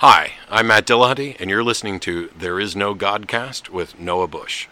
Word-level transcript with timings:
Hi, 0.00 0.34
I'm 0.48 0.68
Matt 0.68 0.86
Dillahunty, 0.86 1.34
and 1.40 1.50
you're 1.50 1.64
listening 1.64 1.98
to 1.98 2.30
There 2.38 2.60
Is 2.60 2.76
No 2.76 2.94
Godcast 2.94 3.70
with 3.70 3.98
Noah 3.98 4.28
Bush. 4.28 4.68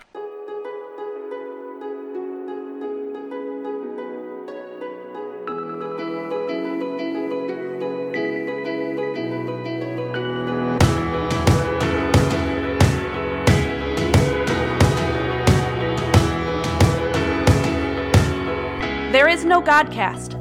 There 19.11 19.29
is 19.29 19.45
no 19.45 19.61
Godcast, 19.61 20.35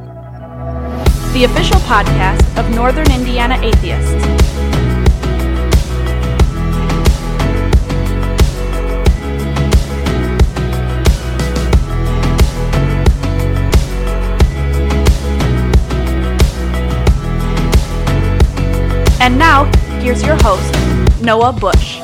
the 1.33 1.45
official 1.45 1.79
podcast 1.79 2.55
of 2.59 2.69
Northern 2.69 3.11
Indiana 3.11 3.59
Atheists. 3.63 4.34
And 19.25 19.39
now, 19.39 19.63
here's 20.01 20.21
your 20.21 20.37
host, 20.43 20.71
Noah 21.19 21.51
Bush. 21.51 21.99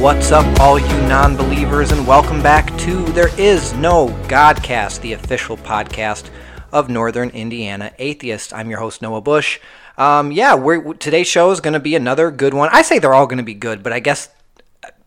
What's 0.00 0.32
up, 0.32 0.46
all 0.60 0.78
you 0.78 0.96
non 1.06 1.36
believers, 1.36 1.92
and 1.92 2.06
welcome 2.06 2.42
back 2.42 2.74
to 2.78 3.04
There 3.12 3.28
Is 3.38 3.74
No 3.74 4.06
Godcast, 4.26 5.02
the 5.02 5.12
official 5.12 5.58
podcast 5.58 6.30
of 6.72 6.88
Northern 6.88 7.28
Indiana 7.28 7.92
Atheists. 7.98 8.50
I'm 8.50 8.70
your 8.70 8.78
host, 8.78 9.02
Noah 9.02 9.20
Bush. 9.20 9.60
Um, 9.98 10.32
yeah, 10.32 10.54
we're, 10.54 10.94
today's 10.94 11.28
show 11.28 11.50
is 11.50 11.60
going 11.60 11.74
to 11.74 11.78
be 11.78 11.94
another 11.94 12.30
good 12.30 12.54
one. 12.54 12.70
I 12.72 12.80
say 12.80 12.98
they're 12.98 13.12
all 13.12 13.26
going 13.26 13.36
to 13.36 13.44
be 13.44 13.52
good, 13.52 13.82
but 13.82 13.92
I 13.92 14.00
guess, 14.00 14.30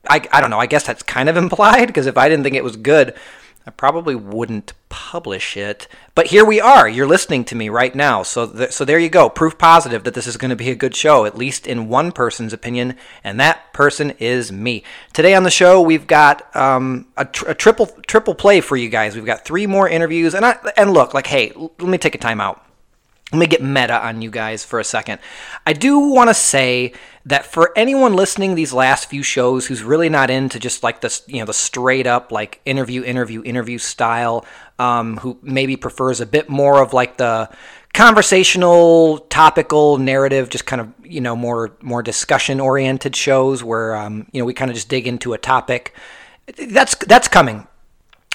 I, 0.07 0.21
I 0.31 0.41
don't 0.41 0.51
know, 0.51 0.59
I 0.59 0.67
guess 0.67 0.85
that's 0.85 1.01
kind 1.01 1.27
of 1.27 1.37
implied 1.37 1.87
because 1.87 2.05
if 2.05 2.19
I 2.19 2.29
didn't 2.29 2.43
think 2.43 2.55
it 2.55 2.63
was 2.63 2.75
good, 2.75 3.15
I 3.65 3.69
probably 3.69 4.15
wouldn't 4.15 4.73
publish 4.89 5.55
it. 5.55 5.87
But 6.15 6.27
here 6.27 6.43
we 6.43 6.59
are. 6.59 6.89
You're 6.89 7.07
listening 7.07 7.45
to 7.45 7.55
me 7.55 7.69
right 7.69 7.93
now. 7.93 8.23
So, 8.23 8.47
th- 8.47 8.71
so 8.71 8.83
there 8.83 8.97
you 8.97 9.09
go. 9.09 9.29
Proof 9.29 9.57
positive 9.57 10.03
that 10.03 10.13
this 10.15 10.25
is 10.27 10.35
going 10.37 10.49
to 10.49 10.55
be 10.55 10.71
a 10.71 10.75
good 10.75 10.95
show, 10.95 11.25
at 11.25 11.37
least 11.37 11.67
in 11.67 11.87
one 11.87 12.11
person's 12.11 12.53
opinion, 12.53 12.95
and 13.23 13.39
that 13.39 13.71
person 13.71 14.11
is 14.19 14.51
me. 14.51 14.83
Today 15.13 15.35
on 15.35 15.43
the 15.43 15.51
show, 15.51 15.79
we've 15.79 16.07
got 16.07 16.53
um, 16.55 17.07
a, 17.17 17.25
tr- 17.25 17.49
a 17.49 17.55
triple 17.55 17.87
triple 18.07 18.33
play 18.35 18.61
for 18.61 18.75
you 18.75 18.89
guys. 18.89 19.15
We've 19.15 19.25
got 19.25 19.45
three 19.45 19.67
more 19.67 19.87
interviews, 19.87 20.33
and 20.33 20.45
I, 20.45 20.57
and 20.75 20.91
look, 20.91 21.13
like, 21.13 21.27
hey, 21.27 21.51
l- 21.55 21.71
let 21.79 21.89
me 21.89 21.97
take 21.97 22.15
a 22.15 22.19
time 22.19 22.41
out 22.41 22.65
let 23.31 23.39
me 23.39 23.47
get 23.47 23.63
meta 23.63 24.05
on 24.05 24.21
you 24.21 24.29
guys 24.29 24.65
for 24.65 24.79
a 24.79 24.83
second. 24.83 25.19
I 25.65 25.73
do 25.73 25.99
want 25.99 26.29
to 26.29 26.33
say 26.33 26.93
that 27.25 27.45
for 27.45 27.71
anyone 27.77 28.13
listening 28.13 28.55
these 28.55 28.73
last 28.73 29.09
few 29.09 29.23
shows 29.23 29.67
who's 29.67 29.83
really 29.83 30.09
not 30.09 30.29
into 30.29 30.59
just 30.59 30.83
like 30.83 31.01
this, 31.01 31.23
you 31.27 31.39
know, 31.39 31.45
the 31.45 31.53
straight 31.53 32.07
up 32.07 32.31
like 32.31 32.59
interview, 32.65 33.03
interview, 33.03 33.41
interview 33.43 33.77
style, 33.77 34.45
um, 34.79 35.17
who 35.17 35.37
maybe 35.41 35.77
prefers 35.77 36.19
a 36.19 36.25
bit 36.25 36.49
more 36.49 36.81
of 36.81 36.93
like 36.93 37.17
the 37.17 37.49
conversational, 37.93 39.19
topical 39.29 39.97
narrative, 39.97 40.49
just 40.49 40.65
kind 40.65 40.81
of 40.81 40.91
you 41.03 41.21
know 41.21 41.35
more 41.35 41.71
more 41.81 42.03
discussion 42.03 42.59
oriented 42.59 43.15
shows 43.15 43.63
where 43.63 43.95
um, 43.95 44.27
you 44.31 44.41
know 44.41 44.45
we 44.45 44.53
kind 44.53 44.71
of 44.71 44.75
just 44.75 44.89
dig 44.89 45.07
into 45.07 45.33
a 45.33 45.37
topic. 45.37 45.93
That's 46.57 46.95
that's 46.95 47.27
coming 47.27 47.67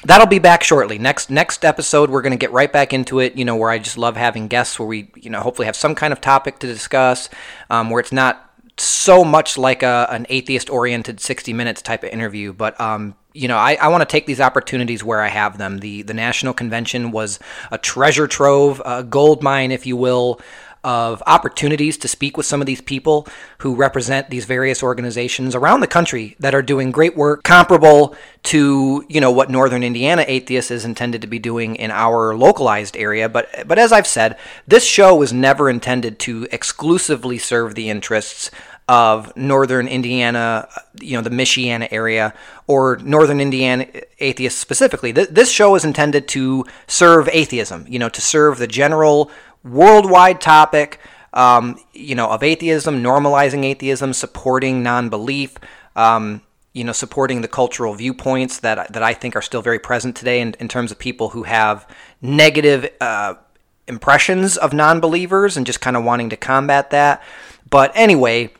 that'll 0.07 0.27
be 0.27 0.39
back 0.39 0.63
shortly. 0.63 0.99
Next 0.99 1.31
next 1.31 1.65
episode, 1.65 2.11
we're 2.11 2.23
going 2.23 2.33
to 2.33 2.39
get 2.39 2.53
right 2.53 2.73
back 2.73 2.93
into 2.93 3.19
it. 3.21 3.37
You 3.37 3.45
know, 3.45 3.57
where 3.57 3.71
I 3.71 3.79
just 3.79 3.99
love 3.99 4.17
having 4.17 4.49
guests, 4.49 4.79
where 4.79 4.89
we 4.89 5.11
you 5.17 5.31
know 5.31 5.41
hopefully 5.41 5.67
have 5.67 5.77
some 5.77 5.95
kind 5.95 6.13
of 6.13 6.21
topic 6.21 6.59
to 6.61 6.67
discuss, 6.67 7.29
um, 7.71 7.91
where 7.91 8.01
it's 8.01 8.13
not 8.13 8.43
so 8.79 9.25
much 9.25 9.57
like 9.57 9.83
a, 9.83 10.07
an 10.11 10.27
atheist 10.29 10.69
oriented 10.69 11.21
60 11.21 11.53
minutes 11.55 11.81
type 11.81 12.05
of 12.05 12.11
interview 12.11 12.53
but 12.53 12.79
um, 12.79 13.15
you 13.33 13.49
know 13.49 13.57
i, 13.57 13.75
I 13.77 13.89
want 13.89 14.03
to 14.03 14.07
take 14.07 14.27
these 14.27 14.41
opportunities 14.41 15.03
where 15.03 15.23
i 15.23 15.29
have 15.29 15.57
them 15.57 15.79
the 15.79 16.03
the 16.03 16.13
national 16.13 16.53
convention 16.53 17.11
was 17.11 17.39
a 17.71 17.79
treasure 17.79 18.27
trove 18.27 18.83
a 18.85 19.03
gold 19.03 19.43
mine 19.43 19.73
if 19.73 19.87
you 19.87 19.97
will 19.97 20.41
of 20.87 21.21
opportunities 21.27 21.99
to 21.99 22.07
speak 22.07 22.37
with 22.37 22.47
some 22.47 22.63
of 22.63 22.67
these 22.67 22.81
people 22.81 23.27
who 23.59 23.75
represent 23.75 24.31
these 24.31 24.45
various 24.45 24.85
organizations 24.85 25.57
around 25.57 25.81
the 25.81 25.87
country 25.89 26.37
that 26.39 26.55
are 26.55 26.63
doing 26.63 26.93
great 26.93 27.17
work 27.17 27.43
comparable 27.43 28.15
to 28.45 29.05
you 29.09 29.21
know 29.21 29.33
what 29.33 29.51
northern 29.51 29.83
indiana 29.83 30.25
atheists 30.29 30.71
is 30.71 30.85
intended 30.85 31.21
to 31.21 31.27
be 31.27 31.41
doing 31.41 31.75
in 31.75 31.91
our 31.91 32.37
localized 32.37 32.97
area 32.97 33.29
but 33.29 33.49
but 33.67 33.81
as 33.81 33.91
i've 33.91 34.07
said 34.07 34.39
this 34.69 34.85
show 34.85 35.17
was 35.17 35.33
never 35.33 35.69
intended 35.69 36.21
to 36.21 36.47
exclusively 36.53 37.37
serve 37.37 37.75
the 37.75 37.91
interests 37.91 38.49
of 38.89 39.37
northern 39.37 39.89
Indiana, 39.89 40.69
you 41.01 41.17
know, 41.17 41.21
the 41.21 41.31
Michiana 41.31 41.89
area, 41.91 42.33
or 42.69 42.99
northern 42.99 43.41
Indiana 43.41 43.85
atheists 44.21 44.61
specifically. 44.61 45.11
This 45.11 45.51
show 45.51 45.75
is 45.75 45.85
intended 45.85 46.29
to 46.29 46.65
serve 46.87 47.29
atheism, 47.33 47.85
you 47.89 47.99
know, 47.99 48.09
to 48.09 48.21
serve 48.21 48.59
the 48.59 48.69
general 48.69 49.29
worldwide 49.67 50.41
topic, 50.41 51.01
um, 51.33 51.79
you 51.93 52.15
know, 52.15 52.29
of 52.31 52.43
atheism, 52.43 53.03
normalizing 53.03 53.65
atheism, 53.65 54.13
supporting 54.13 54.83
non-belief, 54.83 55.57
um, 55.95 56.43
you 56.73 56.85
know, 56.85 56.93
supporting 56.93 57.41
the 57.41 57.49
cultural 57.49 57.95
viewpoints 57.95 58.61
that 58.61 58.93
that 58.93 59.03
I 59.03 59.15
think 59.15 59.37
are 59.37 59.43
still 59.43 59.63
very 59.63 59.79
present 59.79 60.17
today 60.17 60.41
in, 60.41 60.55
in 60.61 60.69
terms 60.69 60.91
of 60.91 60.99
people 60.99 61.31
who 61.31 61.43
have 61.45 61.89
negative 62.23 62.89
uh, 63.01 63.35
impressions 63.89 64.57
of 64.57 64.73
non-believers 64.73 65.57
and 65.57 65.67
just 65.67 65.81
kind 65.81 65.97
of 65.97 66.05
wanting 66.05 66.31
to 66.31 66.37
combat 66.37 66.91
that. 66.91 67.23
But 67.69 67.93
anyway, 67.95 68.53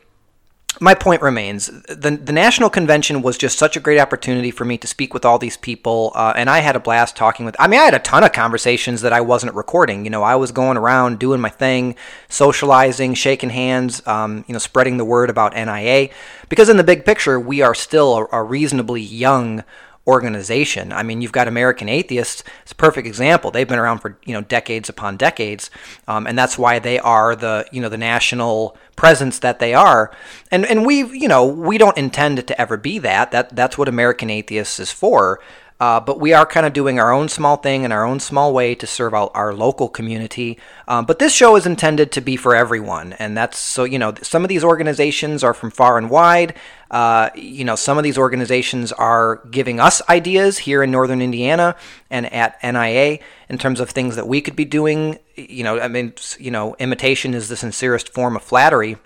my 0.79 0.93
point 0.93 1.21
remains 1.21 1.67
the, 1.67 2.19
the 2.21 2.31
national 2.31 2.69
convention 2.69 3.21
was 3.21 3.37
just 3.37 3.57
such 3.57 3.75
a 3.75 3.79
great 3.79 3.99
opportunity 3.99 4.51
for 4.51 4.65
me 4.65 4.77
to 4.77 4.87
speak 4.87 5.13
with 5.13 5.25
all 5.25 5.39
these 5.39 5.57
people 5.57 6.11
uh, 6.15 6.33
and 6.35 6.49
i 6.49 6.59
had 6.59 6.75
a 6.75 6.79
blast 6.79 7.15
talking 7.15 7.45
with 7.45 7.55
i 7.59 7.67
mean 7.67 7.79
i 7.79 7.83
had 7.83 7.93
a 7.93 7.99
ton 7.99 8.23
of 8.23 8.31
conversations 8.31 9.01
that 9.01 9.13
i 9.13 9.21
wasn't 9.21 9.53
recording. 9.53 10.03
You 10.03 10.09
know 10.09 10.23
i 10.23 10.35
was 10.35 10.51
going 10.51 10.77
around 10.77 11.19
doing 11.19 11.41
my 11.41 11.49
thing 11.49 11.95
socializing 12.29 13.13
shaking 13.13 13.49
hands 13.49 14.05
um, 14.07 14.43
you 14.47 14.53
know 14.53 14.59
spreading 14.59 14.97
the 14.97 15.05
word 15.05 15.29
about 15.29 15.53
nia 15.53 16.09
because 16.49 16.69
in 16.69 16.77
the 16.77 16.83
big 16.83 17.05
picture 17.05 17.39
we 17.39 17.61
are 17.61 17.75
still 17.75 18.17
a, 18.17 18.37
a 18.37 18.43
reasonably 18.43 19.01
young 19.01 19.63
organization. 20.07 20.93
I 20.93 21.03
mean, 21.03 21.21
you've 21.21 21.31
got 21.31 21.47
American 21.47 21.89
Atheists. 21.89 22.43
It's 22.63 22.71
a 22.71 22.75
perfect 22.75 23.05
example. 23.05 23.51
They've 23.51 23.67
been 23.67 23.79
around 23.79 23.99
for 23.99 24.17
you 24.25 24.33
know 24.33 24.41
decades 24.41 24.89
upon 24.89 25.17
decades, 25.17 25.69
um, 26.07 26.25
and 26.25 26.37
that's 26.37 26.57
why 26.57 26.79
they 26.79 26.97
are 26.99 27.35
the 27.35 27.67
you 27.71 27.81
know 27.81 27.89
the 27.89 27.97
national 27.97 28.77
presence 28.95 29.39
that 29.39 29.59
they 29.59 29.73
are. 29.73 30.11
And 30.49 30.65
and 30.65 30.85
we 30.85 31.05
you 31.05 31.27
know 31.27 31.45
we 31.45 31.77
don't 31.77 31.97
intend 31.97 32.47
to 32.47 32.61
ever 32.61 32.77
be 32.77 32.99
that. 32.99 33.31
That 33.31 33.55
that's 33.55 33.77
what 33.77 33.89
American 33.89 34.29
Atheists 34.29 34.79
is 34.79 34.91
for. 34.91 35.39
Uh, 35.79 35.99
but 35.99 36.19
we 36.19 36.33
are 36.33 36.45
kind 36.45 36.65
of 36.65 36.73
doing 36.73 36.99
our 36.99 37.11
own 37.11 37.29
small 37.29 37.57
thing 37.57 37.83
in 37.83 37.91
our 37.91 38.03
own 38.03 38.19
small 38.19 38.51
way 38.51 38.73
to 38.73 38.87
serve 38.87 39.13
our, 39.13 39.29
our 39.35 39.53
local 39.53 39.87
community. 39.87 40.57
Um, 40.87 41.05
but 41.05 41.19
this 41.19 41.33
show 41.33 41.55
is 41.55 41.67
intended 41.67 42.11
to 42.13 42.21
be 42.21 42.35
for 42.35 42.55
everyone, 42.55 43.13
and 43.13 43.37
that's 43.37 43.59
so 43.59 43.83
you 43.83 43.99
know 43.99 44.13
some 44.21 44.43
of 44.43 44.49
these 44.49 44.63
organizations 44.63 45.43
are 45.43 45.53
from 45.53 45.69
far 45.69 45.97
and 45.97 46.09
wide. 46.09 46.55
Uh, 46.89 47.29
you 47.35 47.65
know, 47.65 47.75
some 47.75 47.97
of 47.97 48.03
these 48.03 48.17
organizations 48.17 48.91
are 48.93 49.41
giving 49.51 49.79
us 49.79 50.01
ideas 50.09 50.59
here 50.59 50.81
in 50.81 50.89
Northern 50.89 51.21
Indiana 51.21 51.75
and 52.09 52.31
at 52.33 52.57
NIA 52.63 53.19
in 53.49 53.57
terms 53.57 53.79
of 53.79 53.89
things 53.89 54.15
that 54.15 54.27
we 54.27 54.41
could 54.41 54.55
be 54.55 54.65
doing. 54.65 55.19
You 55.35 55.63
know, 55.63 55.79
I 55.79 55.89
mean, 55.89 56.13
you 56.39 56.49
know, 56.49 56.75
imitation 56.79 57.33
is 57.33 57.49
the 57.49 57.57
sincerest 57.57 58.13
form 58.13 58.35
of 58.35 58.41
flattery. 58.41 58.97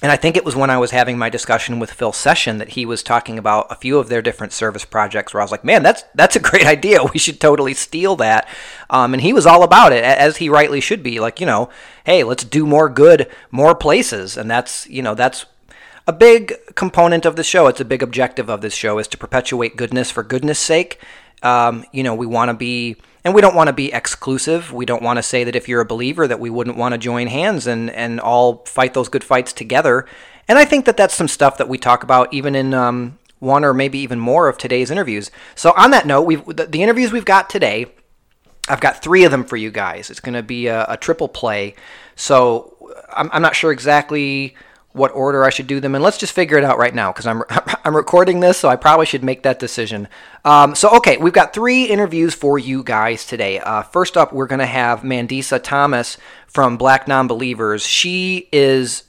And 0.00 0.12
I 0.12 0.16
think 0.16 0.36
it 0.36 0.44
was 0.44 0.54
when 0.54 0.70
I 0.70 0.78
was 0.78 0.92
having 0.92 1.18
my 1.18 1.28
discussion 1.28 1.80
with 1.80 1.92
Phil 1.92 2.12
Session 2.12 2.58
that 2.58 2.70
he 2.70 2.86
was 2.86 3.02
talking 3.02 3.36
about 3.36 3.66
a 3.68 3.74
few 3.74 3.98
of 3.98 4.08
their 4.08 4.22
different 4.22 4.52
service 4.52 4.84
projects 4.84 5.34
where 5.34 5.40
I 5.40 5.44
was 5.44 5.50
like, 5.50 5.64
man, 5.64 5.82
that's 5.82 6.04
that's 6.14 6.36
a 6.36 6.40
great 6.40 6.66
idea. 6.76 7.02
We 7.02 7.18
should 7.18 7.40
totally 7.40 7.74
steal 7.74 8.14
that. 8.16 8.48
Um, 8.90 9.12
and 9.12 9.20
he 9.20 9.32
was 9.32 9.44
all 9.44 9.64
about 9.64 9.92
it, 9.92 10.04
as 10.04 10.36
he 10.36 10.48
rightly 10.48 10.80
should 10.80 11.02
be. 11.02 11.18
Like, 11.18 11.40
you 11.40 11.46
know, 11.46 11.68
hey, 12.04 12.22
let's 12.22 12.44
do 12.44 12.64
more 12.64 12.88
good, 12.88 13.28
more 13.50 13.74
places. 13.74 14.36
And 14.36 14.48
that's, 14.48 14.88
you 14.88 15.02
know, 15.02 15.16
that's 15.16 15.46
a 16.06 16.12
big 16.12 16.54
component 16.76 17.26
of 17.26 17.34
the 17.34 17.42
show. 17.42 17.66
It's 17.66 17.80
a 17.80 17.84
big 17.84 18.02
objective 18.02 18.48
of 18.48 18.60
this 18.60 18.74
show 18.74 18.98
is 18.98 19.08
to 19.08 19.18
perpetuate 19.18 19.76
goodness 19.76 20.12
for 20.12 20.22
goodness 20.22 20.60
sake. 20.60 21.02
Um, 21.42 21.84
you 21.92 22.04
know, 22.04 22.14
we 22.14 22.26
want 22.26 22.50
to 22.50 22.54
be 22.54 22.96
and 23.24 23.34
we 23.34 23.40
don't 23.40 23.54
want 23.54 23.68
to 23.68 23.72
be 23.72 23.92
exclusive. 23.92 24.72
We 24.72 24.86
don't 24.86 25.02
want 25.02 25.18
to 25.18 25.22
say 25.22 25.44
that 25.44 25.56
if 25.56 25.68
you're 25.68 25.80
a 25.80 25.86
believer 25.86 26.26
that 26.26 26.40
we 26.40 26.50
wouldn't 26.50 26.76
want 26.76 26.92
to 26.92 26.98
join 26.98 27.26
hands 27.26 27.66
and 27.66 27.90
and 27.90 28.20
all 28.20 28.64
fight 28.66 28.94
those 28.94 29.08
good 29.08 29.24
fights 29.24 29.52
together. 29.52 30.06
And 30.46 30.58
I 30.58 30.64
think 30.64 30.86
that 30.86 30.96
that's 30.96 31.14
some 31.14 31.28
stuff 31.28 31.58
that 31.58 31.68
we 31.68 31.76
talk 31.78 32.02
about 32.02 32.32
even 32.32 32.54
in 32.54 32.72
um, 32.72 33.18
one 33.38 33.64
or 33.64 33.74
maybe 33.74 33.98
even 33.98 34.18
more 34.18 34.48
of 34.48 34.56
today's 34.56 34.90
interviews. 34.90 35.30
So 35.54 35.72
on 35.76 35.90
that 35.90 36.06
note, 36.06 36.22
we've 36.22 36.44
the, 36.44 36.66
the 36.66 36.82
interviews 36.82 37.12
we've 37.12 37.24
got 37.24 37.50
today. 37.50 37.86
I've 38.70 38.80
got 38.80 39.02
three 39.02 39.24
of 39.24 39.30
them 39.30 39.44
for 39.44 39.56
you 39.56 39.70
guys. 39.70 40.10
It's 40.10 40.20
going 40.20 40.34
to 40.34 40.42
be 40.42 40.66
a, 40.66 40.84
a 40.90 40.96
triple 40.98 41.28
play. 41.28 41.74
So 42.16 42.76
I'm, 43.10 43.30
I'm 43.32 43.40
not 43.40 43.56
sure 43.56 43.72
exactly 43.72 44.56
what 44.92 45.12
order 45.12 45.44
I 45.44 45.50
should 45.50 45.66
do 45.66 45.80
them 45.80 45.94
in. 45.94 46.02
Let's 46.02 46.18
just 46.18 46.32
figure 46.32 46.58
it 46.58 46.64
out 46.64 46.78
right 46.78 46.94
now 46.94 47.12
because 47.12 47.26
I'm 47.26 47.42
I'm 47.84 47.94
recording 47.94 48.40
this, 48.40 48.58
so 48.58 48.68
I 48.68 48.76
probably 48.76 49.06
should 49.06 49.24
make 49.24 49.42
that 49.42 49.58
decision. 49.58 50.08
Um, 50.44 50.74
so 50.74 50.90
okay, 50.96 51.16
we've 51.16 51.32
got 51.32 51.52
three 51.52 51.84
interviews 51.84 52.34
for 52.34 52.58
you 52.58 52.82
guys 52.82 53.26
today. 53.26 53.58
Uh, 53.60 53.82
first 53.82 54.16
up, 54.16 54.32
we're 54.32 54.46
going 54.46 54.58
to 54.60 54.66
have 54.66 55.00
Mandisa 55.02 55.62
Thomas 55.62 56.16
from 56.46 56.76
Black 56.76 57.06
Nonbelievers. 57.06 57.86
She 57.86 58.48
is 58.52 59.04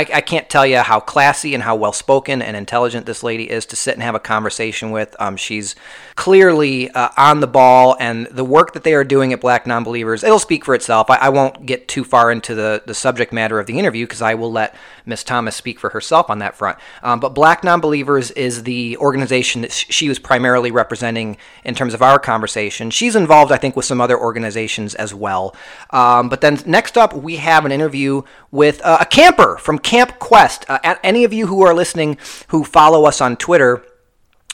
I, 0.00 0.16
I, 0.16 0.20
can't 0.22 0.48
tell 0.48 0.66
you 0.66 0.78
how 0.78 0.98
classy 0.98 1.52
and 1.52 1.62
how 1.62 1.76
well 1.76 1.92
spoken 1.92 2.40
and 2.40 2.56
intelligent 2.56 3.04
this 3.04 3.22
lady 3.22 3.50
is 3.50 3.66
to 3.66 3.76
sit 3.76 3.94
and 3.94 4.02
have 4.02 4.14
a 4.14 4.20
conversation 4.20 4.92
with. 4.92 5.14
Um, 5.20 5.36
she's 5.36 5.76
clearly 6.16 6.90
uh, 6.90 7.10
on 7.18 7.40
the 7.40 7.46
ball, 7.46 7.96
and 8.00 8.26
the 8.28 8.44
work 8.44 8.72
that 8.72 8.82
they 8.82 8.94
are 8.94 9.04
doing 9.04 9.34
at 9.34 9.42
Black 9.42 9.66
Nonbelievers, 9.66 10.24
it'll 10.24 10.38
speak 10.38 10.64
for 10.64 10.74
itself. 10.74 11.10
I, 11.10 11.16
I 11.16 11.28
won't 11.28 11.66
get 11.66 11.86
too 11.86 12.02
far 12.02 12.32
into 12.32 12.54
the, 12.54 12.82
the 12.86 12.94
subject 12.94 13.30
matter 13.30 13.60
of 13.60 13.66
the 13.66 13.78
interview 13.78 14.06
because 14.06 14.22
I 14.22 14.34
will 14.34 14.50
let 14.50 14.74
Miss 15.04 15.22
Thomas 15.22 15.54
speak 15.54 15.78
for 15.78 15.90
herself 15.90 16.30
on 16.30 16.38
that 16.38 16.56
front. 16.56 16.78
Um, 17.02 17.20
but 17.20 17.34
Black 17.34 17.60
Nonbelievers 17.60 18.34
is 18.36 18.62
the 18.62 18.96
organization 18.96 19.60
that 19.62 19.72
she 19.72 20.08
was 20.08 20.18
primarily 20.18 20.70
representing 20.70 21.36
in 21.64 21.74
terms 21.74 21.92
of 21.92 22.00
our 22.00 22.18
conversation. 22.18 22.90
She's 22.90 23.16
involved, 23.16 23.52
I 23.52 23.58
think, 23.58 23.76
with 23.76 23.84
some 23.84 24.00
other 24.00 24.18
organizations 24.18 24.94
as 24.94 25.12
well. 25.12 25.54
Um, 25.90 26.30
but 26.30 26.40
then 26.40 26.58
next 26.64 26.96
up, 26.96 27.12
we 27.12 27.36
have 27.36 27.66
an 27.66 27.72
interview 27.72 28.22
with 28.50 28.80
uh, 28.82 28.98
a 29.00 29.04
camper 29.04 29.58
from 29.58 29.78
Camp 29.90 30.20
Quest. 30.20 30.64
Uh, 30.68 30.94
any 31.02 31.24
of 31.24 31.32
you 31.32 31.48
who 31.48 31.62
are 31.62 31.74
listening 31.74 32.16
who 32.46 32.62
follow 32.62 33.06
us 33.06 33.20
on 33.20 33.36
Twitter, 33.36 33.84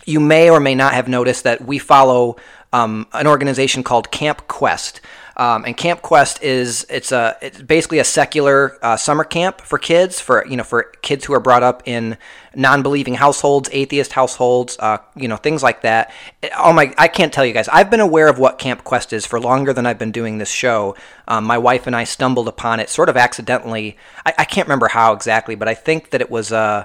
you 0.07 0.19
may 0.19 0.49
or 0.49 0.61
may 0.61 0.75
not 0.75 0.95
have 0.95 1.09
noticed 1.09 1.45
that 1.45 1.61
we 1.61 1.79
follow 1.79 2.37
um, 2.73 3.07
an 3.13 3.27
organization 3.27 3.83
called 3.83 4.11
Camp 4.11 4.49
Quest. 4.49 5.03
Um, 5.37 5.65
and 5.65 5.77
Camp 5.77 6.03
Quest 6.03 6.43
is 6.43 6.87
it's 6.89 7.13
a 7.13 7.37
it's 7.43 7.61
basically 7.61 7.99
a 7.99 8.05
secular 8.05 8.79
uh, 8.83 8.97
summer 8.97 9.25
camp 9.25 9.61
for 9.61 9.79
kids 9.79 10.21
for 10.21 10.47
you 10.47 10.57
know 10.57 10.65
for 10.65 10.85
kids 11.03 11.25
who 11.25 11.35
are 11.35 11.41
brought 11.41 11.63
up 11.63 11.83
in 11.87 12.17
non-believing 12.55 13.15
households, 13.15 13.69
atheist 13.73 14.13
households, 14.13 14.79
uh, 14.79 14.99
you 15.15 15.29
know 15.29 15.37
things 15.37 15.63
like 15.63 15.83
that. 15.83 16.13
Oh 16.57 16.73
my! 16.73 16.95
I 16.97 17.09
can't 17.09 17.33
tell 17.33 17.45
you 17.45 17.53
guys. 17.53 17.69
I've 17.69 17.91
been 17.91 18.01
aware 18.01 18.29
of 18.29 18.39
what 18.39 18.59
Camp 18.59 18.85
Quest 18.85 19.13
is 19.13 19.27
for 19.27 19.39
longer 19.39 19.73
than 19.73 19.85
I've 19.85 19.99
been 19.99 20.13
doing 20.13 20.39
this 20.39 20.51
show. 20.51 20.97
Um, 21.29 21.45
my 21.45 21.59
wife 21.59 21.87
and 21.87 21.95
I 21.95 22.05
stumbled 22.05 22.49
upon 22.49 22.81
it 22.81 22.89
sort 22.89 23.09
of 23.09 23.17
accidentally. 23.17 23.99
I, 24.25 24.35
I, 24.39 24.45
can't 24.45 24.69
remember 24.69 24.89
how 24.89 25.13
exactly, 25.13 25.55
but 25.55 25.69
I 25.69 25.75
think 25.75 26.11
that 26.11 26.21
it 26.21 26.31
was. 26.31 26.53
Uh, 26.53 26.67
uh, 26.67 26.85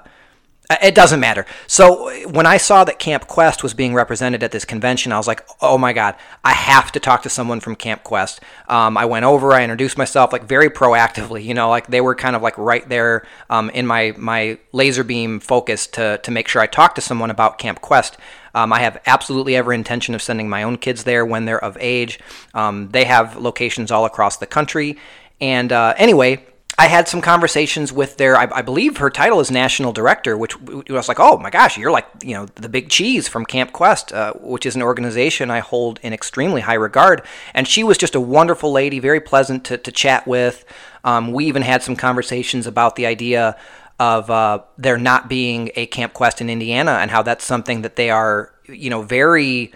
it 0.82 0.96
doesn't 0.96 1.20
matter. 1.20 1.46
So 1.68 2.12
when 2.28 2.46
I 2.46 2.58
saw 2.58 2.84
that 2.84 3.00
Camp 3.00 3.28
Quest 3.28 3.64
was 3.64 3.74
being 3.74 3.94
represented 3.94 4.44
at 4.44 4.52
this 4.52 4.66
convention, 4.66 5.12
I 5.12 5.18
was 5.18 5.28
like, 5.28 5.46
"Oh 5.62 5.78
my 5.78 5.94
God, 5.94 6.16
I 6.44 6.54
have 6.54 6.92
to 6.94 7.00
talk 7.00 7.24
to 7.24 7.30
someone 7.30 7.60
from 7.60 7.76
Camp 7.76 8.04
Quest." 8.04 8.40
Um, 8.68 8.98
I 8.98 9.06
went 9.06 9.26
over, 9.26 9.54
I 9.54 9.64
introduced 9.64 9.98
myself, 9.98 10.32
like 10.32 10.44
very 10.44 10.70
proactively. 10.70 11.44
You 11.44 11.54
know, 11.54 11.70
like 11.70 11.88
they 11.88 12.02
were 12.02 12.16
kind 12.16 12.36
of 12.36 12.42
like 12.42 12.58
right 12.58 12.88
there 12.88 13.26
um, 13.50 13.70
in 13.72 13.88
my 13.88 14.14
my 14.18 14.58
laser 14.72 15.04
beam 15.04 15.40
focus 15.40 15.88
to 15.88 16.20
to 16.24 16.32
make 16.32 16.48
sure 16.48 16.62
I 16.62 16.68
talked 16.68 16.96
to 16.96 17.02
someone 17.02 17.32
about 17.32 17.58
Camp 17.58 17.82
Quest. 17.82 18.18
Um, 18.54 18.74
I 18.74 18.80
have 18.80 19.02
absolutely 19.06 19.56
every 19.56 19.76
intention 19.76 20.14
of 20.16 20.22
sending 20.22 20.50
my 20.50 20.64
own 20.64 20.78
kids 20.78 21.04
there 21.04 21.26
when 21.26 21.46
they're 21.46 21.64
of 21.64 21.78
age. 21.80 22.20
Um, 22.54 22.90
they 22.90 23.06
have 23.06 23.38
locations 23.38 23.92
all 23.92 24.06
across 24.06 24.38
the 24.38 24.46
country. 24.46 24.98
And 25.40 25.72
uh, 25.72 25.94
anyway, 25.98 26.46
I 26.78 26.88
had 26.88 27.08
some 27.08 27.22
conversations 27.22 27.92
with 27.92 28.18
their, 28.18 28.36
I, 28.36 28.48
I, 28.52 28.62
believe 28.62 28.98
her 28.98 29.10
title 29.10 29.40
is 29.40 29.52
national 29.52 29.92
director, 29.92 30.38
which 30.38 30.56
I 30.56 30.94
was 30.94 31.08
like, 31.08 31.20
oh 31.20 31.38
my 31.38 31.50
gosh, 31.50 31.78
you're 31.78 31.92
like, 31.92 32.08
you 32.24 32.34
know, 32.34 32.46
the 32.56 32.70
big 32.70 32.90
cheese 32.90 33.28
from 33.28 33.46
Camp 33.46 33.74
Quest, 33.74 34.14
uh, 34.14 34.34
which 34.36 34.66
is 34.66 34.76
an 34.76 34.82
organization 34.82 35.52
I 35.52 35.60
hold 35.60 36.00
in 36.02 36.14
extremely 36.14 36.62
high 36.62 36.76
regard. 36.76 37.24
And 37.54 37.68
she 37.68 37.84
was 37.84 37.98
just 37.98 38.16
a 38.16 38.22
wonderful 38.22 38.72
lady, 38.72 39.00
very 39.00 39.20
pleasant 39.20 39.66
to, 39.66 39.78
to 39.78 39.92
chat 39.92 40.26
with. 40.26 40.66
Um, 41.04 41.34
we 41.34 41.46
even 41.46 41.62
had 41.62 41.84
some 41.84 41.96
conversations 41.96 42.66
about 42.66 42.96
the 42.96 43.06
idea 43.06 43.58
of 44.00 44.30
uh, 44.32 44.64
there 44.78 44.98
not 44.98 45.30
being 45.30 45.72
a 45.76 45.86
Camp 45.88 46.14
Quest 46.14 46.42
in 46.42 46.50
Indiana 46.50 46.94
and 46.94 47.12
how 47.12 47.22
that's 47.22 47.46
something 47.46 47.82
that 47.84 47.98
they 47.98 48.10
are, 48.10 48.54
you 48.66 48.90
know, 48.90 49.04
very 49.04 49.74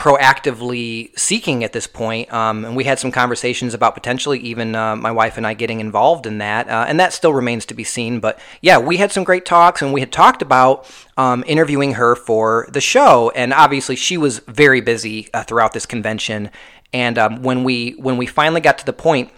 proactively 0.00 1.16
seeking 1.16 1.62
at 1.62 1.74
this 1.74 1.86
point. 1.86 2.32
Um, 2.32 2.64
and 2.64 2.74
we 2.74 2.84
had 2.84 2.98
some 2.98 3.12
conversations 3.12 3.74
about 3.74 3.92
potentially 3.92 4.38
even 4.40 4.74
uh, 4.74 4.96
my 4.96 5.12
wife 5.12 5.36
and 5.36 5.46
I 5.46 5.52
getting 5.52 5.78
involved 5.78 6.26
in 6.26 6.38
that. 6.38 6.70
Uh, 6.70 6.86
and 6.88 6.98
that 6.98 7.12
still 7.12 7.34
remains 7.34 7.66
to 7.66 7.74
be 7.74 7.84
seen. 7.84 8.18
But 8.18 8.40
yeah, 8.62 8.78
we 8.78 8.96
had 8.96 9.12
some 9.12 9.24
great 9.24 9.44
talks 9.44 9.82
and 9.82 9.92
we 9.92 10.00
had 10.00 10.10
talked 10.10 10.40
about 10.40 10.90
um, 11.18 11.44
interviewing 11.46 11.92
her 11.94 12.16
for 12.16 12.66
the 12.72 12.80
show. 12.80 13.30
And 13.36 13.52
obviously, 13.52 13.94
she 13.94 14.16
was 14.16 14.38
very 14.38 14.80
busy 14.80 15.28
uh, 15.34 15.42
throughout 15.42 15.74
this 15.74 15.84
convention. 15.84 16.50
And 16.94 17.18
um, 17.18 17.42
when 17.42 17.62
we 17.62 17.90
when 17.98 18.16
we 18.16 18.24
finally 18.24 18.62
got 18.62 18.78
to 18.78 18.86
the 18.86 18.94
point 18.94 19.30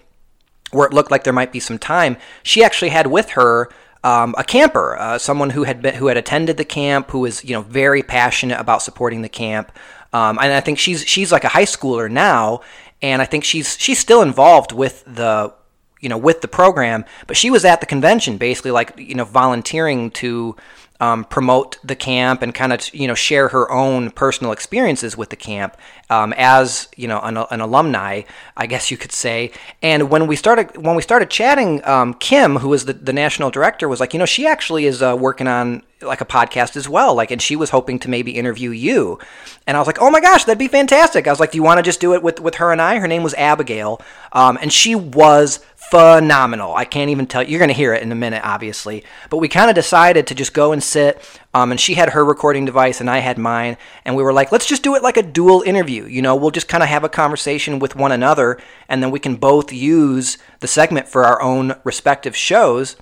where 0.71 0.87
it 0.87 0.95
looked 0.95 1.11
like 1.11 1.25
there 1.25 1.33
might 1.33 1.51
be 1.51 1.61
some 1.61 1.79
time, 1.79 2.17
she 2.45 2.63
actually 2.63 2.91
had 2.91 3.09
with 3.09 3.31
her 3.31 3.69
um, 4.05 4.35
a 4.39 4.45
camper, 4.45 4.97
uh, 4.97 5.19
someone 5.19 5.51
who 5.51 5.65
had 5.65 5.83
been 5.83 5.95
who 5.95 6.07
had 6.07 6.17
attended 6.17 6.57
the 6.57 6.65
camp, 6.65 7.11
who 7.11 7.21
was 7.21 7.45
you 7.45 7.53
know 7.53 7.63
very 7.63 8.03
passionate 8.03 8.61
about 8.61 8.83
supporting 8.83 9.23
the 9.23 9.29
camp. 9.29 9.73
Um, 10.13 10.39
and 10.41 10.53
I 10.53 10.61
think 10.61 10.79
she's 10.79 11.07
she's 11.07 11.33
like 11.33 11.45
a 11.45 11.49
high 11.49 11.65
schooler 11.65 12.11
now, 12.11 12.61
and 13.01 13.23
I 13.23 13.25
think 13.25 13.45
she's 13.45 13.79
she's 13.79 13.99
still 13.99 14.23
involved 14.23 14.73
with 14.73 15.05
the 15.07 15.53
you 16.01 16.09
know 16.09 16.19
with 16.19 16.41
the 16.41 16.49
program, 16.49 17.05
but 17.27 17.37
she 17.37 17.51
was 17.51 17.65
at 17.65 17.81
the 17.81 17.87
convention 17.87 18.37
basically 18.37 18.71
like 18.71 18.93
you 18.99 19.15
know 19.15 19.25
volunteering 19.25 20.11
to 20.13 20.57
um, 21.03 21.25
promote 21.25 21.79
the 21.83 21.97
camp 21.97 22.43
and 22.43 22.55
kind 22.55 22.73
of 22.73 22.95
you 22.95 23.09
know 23.09 23.15
share 23.15 23.49
her 23.49 23.69
own 23.73 24.13
personal 24.13 24.53
experiences 24.53 25.17
with 25.17 25.31
the 25.31 25.37
camp 25.37 25.77
um, 26.11 26.33
as 26.37 26.89
you 26.97 27.09
know 27.09 27.19
an, 27.21 27.37
an, 27.37 27.61
alumni, 27.61 28.23
I 28.57 28.67
guess 28.67 28.89
you 28.89 28.97
could 28.97 29.11
say. 29.11 29.51
And 29.83 30.11
when 30.11 30.29
we 30.29 30.37
started 30.37 30.77
when 30.77 30.95
we 30.95 31.03
started 31.03 31.29
chatting, 31.29 31.85
um, 31.85 32.15
Kim, 32.15 32.57
who 32.57 32.69
was 32.69 32.85
the, 32.85 32.93
the 32.93 33.13
national 33.13 33.51
director, 33.51 33.89
was 33.89 33.99
like, 33.99 34.13
you 34.13 34.21
know, 34.21 34.27
she 34.27 34.47
actually 34.47 34.87
is 34.87 35.03
uh, 35.03 35.17
working 35.19 35.49
on 35.49 35.83
like 36.03 36.21
a 36.21 36.25
podcast 36.25 36.77
as 36.77 36.89
well. 36.89 37.15
Like, 37.15 37.31
and 37.31 37.43
she 37.43 37.57
was 37.57 37.71
hoping 37.71 37.99
to 38.01 38.11
maybe 38.11 38.33
interview 38.33 38.71
you. 38.71 39.19
And 39.67 39.77
I 39.77 39.81
was 39.81 39.87
like, 39.87 40.01
oh 40.01 40.11
my 40.11 40.21
gosh, 40.21 40.45
that'd 40.45 40.59
be 40.59 40.69
fantastic. 40.69 41.27
I 41.27 41.31
was 41.31 41.41
like, 41.41 41.53
do 41.53 41.57
you 41.57 41.63
want 41.63 41.79
to 41.79 41.83
just 41.83 42.01
do 42.01 42.15
it 42.15 42.23
with, 42.23 42.41
with 42.41 42.57
her 42.57 42.73
and 42.73 42.81
I? 42.81 42.99
Her 42.99 43.09
name 43.09 43.23
was 43.23 43.35
Abigail. 43.35 44.01
Um, 44.33 44.59
and 44.61 44.73
she 44.73 44.95
was 44.95 45.65
phenomenal. 45.91 46.75
I 46.75 46.85
can't 46.85 47.11
even 47.11 47.27
tell 47.27 47.43
you. 47.43 47.51
You're 47.51 47.59
going 47.59 47.69
to 47.69 47.75
hear 47.75 47.93
it 47.93 48.03
in 48.03 48.13
a 48.13 48.17
minute, 48.17 48.43
obviously. 48.45 49.05
But 49.31 49.39
we 49.39 49.49
kind 49.49 49.69
of 49.69 49.75
decided 49.75 50.27
to 50.29 50.35
just 50.35 50.55
go 50.55 50.73
and 50.73 50.83
sit. 50.83 51.23
Um, 51.53 51.71
and 51.71 51.81
she 51.81 51.95
had 51.95 52.11
her 52.11 52.25
recording 52.25 52.65
device 52.65 53.01
and 53.01 53.11
I 53.11 53.19
had 53.19 53.37
mine. 53.39 53.77
And 54.05 54.17
we 54.17 54.23
were 54.23 54.33
like, 54.33 54.53
let's 54.53 54.67
just 54.67 54.83
do 54.83 54.95
it 54.95 55.03
like 55.03 55.17
a 55.17 55.23
dual 55.23 55.63
interview. 55.63 56.07
You 56.07 56.23
know, 56.23 56.35
we'll 56.35 56.51
just 56.51 56.69
kind 56.69 56.83
of 56.83 56.89
have 56.89 57.05
a 57.05 57.09
conversation 57.09 57.79
with 57.79 57.97
one 57.97 58.13
another. 58.13 58.59
And 58.89 59.03
then 59.03 59.11
we 59.11 59.21
can 59.21 59.37
both 59.37 59.73
use 59.73 60.39
the 60.61 60.69
segment 60.69 61.09
for 61.09 61.25
our 61.25 61.43
own 61.43 61.75
respective 61.85 62.37
shows. 62.37 62.97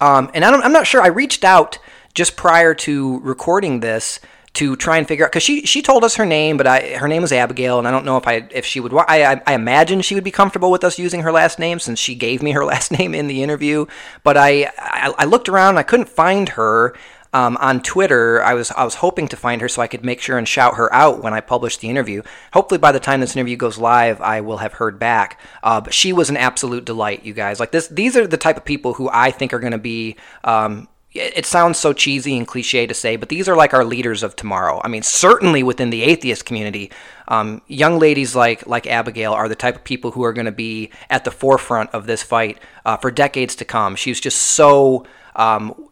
Um, 0.00 0.30
and 0.34 0.44
I 0.44 0.52
am 0.52 0.72
not 0.72 0.86
sure. 0.86 1.02
I 1.02 1.08
reached 1.08 1.44
out 1.44 1.78
just 2.14 2.36
prior 2.36 2.74
to 2.74 3.20
recording 3.20 3.80
this 3.80 4.20
to 4.54 4.76
try 4.76 4.98
and 4.98 5.06
figure 5.06 5.24
out 5.24 5.30
because 5.30 5.42
she 5.42 5.66
she 5.66 5.82
told 5.82 6.04
us 6.04 6.16
her 6.16 6.26
name, 6.26 6.56
but 6.56 6.66
I 6.66 6.96
her 6.96 7.08
name 7.08 7.22
was 7.22 7.32
Abigail, 7.32 7.78
and 7.78 7.86
I 7.86 7.90
don't 7.90 8.04
know 8.04 8.16
if 8.16 8.26
I 8.26 8.48
if 8.50 8.64
she 8.64 8.80
would. 8.80 8.92
I, 8.94 9.40
I 9.46 9.54
imagine 9.54 10.00
she 10.02 10.14
would 10.14 10.24
be 10.24 10.30
comfortable 10.30 10.70
with 10.70 10.84
us 10.84 10.98
using 10.98 11.22
her 11.22 11.32
last 11.32 11.58
name 11.58 11.78
since 11.78 11.98
she 11.98 12.14
gave 12.14 12.42
me 12.42 12.52
her 12.52 12.64
last 12.72 12.90
name 12.90 13.14
in 13.14 13.26
the 13.26 13.42
interview. 13.42 13.86
But 14.24 14.36
I 14.36 14.70
I, 14.78 15.14
I 15.18 15.24
looked 15.24 15.48
around, 15.48 15.78
I 15.78 15.82
couldn't 15.82 16.08
find 16.08 16.50
her. 16.50 16.94
Um, 17.34 17.58
on 17.58 17.82
Twitter, 17.82 18.42
I 18.42 18.54
was 18.54 18.70
I 18.70 18.84
was 18.84 18.94
hoping 18.94 19.28
to 19.28 19.36
find 19.36 19.60
her 19.60 19.68
so 19.68 19.82
I 19.82 19.86
could 19.86 20.02
make 20.02 20.22
sure 20.22 20.38
and 20.38 20.48
shout 20.48 20.76
her 20.76 20.90
out 20.94 21.22
when 21.22 21.34
I 21.34 21.42
published 21.42 21.82
the 21.82 21.90
interview. 21.90 22.22
Hopefully, 22.54 22.78
by 22.78 22.90
the 22.90 23.00
time 23.00 23.20
this 23.20 23.36
interview 23.36 23.54
goes 23.54 23.76
live, 23.76 24.22
I 24.22 24.40
will 24.40 24.56
have 24.56 24.72
heard 24.72 24.98
back. 24.98 25.38
Uh, 25.62 25.82
but 25.82 25.92
she 25.92 26.14
was 26.14 26.30
an 26.30 26.38
absolute 26.38 26.86
delight, 26.86 27.26
you 27.26 27.34
guys. 27.34 27.60
Like 27.60 27.70
this, 27.70 27.86
these 27.88 28.16
are 28.16 28.26
the 28.26 28.38
type 28.38 28.56
of 28.56 28.64
people 28.64 28.94
who 28.94 29.10
I 29.12 29.30
think 29.30 29.52
are 29.52 29.58
going 29.58 29.72
to 29.72 29.78
be 29.78 30.16
um, 30.42 30.88
it 31.12 31.46
sounds 31.46 31.78
so 31.78 31.92
cheesy 31.92 32.36
and 32.36 32.46
cliche 32.46 32.86
to 32.86 32.94
say, 32.94 33.16
but 33.16 33.30
these 33.30 33.48
are 33.48 33.56
like 33.56 33.72
our 33.72 33.84
leaders 33.84 34.22
of 34.22 34.36
tomorrow. 34.36 34.80
I 34.84 34.88
mean, 34.88 35.02
certainly 35.02 35.62
within 35.62 35.90
the 35.90 36.02
atheist 36.02 36.44
community, 36.44 36.90
um, 37.28 37.62
young 37.66 37.98
ladies 37.98 38.36
like 38.36 38.66
like 38.66 38.86
Abigail 38.86 39.32
are 39.32 39.48
the 39.48 39.54
type 39.54 39.76
of 39.76 39.84
people 39.84 40.10
who 40.10 40.22
are 40.24 40.32
going 40.32 40.46
to 40.46 40.52
be 40.52 40.90
at 41.08 41.24
the 41.24 41.30
forefront 41.30 41.90
of 41.90 42.06
this 42.06 42.22
fight 42.22 42.58
uh, 42.84 42.96
for 42.98 43.10
decades 43.10 43.56
to 43.56 43.64
come. 43.64 43.96
She's 43.96 44.20
just 44.20 44.38
so 44.38 45.06
um, 45.34 45.87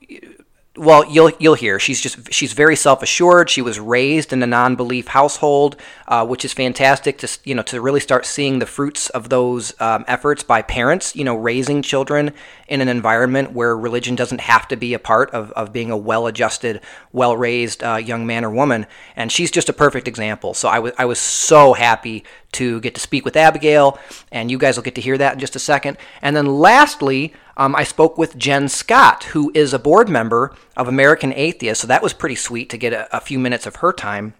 well, 0.76 1.04
you'll 1.10 1.32
you'll 1.38 1.54
hear 1.54 1.78
she's 1.78 2.00
just 2.00 2.32
she's 2.32 2.52
very 2.52 2.76
self 2.76 3.02
assured. 3.02 3.48
She 3.48 3.62
was 3.62 3.80
raised 3.80 4.32
in 4.32 4.42
a 4.42 4.46
non 4.46 4.76
belief 4.76 5.08
household, 5.08 5.76
uh, 6.08 6.26
which 6.26 6.44
is 6.44 6.52
fantastic 6.52 7.18
to 7.18 7.38
you 7.44 7.54
know 7.54 7.62
to 7.62 7.80
really 7.80 8.00
start 8.00 8.26
seeing 8.26 8.58
the 8.58 8.66
fruits 8.66 9.08
of 9.10 9.28
those 9.28 9.78
um, 9.80 10.04
efforts 10.06 10.42
by 10.42 10.62
parents. 10.62 11.16
You 11.16 11.24
know, 11.24 11.36
raising 11.36 11.82
children 11.82 12.32
in 12.68 12.80
an 12.80 12.88
environment 12.88 13.52
where 13.52 13.76
religion 13.76 14.16
doesn't 14.16 14.40
have 14.40 14.66
to 14.68 14.76
be 14.76 14.92
a 14.92 14.98
part 14.98 15.30
of, 15.30 15.52
of 15.52 15.72
being 15.72 15.90
a 15.90 15.96
well 15.96 16.26
adjusted, 16.26 16.80
well 17.12 17.36
raised 17.36 17.82
uh, 17.82 17.96
young 17.96 18.26
man 18.26 18.44
or 18.44 18.50
woman. 18.50 18.86
And 19.14 19.30
she's 19.30 19.50
just 19.50 19.68
a 19.68 19.72
perfect 19.72 20.08
example. 20.08 20.52
So 20.54 20.68
I 20.68 20.78
was 20.78 20.92
I 20.98 21.04
was 21.06 21.18
so 21.18 21.72
happy 21.72 22.24
to 22.52 22.80
get 22.80 22.94
to 22.94 23.00
speak 23.00 23.24
with 23.24 23.36
Abigail, 23.36 23.98
and 24.30 24.50
you 24.50 24.58
guys 24.58 24.76
will 24.76 24.84
get 24.84 24.94
to 24.96 25.00
hear 25.00 25.18
that 25.18 25.34
in 25.34 25.38
just 25.38 25.56
a 25.56 25.60
second. 25.60 25.96
And 26.22 26.36
then 26.36 26.46
lastly 26.46 27.34
um, 27.56 27.74
I 27.74 27.84
spoke 27.84 28.18
with 28.18 28.36
Jen 28.36 28.68
Scott, 28.68 29.24
who 29.24 29.50
is 29.54 29.72
a 29.72 29.78
board 29.78 30.08
member 30.08 30.54
of 30.76 30.88
American 30.88 31.32
Atheist. 31.32 31.80
So 31.80 31.86
that 31.86 32.02
was 32.02 32.12
pretty 32.12 32.34
sweet 32.34 32.68
to 32.70 32.78
get 32.78 32.92
a, 32.92 33.16
a 33.16 33.20
few 33.20 33.38
minutes 33.38 33.66
of 33.66 33.76
her 33.76 33.92
time. 33.92 34.34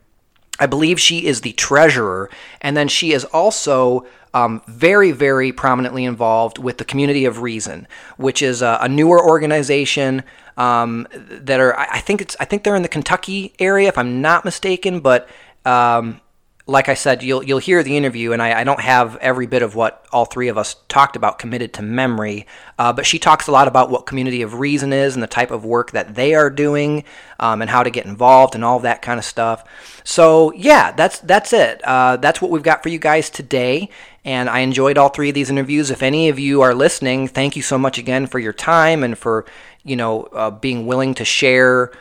I 0.59 0.67
believe 0.67 0.99
she 0.99 1.27
is 1.27 1.43
the 1.43 1.53
treasurer, 1.53 2.31
and 2.61 2.77
then 2.77 2.89
she 2.89 3.13
is 3.13 3.25
also 3.27 4.07
um, 4.33 4.63
very, 4.67 5.13
very 5.13 5.53
prominently 5.53 6.05
involved 6.05 6.59
with 6.59 6.79
the 6.79 6.85
Community 6.85 7.25
of 7.25 7.43
Reason, 7.43 7.87
which 8.17 8.43
is 8.43 8.63
a, 8.63 8.79
a 8.81 8.89
newer 8.89 9.23
organization 9.23 10.23
um, 10.57 11.07
that 11.13 11.61
are. 11.61 11.79
I 11.79 12.01
think 12.01 12.23
it's. 12.23 12.37
I 12.41 12.47
think 12.47 12.65
they're 12.65 12.77
in 12.77 12.83
the 12.83 12.89
Kentucky 12.89 13.53
area, 13.59 13.89
if 13.89 13.99
I'm 13.99 14.23
not 14.23 14.45
mistaken. 14.47 15.01
But 15.01 15.29
um, 15.67 16.21
like 16.69 16.89
I 16.89 16.95
said, 16.95 17.23
you'll 17.23 17.45
you'll 17.45 17.59
hear 17.59 17.85
the 17.85 17.97
interview, 17.97 18.33
and 18.33 18.43
I, 18.43 18.61
I, 18.61 18.65
don't 18.65 18.81
have 18.81 19.17
every 19.19 19.47
bit 19.47 19.63
of 19.63 19.77
what 19.77 20.05
all 20.11 20.25
three 20.25 20.49
of 20.49 20.59
us 20.59 20.75
talked 20.89 21.15
about 21.15 21.39
committed 21.39 21.73
to 21.75 21.83
memory. 21.83 22.45
Uh, 22.77 22.93
but 22.93 23.07
she 23.07 23.21
talks 23.21 23.47
a 23.47 23.53
lot 23.53 23.69
about 23.69 23.89
what 23.89 24.05
Community 24.05 24.43
of 24.43 24.55
Reason 24.55 24.93
is 24.93 25.15
and 25.15 25.23
the 25.23 25.29
type 25.29 25.53
of 25.53 25.65
work 25.65 25.93
that 25.93 26.17
they 26.17 26.35
are 26.35 26.51
doing, 26.51 27.05
um, 27.39 27.63
and 27.63 27.71
how 27.71 27.85
to 27.85 27.91
get 27.91 28.05
involved 28.05 28.57
and 28.57 28.65
all 28.65 28.81
that 28.81 29.01
kind 29.01 29.19
of 29.19 29.25
stuff. 29.25 30.03
So 30.03 30.53
yeah, 30.55 30.91
that's 30.91 31.21
that's 31.21 31.53
it. 31.53 31.81
Uh, 31.85 32.17
that's 32.17 32.43
what 32.43 32.51
we've 32.51 32.65
got 32.65 32.83
for 32.83 32.89
you 32.89 32.99
guys 32.99 33.31
today. 33.31 33.89
And 34.25 34.51
I 34.51 34.61
enjoyed 34.61 34.99
all 34.99 35.11
three 35.11 35.29
of 35.29 35.37
these 35.37 35.51
interviews. 35.51 35.93
If 35.93 36.03
any 36.03 36.29
of 36.29 36.39
you 36.41 36.63
are 36.63 36.75
listening, 36.75 37.29
thank 37.29 37.55
you 37.55 37.63
so 37.63 37.79
much 37.79 37.97
again 37.97 38.27
for 38.27 38.41
your 38.41 38.53
time 38.53 39.05
and 39.05 39.17
for 39.17 39.47
you 39.85 39.95
know 39.95 40.25
uh, 40.33 40.51
being 40.51 40.85
willing 40.87 41.15
to 41.15 41.25
share 41.25 41.93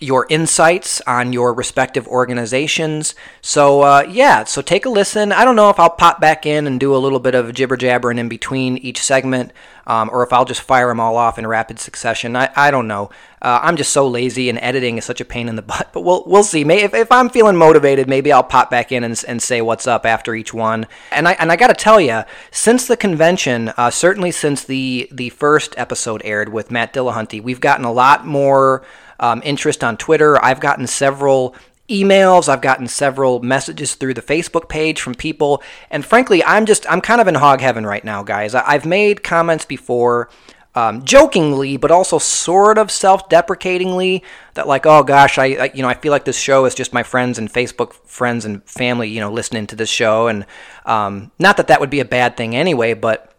your 0.00 0.26
insights 0.30 1.02
on 1.06 1.32
your 1.32 1.52
respective 1.52 2.08
organizations. 2.08 3.14
So, 3.42 3.82
uh, 3.82 4.06
yeah, 4.08 4.44
so 4.44 4.62
take 4.62 4.86
a 4.86 4.88
listen. 4.88 5.30
I 5.30 5.44
don't 5.44 5.56
know 5.56 5.68
if 5.68 5.78
I'll 5.78 5.90
pop 5.90 6.20
back 6.20 6.46
in 6.46 6.66
and 6.66 6.80
do 6.80 6.96
a 6.96 6.98
little 6.98 7.20
bit 7.20 7.34
of 7.34 7.52
jibber 7.52 7.76
jabbering 7.76 8.18
in 8.18 8.28
between 8.28 8.78
each 8.78 9.02
segment, 9.02 9.52
um, 9.86 10.08
or 10.10 10.22
if 10.22 10.32
I'll 10.32 10.46
just 10.46 10.62
fire 10.62 10.88
them 10.88 11.00
all 11.00 11.16
off 11.16 11.38
in 11.38 11.46
rapid 11.46 11.78
succession. 11.78 12.34
I, 12.34 12.50
I 12.56 12.70
don't 12.70 12.88
know. 12.88 13.10
Uh, 13.42 13.60
I'm 13.62 13.76
just 13.76 13.92
so 13.92 14.08
lazy, 14.08 14.48
and 14.48 14.58
editing 14.60 14.96
is 14.96 15.04
such 15.04 15.20
a 15.20 15.24
pain 15.24 15.48
in 15.48 15.56
the 15.56 15.62
butt. 15.70 15.90
But 15.92 16.00
we'll 16.00 16.24
we'll 16.26 16.44
see. 16.44 16.64
Maybe 16.64 16.82
if, 16.82 16.94
if 16.94 17.12
I'm 17.12 17.28
feeling 17.28 17.56
motivated, 17.56 18.08
maybe 18.08 18.32
I'll 18.32 18.42
pop 18.42 18.70
back 18.70 18.92
in 18.92 19.04
and, 19.04 19.22
and 19.28 19.42
say 19.42 19.60
what's 19.60 19.86
up 19.86 20.06
after 20.06 20.34
each 20.34 20.54
one. 20.54 20.86
And 21.12 21.28
I 21.28 21.32
and 21.32 21.52
I 21.52 21.56
got 21.56 21.68
to 21.68 21.74
tell 21.74 22.00
you, 22.00 22.22
since 22.50 22.86
the 22.86 22.96
convention, 22.96 23.72
uh, 23.76 23.90
certainly 23.90 24.30
since 24.30 24.64
the 24.64 25.08
the 25.12 25.28
first 25.28 25.74
episode 25.76 26.22
aired 26.24 26.50
with 26.50 26.70
Matt 26.70 26.94
Dillahunty, 26.94 27.42
we've 27.42 27.60
gotten 27.60 27.84
a 27.84 27.92
lot 27.92 28.26
more 28.26 28.82
um, 29.20 29.40
interest 29.44 29.84
on 29.84 29.96
Twitter. 29.96 30.42
I've 30.44 30.60
gotten 30.60 30.86
several 30.88 31.54
emails. 31.90 32.48
I've 32.48 32.62
gotten 32.62 32.86
several 32.86 33.42
messages 33.42 33.94
through 33.94 34.14
the 34.14 34.22
facebook 34.22 34.68
page 34.68 35.00
from 35.00 35.14
people. 35.14 35.62
And 35.90 36.04
frankly 36.04 36.42
i'm 36.44 36.64
just 36.64 36.86
i'm 36.90 37.00
kind 37.00 37.20
of 37.20 37.28
in 37.28 37.34
hog 37.34 37.60
heaven 37.60 37.84
right 37.84 38.04
now 38.04 38.22
guys. 38.22 38.54
I've 38.54 38.86
made 38.86 39.22
comments 39.22 39.64
before 39.64 40.30
um, 40.76 41.04
jokingly 41.04 41.76
but 41.76 41.90
also 41.90 42.18
sort 42.18 42.78
of 42.78 42.92
self-deprecatingly 42.92 44.22
that 44.54 44.68
like 44.68 44.86
oh 44.86 45.02
gosh 45.02 45.36
I, 45.36 45.46
I, 45.46 45.70
you 45.74 45.82
know 45.82 45.88
i 45.88 45.94
feel 45.94 46.12
like 46.12 46.24
this 46.24 46.38
show 46.38 46.64
is 46.64 46.76
just 46.76 46.92
my 46.92 47.02
friends 47.02 47.38
and 47.38 47.52
facebook 47.52 47.92
friends 48.06 48.44
and 48.44 48.62
family 48.62 49.08
you 49.08 49.18
know 49.18 49.32
listening 49.32 49.66
to 49.66 49.76
this 49.76 49.90
show. 49.90 50.28
And 50.28 50.46
um, 50.86 51.32
not 51.40 51.56
that 51.56 51.66
that 51.66 51.80
would 51.80 51.90
be 51.90 51.98
a 51.98 52.04
bad 52.04 52.36
thing 52.36 52.54
anyway 52.54 52.94
but 52.94 53.34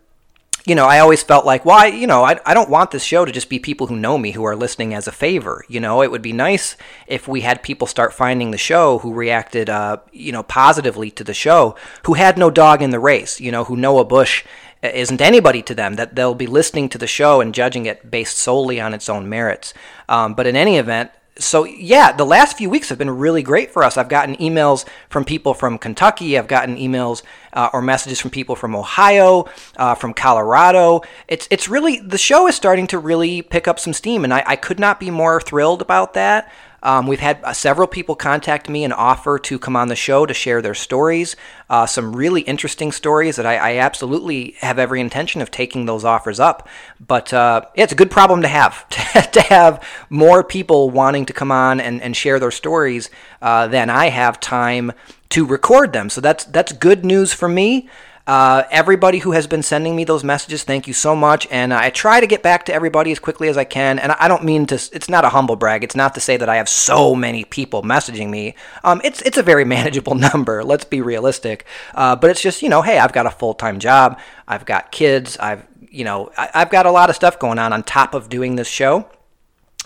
you 0.65 0.75
know, 0.75 0.85
I 0.85 0.99
always 0.99 1.23
felt 1.23 1.45
like, 1.45 1.65
why, 1.65 1.89
well, 1.89 1.97
you 1.97 2.07
know, 2.07 2.23
I, 2.23 2.39
I 2.45 2.53
don't 2.53 2.69
want 2.69 2.91
this 2.91 3.03
show 3.03 3.25
to 3.25 3.31
just 3.31 3.49
be 3.49 3.57
people 3.57 3.87
who 3.87 3.95
know 3.95 4.17
me 4.17 4.31
who 4.31 4.43
are 4.43 4.55
listening 4.55 4.93
as 4.93 5.07
a 5.07 5.11
favor. 5.11 5.65
You 5.67 5.79
know, 5.79 6.03
it 6.03 6.11
would 6.11 6.21
be 6.21 6.33
nice 6.33 6.77
if 7.07 7.27
we 7.27 7.41
had 7.41 7.63
people 7.63 7.87
start 7.87 8.13
finding 8.13 8.51
the 8.51 8.57
show 8.57 8.99
who 8.99 9.13
reacted, 9.13 9.69
uh, 9.69 9.97
you 10.11 10.31
know, 10.31 10.43
positively 10.43 11.09
to 11.11 11.23
the 11.23 11.33
show, 11.33 11.75
who 12.05 12.13
had 12.13 12.37
no 12.37 12.51
dog 12.51 12.81
in 12.81 12.91
the 12.91 12.99
race, 12.99 13.39
you 13.39 13.51
know, 13.51 13.63
who 13.63 13.75
Noah 13.75 14.05
Bush 14.05 14.43
isn't 14.83 15.21
anybody 15.21 15.61
to 15.63 15.75
them, 15.75 15.95
that 15.95 16.15
they'll 16.15 16.35
be 16.35 16.47
listening 16.47 16.89
to 16.89 16.97
the 16.97 17.07
show 17.07 17.41
and 17.41 17.53
judging 17.53 17.85
it 17.85 18.09
based 18.09 18.37
solely 18.37 18.79
on 18.79 18.93
its 18.93 19.09
own 19.09 19.29
merits. 19.29 19.73
Um, 20.09 20.33
but 20.33 20.47
in 20.47 20.55
any 20.55 20.77
event, 20.77 21.11
so 21.41 21.65
yeah, 21.65 22.11
the 22.11 22.25
last 22.25 22.57
few 22.57 22.69
weeks 22.69 22.89
have 22.89 22.97
been 22.97 23.09
really 23.09 23.43
great 23.43 23.71
for 23.71 23.83
us. 23.83 23.97
I've 23.97 24.09
gotten 24.09 24.35
emails 24.37 24.85
from 25.09 25.25
people 25.25 25.53
from 25.53 25.77
Kentucky. 25.77 26.37
I've 26.37 26.47
gotten 26.47 26.77
emails 26.77 27.23
uh, 27.53 27.69
or 27.73 27.81
messages 27.81 28.19
from 28.19 28.31
people 28.31 28.55
from 28.55 28.75
Ohio, 28.75 29.45
uh, 29.77 29.95
from 29.95 30.13
Colorado. 30.13 31.01
It's 31.27 31.47
it's 31.51 31.67
really 31.67 31.99
the 31.99 32.17
show 32.17 32.47
is 32.47 32.55
starting 32.55 32.87
to 32.87 32.99
really 32.99 33.41
pick 33.41 33.67
up 33.67 33.79
some 33.79 33.93
steam, 33.93 34.23
and 34.23 34.33
I, 34.33 34.43
I 34.45 34.55
could 34.55 34.79
not 34.79 34.99
be 34.99 35.09
more 35.09 35.41
thrilled 35.41 35.81
about 35.81 36.13
that. 36.13 36.51
Um, 36.83 37.07
we've 37.07 37.19
had 37.19 37.43
uh, 37.43 37.53
several 37.53 37.87
people 37.87 38.15
contact 38.15 38.69
me 38.69 38.83
and 38.83 38.93
offer 38.93 39.37
to 39.39 39.59
come 39.59 39.75
on 39.75 39.87
the 39.87 39.95
show 39.95 40.25
to 40.25 40.33
share 40.33 40.61
their 40.61 40.73
stories. 40.73 41.35
Uh, 41.69 41.85
some 41.85 42.15
really 42.15 42.41
interesting 42.41 42.91
stories 42.91 43.35
that 43.35 43.45
I, 43.45 43.57
I, 43.57 43.77
absolutely 43.77 44.55
have 44.59 44.79
every 44.79 44.99
intention 44.99 45.41
of 45.41 45.51
taking 45.51 45.85
those 45.85 46.03
offers 46.03 46.39
up. 46.39 46.67
But 46.99 47.33
uh, 47.33 47.61
it's 47.75 47.93
a 47.93 47.95
good 47.95 48.11
problem 48.11 48.41
to 48.41 48.47
have 48.47 48.87
to 49.31 49.41
have 49.41 49.85
more 50.09 50.43
people 50.43 50.89
wanting 50.89 51.25
to 51.27 51.33
come 51.33 51.51
on 51.51 51.79
and, 51.79 52.01
and 52.01 52.15
share 52.15 52.39
their 52.39 52.51
stories 52.51 53.09
uh, 53.41 53.67
than 53.67 53.89
I 53.89 54.09
have 54.09 54.39
time 54.39 54.91
to 55.29 55.45
record 55.45 55.93
them. 55.93 56.09
So 56.09 56.19
that's 56.21 56.45
that's 56.45 56.73
good 56.73 57.05
news 57.05 57.33
for 57.33 57.47
me. 57.47 57.89
Uh, 58.31 58.65
everybody 58.71 59.17
who 59.17 59.33
has 59.33 59.45
been 59.45 59.61
sending 59.61 59.93
me 59.93 60.05
those 60.05 60.23
messages, 60.23 60.63
thank 60.63 60.87
you 60.87 60.93
so 60.93 61.13
much. 61.13 61.45
And 61.51 61.73
I 61.73 61.89
try 61.89 62.21
to 62.21 62.25
get 62.25 62.41
back 62.41 62.63
to 62.67 62.73
everybody 62.73 63.11
as 63.11 63.19
quickly 63.19 63.49
as 63.49 63.57
I 63.57 63.65
can. 63.65 63.99
And 63.99 64.13
I 64.13 64.29
don't 64.29 64.45
mean 64.45 64.65
to, 64.67 64.75
it's 64.75 65.09
not 65.09 65.25
a 65.25 65.29
humble 65.29 65.57
brag. 65.57 65.83
It's 65.83 65.97
not 65.97 66.13
to 66.13 66.21
say 66.21 66.37
that 66.37 66.47
I 66.47 66.55
have 66.55 66.69
so 66.69 67.13
many 67.13 67.43
people 67.43 67.83
messaging 67.83 68.29
me. 68.29 68.55
Um, 68.85 69.01
it's, 69.03 69.21
it's 69.23 69.37
a 69.37 69.43
very 69.43 69.65
manageable 69.75 70.15
number. 70.15 70.63
Let's 70.63 70.85
be 70.85 71.01
realistic. 71.01 71.65
Uh, 71.93 72.15
but 72.15 72.29
it's 72.29 72.41
just, 72.41 72.61
you 72.61 72.69
know, 72.69 72.81
hey, 72.81 72.99
I've 72.99 73.11
got 73.11 73.25
a 73.25 73.31
full 73.31 73.53
time 73.53 73.79
job. 73.79 74.17
I've 74.47 74.63
got 74.63 74.93
kids. 74.93 75.35
I've, 75.37 75.67
you 75.89 76.05
know, 76.05 76.31
I, 76.37 76.51
have 76.53 76.69
got 76.69 76.85
a 76.85 76.91
lot 76.91 77.09
of 77.09 77.17
stuff 77.17 77.37
going 77.37 77.59
on 77.59 77.73
on 77.73 77.83
top 77.83 78.13
of 78.13 78.29
doing 78.29 78.55
this 78.55 78.69
show. 78.69 79.09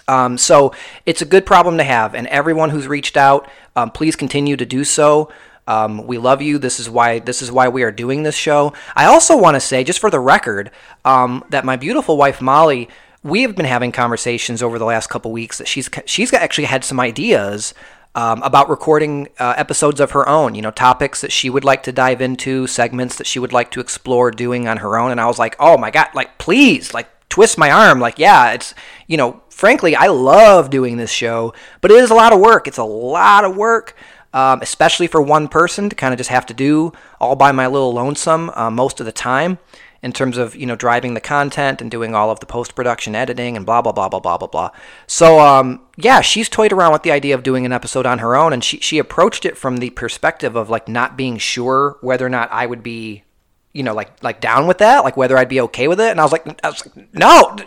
Um, 0.07 0.37
so 0.37 0.71
it's 1.07 1.23
a 1.23 1.25
good 1.25 1.47
problem 1.47 1.79
to 1.79 1.83
have. 1.83 2.13
And 2.13 2.27
everyone 2.27 2.69
who's 2.69 2.87
reached 2.87 3.17
out, 3.17 3.49
um, 3.75 3.89
please 3.89 4.15
continue 4.15 4.55
to 4.55 4.67
do 4.67 4.83
so. 4.83 5.31
Um, 5.67 6.05
we 6.05 6.17
love 6.17 6.41
you. 6.41 6.57
This 6.57 6.79
is 6.79 6.89
why 6.89 7.19
this 7.19 7.41
is 7.41 7.51
why 7.51 7.67
we 7.67 7.84
are 7.84 7.91
doing 7.91 8.24
this 8.24 8.36
show. 8.36 8.74
I 8.95 9.05
also 9.05 9.38
want 9.38 9.55
to 9.55 9.60
say, 9.60 9.84
just 9.84 10.00
for 10.00 10.10
the 10.10 10.19
record, 10.19 10.72
um, 11.03 11.43
that 11.50 11.65
my 11.65 11.75
beautiful 11.75 12.17
wife 12.17 12.41
Molly, 12.41 12.88
we 13.24 13.41
have 13.41 13.55
been 13.55 13.65
having 13.65 13.91
conversations 13.91 14.62
over 14.62 14.77
the 14.77 14.86
last 14.86 15.07
couple 15.07 15.31
weeks 15.31 15.57
that 15.57 15.67
she's 15.67 15.89
she's 16.05 16.31
actually 16.34 16.65
had 16.65 16.84
some 16.84 17.00
ideas 17.00 17.74
um, 18.13 18.41
about 18.43 18.69
recording 18.69 19.27
uh, 19.39 19.55
episodes 19.57 20.00
of 20.00 20.12
her 20.12 20.27
own. 20.29 20.53
You 20.53 20.62
know, 20.62 20.72
topics 20.72 21.22
that 21.22 21.31
she 21.31 21.50
would 21.50 21.63
like 21.63 21.84
to 21.84 21.91
dive 21.91 22.22
into, 22.22 22.67
segments 22.67 23.17
that 23.17 23.27
she 23.27 23.39
would 23.39 23.53
like 23.53 23.72
to 23.72 23.79
explore 23.79 24.29
doing 24.29 24.67
on 24.67 24.77
her 24.77 24.98
own. 24.98 25.12
And 25.12 25.19
I 25.19 25.25
was 25.25 25.39
like, 25.39 25.55
oh 25.60 25.77
my 25.77 25.89
god, 25.89 26.10
like 26.13 26.38
please, 26.38 26.93
like 26.93 27.10
twist 27.29 27.57
my 27.57 27.72
arm. 27.72 28.00
Like 28.00 28.19
yeah, 28.19 28.51
it's 28.51 28.75
you 29.07 29.17
know, 29.17 29.41
frankly, 29.50 29.95
I 29.95 30.07
love 30.07 30.69
doing 30.69 30.98
this 30.98 31.12
show, 31.12 31.53
but 31.81 31.89
it 31.89 31.98
is 31.98 32.12
a 32.12 32.15
lot 32.15 32.34
of 32.34 32.39
work. 32.39 32.67
It's 32.67 32.77
a 32.77 32.84
lot 32.84 33.43
of 33.43 33.57
work 33.57 33.95
um, 34.36 34.62
especially 34.62 35.08
for 35.08 35.22
one 35.22 35.48
person 35.48 35.89
to 35.89 35.96
kind 35.96 36.13
of 36.13 36.18
just 36.18 36.30
have 36.30 36.46
to 36.46 36.54
do 36.54 36.92
all 37.20 37.36
by 37.36 37.51
my 37.51 37.65
little 37.65 37.94
lonesome 37.94 38.51
uh, 38.54 38.70
most 38.70 39.00
of 39.00 39.06
the 39.06 39.12
time 39.12 39.58
in 40.04 40.12
terms 40.12 40.38
of 40.38 40.56
you 40.56 40.68
know 40.68 40.75
driving 40.75 41.15
the 41.15 41.22
content 41.22 41.82
and 41.82 41.89
doing 41.89 42.13
all 42.13 42.30
of 42.30 42.39
the 42.42 42.46
post 42.46 42.75
production 42.75 43.15
editing 43.15 43.56
and 43.58 43.65
blah 43.65 43.82
blah 43.82 43.94
blah 43.94 44.10
blah 44.10 44.20
blah 44.20 44.38
blah 44.38 44.48
blah. 44.48 44.70
So 45.08 45.39
um, 45.39 45.82
yeah, 45.98 46.22
she's 46.22 46.50
toyed 46.50 46.74
around 46.74 46.92
with 46.92 47.04
the 47.04 47.12
idea 47.12 47.34
of 47.34 47.44
doing 47.44 47.65
an 47.65 47.72
episode 47.72 48.06
on 48.06 48.20
her 48.20 48.36
own, 48.36 48.54
and 48.54 48.63
she 48.63 48.77
she 48.80 49.00
approached 49.00 49.46
it 49.46 49.58
from 49.58 49.77
the 49.77 49.89
perspective 49.92 50.56
of 50.56 50.70
like 50.70 50.88
not 50.88 51.18
being 51.18 51.38
sure 51.38 51.98
whether 52.01 52.25
or 52.25 52.30
not 52.30 52.51
I 52.51 52.65
would 52.65 52.84
be 52.84 53.24
you 53.75 53.84
know, 53.84 53.94
like 53.94 54.24
like 54.24 54.39
down 54.39 54.67
with 54.67 54.77
that, 54.77 55.03
like 55.03 55.17
whether 55.17 55.38
I'd 55.38 55.50
be 55.50 55.60
okay 55.62 55.89
with 55.89 56.00
it. 56.00 56.10
And 56.10 56.20
I 56.22 56.24
was 56.24 56.32
like, 56.32 56.48
I 56.63 56.70
was 56.70 56.86
like, 56.86 57.13
no, 57.13 57.58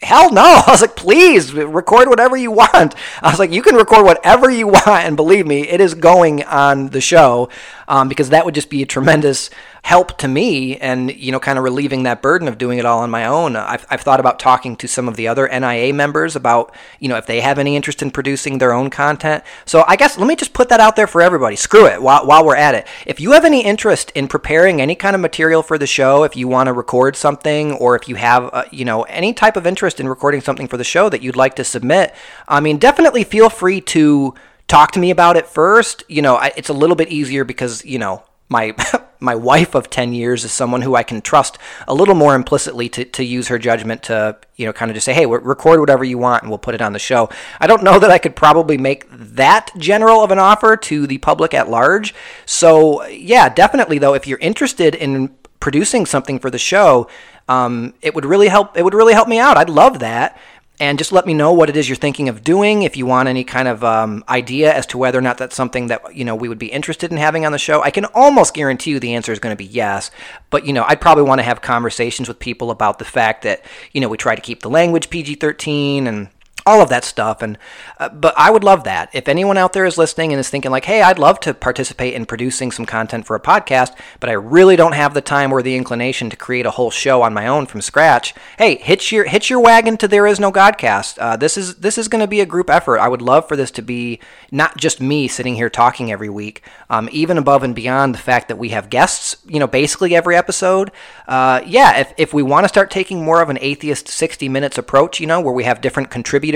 hell 0.00 0.32
no. 0.32 0.42
I 0.66 0.70
was 0.70 0.80
like, 0.80 0.94
please 0.94 1.52
record 1.52 2.08
whatever 2.08 2.36
you 2.36 2.52
want. 2.52 2.94
I 3.20 3.30
was 3.30 3.40
like, 3.40 3.50
you 3.50 3.62
can 3.62 3.74
record 3.74 4.04
whatever 4.04 4.48
you 4.48 4.68
want, 4.68 4.86
and 4.86 5.16
believe 5.16 5.44
me, 5.44 5.68
it 5.68 5.80
is 5.80 5.94
going 5.94 6.44
on 6.44 6.90
the 6.90 7.00
show 7.00 7.48
um, 7.88 8.08
because 8.08 8.30
that 8.30 8.44
would 8.44 8.54
just 8.54 8.70
be 8.70 8.82
a 8.82 8.86
tremendous 8.86 9.50
help 9.86 10.18
to 10.18 10.26
me 10.26 10.76
and 10.78 11.14
you 11.14 11.30
know 11.30 11.38
kind 11.38 11.58
of 11.58 11.62
relieving 11.62 12.02
that 12.02 12.20
burden 12.20 12.48
of 12.48 12.58
doing 12.58 12.76
it 12.76 12.84
all 12.84 12.98
on 12.98 13.08
my 13.08 13.24
own. 13.24 13.54
I've, 13.54 13.86
I've 13.88 14.00
thought 14.00 14.18
about 14.18 14.40
talking 14.40 14.74
to 14.78 14.88
some 14.88 15.06
of 15.06 15.14
the 15.14 15.28
other 15.28 15.46
nia 15.48 15.94
members 15.94 16.34
about 16.34 16.74
you 16.98 17.08
know 17.08 17.16
if 17.16 17.26
they 17.26 17.40
have 17.40 17.56
any 17.56 17.76
interest 17.76 18.02
in 18.02 18.10
producing 18.10 18.58
their 18.58 18.72
own 18.72 18.90
content. 18.90 19.44
So 19.64 19.84
i 19.86 19.94
guess 19.94 20.18
let 20.18 20.26
me 20.26 20.34
just 20.34 20.52
put 20.52 20.70
that 20.70 20.80
out 20.80 20.96
there 20.96 21.06
for 21.06 21.22
everybody. 21.22 21.54
Screw 21.54 21.86
it 21.86 22.02
while, 22.02 22.26
while 22.26 22.44
we're 22.44 22.56
at 22.56 22.74
it. 22.74 22.84
If 23.06 23.20
you 23.20 23.30
have 23.30 23.44
any 23.44 23.64
interest 23.64 24.10
in 24.16 24.26
preparing 24.26 24.80
any 24.80 24.96
kind 24.96 25.14
of 25.14 25.22
material 25.22 25.62
for 25.62 25.78
the 25.78 25.86
show 25.86 26.24
if 26.24 26.36
you 26.36 26.48
want 26.48 26.66
to 26.66 26.72
record 26.72 27.14
something 27.14 27.72
or 27.74 27.94
if 27.94 28.08
you 28.08 28.16
have 28.16 28.50
uh, 28.52 28.64
you 28.72 28.84
know 28.84 29.04
any 29.04 29.32
type 29.32 29.56
of 29.56 29.68
interest 29.68 30.00
in 30.00 30.08
recording 30.08 30.40
something 30.40 30.66
for 30.66 30.78
the 30.78 30.84
show 30.84 31.08
that 31.08 31.22
you'd 31.22 31.36
like 31.36 31.54
to 31.54 31.62
submit 31.62 32.12
i 32.48 32.58
mean 32.58 32.76
definitely 32.76 33.22
feel 33.22 33.48
free 33.48 33.80
to 33.80 34.34
talk 34.68 34.90
to 34.92 34.98
me 34.98 35.10
about 35.10 35.36
it 35.36 35.46
first. 35.46 36.02
You 36.08 36.22
know 36.22 36.34
I, 36.34 36.52
it's 36.56 36.68
a 36.68 36.74
little 36.74 36.96
bit 36.96 37.08
easier 37.08 37.44
because 37.44 37.84
you 37.84 38.00
know 38.00 38.24
my 38.48 38.74
my 39.20 39.34
wife 39.34 39.74
of 39.74 39.90
10 39.90 40.12
years 40.12 40.44
is 40.44 40.52
someone 40.52 40.82
who 40.82 40.94
I 40.94 41.02
can 41.02 41.20
trust 41.20 41.58
a 41.86 41.94
little 41.94 42.14
more 42.14 42.34
implicitly 42.34 42.88
to, 42.90 43.04
to 43.04 43.24
use 43.24 43.48
her 43.48 43.58
judgment 43.58 44.02
to, 44.04 44.36
you 44.56 44.66
know, 44.66 44.72
kind 44.72 44.90
of 44.90 44.94
just 44.94 45.04
say, 45.04 45.14
hey, 45.14 45.26
record 45.26 45.80
whatever 45.80 46.04
you 46.04 46.18
want 46.18 46.42
and 46.42 46.50
we'll 46.50 46.58
put 46.58 46.74
it 46.74 46.82
on 46.82 46.92
the 46.92 46.98
show. 46.98 47.28
I 47.60 47.66
don't 47.66 47.82
know 47.82 47.98
that 47.98 48.10
I 48.10 48.18
could 48.18 48.36
probably 48.36 48.78
make 48.78 49.06
that 49.10 49.70
general 49.78 50.22
of 50.22 50.30
an 50.30 50.38
offer 50.38 50.76
to 50.76 51.06
the 51.06 51.18
public 51.18 51.54
at 51.54 51.68
large. 51.68 52.14
So, 52.44 53.04
yeah, 53.06 53.48
definitely, 53.48 53.98
though, 53.98 54.14
if 54.14 54.26
you're 54.26 54.38
interested 54.38 54.94
in 54.94 55.34
producing 55.60 56.06
something 56.06 56.38
for 56.38 56.50
the 56.50 56.58
show, 56.58 57.08
um, 57.48 57.94
it 58.02 58.14
would 58.14 58.24
really 58.24 58.48
help. 58.48 58.76
It 58.76 58.82
would 58.82 58.94
really 58.94 59.14
help 59.14 59.28
me 59.28 59.38
out. 59.38 59.56
I'd 59.56 59.70
love 59.70 60.00
that. 60.00 60.38
And 60.78 60.98
just 60.98 61.12
let 61.12 61.26
me 61.26 61.32
know 61.32 61.52
what 61.52 61.70
it 61.70 61.76
is 61.76 61.88
you're 61.88 61.96
thinking 61.96 62.28
of 62.28 62.44
doing. 62.44 62.82
If 62.82 62.96
you 62.96 63.06
want 63.06 63.28
any 63.28 63.44
kind 63.44 63.66
of 63.66 63.82
um, 63.82 64.24
idea 64.28 64.74
as 64.74 64.84
to 64.86 64.98
whether 64.98 65.18
or 65.18 65.22
not 65.22 65.38
that's 65.38 65.56
something 65.56 65.86
that 65.86 66.14
you 66.14 66.24
know 66.24 66.34
we 66.34 66.48
would 66.48 66.58
be 66.58 66.66
interested 66.66 67.10
in 67.10 67.16
having 67.16 67.46
on 67.46 67.52
the 67.52 67.58
show, 67.58 67.82
I 67.82 67.90
can 67.90 68.04
almost 68.06 68.54
guarantee 68.54 68.90
you 68.90 69.00
the 69.00 69.14
answer 69.14 69.32
is 69.32 69.38
going 69.38 69.52
to 69.52 69.56
be 69.56 69.64
yes. 69.64 70.10
But 70.50 70.66
you 70.66 70.72
know, 70.72 70.84
I'd 70.86 71.00
probably 71.00 71.24
want 71.24 71.38
to 71.38 71.44
have 71.44 71.62
conversations 71.62 72.28
with 72.28 72.38
people 72.38 72.70
about 72.70 72.98
the 72.98 73.04
fact 73.04 73.42
that 73.42 73.64
you 73.92 74.00
know 74.00 74.08
we 74.08 74.16
try 74.16 74.34
to 74.34 74.42
keep 74.42 74.60
the 74.60 74.70
language 74.70 75.08
PG-13 75.10 76.06
and 76.06 76.28
all 76.66 76.82
of 76.82 76.88
that 76.88 77.04
stuff. 77.04 77.40
And 77.40 77.56
uh, 77.98 78.08
but 78.08 78.34
I 78.36 78.50
would 78.50 78.64
love 78.64 78.84
that. 78.84 79.08
If 79.14 79.28
anyone 79.28 79.56
out 79.56 79.72
there 79.72 79.86
is 79.86 79.96
listening 79.96 80.32
and 80.32 80.40
is 80.40 80.50
thinking 80.50 80.72
like, 80.72 80.84
"Hey, 80.84 81.00
I'd 81.00 81.18
love 81.18 81.40
to 81.40 81.54
participate 81.54 82.14
in 82.14 82.26
producing 82.26 82.72
some 82.72 82.84
content 82.84 83.26
for 83.26 83.36
a 83.36 83.40
podcast, 83.40 83.96
but 84.20 84.28
I 84.28 84.34
really 84.34 84.76
don't 84.76 84.92
have 84.92 85.14
the 85.14 85.20
time 85.20 85.52
or 85.52 85.62
the 85.62 85.76
inclination 85.76 86.28
to 86.30 86.36
create 86.36 86.66
a 86.66 86.72
whole 86.72 86.90
show 86.90 87.22
on 87.22 87.32
my 87.32 87.46
own 87.46 87.66
from 87.66 87.80
scratch." 87.80 88.34
Hey, 88.58 88.76
hitch 88.76 89.12
your 89.12 89.24
hitch 89.24 89.48
your 89.48 89.60
wagon 89.60 89.96
to 89.98 90.08
There 90.08 90.26
Is 90.26 90.40
No 90.40 90.50
Godcast. 90.50 91.18
Uh, 91.18 91.36
this 91.36 91.56
is 91.56 91.76
this 91.76 91.96
is 91.96 92.08
going 92.08 92.20
to 92.22 92.26
be 92.26 92.40
a 92.40 92.46
group 92.46 92.68
effort. 92.68 92.98
I 92.98 93.08
would 93.08 93.22
love 93.22 93.46
for 93.46 93.56
this 93.56 93.70
to 93.72 93.82
be 93.82 94.18
not 94.50 94.76
just 94.76 95.00
me 95.00 95.28
sitting 95.28 95.54
here 95.54 95.70
talking 95.70 96.10
every 96.10 96.28
week, 96.28 96.62
um, 96.90 97.08
even 97.12 97.38
above 97.38 97.62
and 97.62 97.74
beyond 97.74 98.12
the 98.12 98.18
fact 98.18 98.48
that 98.48 98.56
we 98.56 98.70
have 98.70 98.90
guests. 98.90 99.36
You 99.46 99.60
know, 99.60 99.68
basically 99.68 100.16
every 100.16 100.36
episode. 100.36 100.90
Uh, 101.28 101.60
yeah, 101.64 102.00
if 102.00 102.12
if 102.16 102.34
we 102.34 102.42
want 102.42 102.64
to 102.64 102.68
start 102.68 102.90
taking 102.90 103.24
more 103.24 103.40
of 103.40 103.50
an 103.50 103.58
atheist 103.60 104.08
60 104.08 104.48
minutes 104.48 104.76
approach, 104.76 105.20
you 105.20 105.26
know, 105.26 105.40
where 105.40 105.54
we 105.54 105.64
have 105.64 105.80
different 105.80 106.10
contributors 106.10 106.55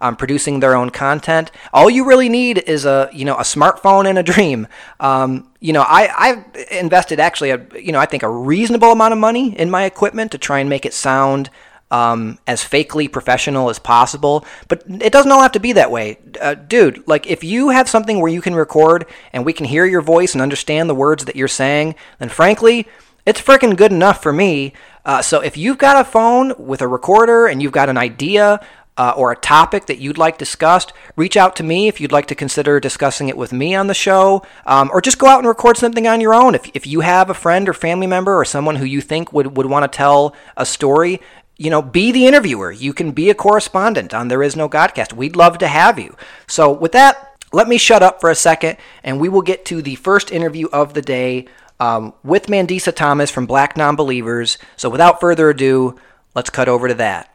um, 0.00 0.16
producing 0.16 0.60
their 0.60 0.74
own 0.74 0.90
content. 0.90 1.50
All 1.72 1.90
you 1.90 2.06
really 2.06 2.28
need 2.28 2.58
is 2.58 2.84
a 2.84 3.08
you 3.12 3.24
know 3.24 3.36
a 3.36 3.42
smartphone 3.42 4.08
and 4.08 4.18
a 4.18 4.22
dream. 4.22 4.66
Um, 5.00 5.50
you 5.60 5.72
know, 5.72 5.82
I 5.82 6.08
I've 6.16 6.66
invested 6.70 7.20
actually 7.20 7.50
a 7.50 7.66
you 7.78 7.92
know 7.92 7.98
I 7.98 8.06
think 8.06 8.22
a 8.22 8.30
reasonable 8.30 8.92
amount 8.92 9.12
of 9.12 9.18
money 9.18 9.58
in 9.58 9.70
my 9.70 9.84
equipment 9.84 10.32
to 10.32 10.38
try 10.38 10.60
and 10.60 10.68
make 10.68 10.86
it 10.86 10.94
sound. 10.94 11.50
Um, 11.90 12.38
as 12.46 12.62
fakely 12.62 13.10
professional 13.10 13.70
as 13.70 13.78
possible, 13.78 14.44
but 14.68 14.82
it 14.86 15.10
doesn't 15.10 15.32
all 15.32 15.40
have 15.40 15.52
to 15.52 15.58
be 15.58 15.72
that 15.72 15.90
way, 15.90 16.18
uh, 16.38 16.52
dude. 16.52 17.02
Like, 17.08 17.26
if 17.26 17.42
you 17.42 17.70
have 17.70 17.88
something 17.88 18.20
where 18.20 18.30
you 18.30 18.42
can 18.42 18.54
record 18.54 19.06
and 19.32 19.46
we 19.46 19.54
can 19.54 19.64
hear 19.64 19.86
your 19.86 20.02
voice 20.02 20.34
and 20.34 20.42
understand 20.42 20.90
the 20.90 20.94
words 20.94 21.24
that 21.24 21.34
you're 21.34 21.48
saying, 21.48 21.94
then 22.18 22.28
frankly, 22.28 22.86
it's 23.28 23.42
freaking 23.42 23.76
good 23.76 23.92
enough 23.92 24.22
for 24.22 24.32
me. 24.32 24.72
Uh, 25.04 25.22
so 25.22 25.40
if 25.40 25.56
you've 25.58 25.76
got 25.76 26.00
a 26.00 26.04
phone 26.04 26.54
with 26.58 26.82
a 26.82 26.88
recorder 26.88 27.46
and 27.46 27.62
you've 27.62 27.72
got 27.72 27.88
an 27.88 27.98
idea 27.98 28.58
uh, 28.98 29.14
or 29.16 29.30
a 29.30 29.36
topic 29.36 29.86
that 29.86 29.98
you'd 29.98 30.18
like 30.18 30.36
discussed, 30.36 30.92
reach 31.16 31.36
out 31.36 31.54
to 31.56 31.62
me 31.62 31.86
if 31.86 32.00
you'd 32.00 32.12
like 32.12 32.26
to 32.26 32.34
consider 32.34 32.80
discussing 32.80 33.28
it 33.28 33.36
with 33.36 33.52
me 33.52 33.74
on 33.74 33.86
the 33.86 33.94
show, 33.94 34.42
um, 34.66 34.90
or 34.92 35.00
just 35.00 35.18
go 35.18 35.28
out 35.28 35.38
and 35.38 35.46
record 35.46 35.76
something 35.76 36.06
on 36.08 36.20
your 36.20 36.34
own. 36.34 36.54
If, 36.56 36.68
if 36.74 36.86
you 36.86 37.00
have 37.00 37.30
a 37.30 37.34
friend 37.34 37.68
or 37.68 37.72
family 37.72 38.08
member 38.08 38.34
or 38.36 38.44
someone 38.44 38.76
who 38.76 38.84
you 38.84 39.00
think 39.00 39.32
would, 39.32 39.56
would 39.56 39.66
want 39.66 39.90
to 39.90 39.96
tell 39.96 40.34
a 40.56 40.66
story, 40.66 41.20
you 41.56 41.70
know, 41.70 41.80
be 41.80 42.10
the 42.10 42.26
interviewer. 42.26 42.72
You 42.72 42.92
can 42.92 43.12
be 43.12 43.30
a 43.30 43.34
correspondent 43.34 44.12
on 44.12 44.28
There 44.28 44.42
Is 44.42 44.56
No 44.56 44.68
Godcast. 44.68 45.12
We'd 45.12 45.36
love 45.36 45.58
to 45.58 45.68
have 45.68 45.98
you. 45.98 46.16
So, 46.48 46.72
with 46.72 46.92
that, 46.92 47.36
let 47.52 47.68
me 47.68 47.78
shut 47.78 48.02
up 48.02 48.20
for 48.20 48.30
a 48.30 48.34
second 48.34 48.76
and 49.02 49.20
we 49.20 49.28
will 49.28 49.42
get 49.42 49.64
to 49.66 49.80
the 49.80 49.94
first 49.94 50.30
interview 50.30 50.68
of 50.72 50.94
the 50.94 51.02
day 51.02 51.46
um, 51.80 52.14
with 52.22 52.46
Mandisa 52.46 52.94
Thomas 52.94 53.30
from 53.30 53.46
Black 53.46 53.74
Nonbelievers. 53.74 54.58
So, 54.76 54.88
without 54.88 55.20
further 55.20 55.50
ado, 55.50 55.98
let's 56.34 56.50
cut 56.50 56.68
over 56.68 56.88
to 56.88 56.94
that. 56.94 57.32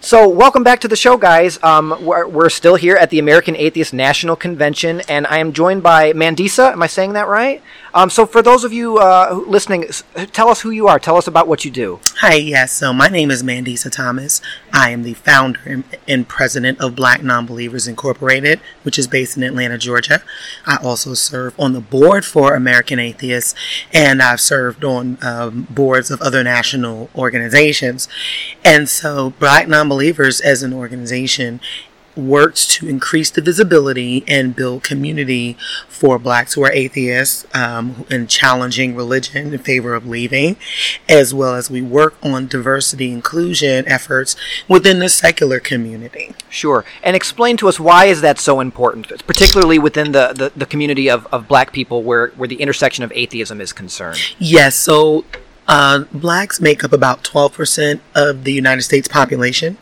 So, 0.00 0.28
welcome 0.28 0.62
back 0.62 0.80
to 0.82 0.88
the 0.88 0.94
show, 0.94 1.16
guys. 1.16 1.60
Um, 1.60 1.96
we're, 2.04 2.26
we're 2.28 2.50
still 2.50 2.76
here 2.76 2.94
at 2.94 3.10
the 3.10 3.18
American 3.18 3.56
Atheist 3.56 3.92
National 3.92 4.36
Convention, 4.36 5.02
and 5.08 5.26
I 5.26 5.38
am 5.38 5.52
joined 5.52 5.82
by 5.82 6.12
Mandisa. 6.12 6.70
Am 6.70 6.82
I 6.84 6.86
saying 6.86 7.14
that 7.14 7.26
right? 7.26 7.60
Um, 7.92 8.08
so, 8.08 8.24
for 8.24 8.40
those 8.40 8.62
of 8.62 8.72
you 8.72 8.98
uh, 8.98 9.42
listening, 9.48 9.86
tell 10.32 10.50
us 10.50 10.60
who 10.60 10.70
you 10.70 10.86
are. 10.86 11.00
Tell 11.00 11.16
us 11.16 11.26
about 11.26 11.48
what 11.48 11.64
you 11.64 11.72
do. 11.72 11.98
Hi, 12.18 12.34
yes. 12.34 12.72
So, 12.72 12.92
my 12.92 13.08
name 13.08 13.32
is 13.32 13.42
Mandisa 13.42 13.90
Thomas. 13.90 14.40
I 14.72 14.90
am 14.90 15.02
the 15.02 15.14
founder 15.14 15.82
and 16.06 16.28
president 16.28 16.80
of 16.80 16.94
Black 16.94 17.20
Nonbelievers 17.20 17.88
Incorporated, 17.88 18.60
which 18.84 19.00
is 19.00 19.08
based 19.08 19.36
in 19.36 19.42
Atlanta, 19.42 19.78
Georgia. 19.78 20.22
I 20.64 20.76
also 20.76 21.14
serve 21.14 21.58
on 21.58 21.72
the 21.72 21.80
board 21.80 22.24
for 22.24 22.54
American 22.54 23.00
Atheists, 23.00 23.52
and 23.92 24.22
I've 24.22 24.40
served 24.40 24.84
on 24.84 25.18
um, 25.22 25.66
boards 25.68 26.12
of 26.12 26.22
other 26.22 26.44
national 26.44 27.10
organizations. 27.16 28.06
And 28.64 28.88
so, 28.88 29.30
Black 29.30 29.66
Nonbelievers 29.66 29.87
as 30.40 30.62
an 30.62 30.72
organization 30.72 31.60
works 32.18 32.66
to 32.66 32.88
increase 32.88 33.30
the 33.30 33.40
visibility 33.40 34.24
and 34.26 34.56
build 34.56 34.82
community 34.82 35.56
for 35.88 36.18
blacks 36.18 36.54
who 36.54 36.64
are 36.64 36.72
atheists 36.72 37.46
um, 37.54 38.04
and 38.10 38.28
challenging 38.28 38.94
religion 38.94 39.54
in 39.54 39.58
favor 39.58 39.94
of 39.94 40.06
leaving, 40.06 40.56
as 41.08 41.32
well 41.32 41.54
as 41.54 41.70
we 41.70 41.80
work 41.80 42.16
on 42.22 42.46
diversity 42.46 43.12
inclusion 43.12 43.86
efforts 43.86 44.36
within 44.66 44.98
the 44.98 45.08
secular 45.08 45.60
community. 45.60 46.34
Sure. 46.50 46.84
And 47.02 47.14
explain 47.14 47.56
to 47.58 47.68
us 47.68 47.78
why 47.78 48.06
is 48.06 48.20
that 48.20 48.38
so 48.38 48.60
important, 48.60 49.26
particularly 49.26 49.78
within 49.78 50.12
the, 50.12 50.32
the, 50.34 50.52
the 50.56 50.66
community 50.66 51.08
of, 51.08 51.26
of 51.26 51.46
black 51.46 51.72
people 51.72 52.02
where, 52.02 52.28
where 52.30 52.48
the 52.48 52.56
intersection 52.56 53.04
of 53.04 53.12
atheism 53.14 53.60
is 53.60 53.72
concerned? 53.72 54.18
Yes. 54.38 54.74
So 54.74 55.24
uh, 55.68 56.04
blacks 56.12 56.60
make 56.60 56.82
up 56.82 56.92
about 56.92 57.22
12% 57.22 58.00
of 58.14 58.44
the 58.44 58.52
United 58.52 58.82
States 58.82 59.06
population, 59.06 59.76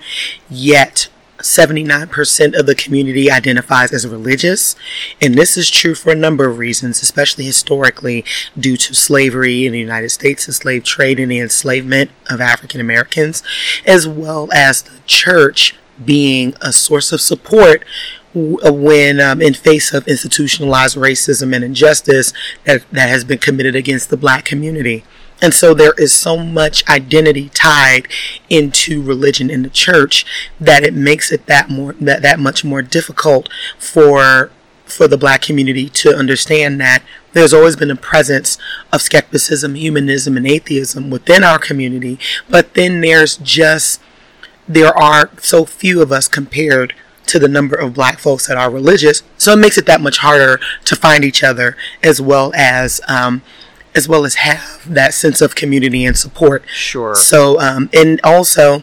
yet 0.50 1.08
79% 1.38 2.58
of 2.58 2.66
the 2.66 2.74
community 2.74 3.30
identifies 3.30 3.92
as 3.92 4.06
religious. 4.06 4.74
And 5.20 5.34
this 5.34 5.56
is 5.56 5.70
true 5.70 5.94
for 5.94 6.10
a 6.10 6.16
number 6.16 6.48
of 6.48 6.58
reasons, 6.58 7.02
especially 7.02 7.44
historically 7.44 8.24
due 8.58 8.76
to 8.78 8.94
slavery 8.94 9.66
in 9.66 9.72
the 9.72 9.78
United 9.78 10.10
States, 10.10 10.46
the 10.46 10.52
slave 10.52 10.84
trade, 10.84 11.20
and 11.20 11.30
the 11.30 11.38
enslavement 11.38 12.10
of 12.28 12.40
African 12.40 12.80
Americans, 12.80 13.42
as 13.86 14.08
well 14.08 14.48
as 14.52 14.82
the 14.82 15.00
church 15.06 15.74
being 16.04 16.54
a 16.60 16.72
source 16.72 17.12
of 17.12 17.20
support 17.20 17.84
when 18.34 19.18
um, 19.18 19.40
in 19.40 19.54
face 19.54 19.94
of 19.94 20.06
institutionalized 20.06 20.96
racism 20.96 21.54
and 21.54 21.64
injustice 21.64 22.34
that, 22.64 22.82
that 22.92 23.08
has 23.08 23.24
been 23.24 23.38
committed 23.38 23.74
against 23.74 24.10
the 24.10 24.16
black 24.16 24.44
community. 24.44 25.04
And 25.42 25.52
so 25.52 25.74
there 25.74 25.92
is 25.98 26.12
so 26.12 26.38
much 26.38 26.88
identity 26.88 27.50
tied 27.50 28.08
into 28.48 29.02
religion 29.02 29.50
in 29.50 29.62
the 29.62 29.70
church 29.70 30.24
that 30.58 30.82
it 30.82 30.94
makes 30.94 31.30
it 31.30 31.46
that 31.46 31.68
more 31.68 31.92
that, 31.94 32.22
that 32.22 32.38
much 32.38 32.64
more 32.64 32.82
difficult 32.82 33.48
for 33.78 34.50
for 34.86 35.08
the 35.08 35.18
black 35.18 35.42
community 35.42 35.88
to 35.88 36.16
understand 36.16 36.80
that 36.80 37.02
there's 37.32 37.52
always 37.52 37.76
been 37.76 37.90
a 37.90 37.96
presence 37.96 38.56
of 38.92 39.02
skepticism, 39.02 39.74
humanism, 39.74 40.36
and 40.36 40.46
atheism 40.46 41.10
within 41.10 41.44
our 41.44 41.58
community, 41.58 42.18
but 42.48 42.74
then 42.74 43.00
there's 43.00 43.36
just 43.36 44.00
there 44.68 44.96
are 44.96 45.30
so 45.38 45.64
few 45.64 46.00
of 46.00 46.10
us 46.10 46.28
compared 46.28 46.94
to 47.26 47.38
the 47.38 47.48
number 47.48 47.74
of 47.74 47.94
black 47.94 48.18
folks 48.18 48.46
that 48.46 48.56
are 48.56 48.70
religious, 48.70 49.22
so 49.36 49.52
it 49.52 49.58
makes 49.58 49.76
it 49.76 49.86
that 49.86 50.00
much 50.00 50.18
harder 50.18 50.60
to 50.84 50.96
find 50.96 51.24
each 51.24 51.42
other 51.42 51.76
as 52.02 52.20
well 52.20 52.52
as 52.54 53.00
um, 53.08 53.42
as 53.96 54.08
well 54.08 54.24
as 54.24 54.36
have 54.36 54.82
that 54.92 55.14
sense 55.14 55.40
of 55.40 55.54
community 55.54 56.04
and 56.04 56.16
support. 56.16 56.62
Sure. 56.68 57.14
So, 57.14 57.58
um, 57.58 57.88
and 57.92 58.20
also, 58.22 58.82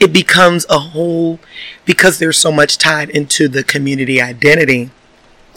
it 0.00 0.12
becomes 0.12 0.66
a 0.68 0.78
whole 0.78 1.38
because 1.84 2.18
there's 2.18 2.36
so 2.36 2.50
much 2.50 2.76
tied 2.76 3.10
into 3.10 3.48
the 3.48 3.62
community 3.62 4.20
identity. 4.20 4.90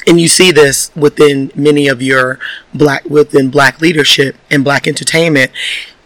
And 0.05 0.21
you 0.21 0.29
see 0.29 0.51
this 0.51 0.95
within 0.95 1.51
many 1.55 1.87
of 1.87 2.01
your 2.01 2.39
black 2.73 3.03
within 3.05 3.49
black 3.49 3.81
leadership 3.81 4.37
and 4.49 4.63
black 4.63 4.87
entertainment 4.87 5.51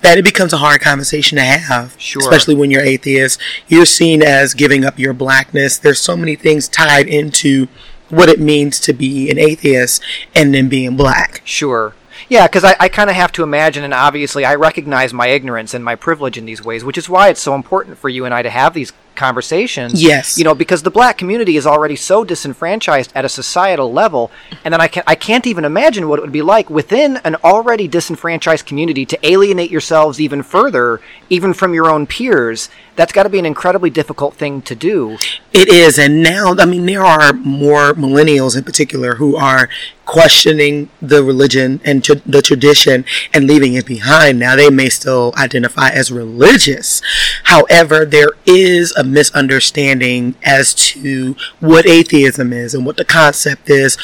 that 0.01 0.17
it 0.17 0.23
becomes 0.23 0.53
a 0.53 0.57
hard 0.57 0.81
conversation 0.81 1.37
to 1.37 1.43
have. 1.43 1.95
Sure. 1.99 2.21
Especially 2.21 2.55
when 2.55 2.71
you're 2.71 2.81
atheist. 2.81 3.39
You're 3.67 3.85
seen 3.85 4.23
as 4.23 4.55
giving 4.55 4.83
up 4.83 4.97
your 4.97 5.13
blackness. 5.13 5.77
There's 5.77 5.99
so 5.99 6.17
many 6.17 6.35
things 6.35 6.67
tied 6.67 7.07
into 7.07 7.67
what 8.09 8.27
it 8.27 8.39
means 8.39 8.79
to 8.81 8.93
be 8.93 9.29
an 9.29 9.37
atheist 9.37 10.01
and 10.35 10.53
then 10.53 10.67
being 10.67 10.97
black. 10.97 11.41
Sure. 11.45 11.93
Yeah, 12.31 12.47
because 12.47 12.63
I, 12.63 12.77
I 12.79 12.87
kind 12.87 13.09
of 13.09 13.17
have 13.17 13.33
to 13.33 13.43
imagine, 13.43 13.83
and 13.83 13.93
obviously 13.93 14.45
I 14.45 14.55
recognize 14.55 15.11
my 15.11 15.27
ignorance 15.27 15.73
and 15.73 15.83
my 15.83 15.95
privilege 15.95 16.37
in 16.37 16.45
these 16.45 16.63
ways, 16.63 16.81
which 16.81 16.97
is 16.97 17.09
why 17.09 17.27
it's 17.27 17.41
so 17.41 17.55
important 17.55 17.97
for 17.97 18.07
you 18.07 18.23
and 18.23 18.33
I 18.33 18.41
to 18.41 18.49
have 18.49 18.73
these 18.73 18.93
conversations. 19.15 20.01
Yes. 20.01 20.37
You 20.37 20.45
know, 20.45 20.55
because 20.55 20.83
the 20.83 20.91
black 20.91 21.17
community 21.17 21.57
is 21.57 21.67
already 21.67 21.97
so 21.97 22.23
disenfranchised 22.23 23.11
at 23.13 23.25
a 23.25 23.29
societal 23.29 23.91
level, 23.91 24.31
and 24.63 24.73
then 24.73 24.79
I 24.79 24.87
can 24.87 25.03
I 25.05 25.15
can't 25.15 25.45
even 25.45 25.65
imagine 25.65 26.07
what 26.07 26.19
it 26.19 26.21
would 26.21 26.31
be 26.31 26.41
like 26.41 26.69
within 26.69 27.17
an 27.17 27.35
already 27.43 27.89
disenfranchised 27.89 28.65
community 28.65 29.05
to 29.07 29.19
alienate 29.27 29.69
yourselves 29.69 30.21
even 30.21 30.41
further, 30.41 31.01
even 31.29 31.53
from 31.53 31.73
your 31.73 31.89
own 31.89 32.07
peers. 32.07 32.69
That's 32.95 33.11
got 33.11 33.23
to 33.23 33.29
be 33.29 33.39
an 33.39 33.45
incredibly 33.45 33.89
difficult 33.89 34.35
thing 34.35 34.61
to 34.63 34.75
do. 34.75 35.17
It 35.53 35.67
is, 35.67 35.99
and 35.99 36.23
now 36.23 36.55
I 36.57 36.65
mean 36.65 36.85
there 36.85 37.03
are 37.03 37.33
more 37.33 37.93
millennials 37.93 38.57
in 38.57 38.63
particular 38.63 39.15
who 39.15 39.35
are 39.35 39.69
questioning 40.11 40.89
the 41.01 41.23
religion 41.23 41.79
and 41.85 42.03
the 42.25 42.41
tradition 42.41 43.05
and 43.33 43.47
leaving 43.47 43.75
it 43.75 43.85
behind. 43.85 44.37
Now 44.37 44.57
they 44.57 44.69
may 44.69 44.89
still 44.89 45.33
identify 45.37 45.87
as 45.87 46.11
religious. 46.11 47.01
However, 47.45 48.03
there 48.03 48.31
is 48.45 48.93
a 48.97 49.05
misunderstanding 49.05 50.35
as 50.43 50.75
to 50.75 51.37
what 51.61 51.87
atheism 51.87 52.51
is 52.51 52.73
and 52.73 52.85
what 52.85 52.97
the 52.97 53.05
concept 53.05 53.69
is 53.69 53.97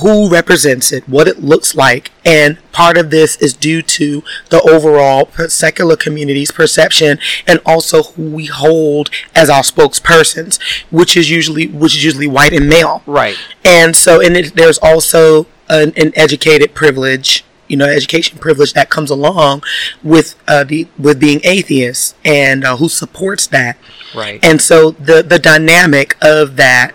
who 0.00 0.28
represents 0.28 0.92
it, 0.92 1.08
what 1.08 1.28
it 1.28 1.42
looks 1.42 1.74
like, 1.74 2.10
and 2.24 2.58
part 2.72 2.96
of 2.96 3.10
this 3.10 3.36
is 3.36 3.52
due 3.52 3.82
to 3.82 4.22
the 4.50 4.62
overall 4.62 5.28
secular 5.48 5.96
community's 5.96 6.50
perception 6.50 7.18
and 7.46 7.60
also 7.66 8.02
who 8.02 8.30
we 8.30 8.46
hold 8.46 9.10
as 9.34 9.50
our 9.50 9.62
spokespersons, 9.62 10.60
which 10.90 11.16
is 11.16 11.30
usually 11.30 11.66
which 11.66 11.94
is 11.94 12.04
usually 12.04 12.26
white 12.26 12.52
and 12.52 12.68
male. 12.68 13.02
Right. 13.06 13.36
And 13.64 13.94
so, 13.94 14.20
and 14.20 14.36
it, 14.36 14.54
there's 14.54 14.78
also 14.78 15.46
an, 15.68 15.92
an 15.96 16.12
educated 16.16 16.74
privilege 16.74 17.44
you 17.68 17.78
know, 17.78 17.86
education 17.86 18.38
privilege 18.38 18.74
that 18.74 18.90
comes 18.90 19.10
along 19.10 19.62
with 20.02 20.34
uh, 20.46 20.62
the 20.62 20.86
with 20.98 21.18
being 21.18 21.40
atheist 21.42 22.14
and 22.22 22.64
uh, 22.64 22.76
who 22.76 22.86
supports 22.86 23.46
that. 23.46 23.78
Right. 24.14 24.44
And 24.44 24.60
so 24.60 24.90
the 24.90 25.22
the 25.22 25.38
dynamic 25.38 26.14
of 26.20 26.56
that 26.56 26.92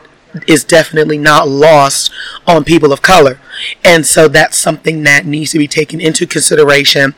is 0.47 0.63
definitely 0.63 1.17
not 1.17 1.47
lost 1.47 2.11
on 2.45 2.63
people 2.63 2.91
of 2.91 3.01
color. 3.01 3.39
And 3.83 4.05
so 4.05 4.27
that's 4.27 4.57
something 4.57 5.03
that 5.03 5.25
needs 5.25 5.51
to 5.51 5.57
be 5.57 5.67
taken 5.67 5.99
into 5.99 6.27
consideration. 6.27 7.15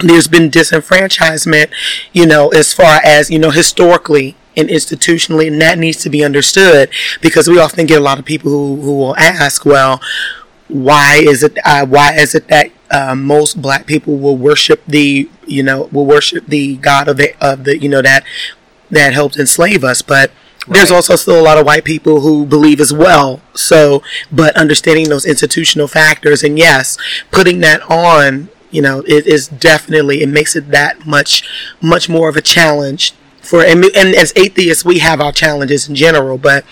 There's 0.00 0.28
been 0.28 0.50
disenfranchisement, 0.50 1.70
you 2.12 2.26
know, 2.26 2.48
as 2.48 2.72
far 2.72 3.00
as, 3.04 3.30
you 3.30 3.38
know, 3.38 3.50
historically 3.50 4.36
and 4.56 4.68
institutionally, 4.68 5.48
and 5.48 5.60
that 5.60 5.78
needs 5.78 5.98
to 6.02 6.10
be 6.10 6.24
understood 6.24 6.90
because 7.20 7.48
we 7.48 7.58
often 7.58 7.86
get 7.86 7.98
a 7.98 8.04
lot 8.04 8.18
of 8.18 8.24
people 8.24 8.50
who, 8.50 8.80
who 8.80 8.96
will 8.96 9.16
ask, 9.16 9.64
well, 9.64 10.00
why 10.68 11.16
is 11.16 11.42
it 11.42 11.58
uh, 11.64 11.84
why 11.86 12.14
is 12.14 12.34
it 12.34 12.48
that 12.48 12.70
uh, 12.90 13.14
most 13.14 13.60
black 13.60 13.86
people 13.86 14.16
will 14.16 14.36
worship 14.36 14.82
the 14.86 15.28
you 15.46 15.62
know 15.62 15.88
will 15.92 16.06
worship 16.06 16.46
the 16.46 16.76
god 16.78 17.06
of 17.06 17.16
the 17.16 17.34
of 17.40 17.64
the 17.64 17.78
you 17.78 17.88
know 17.88 18.00
that 18.00 18.24
that 18.90 19.12
helped 19.12 19.36
enslave 19.36 19.84
us 19.84 20.00
but 20.00 20.30
there's 20.68 20.90
also 20.90 21.16
still 21.16 21.38
a 21.40 21.42
lot 21.42 21.58
of 21.58 21.66
white 21.66 21.84
people 21.84 22.20
who 22.20 22.44
believe 22.46 22.80
as 22.80 22.92
well 22.92 23.40
so 23.54 24.02
but 24.32 24.56
understanding 24.56 25.08
those 25.08 25.24
institutional 25.26 25.86
factors 25.88 26.42
and 26.42 26.58
yes 26.58 26.96
putting 27.30 27.60
that 27.60 27.80
on 27.90 28.48
you 28.70 28.80
know 28.82 29.00
it 29.06 29.26
is 29.26 29.48
definitely 29.48 30.22
it 30.22 30.28
makes 30.28 30.56
it 30.56 30.70
that 30.70 31.06
much 31.06 31.42
much 31.80 32.08
more 32.08 32.28
of 32.28 32.36
a 32.36 32.42
challenge 32.42 33.12
for 33.42 33.62
and, 33.62 33.84
and 33.94 34.14
as 34.14 34.32
atheists 34.36 34.84
we 34.84 34.98
have 35.00 35.20
our 35.20 35.32
challenges 35.32 35.88
in 35.88 35.94
general 35.94 36.38
but 36.38 36.64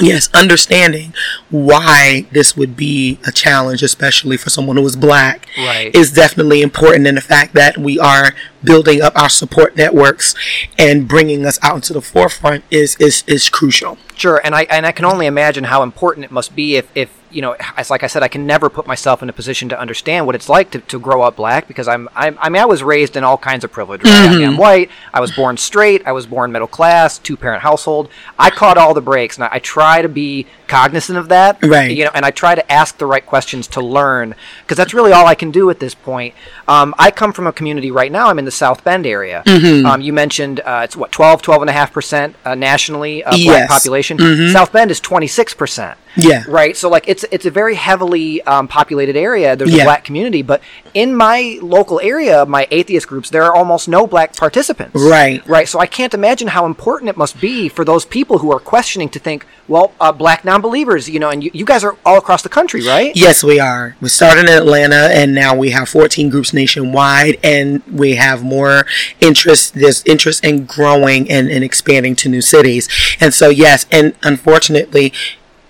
yes, 0.00 0.30
understanding 0.32 1.12
why 1.50 2.26
this 2.32 2.56
would 2.56 2.74
be 2.74 3.18
a 3.26 3.32
challenge, 3.32 3.82
especially 3.82 4.38
for 4.38 4.48
someone 4.48 4.76
who 4.78 4.86
is 4.86 4.96
black, 4.96 5.46
Right. 5.58 5.94
is 5.94 6.10
definitely 6.12 6.62
important. 6.62 7.06
in 7.06 7.16
the 7.16 7.20
fact 7.20 7.52
that 7.54 7.76
we 7.76 7.98
are 7.98 8.34
building 8.62 9.00
up 9.02 9.16
our 9.16 9.28
support 9.28 9.76
networks 9.76 10.34
and 10.78 11.08
bringing 11.08 11.44
us 11.46 11.58
out 11.62 11.76
into 11.76 11.92
the 11.92 12.02
forefront 12.02 12.64
is 12.70 12.96
is 12.96 13.24
is 13.26 13.48
crucial. 13.48 13.98
Sure, 14.14 14.40
and 14.44 14.54
I 14.54 14.62
and 14.64 14.86
I 14.86 14.92
can 14.92 15.04
only 15.04 15.26
imagine 15.26 15.64
how 15.64 15.82
important 15.82 16.24
it 16.24 16.30
must 16.30 16.54
be 16.54 16.76
if, 16.76 16.90
if 16.94 17.20
you 17.30 17.42
know, 17.42 17.56
as 17.76 17.90
like 17.90 18.02
I 18.02 18.06
said, 18.06 18.22
I 18.22 18.28
can 18.28 18.46
never 18.46 18.68
put 18.68 18.86
myself 18.86 19.22
in 19.22 19.28
a 19.28 19.32
position 19.32 19.68
to 19.68 19.78
understand 19.78 20.26
what 20.26 20.34
it's 20.34 20.48
like 20.48 20.70
to, 20.72 20.80
to 20.80 20.98
grow 20.98 21.22
up 21.22 21.36
black 21.36 21.68
because 21.68 21.88
I'm, 21.88 22.08
I'm 22.14 22.36
I 22.40 22.48
mean 22.48 22.60
I 22.60 22.66
was 22.66 22.82
raised 22.82 23.16
in 23.16 23.24
all 23.24 23.38
kinds 23.38 23.64
of 23.64 23.72
privilege. 23.72 24.02
Right? 24.02 24.28
I 24.28 24.36
mean, 24.36 24.46
I'm 24.46 24.56
white. 24.56 24.90
I 25.14 25.20
was 25.20 25.32
born 25.32 25.56
straight. 25.56 26.06
I 26.06 26.12
was 26.12 26.26
born 26.26 26.52
middle 26.52 26.68
class, 26.68 27.18
two 27.18 27.36
parent 27.36 27.62
household. 27.62 28.10
I 28.38 28.50
caught 28.50 28.76
all 28.78 28.94
the 28.94 29.00
breaks, 29.00 29.36
and 29.36 29.44
I, 29.44 29.48
I 29.52 29.58
try 29.58 30.02
to 30.02 30.08
be 30.08 30.46
cognizant 30.66 31.18
of 31.18 31.28
that. 31.28 31.58
Right. 31.62 31.96
You 31.96 32.04
know, 32.04 32.10
and 32.14 32.24
I 32.24 32.30
try 32.30 32.54
to 32.54 32.72
ask 32.72 32.98
the 32.98 33.06
right 33.06 33.24
questions 33.24 33.66
to 33.68 33.80
learn 33.80 34.34
because 34.62 34.76
that's 34.76 34.94
really 34.94 35.12
all 35.12 35.26
I 35.26 35.34
can 35.34 35.50
do 35.50 35.70
at 35.70 35.80
this 35.80 35.94
point. 35.94 36.34
Um, 36.68 36.94
I 36.98 37.10
come 37.10 37.32
from 37.32 37.46
a 37.46 37.52
community 37.52 37.90
right 37.90 38.10
now. 38.10 38.28
I'm 38.28 38.38
in 38.38 38.44
the 38.44 38.49
South 38.50 38.82
Bend 38.84 39.06
area. 39.06 39.42
Mm-hmm. 39.46 39.86
Um, 39.86 40.00
you 40.00 40.12
mentioned 40.12 40.60
uh, 40.60 40.82
it's 40.84 40.96
what 40.96 41.12
12, 41.12 41.42
12 41.42 41.62
and 41.62 41.70
a 41.70 41.72
half 41.72 41.92
percent 41.92 42.36
uh, 42.44 42.54
nationally 42.54 43.22
uh, 43.24 43.30
black 43.30 43.40
Yes. 43.40 43.68
population. 43.70 44.18
South 44.50 44.72
Bend 44.72 44.90
is 44.90 45.00
26 45.00 45.54
percent. 45.54 45.98
Yeah. 46.16 46.44
Right. 46.48 46.76
So 46.76 46.88
like 46.88 47.08
it's 47.08 47.24
it's 47.30 47.46
a 47.46 47.50
very 47.50 47.74
heavily 47.74 48.42
um, 48.42 48.68
populated 48.68 49.16
area. 49.16 49.56
There's 49.56 49.72
a 49.74 49.84
black 49.84 50.04
community, 50.04 50.42
but 50.42 50.62
in 50.94 51.14
my 51.14 51.58
local 51.62 52.00
area, 52.00 52.44
my 52.46 52.66
atheist 52.70 53.06
groups, 53.06 53.30
there 53.30 53.42
are 53.44 53.54
almost 53.54 53.88
no 53.88 54.06
black 54.06 54.36
participants. 54.36 55.00
Right. 55.00 55.46
Right. 55.46 55.68
So 55.68 55.78
I 55.78 55.86
can't 55.86 56.14
imagine 56.14 56.48
how 56.48 56.66
important 56.66 57.08
it 57.08 57.16
must 57.16 57.40
be 57.40 57.68
for 57.68 57.84
those 57.84 58.04
people 58.04 58.38
who 58.38 58.52
are 58.52 58.60
questioning 58.60 59.08
to 59.10 59.18
think, 59.18 59.46
well, 59.68 59.92
uh, 60.00 60.10
black 60.10 60.44
non-believers, 60.44 61.08
you 61.08 61.20
know, 61.20 61.30
and 61.30 61.44
you, 61.44 61.50
you 61.54 61.64
guys 61.64 61.84
are 61.84 61.96
all 62.04 62.18
across 62.18 62.42
the 62.42 62.48
country, 62.48 62.84
right? 62.84 63.14
Yes, 63.14 63.44
we 63.44 63.60
are. 63.60 63.96
We 64.00 64.08
started 64.08 64.48
in 64.48 64.56
Atlanta, 64.56 65.08
and 65.12 65.32
now 65.32 65.54
we 65.54 65.70
have 65.70 65.88
14 65.88 66.28
groups 66.28 66.52
nationwide, 66.52 67.38
and 67.44 67.82
we 67.86 68.16
have 68.16 68.42
more 68.42 68.84
interest. 69.20 69.74
There's 69.74 70.02
interest 70.04 70.44
in 70.44 70.64
growing 70.64 71.30
and, 71.30 71.48
and 71.48 71.62
expanding 71.62 72.16
to 72.16 72.28
new 72.28 72.40
cities. 72.40 72.88
And 73.20 73.32
so, 73.32 73.48
yes, 73.48 73.86
and 73.92 74.14
unfortunately, 74.24 75.12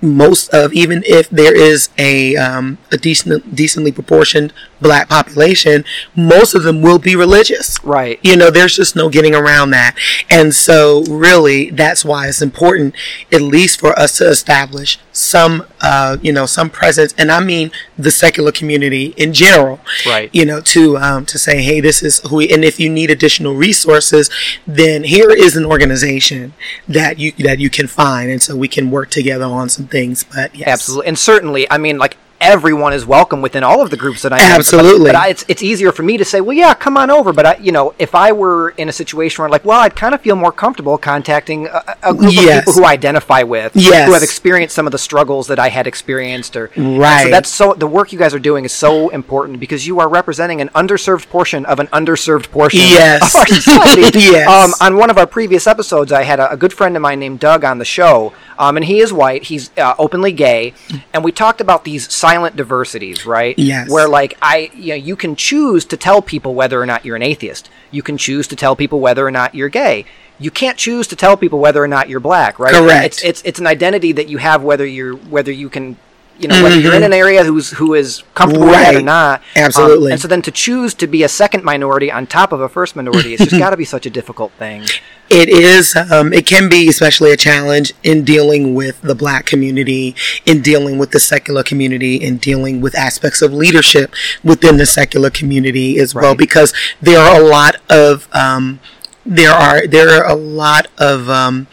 most 0.02 0.48
of 0.54 0.72
even 0.72 1.02
if 1.06 1.28
there 1.30 1.54
is 1.56 1.88
a 1.98 2.36
um, 2.36 2.78
a 2.90 2.96
decent 2.96 3.54
decently 3.54 3.92
proportioned 3.92 4.52
black 4.80 5.08
population, 5.08 5.84
most 6.16 6.54
of 6.54 6.62
them 6.62 6.82
will 6.82 6.98
be 6.98 7.14
religious. 7.14 7.82
Right. 7.84 8.18
You 8.22 8.36
know, 8.36 8.50
there's 8.50 8.76
just 8.76 8.96
no 8.96 9.08
getting 9.08 9.34
around 9.34 9.70
that. 9.70 9.96
And 10.28 10.54
so, 10.54 11.02
really, 11.04 11.70
that's 11.70 12.04
why 12.04 12.28
it's 12.28 12.42
important, 12.42 12.94
at 13.32 13.42
least 13.42 13.80
for 13.80 13.96
us 13.98 14.18
to 14.18 14.28
establish 14.28 14.98
some, 15.12 15.66
uh, 15.80 16.16
you 16.20 16.32
know, 16.32 16.46
some 16.46 16.70
presence. 16.70 17.14
And 17.16 17.30
I 17.30 17.40
mean 17.40 17.70
the 17.96 18.10
secular 18.10 18.52
community 18.52 19.14
in 19.16 19.32
general. 19.32 19.80
Right. 20.06 20.30
You 20.32 20.44
know, 20.44 20.60
to 20.60 20.96
um, 20.98 21.26
to 21.26 21.38
say, 21.38 21.62
hey, 21.62 21.80
this 21.80 22.02
is 22.02 22.20
who. 22.28 22.40
We, 22.40 22.50
and 22.50 22.64
if 22.64 22.80
you 22.80 22.88
need 22.88 23.10
additional 23.10 23.54
resources, 23.54 24.30
then 24.66 25.04
here 25.04 25.30
is 25.30 25.56
an 25.56 25.66
organization 25.66 26.54
that 26.88 27.18
you 27.18 27.32
that 27.32 27.58
you 27.58 27.68
can 27.68 27.86
find, 27.86 28.30
and 28.30 28.40
so 28.40 28.56
we 28.56 28.68
can 28.68 28.90
work 28.90 29.10
together 29.10 29.44
on 29.44 29.68
some 29.68 29.86
things. 29.86 30.24
But 30.24 30.54
yes, 30.54 30.68
Absolutely, 30.68 31.08
and 31.08 31.18
certainly, 31.18 31.70
I 31.70 31.76
mean, 31.76 31.98
like 31.98 32.16
everyone 32.40 32.92
is 32.92 33.04
welcome 33.04 33.42
within 33.42 33.62
all 33.62 33.82
of 33.82 33.90
the 33.90 33.96
groups 33.96 34.22
that 34.22 34.32
I'm 34.32 34.38
in. 34.40 34.44
But- 34.48 34.58
Absolutely. 34.60 35.06
But, 35.10 35.14
I, 35.14 35.28
it's 35.28 35.44
it's 35.48 35.62
easier 35.62 35.92
for 35.92 36.02
me 36.02 36.16
to 36.16 36.24
say, 36.24 36.40
well, 36.40 36.56
yeah, 36.56 36.72
come 36.74 36.96
on 36.96 37.10
over. 37.10 37.32
But 37.32 37.46
I, 37.46 37.56
you 37.56 37.72
know, 37.72 37.94
if 37.98 38.14
I 38.14 38.32
were 38.32 38.70
in 38.70 38.88
a 38.88 38.92
situation 38.92 39.42
where, 39.42 39.50
like, 39.50 39.64
well, 39.64 39.80
I'd 39.80 39.94
kind 39.96 40.14
of 40.14 40.20
feel 40.20 40.36
more 40.36 40.52
comfortable 40.52 40.96
contacting 40.98 41.66
a, 41.66 41.96
a 42.02 42.14
group 42.14 42.32
Yes. 42.32 42.58
of 42.60 42.64
people 42.64 42.72
who 42.82 42.84
I 42.88 42.92
identify 42.92 43.42
with, 43.42 43.72
Yes. 43.74 44.06
who 44.06 44.14
have 44.14 44.22
experienced 44.22 44.74
some 44.74 44.86
of 44.86 44.92
the 44.92 44.98
struggles 44.98 45.48
that 45.48 45.58
I 45.58 45.68
had 45.68 45.86
experienced, 45.86 46.56
or 46.56 46.70
Right. 46.76 47.24
So 47.24 47.30
that's 47.30 47.48
so 47.50 47.74
the 47.74 47.86
work 47.86 48.12
you 48.12 48.18
guys 48.18 48.32
are 48.34 48.38
doing 48.38 48.64
is 48.64 48.72
so 48.72 49.08
important 49.10 49.60
because 49.60 49.86
you 49.86 50.00
are 50.00 50.08
representing 50.08 50.60
an 50.60 50.68
underserved 50.70 51.28
portion 51.28 51.66
of 51.66 51.78
an 51.80 51.88
underserved 51.88 52.50
portion 52.50 52.80
Yes. 52.80 53.34
of 53.34 53.40
our 53.40 53.46
society. 53.60 54.20
Yes. 54.20 54.48
Um, 54.48 54.72
on 54.80 54.96
one 54.96 55.10
of 55.10 55.18
our 55.18 55.26
previous 55.26 55.66
episodes, 55.66 56.12
I 56.12 56.22
had 56.22 56.40
a, 56.40 56.52
a 56.52 56.56
good 56.56 56.72
friend 56.72 56.96
of 56.96 57.02
mine 57.02 57.18
named 57.20 57.40
Doug 57.40 57.64
on 57.64 57.78
the 57.78 57.84
show, 57.84 58.32
um, 58.58 58.76
and 58.76 58.84
he 58.86 59.00
is 59.00 59.12
white. 59.12 59.44
He's 59.44 59.70
uh, 59.76 59.94
openly 59.98 60.32
gay, 60.32 60.72
and 61.12 61.22
we 61.24 61.32
talked 61.32 61.60
about 61.60 61.84
these 61.84 62.10
silent 62.30 62.56
diversities, 62.56 63.26
right? 63.26 63.58
Yes. 63.58 63.90
Where 63.90 64.08
like 64.08 64.36
I, 64.40 64.70
you 64.74 64.90
know, 64.90 64.94
you 64.94 65.16
can 65.16 65.36
choose 65.36 65.84
to 65.86 65.96
tell 65.96 66.22
people 66.22 66.54
whether 66.54 66.80
or 66.80 66.86
not 66.86 67.04
you're 67.04 67.16
an 67.16 67.22
atheist. 67.22 67.70
You 67.90 68.02
can 68.02 68.16
choose 68.16 68.46
to 68.48 68.56
tell 68.56 68.76
people 68.76 69.00
whether 69.00 69.26
or 69.26 69.30
not 69.30 69.54
you're 69.54 69.68
gay. 69.68 70.04
You 70.38 70.50
can't 70.50 70.78
choose 70.78 71.06
to 71.08 71.16
tell 71.16 71.36
people 71.36 71.58
whether 71.58 71.82
or 71.82 71.88
not 71.88 72.08
you're 72.08 72.20
black, 72.20 72.58
right? 72.58 72.72
Correct. 72.72 73.06
It's 73.06 73.22
it's 73.22 73.42
it's 73.44 73.58
an 73.58 73.66
identity 73.66 74.12
that 74.12 74.28
you 74.28 74.38
have 74.38 74.62
whether 74.62 74.86
you're 74.86 75.16
whether 75.16 75.52
you 75.52 75.68
can. 75.68 75.96
You 76.40 76.48
know, 76.48 76.62
whether 76.62 76.78
you're 76.80 76.94
in 76.94 77.02
an 77.02 77.12
area 77.12 77.44
who's 77.44 77.70
who 77.70 77.94
is 77.94 78.22
comfortable 78.34 78.66
with 78.66 78.74
that 78.74 78.94
or 78.94 78.98
Mm-hmm. 78.98 79.06
Right. 79.06 79.40
not, 79.40 79.40
Um, 79.56 79.64
Absolutely. 79.64 80.12
and 80.12 80.20
so 80.20 80.26
then 80.26 80.42
to 80.42 80.50
choose 80.50 80.94
to 80.94 81.06
be 81.06 81.22
a 81.22 81.28
second 81.28 81.64
minority 81.64 82.10
on 82.10 82.26
top 82.26 82.52
of 82.52 82.60
a 82.60 82.68
first 82.68 82.96
minority, 82.96 83.34
it's 83.34 83.44
just 83.44 83.58
got 83.58 83.70
to 83.70 83.76
be 83.76 83.84
such 83.84 84.06
a 84.06 84.10
difficult 84.10 84.52
thing. 84.52 84.84
It 85.28 85.48
is. 85.48 85.94
Um, 85.94 86.32
it 86.32 86.44
can 86.46 86.68
be 86.68 86.88
especially 86.88 87.30
a 87.30 87.36
challenge 87.36 87.92
in 88.02 88.24
dealing 88.24 88.74
with 88.74 89.00
the 89.02 89.14
black 89.14 89.46
community, 89.46 90.16
in 90.44 90.60
dealing 90.60 90.98
with 90.98 91.12
the 91.12 91.20
secular 91.20 91.62
community, 91.62 92.16
in 92.16 92.38
dealing 92.38 92.80
with 92.80 92.96
aspects 92.96 93.40
of 93.42 93.52
leadership 93.52 94.12
within 94.42 94.76
the 94.78 94.86
secular 94.86 95.30
community 95.30 95.98
as 96.00 96.14
well, 96.16 96.34
because 96.34 96.72
there 97.00 97.20
are 97.20 97.40
a 97.40 97.44
lot 97.44 97.76
of 97.88 98.28
um, 98.34 98.80
there 99.24 99.52
are 99.52 99.86
there 99.86 100.08
are 100.24 100.26
a 100.28 100.34
lot 100.34 100.88
of 100.98 101.28
um, 101.30 101.68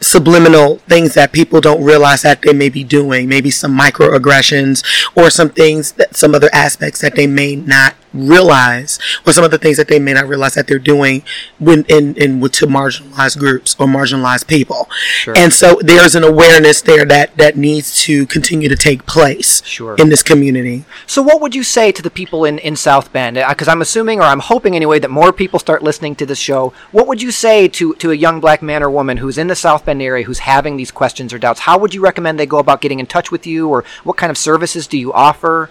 subliminal 0.00 0.76
things 0.88 1.14
that 1.14 1.32
people 1.32 1.60
don't 1.60 1.82
realize 1.82 2.22
that 2.22 2.42
they 2.42 2.52
may 2.52 2.68
be 2.68 2.84
doing. 2.84 3.28
Maybe 3.28 3.50
some 3.50 3.76
microaggressions 3.76 4.84
or 5.16 5.30
some 5.30 5.50
things 5.50 5.92
that 5.92 6.16
some 6.16 6.34
other 6.34 6.50
aspects 6.52 7.00
that 7.00 7.16
they 7.16 7.26
may 7.26 7.56
not 7.56 7.94
realize 8.14 8.98
or 9.26 9.32
some 9.32 9.44
of 9.44 9.50
the 9.50 9.58
things 9.58 9.76
that 9.76 9.88
they 9.88 9.98
may 9.98 10.12
not 10.12 10.26
realize 10.26 10.54
that 10.54 10.66
they're 10.66 10.78
doing 10.78 11.22
when 11.58 11.84
in, 11.88 12.14
in 12.16 12.40
with 12.40 12.52
to 12.52 12.66
marginalized 12.66 13.38
groups 13.38 13.76
or 13.78 13.86
marginalized 13.86 14.46
people 14.46 14.88
and 15.36 15.52
so 15.52 15.78
there's 15.82 16.14
an 16.14 16.24
awareness 16.24 16.80
there 16.82 17.04
that 17.04 17.36
that 17.36 17.56
needs 17.56 18.02
to 18.02 18.26
continue 18.26 18.68
to 18.68 18.76
take 18.76 19.06
place 19.06 19.62
Sure. 19.64 19.96
in 19.98 20.08
this 20.08 20.22
community 20.22 20.84
So, 21.06 21.22
what 21.22 21.40
would 21.40 21.54
you 21.54 21.62
say 21.62 21.92
to 21.92 22.02
the 22.02 22.10
people 22.10 22.44
in, 22.44 22.58
in 22.58 22.76
South 22.76 23.12
Bend? 23.12 23.38
Uh, 23.38 23.48
because 23.50 23.68
I'm 23.68 23.80
assuming, 23.82 24.20
or 24.20 24.24
I'm 24.24 24.40
hoping 24.40 24.74
anyway, 24.76 24.98
that 24.98 25.10
more 25.10 25.32
people 25.32 25.58
start 25.58 25.82
listening 25.82 26.14
to 26.16 26.26
this 26.26 26.38
show. 26.38 26.72
What 26.92 27.06
would 27.06 27.20
you 27.22 27.30
say 27.30 27.68
to, 27.68 27.94
to 27.94 28.10
a 28.10 28.14
young 28.14 28.40
black 28.40 28.62
man 28.62 28.82
or 28.82 28.90
woman 28.90 29.16
who's 29.18 29.38
in 29.38 29.48
the 29.48 29.56
South 29.56 29.84
Bend 29.84 30.00
area 30.02 30.24
who's 30.24 30.40
having 30.40 30.76
these 30.76 30.90
questions 30.90 31.32
or 31.32 31.38
doubts? 31.38 31.60
How 31.60 31.78
would 31.78 31.94
you 31.94 32.00
recommend 32.00 32.38
they 32.38 32.46
go 32.46 32.58
about 32.58 32.80
getting 32.80 33.00
in 33.00 33.06
touch 33.06 33.30
with 33.30 33.46
you, 33.46 33.68
or 33.68 33.84
what 34.04 34.16
kind 34.16 34.30
of 34.30 34.38
services 34.38 34.86
do 34.86 34.98
you 34.98 35.12
offer? 35.12 35.70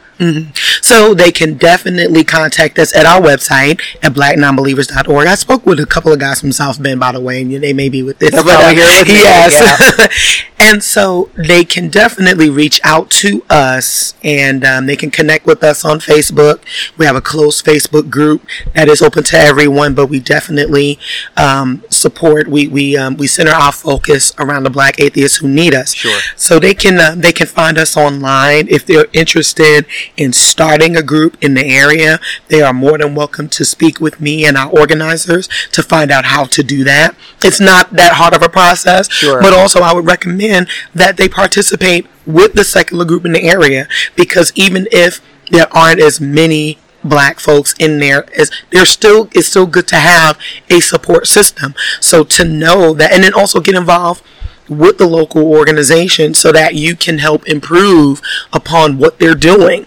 So 0.82 1.14
they 1.14 1.32
can 1.32 1.56
definitely 1.56 2.24
contact 2.24 2.80
us 2.80 2.96
at 2.96 3.06
our 3.06 3.22
website 3.22 3.82
at 4.02 4.14
blacknonbelievers.org. 4.14 5.28
I 5.28 5.36
spoke 5.36 5.66
with 5.66 5.80
a 5.80 5.86
couple 5.86 6.12
of 6.12 6.20
guys 6.20 6.42
from 6.42 6.52
South 6.52 6.82
Bend, 6.82 7.00
by 7.00 7.12
the 7.12 7.22
way, 7.22 7.42
and 7.42 7.52
they 7.52 7.74
may 7.74 7.90
be 7.90 8.04
with 8.04 8.20
this. 8.20 8.32
They're 8.32 8.44
probably 8.44 8.76
here 8.76 8.86
with 9.00 9.08
yes. 9.08 10.44
and 10.60 10.84
so 10.84 11.30
they 11.36 11.64
can 11.64 11.90
definitely 11.90 12.50
reach 12.50 12.80
out 12.84 13.10
to 13.10 13.44
us 13.50 14.16
and 14.24 14.66
um, 14.66 14.86
they 14.86 14.96
can 14.96 15.12
connect 15.12 15.46
with 15.46 15.64
us 15.64 15.86
on 15.86 16.00
Facebook. 16.00 16.62
We 16.98 17.06
have 17.06 17.16
a 17.16 17.22
closed 17.22 17.66
Facebook 17.66 18.10
group 18.10 18.46
that 18.74 18.88
is 18.88 19.02
open 19.02 19.24
to 19.26 19.38
everyone, 19.38 19.94
but 19.94 20.08
we 20.08 20.20
definitely 20.20 21.00
um, 21.36 21.84
support. 21.90 22.48
We 22.48 22.68
we 22.68 22.98
um, 22.98 23.18
we 23.18 23.28
center 23.28 23.52
our 23.52 23.72
focus 23.72 24.34
around 24.40 24.64
the 24.64 24.70
Black 24.70 25.00
atheists 25.00 25.38
who 25.38 25.48
need 25.48 25.74
us. 25.74 25.94
Sure. 25.94 26.20
So 26.36 26.60
they 26.60 26.74
can 26.74 27.00
uh, 27.00 27.16
they 27.16 27.32
can 27.32 27.48
find 27.48 27.78
us 27.78 27.96
online 27.96 28.68
if 28.68 28.86
they're 28.86 29.08
interested 29.14 29.86
in 30.16 30.34
starting 30.34 30.96
a 30.96 31.04
group 31.04 31.38
in 31.42 31.54
the 31.54 31.66
area. 31.66 32.20
They 32.48 32.62
are 32.62 32.74
more 32.74 32.98
than 32.98 33.16
welcome 33.16 33.50
to 33.50 33.66
speak 33.66 34.00
with 34.00 34.22
me 34.22 34.46
and 34.46 34.58
our 34.58 34.70
organizers 34.70 35.50
to 35.72 35.84
find 35.84 36.12
out 36.12 36.26
how 36.26 36.46
to 36.46 36.64
do 36.64 36.84
that. 36.86 37.16
It's 37.44 37.60
not 37.60 37.92
that 37.94 38.14
hard 38.14 38.36
of 38.36 38.42
a 38.42 38.50
process, 38.50 39.12
Sure. 39.12 39.42
but 39.42 39.54
also 39.54 39.82
I 39.82 39.94
would 39.94 40.06
recommend 40.06 40.70
that 40.94 41.18
they 41.18 41.28
participate 41.28 42.08
with 42.26 42.54
the 42.54 42.64
secular 42.64 43.06
group 43.06 43.26
in 43.26 43.32
the 43.34 43.44
area 43.44 43.88
because 44.16 44.52
even 44.56 44.88
if 44.92 45.22
there 45.52 45.68
aren't 45.76 46.00
as 46.02 46.20
many 46.20 46.78
black 47.04 47.40
folks 47.40 47.74
in 47.80 48.00
there 48.00 48.26
as 48.38 48.52
there's 48.72 48.90
still 48.90 49.30
it's 49.32 49.48
still 49.48 49.68
good 49.68 49.88
to 49.88 49.96
have 49.96 50.38
a 50.70 50.80
support 50.82 51.26
system 51.26 51.74
so 52.02 52.24
to 52.24 52.44
know 52.44 52.92
that 52.94 53.14
and 53.14 53.24
then 53.24 53.34
also 53.34 53.62
get 53.62 53.76
involved 53.76 54.22
with 54.68 54.98
the 54.98 55.08
local 55.08 55.46
organization 55.50 56.34
so 56.34 56.52
that 56.52 56.76
you 56.76 56.96
can 56.98 57.20
help 57.20 57.48
improve 57.48 58.22
upon 58.52 58.98
what 58.98 59.20
they're 59.20 59.36
doing 59.36 59.86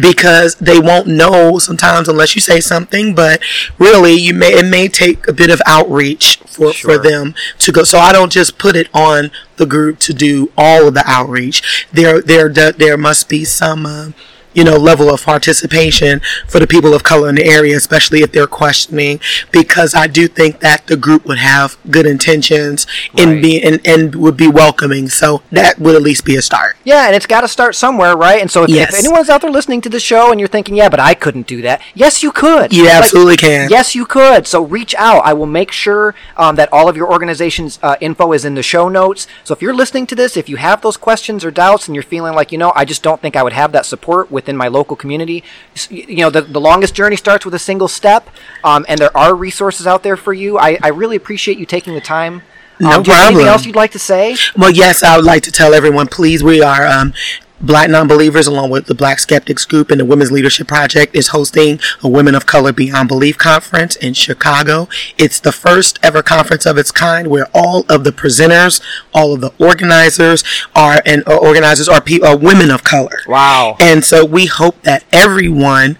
because 0.00 0.54
they 0.56 0.78
won't 0.78 1.06
know 1.06 1.58
sometimes 1.58 2.08
unless 2.08 2.34
you 2.34 2.40
say 2.40 2.60
something 2.60 3.14
but 3.14 3.40
really 3.78 4.14
you 4.14 4.32
may 4.34 4.52
it 4.52 4.68
may 4.70 4.88
take 4.88 5.26
a 5.28 5.32
bit 5.32 5.50
of 5.50 5.60
outreach 5.66 6.38
for 6.46 6.72
Sure. 6.72 6.96
for 6.96 7.02
them 7.02 7.34
to 7.58 7.72
go 7.72 7.84
so 7.84 7.98
i 7.98 8.12
don't 8.12 8.32
just 8.32 8.58
put 8.58 8.76
it 8.76 8.88
on 8.94 9.30
the 9.56 9.66
group 9.66 9.98
to 9.98 10.12
do 10.12 10.50
all 10.56 10.88
of 10.88 10.94
the 10.94 11.02
outreach 11.06 11.86
there 11.92 12.20
there 12.20 12.48
there 12.48 12.96
must 12.96 13.28
be 13.28 13.44
some 13.44 13.86
uh, 13.86 14.10
you 14.54 14.64
know 14.64 14.76
level 14.76 15.08
of 15.10 15.22
participation 15.24 16.20
for 16.48 16.58
the 16.58 16.66
people 16.66 16.94
of 16.94 17.02
color 17.02 17.28
in 17.28 17.34
the 17.36 17.44
area 17.44 17.76
especially 17.76 18.20
if 18.20 18.32
they're 18.32 18.46
questioning 18.46 19.20
because 19.52 19.94
i 19.94 20.06
do 20.06 20.26
think 20.26 20.60
that 20.60 20.86
the 20.86 20.96
group 20.96 21.24
would 21.26 21.38
have 21.38 21.76
good 21.90 22.06
intentions 22.06 22.86
Right. 23.14 23.28
in 23.28 23.42
being 23.42 23.62
and, 23.64 23.80
and 23.86 24.14
would 24.16 24.36
be 24.36 24.48
welcoming 24.48 25.08
so 25.08 25.42
that 25.52 25.78
would 25.78 25.94
at 25.94 26.02
least 26.02 26.24
be 26.24 26.36
a 26.36 26.42
start 26.42 26.76
Yeah, 26.84 27.06
and 27.06 27.14
it's 27.14 27.26
got 27.26 27.42
to 27.42 27.48
start 27.48 27.74
somewhere, 27.74 28.16
right? 28.16 28.40
And 28.40 28.50
so 28.50 28.64
if, 28.64 28.70
Yes. 28.70 28.92
if 28.92 29.04
anyone's 29.04 29.28
out 29.28 29.40
there 29.42 29.50
listening 29.50 29.80
to 29.82 29.88
the 29.88 30.00
show 30.00 30.30
and 30.30 30.40
you're 30.40 30.48
thinking, 30.48 30.74
yeah, 30.76 30.88
but 30.88 31.00
I 31.00 31.14
couldn't 31.14 31.46
do 31.46 31.62
that, 31.62 31.80
yes, 31.94 32.22
you 32.22 32.32
could. 32.32 32.72
You 32.72 32.84
Like, 32.84 32.94
absolutely 32.94 33.36
can. 33.36 33.70
Yes, 33.70 33.94
you 33.94 34.04
could. 34.06 34.46
So 34.46 34.64
reach 34.64 34.94
out. 34.96 35.22
I 35.24 35.32
will 35.32 35.46
make 35.46 35.70
sure 35.72 36.14
um, 36.36 36.56
that 36.56 36.68
all 36.72 36.88
of 36.88 36.96
your 36.96 37.10
organization's 37.10 37.78
uh, 37.82 37.96
info 38.00 38.32
is 38.32 38.44
in 38.44 38.54
the 38.54 38.62
show 38.62 38.88
notes. 38.88 39.26
So 39.44 39.52
if 39.54 39.62
you're 39.62 39.74
listening 39.74 40.06
to 40.08 40.14
this, 40.14 40.36
if 40.36 40.48
you 40.48 40.56
have 40.56 40.80
those 40.82 40.96
questions 40.96 41.44
or 41.44 41.50
doubts 41.50 41.86
and 41.88 41.94
you're 41.94 42.02
feeling 42.02 42.34
like, 42.34 42.52
you 42.52 42.58
know, 42.58 42.72
I 42.74 42.84
just 42.84 43.02
don't 43.02 43.20
think 43.20 43.36
I 43.36 43.42
would 43.42 43.52
have 43.52 43.72
that 43.72 43.86
support 43.86 44.30
within 44.40 44.56
my 44.56 44.68
local 44.68 44.96
community, 44.96 45.44
you 45.90 46.16
know, 46.16 46.30
the, 46.30 46.42
the 46.42 46.60
longest 46.60 46.94
journey 46.94 47.16
starts 47.16 47.44
with 47.44 47.54
a 47.54 47.58
single 47.58 47.88
step, 47.88 48.28
um, 48.64 48.84
and 48.88 48.98
there 48.98 49.14
are 49.16 49.34
resources 49.34 49.86
out 49.86 50.02
there 50.02 50.16
for 50.16 50.32
you. 50.32 50.58
I, 50.58 50.78
I 50.82 50.88
really 50.88 51.16
appreciate 51.16 51.58
you 51.58 51.66
taking 51.66 51.94
the 51.94 52.00
time. 52.00 52.42
No 52.80 52.90
um, 52.92 53.04
have 53.04 53.26
anything 53.26 53.46
else 53.46 53.66
you'd 53.66 53.76
like 53.76 53.92
to 53.92 53.98
say? 53.98 54.36
Well, 54.56 54.70
yes, 54.70 55.02
I 55.02 55.16
would 55.16 55.26
like 55.26 55.42
to 55.42 55.52
tell 55.52 55.74
everyone, 55.74 56.06
please, 56.06 56.42
we 56.42 56.62
are 56.62 56.86
um, 56.86 57.12
Black 57.60 57.90
Non-Believers, 57.90 58.46
along 58.46 58.70
with 58.70 58.86
the 58.86 58.94
Black 58.94 59.18
Skeptics 59.18 59.64
Group 59.64 59.90
and 59.90 60.00
the 60.00 60.04
Women's 60.04 60.32
Leadership 60.32 60.66
Project, 60.66 61.14
is 61.14 61.28
hosting 61.28 61.78
a 62.02 62.08
Women 62.08 62.34
of 62.34 62.46
Color 62.46 62.72
Beyond 62.72 63.08
Belief 63.08 63.36
conference 63.36 63.96
in 63.96 64.14
Chicago. 64.14 64.88
It's 65.18 65.38
the 65.40 65.52
first 65.52 65.98
ever 66.02 66.22
conference 66.22 66.64
of 66.64 66.78
its 66.78 66.90
kind 66.90 67.28
where 67.28 67.48
all 67.52 67.84
of 67.88 68.04
the 68.04 68.12
presenters, 68.12 68.80
all 69.14 69.34
of 69.34 69.40
the 69.40 69.52
organizers 69.58 70.42
are 70.74 71.02
and 71.04 71.22
uh, 71.28 71.36
organizers 71.36 71.88
are, 71.88 72.00
pe- 72.00 72.20
are 72.20 72.36
women 72.36 72.70
of 72.70 72.82
color. 72.84 73.20
Wow. 73.26 73.76
And 73.78 74.04
so 74.04 74.24
we 74.24 74.46
hope 74.46 74.80
that 74.82 75.04
everyone, 75.12 75.98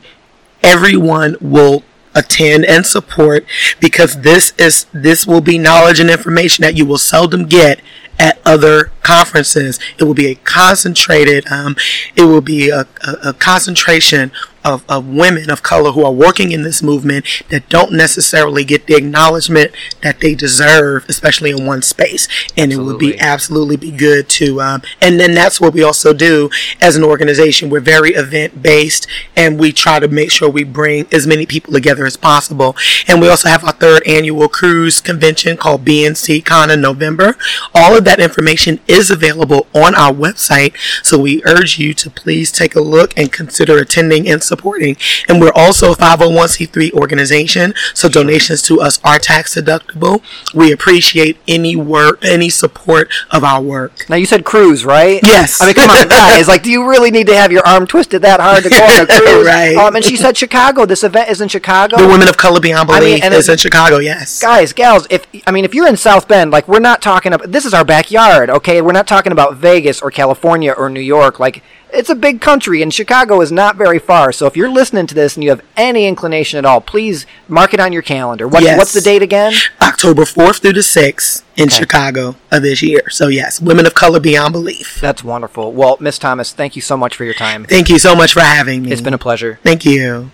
everyone 0.62 1.37
will 1.40 1.85
attend 2.14 2.64
and 2.64 2.85
support 2.85 3.44
because 3.79 4.23
this 4.23 4.53
is 4.59 4.87
this 4.92 5.27
will 5.27 5.40
be 5.40 5.59
knowledge 5.59 6.01
and 6.01 6.11
information 6.11 6.62
that 6.62 6.77
you 6.77 6.85
will 6.85 6.99
seldom 6.99 7.46
get 7.46 7.81
at 8.20 8.38
other 8.44 8.92
conferences. 9.02 9.80
It 9.98 10.04
will 10.04 10.14
be 10.14 10.28
a 10.28 10.35
concentrated, 10.35 11.50
um, 11.50 11.74
it 12.14 12.24
will 12.24 12.42
be 12.42 12.68
a, 12.68 12.87
a, 13.02 13.30
a 13.30 13.33
concentration 13.33 14.30
of, 14.64 14.85
of 14.88 15.07
women 15.07 15.51
of 15.51 15.62
color 15.62 15.92
who 15.92 16.05
are 16.05 16.12
working 16.12 16.53
in 16.53 16.62
this 16.62 16.83
movement 16.83 17.25
that 17.49 17.68
don't 17.68 17.92
necessarily 17.92 18.64
get 18.64 18.87
the 18.87 18.94
acknowledgement 18.94 19.73
that 20.03 20.20
they 20.20 20.35
deserve, 20.35 21.05
especially 21.09 21.51
in 21.51 21.66
one 21.66 21.83
space. 21.83 22.29
And 22.57 22.73
it 22.73 22.77
would 22.77 22.99
be 22.99 23.18
Absolutely. 23.18 23.40
absolutely 23.40 23.77
be 23.77 23.90
good 23.90 24.29
to 24.29 24.61
um, 24.61 24.83
and 25.01 25.18
then 25.18 25.35
that's 25.35 25.61
what 25.61 25.73
we 25.73 25.83
also 25.83 26.12
do 26.12 26.51
as 26.81 26.94
an 26.94 27.03
organization 27.03 27.70
we're 27.70 27.81
very 27.81 28.11
event 28.11 28.62
based 28.62 29.07
and 29.37 29.59
we 29.59 29.73
try 29.73 29.99
to 29.99 30.09
make 30.09 30.31
sure 30.31 30.49
we 30.49 30.62
bring 30.62 31.07
as 31.12 31.27
many 31.27 31.46
people 31.46 31.73
together 31.73 32.07
as 32.07 32.16
possible 32.16 32.77
and 33.09 33.20
we 33.20 33.29
also 33.29 33.49
have 33.49 33.64
our 33.64 33.73
third 33.73 34.07
annual 34.07 34.49
cruise 34.49 35.01
convention 35.01 35.57
called 35.57 35.85
bnc 35.85 36.44
con 36.44 36.70
in 36.70 36.81
november 36.81 37.37
all 37.75 37.96
of 37.96 38.05
that 38.05 38.20
information 38.20 38.79
is 38.87 39.11
available 39.11 39.66
on 39.75 39.94
our 39.94 40.12
website 40.12 40.75
so 41.05 41.18
we 41.18 41.42
urge 41.44 41.79
you 41.79 41.92
to 41.94 42.11
please 42.11 42.53
take 42.53 42.75
a 42.75 42.81
look 42.81 43.16
and 43.18 43.33
consider 43.33 43.79
attending 43.79 44.29
and 44.29 44.42
supporting 44.52 44.96
and 45.28 45.40
we're 45.42 45.56
also 45.64 45.92
a 45.92 45.96
501c3 45.96 46.92
organization 46.92 47.72
so 47.94 48.08
donations 48.08 48.60
to 48.62 48.80
us 48.86 48.98
are 49.04 49.18
tax 49.18 49.54
deductible 49.54 50.22
we 50.54 50.72
appreciate 50.72 51.36
any 51.48 51.74
work 51.76 52.18
any 52.24 52.48
support 52.48 53.08
of 53.30 53.42
our 53.44 53.62
work 53.62 53.92
Now 54.08 54.16
you 54.16 54.26
said 54.26 54.44
cruise, 54.44 54.84
right? 54.84 55.20
Yes. 55.22 55.60
I 55.60 55.66
mean, 55.66 55.74
come 55.74 55.90
on, 55.90 56.08
guys. 56.08 56.46
Like, 56.50 56.62
do 56.64 56.70
you 56.70 56.88
really 56.88 57.10
need 57.10 57.26
to 57.28 57.36
have 57.36 57.52
your 57.52 57.64
arm 57.66 57.86
twisted 57.86 58.22
that 58.22 58.40
hard 58.40 58.64
to 58.64 58.70
go 58.70 58.82
on 58.82 59.02
a 59.02 59.06
cruise? 59.20 59.46
Right. 59.46 59.76
Um, 59.76 59.94
and 59.96 60.04
she 60.04 60.16
said 60.16 60.36
Chicago. 60.36 60.84
This 60.86 61.04
event 61.04 61.28
is 61.30 61.40
in 61.40 61.48
Chicago. 61.48 61.96
the 61.96 62.08
women 62.08 62.28
of 62.28 62.36
color 62.36 62.60
beyond 62.60 62.90
I 62.90 62.94
mean, 62.98 63.08
belief 63.08 63.24
and 63.24 63.32
is 63.34 63.48
in 63.48 63.58
chicago 63.58 63.98
yes 63.98 64.40
Guys, 64.40 64.72
gals, 64.72 65.06
if 65.10 65.26
I 65.46 65.50
mean, 65.52 65.64
if 65.64 65.72
you're 65.74 65.86
in 65.88 65.96
South 65.96 66.26
Bend, 66.26 66.50
like 66.50 66.66
we're 66.66 66.80
not 66.90 67.00
talking 67.02 67.32
about 67.32 67.52
this 67.52 67.64
is 67.64 67.72
our 67.74 67.84
backyard, 67.84 68.50
okay? 68.50 68.82
We're 68.82 68.92
not 69.00 69.06
talking 69.06 69.32
about 69.32 69.56
Vegas 69.56 70.00
or 70.02 70.10
California 70.10 70.72
or 70.72 70.90
New 70.90 71.00
York. 71.16 71.38
Like 71.38 71.62
it's 71.92 72.11
a 72.11 72.14
big 72.14 72.40
country, 72.40 72.83
and 72.83 72.92
Chicago 72.92 73.40
is 73.40 73.50
not 73.53 73.76
very 73.76 73.98
far. 73.98 74.33
So 74.33 74.46
if 74.46 74.57
you're 74.57 74.70
listening 74.70 75.07
to 75.09 75.14
this 75.14 75.37
and 75.37 75.44
you 75.44 75.50
have 75.50 75.62
any 75.76 76.07
inclination 76.07 76.59
at 76.59 76.64
all, 76.64 76.81
please 76.81 77.26
mark 77.48 77.74
it 77.74 77.81
on 77.81 77.92
your 77.92 78.03
calendar. 78.03 78.46
What's 78.48 78.64
Yes. 78.64 78.79
what's 78.79 78.92
the 78.92 79.00
date 79.00 79.22
again? 79.22 79.53
october 79.83 80.24
4th 80.24 80.61
through 80.61 80.72
the 80.72 80.83
6th 80.83 81.42
in 81.57 81.64
Okay. 81.64 81.76
chicago 81.76 82.35
of 82.50 82.62
this 82.62 82.81
year 82.81 83.03
so 83.11 83.29
yes 83.29 83.61
women 83.61 83.85
of 83.85 83.92
color 83.92 84.18
beyond 84.18 84.53
belief 84.53 84.98
That's 85.00 85.22
wonderful. 85.22 85.72
Well, 85.72 85.98
Miss 86.00 86.18
Thomas, 86.18 86.53
thank 86.53 86.74
you 86.74 86.81
so 86.81 86.96
much 86.96 87.14
for 87.14 87.24
your 87.24 87.35
time. 87.35 87.64
thank 87.64 87.90
you 87.90 87.98
so 87.98 88.14
much 88.16 88.33
for 88.33 88.40
having 88.40 88.83
me 88.83 88.92
It's 88.92 89.03
been 89.03 89.12
a 89.14 89.18
pleasure. 89.18 89.59
thank 89.62 89.85
you 89.85 90.31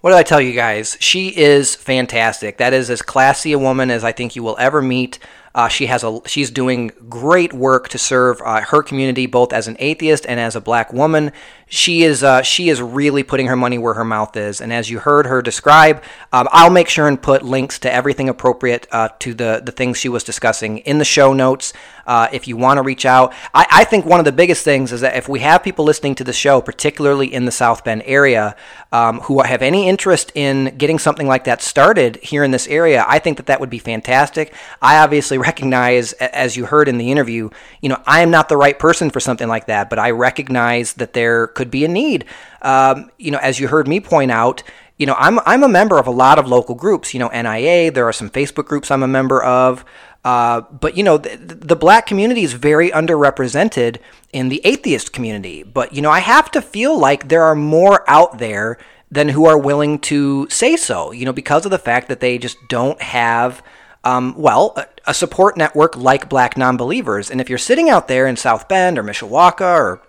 What 0.00 0.10
did 0.10 0.16
I 0.18 0.22
tell 0.24 0.40
you 0.40 0.52
guys? 0.52 0.96
She 1.00 1.28
is 1.28 1.74
fantastic. 1.76 2.56
That 2.58 2.72
is 2.72 2.90
as 2.90 3.02
classy 3.02 3.52
a 3.52 3.58
woman 3.58 3.88
as 3.90 4.02
I 4.02 4.10
think 4.10 4.34
you 4.34 4.42
will 4.42 4.56
ever 4.58 4.82
meet. 4.82 5.18
Uh, 5.54 5.68
she 5.68 5.86
has 5.86 6.02
a 6.02 6.20
she's 6.26 6.50
doing 6.50 6.90
great 7.08 7.52
work 7.52 7.88
to 7.88 7.98
serve 7.98 8.40
uh, 8.42 8.62
her 8.62 8.82
community 8.82 9.26
both 9.26 9.52
as 9.52 9.68
an 9.68 9.76
atheist 9.78 10.24
and 10.26 10.40
as 10.40 10.56
a 10.56 10.60
black 10.60 10.92
woman. 10.92 11.30
She 11.74 12.02
is 12.02 12.22
uh, 12.22 12.42
she 12.42 12.68
is 12.68 12.82
really 12.82 13.22
putting 13.22 13.46
her 13.46 13.56
money 13.56 13.78
where 13.78 13.94
her 13.94 14.04
mouth 14.04 14.36
is. 14.36 14.60
And 14.60 14.70
as 14.74 14.90
you 14.90 14.98
heard 14.98 15.24
her 15.24 15.40
describe, 15.40 16.02
um, 16.30 16.46
I'll 16.52 16.68
make 16.68 16.90
sure 16.90 17.08
and 17.08 17.20
put 17.20 17.42
links 17.42 17.78
to 17.78 17.90
everything 17.90 18.28
appropriate 18.28 18.86
uh, 18.92 19.08
to 19.20 19.32
the 19.32 19.62
the 19.64 19.72
things 19.72 19.96
she 19.96 20.10
was 20.10 20.22
discussing 20.22 20.78
in 20.78 20.98
the 20.98 21.04
show 21.06 21.32
notes. 21.32 21.72
Uh, 22.06 22.28
if 22.32 22.48
you 22.48 22.56
want 22.56 22.78
to 22.78 22.82
reach 22.82 23.06
out, 23.06 23.32
I, 23.54 23.66
I 23.70 23.84
think 23.84 24.04
one 24.04 24.18
of 24.18 24.24
the 24.24 24.32
biggest 24.32 24.64
things 24.64 24.92
is 24.92 25.02
that 25.02 25.16
if 25.16 25.28
we 25.28 25.40
have 25.40 25.62
people 25.62 25.84
listening 25.84 26.14
to 26.16 26.24
the 26.24 26.32
show, 26.32 26.60
particularly 26.60 27.32
in 27.32 27.44
the 27.44 27.52
South 27.52 27.84
Bend 27.84 28.02
area, 28.04 28.56
um, 28.90 29.20
who 29.20 29.40
have 29.40 29.62
any 29.62 29.88
interest 29.88 30.32
in 30.34 30.76
getting 30.76 30.98
something 30.98 31.26
like 31.26 31.44
that 31.44 31.62
started 31.62 32.16
here 32.16 32.42
in 32.44 32.50
this 32.50 32.66
area, 32.66 33.04
I 33.06 33.18
think 33.18 33.36
that 33.36 33.46
that 33.46 33.60
would 33.60 33.70
be 33.70 33.78
fantastic. 33.78 34.52
I 34.80 34.98
obviously 34.98 35.38
recognize, 35.52 36.12
as 36.14 36.56
you 36.56 36.66
heard 36.66 36.88
in 36.88 36.98
the 36.98 37.10
interview, 37.12 37.50
you 37.80 37.88
know, 37.88 38.02
I 38.04 38.22
am 38.22 38.30
not 38.30 38.48
the 38.48 38.56
right 38.56 38.78
person 38.78 39.08
for 39.08 39.20
something 39.20 39.48
like 39.48 39.66
that, 39.66 39.88
but 39.88 39.98
I 40.00 40.10
recognize 40.10 40.94
that 40.94 41.12
there 41.12 41.46
could 41.46 41.61
be 41.70 41.84
a 41.84 41.88
need. 41.88 42.24
Um, 42.62 43.10
you 43.18 43.30
know, 43.30 43.38
as 43.38 43.60
you 43.60 43.68
heard 43.68 43.88
me 43.88 44.00
point 44.00 44.30
out, 44.30 44.62
you 44.98 45.06
know, 45.06 45.16
I'm 45.18 45.40
I'm 45.40 45.62
a 45.62 45.68
member 45.68 45.98
of 45.98 46.06
a 46.06 46.10
lot 46.10 46.38
of 46.38 46.46
local 46.46 46.74
groups. 46.74 47.12
You 47.12 47.20
know, 47.20 47.28
NIA. 47.28 47.90
There 47.90 48.06
are 48.06 48.12
some 48.12 48.30
Facebook 48.30 48.66
groups 48.66 48.90
I'm 48.90 49.02
a 49.02 49.08
member 49.08 49.42
of. 49.42 49.84
Uh, 50.24 50.60
but 50.60 50.96
you 50.96 51.02
know, 51.02 51.18
the, 51.18 51.36
the 51.36 51.74
black 51.74 52.06
community 52.06 52.44
is 52.44 52.52
very 52.52 52.90
underrepresented 52.90 53.96
in 54.32 54.48
the 54.48 54.60
atheist 54.64 55.12
community. 55.12 55.64
But 55.64 55.92
you 55.92 56.02
know, 56.02 56.10
I 56.10 56.20
have 56.20 56.50
to 56.52 56.62
feel 56.62 56.96
like 56.96 57.28
there 57.28 57.42
are 57.42 57.56
more 57.56 58.08
out 58.08 58.38
there 58.38 58.78
than 59.10 59.30
who 59.30 59.46
are 59.46 59.58
willing 59.58 59.98
to 59.98 60.48
say 60.48 60.76
so. 60.76 61.10
You 61.10 61.24
know, 61.24 61.32
because 61.32 61.64
of 61.64 61.70
the 61.70 61.78
fact 61.78 62.08
that 62.08 62.20
they 62.20 62.38
just 62.38 62.56
don't 62.68 63.00
have. 63.02 63.62
Um, 64.04 64.34
well, 64.36 64.74
a, 64.76 64.86
a 65.06 65.14
support 65.14 65.56
network 65.56 65.96
like 65.96 66.28
Black 66.28 66.56
Nonbelievers. 66.56 67.30
And 67.30 67.40
if 67.40 67.48
you're 67.48 67.58
sitting 67.58 67.88
out 67.88 68.08
there 68.08 68.26
in 68.26 68.36
South 68.36 68.68
Bend 68.68 68.98
or 68.98 69.04
Mishawaka 69.04 69.76
or 69.76 70.02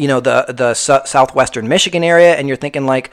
you 0.00 0.08
know 0.08 0.18
the 0.18 0.46
the 0.48 0.72
su- 0.72 1.04
southwestern 1.04 1.68
Michigan 1.68 2.02
area, 2.02 2.34
and 2.34 2.48
you're 2.48 2.56
thinking 2.56 2.86
like, 2.86 3.10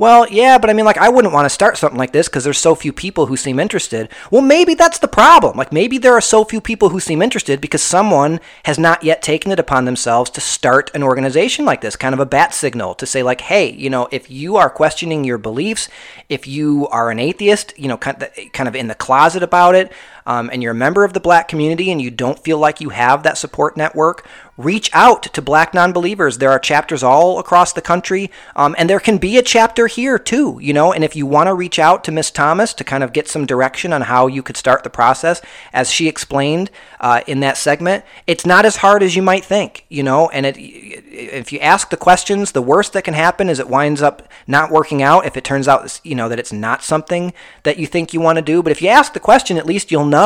well, 0.00 0.26
yeah, 0.30 0.56
but 0.56 0.70
I 0.70 0.72
mean, 0.72 0.86
like, 0.86 0.96
I 0.96 1.10
wouldn't 1.10 1.34
want 1.34 1.44
to 1.44 1.50
start 1.50 1.76
something 1.76 1.98
like 1.98 2.12
this 2.12 2.26
because 2.26 2.42
there's 2.42 2.56
so 2.56 2.74
few 2.74 2.90
people 2.90 3.26
who 3.26 3.36
seem 3.36 3.60
interested. 3.60 4.08
Well, 4.30 4.40
maybe 4.40 4.72
that's 4.72 4.98
the 4.98 5.06
problem. 5.06 5.58
Like, 5.58 5.74
maybe 5.74 5.98
there 5.98 6.14
are 6.14 6.22
so 6.22 6.42
few 6.42 6.62
people 6.62 6.88
who 6.88 7.00
seem 7.00 7.20
interested 7.20 7.60
because 7.60 7.82
someone 7.82 8.40
has 8.64 8.78
not 8.78 9.02
yet 9.02 9.20
taken 9.20 9.52
it 9.52 9.58
upon 9.58 9.84
themselves 9.84 10.30
to 10.30 10.40
start 10.40 10.90
an 10.94 11.02
organization 11.02 11.66
like 11.66 11.82
this, 11.82 11.96
kind 11.96 12.14
of 12.14 12.18
a 12.18 12.24
bat 12.24 12.54
signal 12.54 12.94
to 12.94 13.04
say, 13.04 13.22
like, 13.22 13.42
hey, 13.42 13.70
you 13.72 13.90
know, 13.90 14.08
if 14.10 14.30
you 14.30 14.56
are 14.56 14.70
questioning 14.70 15.22
your 15.22 15.36
beliefs, 15.36 15.90
if 16.30 16.46
you 16.46 16.88
are 16.88 17.10
an 17.10 17.18
atheist, 17.18 17.78
you 17.78 17.86
know, 17.86 17.98
kind 17.98 18.22
of, 18.22 18.30
kind 18.54 18.70
of 18.70 18.74
in 18.74 18.86
the 18.86 18.94
closet 18.94 19.42
about 19.42 19.74
it, 19.74 19.92
um, 20.26 20.50
and 20.52 20.62
you're 20.62 20.72
a 20.72 20.74
member 20.74 21.04
of 21.04 21.12
the 21.12 21.20
black 21.20 21.48
community 21.48 21.90
and 21.90 22.00
you 22.00 22.10
don't 22.10 22.38
feel 22.38 22.58
like 22.58 22.80
you 22.80 22.90
have 22.90 23.22
that 23.22 23.38
support 23.38 23.76
network, 23.76 24.26
reach 24.56 24.90
out 24.92 25.22
to 25.22 25.42
black 25.42 25.72
non-believers. 25.72 26.38
There 26.38 26.50
are 26.50 26.58
chapters 26.58 27.02
all 27.02 27.38
across 27.38 27.72
the 27.72 27.80
country 27.80 28.30
um, 28.54 28.74
and 28.78 28.90
there 28.90 29.00
can 29.00 29.18
be 29.18 29.38
a 29.38 29.42
chapter 29.42 29.86
here 29.86 30.18
too 30.18 30.58
you 30.60 30.72
know? 30.72 30.92
And 30.92 31.02
if 31.02 31.16
you 31.16 31.26
want 31.26 31.46
to 31.48 31.54
reach 31.54 31.78
out 31.78 32.04
to 32.04 32.12
miss 32.12 32.30
thomas 32.30 32.74
to 32.74 32.84
kind 32.84 33.02
of 33.02 33.12
get 33.12 33.28
some 33.28 33.46
direction 33.46 33.92
on 33.92 34.02
how 34.02 34.26
you 34.26 34.42
could 34.42 34.56
start 34.56 34.84
the 34.84 34.90
process 34.90 35.40
as 35.72 35.90
she 35.90 36.08
explained 36.08 36.70
uh, 37.00 37.22
in 37.26 37.40
that 37.40 37.56
segment 37.56 38.04
it's 38.26 38.44
not 38.44 38.66
as 38.66 38.76
hard 38.76 39.02
as 39.02 39.16
you 39.16 39.22
might 39.22 39.44
think 39.44 39.86
you 39.88 40.02
know? 40.02 40.28
And 40.28 40.44
it, 40.46 40.56
if 40.58 41.52
you 41.52 41.58
ask 41.60 41.90
the 41.90 41.96
questions 41.96 42.52
the 42.52 42.62
worst 42.62 42.92
that 42.92 43.04
can 43.04 43.14
happen 43.14 43.48
is 43.48 43.58
it 43.58 43.68
winds 43.68 44.02
up 44.02 44.28
not 44.46 44.70
working 44.70 45.02
out 45.02 45.26
if 45.26 45.36
it 45.36 45.44
turns 45.44 45.68
out 45.68 46.00
you 46.04 46.14
know 46.14 46.28
that 46.28 46.38
it's 46.38 46.52
not 46.52 46.82
something 46.82 47.32
that 47.62 47.78
you 47.78 47.86
think 47.86 48.12
you 48.12 48.20
want 48.20 48.36
to 48.36 48.42
do. 48.42 48.62
But 48.62 48.72
if 48.72 48.82
you 48.82 48.88
ask 48.88 49.12
the 49.12 49.20
question 49.20 49.56
at 49.56 49.66
least 49.66 49.90
you'll 49.90 50.04
know 50.04 50.19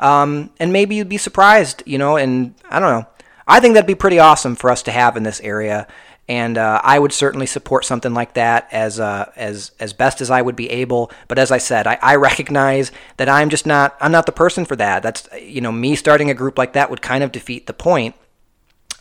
um, 0.00 0.50
and 0.58 0.72
maybe 0.72 0.94
you'd 0.96 1.08
be 1.08 1.18
surprised 1.18 1.82
you 1.86 1.98
know 1.98 2.16
and 2.16 2.54
i 2.70 2.78
don't 2.78 2.90
know 2.90 3.06
I 3.46 3.60
think 3.60 3.74
that'd 3.74 3.86
be 3.86 3.94
pretty 3.94 4.18
awesome 4.18 4.54
for 4.54 4.70
us 4.70 4.82
to 4.84 4.92
have 4.92 5.16
in 5.16 5.24
this 5.24 5.40
area, 5.40 5.86
and 6.28 6.56
uh, 6.56 6.80
I 6.82 6.98
would 6.98 7.12
certainly 7.12 7.46
support 7.46 7.84
something 7.84 8.14
like 8.14 8.34
that 8.34 8.68
as 8.70 9.00
uh, 9.00 9.30
as 9.36 9.72
as 9.80 9.92
best 9.92 10.20
as 10.20 10.30
I 10.30 10.40
would 10.40 10.56
be 10.56 10.70
able. 10.70 11.10
But 11.28 11.38
as 11.38 11.50
I 11.50 11.58
said, 11.58 11.86
I, 11.86 11.98
I 12.00 12.16
recognize 12.16 12.92
that 13.16 13.28
I'm 13.28 13.50
just 13.50 13.66
not 13.66 13.96
I'm 14.00 14.12
not 14.12 14.26
the 14.26 14.32
person 14.32 14.64
for 14.64 14.76
that. 14.76 15.02
That's 15.02 15.28
you 15.40 15.60
know 15.60 15.72
me 15.72 15.96
starting 15.96 16.30
a 16.30 16.34
group 16.34 16.56
like 16.56 16.74
that 16.74 16.90
would 16.90 17.02
kind 17.02 17.24
of 17.24 17.32
defeat 17.32 17.66
the 17.66 17.74
point. 17.74 18.14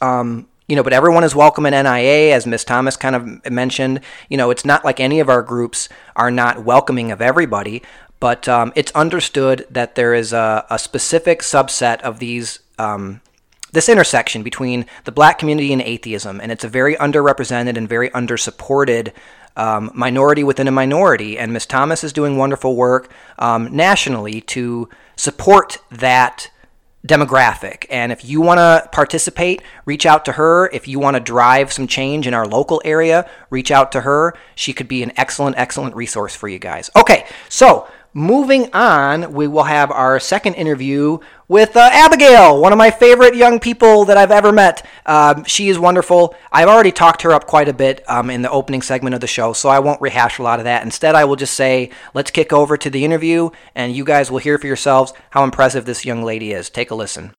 Um, 0.01 0.47
you 0.67 0.75
know, 0.75 0.83
but 0.83 0.93
everyone 0.93 1.23
is 1.23 1.35
welcome 1.35 1.65
in 1.65 1.73
NIA, 1.73 2.33
as 2.33 2.47
Miss 2.47 2.63
Thomas 2.63 2.95
kind 2.95 3.15
of 3.15 3.51
mentioned. 3.51 3.99
You 4.29 4.37
know, 4.37 4.51
it's 4.51 4.65
not 4.65 4.85
like 4.85 4.99
any 4.99 5.19
of 5.19 5.29
our 5.29 5.43
groups 5.43 5.89
are 6.15 6.31
not 6.31 6.63
welcoming 6.63 7.11
of 7.11 7.21
everybody, 7.21 7.83
but 8.21 8.47
um, 8.47 8.71
it's 8.75 8.93
understood 8.93 9.65
that 9.69 9.95
there 9.95 10.13
is 10.13 10.31
a, 10.31 10.65
a 10.69 10.79
specific 10.79 11.41
subset 11.41 11.99
of 12.01 12.19
these 12.19 12.59
um, 12.79 13.19
this 13.73 13.89
intersection 13.89 14.43
between 14.43 14.85
the 15.05 15.11
black 15.11 15.39
community 15.39 15.73
and 15.73 15.81
atheism, 15.81 16.39
and 16.39 16.51
it's 16.51 16.63
a 16.63 16.69
very 16.69 16.95
underrepresented 16.95 17.77
and 17.77 17.89
very 17.89 18.09
undersupported 18.11 19.11
um, 19.55 19.91
minority 19.93 20.43
within 20.43 20.67
a 20.67 20.71
minority. 20.71 21.37
And 21.37 21.51
Miss 21.51 21.65
Thomas 21.65 22.03
is 22.03 22.13
doing 22.13 22.37
wonderful 22.37 22.75
work 22.75 23.11
um, 23.39 23.75
nationally 23.75 24.41
to 24.41 24.89
support 25.15 25.77
that 25.89 26.51
demographic. 27.07 27.85
And 27.89 28.11
if 28.11 28.23
you 28.23 28.41
want 28.41 28.59
to 28.59 28.87
participate, 28.91 29.63
reach 29.85 30.05
out 30.05 30.25
to 30.25 30.33
her. 30.33 30.69
If 30.71 30.87
you 30.87 30.99
want 30.99 31.15
to 31.15 31.19
drive 31.19 31.73
some 31.73 31.87
change 31.87 32.27
in 32.27 32.33
our 32.33 32.45
local 32.45 32.81
area, 32.85 33.27
reach 33.49 33.71
out 33.71 33.91
to 33.93 34.01
her. 34.01 34.35
She 34.53 34.73
could 34.73 34.87
be 34.87 35.01
an 35.01 35.11
excellent, 35.17 35.57
excellent 35.57 35.95
resource 35.95 36.35
for 36.35 36.47
you 36.47 36.59
guys. 36.59 36.91
Okay, 36.95 37.25
so 37.49 37.87
Moving 38.13 38.73
on, 38.73 39.31
we 39.31 39.47
will 39.47 39.63
have 39.63 39.89
our 39.89 40.19
second 40.19 40.55
interview 40.55 41.19
with 41.47 41.77
uh, 41.77 41.89
Abigail, 41.93 42.61
one 42.61 42.73
of 42.73 42.77
my 42.77 42.91
favorite 42.91 43.35
young 43.35 43.57
people 43.57 44.03
that 44.03 44.17
I've 44.17 44.31
ever 44.31 44.51
met. 44.51 44.85
Um, 45.05 45.45
she 45.45 45.69
is 45.69 45.79
wonderful. 45.79 46.35
I've 46.51 46.67
already 46.67 46.91
talked 46.91 47.21
her 47.21 47.31
up 47.31 47.47
quite 47.47 47.69
a 47.69 47.73
bit 47.73 48.03
um, 48.09 48.29
in 48.29 48.41
the 48.41 48.51
opening 48.51 48.81
segment 48.81 49.15
of 49.15 49.21
the 49.21 49.27
show, 49.27 49.53
so 49.53 49.69
I 49.69 49.79
won't 49.79 50.01
rehash 50.01 50.39
a 50.39 50.43
lot 50.43 50.59
of 50.59 50.65
that. 50.65 50.83
Instead, 50.83 51.15
I 51.15 51.23
will 51.23 51.37
just 51.37 51.53
say, 51.53 51.89
let's 52.13 52.31
kick 52.31 52.51
over 52.51 52.75
to 52.75 52.89
the 52.89 53.05
interview, 53.05 53.49
and 53.75 53.95
you 53.95 54.03
guys 54.03 54.29
will 54.29 54.39
hear 54.39 54.57
for 54.57 54.67
yourselves 54.67 55.13
how 55.29 55.45
impressive 55.45 55.85
this 55.85 56.03
young 56.03 56.21
lady 56.21 56.51
is. 56.51 56.69
Take 56.69 56.91
a 56.91 56.95
listen. 56.95 57.31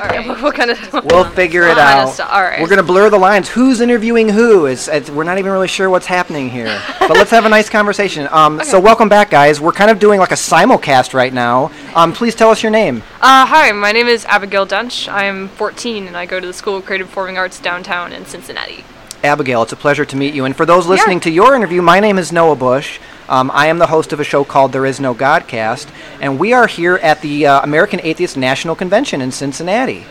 All 0.00 0.06
right. 0.06 0.42
what 0.42 0.54
kind 0.54 0.70
of? 0.70 0.92
We'll 1.04 1.28
figure 1.30 1.64
it 1.64 1.76
out. 1.76 2.18
All 2.20 2.42
right. 2.42 2.60
We're 2.60 2.68
gonna 2.68 2.82
blur 2.82 3.10
the 3.10 3.18
lines. 3.18 3.48
Who's 3.48 3.80
interviewing 3.80 4.30
who? 4.30 4.66
It's, 4.66 4.88
it's, 4.88 5.10
we're 5.10 5.24
not 5.24 5.38
even 5.38 5.52
really 5.52 5.68
sure 5.68 5.90
what's 5.90 6.06
happening 6.06 6.48
here. 6.48 6.80
but 7.00 7.10
let's 7.10 7.30
have 7.30 7.44
a 7.44 7.48
nice 7.48 7.68
conversation. 7.68 8.26
Um, 8.30 8.56
okay. 8.56 8.64
So 8.64 8.80
welcome 8.80 9.08
back, 9.10 9.30
guys. 9.30 9.60
We're 9.60 9.72
kind 9.72 9.90
of 9.90 9.98
doing 9.98 10.18
like 10.18 10.30
a 10.30 10.36
simulcast 10.36 11.12
right 11.12 11.32
now. 11.32 11.70
Um, 11.94 12.12
please 12.12 12.34
tell 12.34 12.50
us 12.50 12.62
your 12.62 12.72
name. 12.72 13.02
Uh, 13.20 13.44
hi, 13.44 13.72
my 13.72 13.92
name 13.92 14.06
is 14.06 14.24
Abigail 14.24 14.64
Dunch. 14.64 15.08
I'm 15.08 15.48
14 15.48 16.06
and 16.06 16.16
I 16.16 16.24
go 16.24 16.40
to 16.40 16.46
the 16.46 16.54
School 16.54 16.76
of 16.76 16.86
Creative 16.86 17.06
Performing 17.06 17.36
Arts 17.36 17.60
downtown 17.60 18.12
in 18.12 18.24
Cincinnati. 18.24 18.84
Abigail, 19.22 19.62
it's 19.62 19.72
a 19.72 19.76
pleasure 19.76 20.06
to 20.06 20.16
meet 20.16 20.32
you. 20.32 20.46
And 20.46 20.56
for 20.56 20.64
those 20.64 20.86
listening 20.86 21.18
yeah. 21.18 21.24
to 21.24 21.30
your 21.30 21.54
interview, 21.54 21.82
my 21.82 22.00
name 22.00 22.16
is 22.18 22.32
Noah 22.32 22.56
Bush. 22.56 22.98
Um, 23.30 23.48
I 23.54 23.68
am 23.68 23.78
the 23.78 23.86
host 23.86 24.12
of 24.12 24.18
a 24.18 24.24
show 24.24 24.42
called 24.42 24.72
There 24.72 24.84
Is 24.84 24.98
No 24.98 25.14
Godcast, 25.14 25.88
and 26.20 26.36
we 26.36 26.52
are 26.52 26.66
here 26.66 26.96
at 26.96 27.22
the 27.22 27.46
uh, 27.46 27.60
American 27.62 28.00
Atheist 28.02 28.36
National 28.36 28.74
Convention 28.74 29.20
in 29.22 29.30
Cincinnati. 29.30 30.04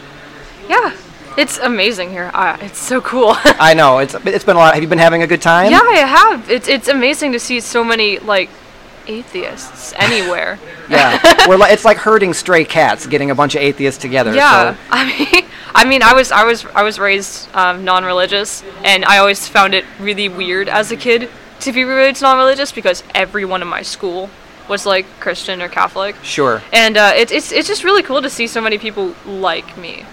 Yeah, 0.69 0.95
it's 1.37 1.57
amazing 1.57 2.11
here. 2.11 2.31
Uh, 2.33 2.57
it's 2.61 2.79
so 2.79 3.01
cool. 3.01 3.31
I 3.35 3.73
know. 3.73 3.97
It's 3.97 4.15
it's 4.23 4.45
been 4.45 4.55
a 4.55 4.59
lot. 4.59 4.73
Have 4.73 4.81
you 4.81 4.87
been 4.87 4.99
having 4.99 5.21
a 5.21 5.27
good 5.27 5.41
time? 5.41 5.69
Yeah, 5.69 5.81
I 5.81 5.97
have. 5.97 6.49
It's 6.49 6.69
it's 6.69 6.87
amazing 6.87 7.33
to 7.33 7.41
see 7.41 7.59
so 7.59 7.83
many 7.83 8.19
like 8.19 8.49
atheists 9.05 9.93
anywhere. 9.97 10.57
yeah, 10.89 11.19
we're 11.49 11.57
li- 11.57 11.71
it's 11.71 11.83
like 11.83 11.97
herding 11.97 12.33
stray 12.33 12.63
cats, 12.63 13.05
getting 13.05 13.31
a 13.31 13.35
bunch 13.35 13.53
of 13.53 13.61
atheists 13.61 14.01
together. 14.01 14.33
Yeah, 14.33 14.75
so. 14.75 14.79
I 14.91 15.05
mean, 15.05 15.45
I 15.75 15.83
mean, 15.83 16.03
I 16.03 16.13
was 16.13 16.31
I 16.31 16.45
was 16.45 16.65
I 16.67 16.83
was 16.83 16.97
raised 16.97 17.53
um, 17.53 17.83
non-religious, 17.83 18.63
and 18.85 19.03
I 19.03 19.17
always 19.17 19.45
found 19.45 19.73
it 19.73 19.83
really 19.99 20.29
weird 20.29 20.69
as 20.69 20.93
a 20.93 20.95
kid 20.95 21.29
to 21.61 21.71
be 21.71 21.83
religious 21.83 22.21
non-religious 22.21 22.71
because 22.71 23.03
everyone 23.13 23.61
in 23.61 23.67
my 23.67 23.81
school 23.81 24.29
was 24.67 24.85
like 24.85 25.05
Christian 25.19 25.61
or 25.61 25.67
Catholic. 25.67 26.15
Sure. 26.23 26.61
And 26.71 26.97
uh, 26.97 27.13
it, 27.15 27.31
it's 27.31 27.51
it's 27.51 27.67
just 27.67 27.83
really 27.83 28.03
cool 28.03 28.21
to 28.21 28.29
see 28.29 28.47
so 28.47 28.61
many 28.61 28.77
people 28.77 29.15
like 29.25 29.77
me, 29.77 30.05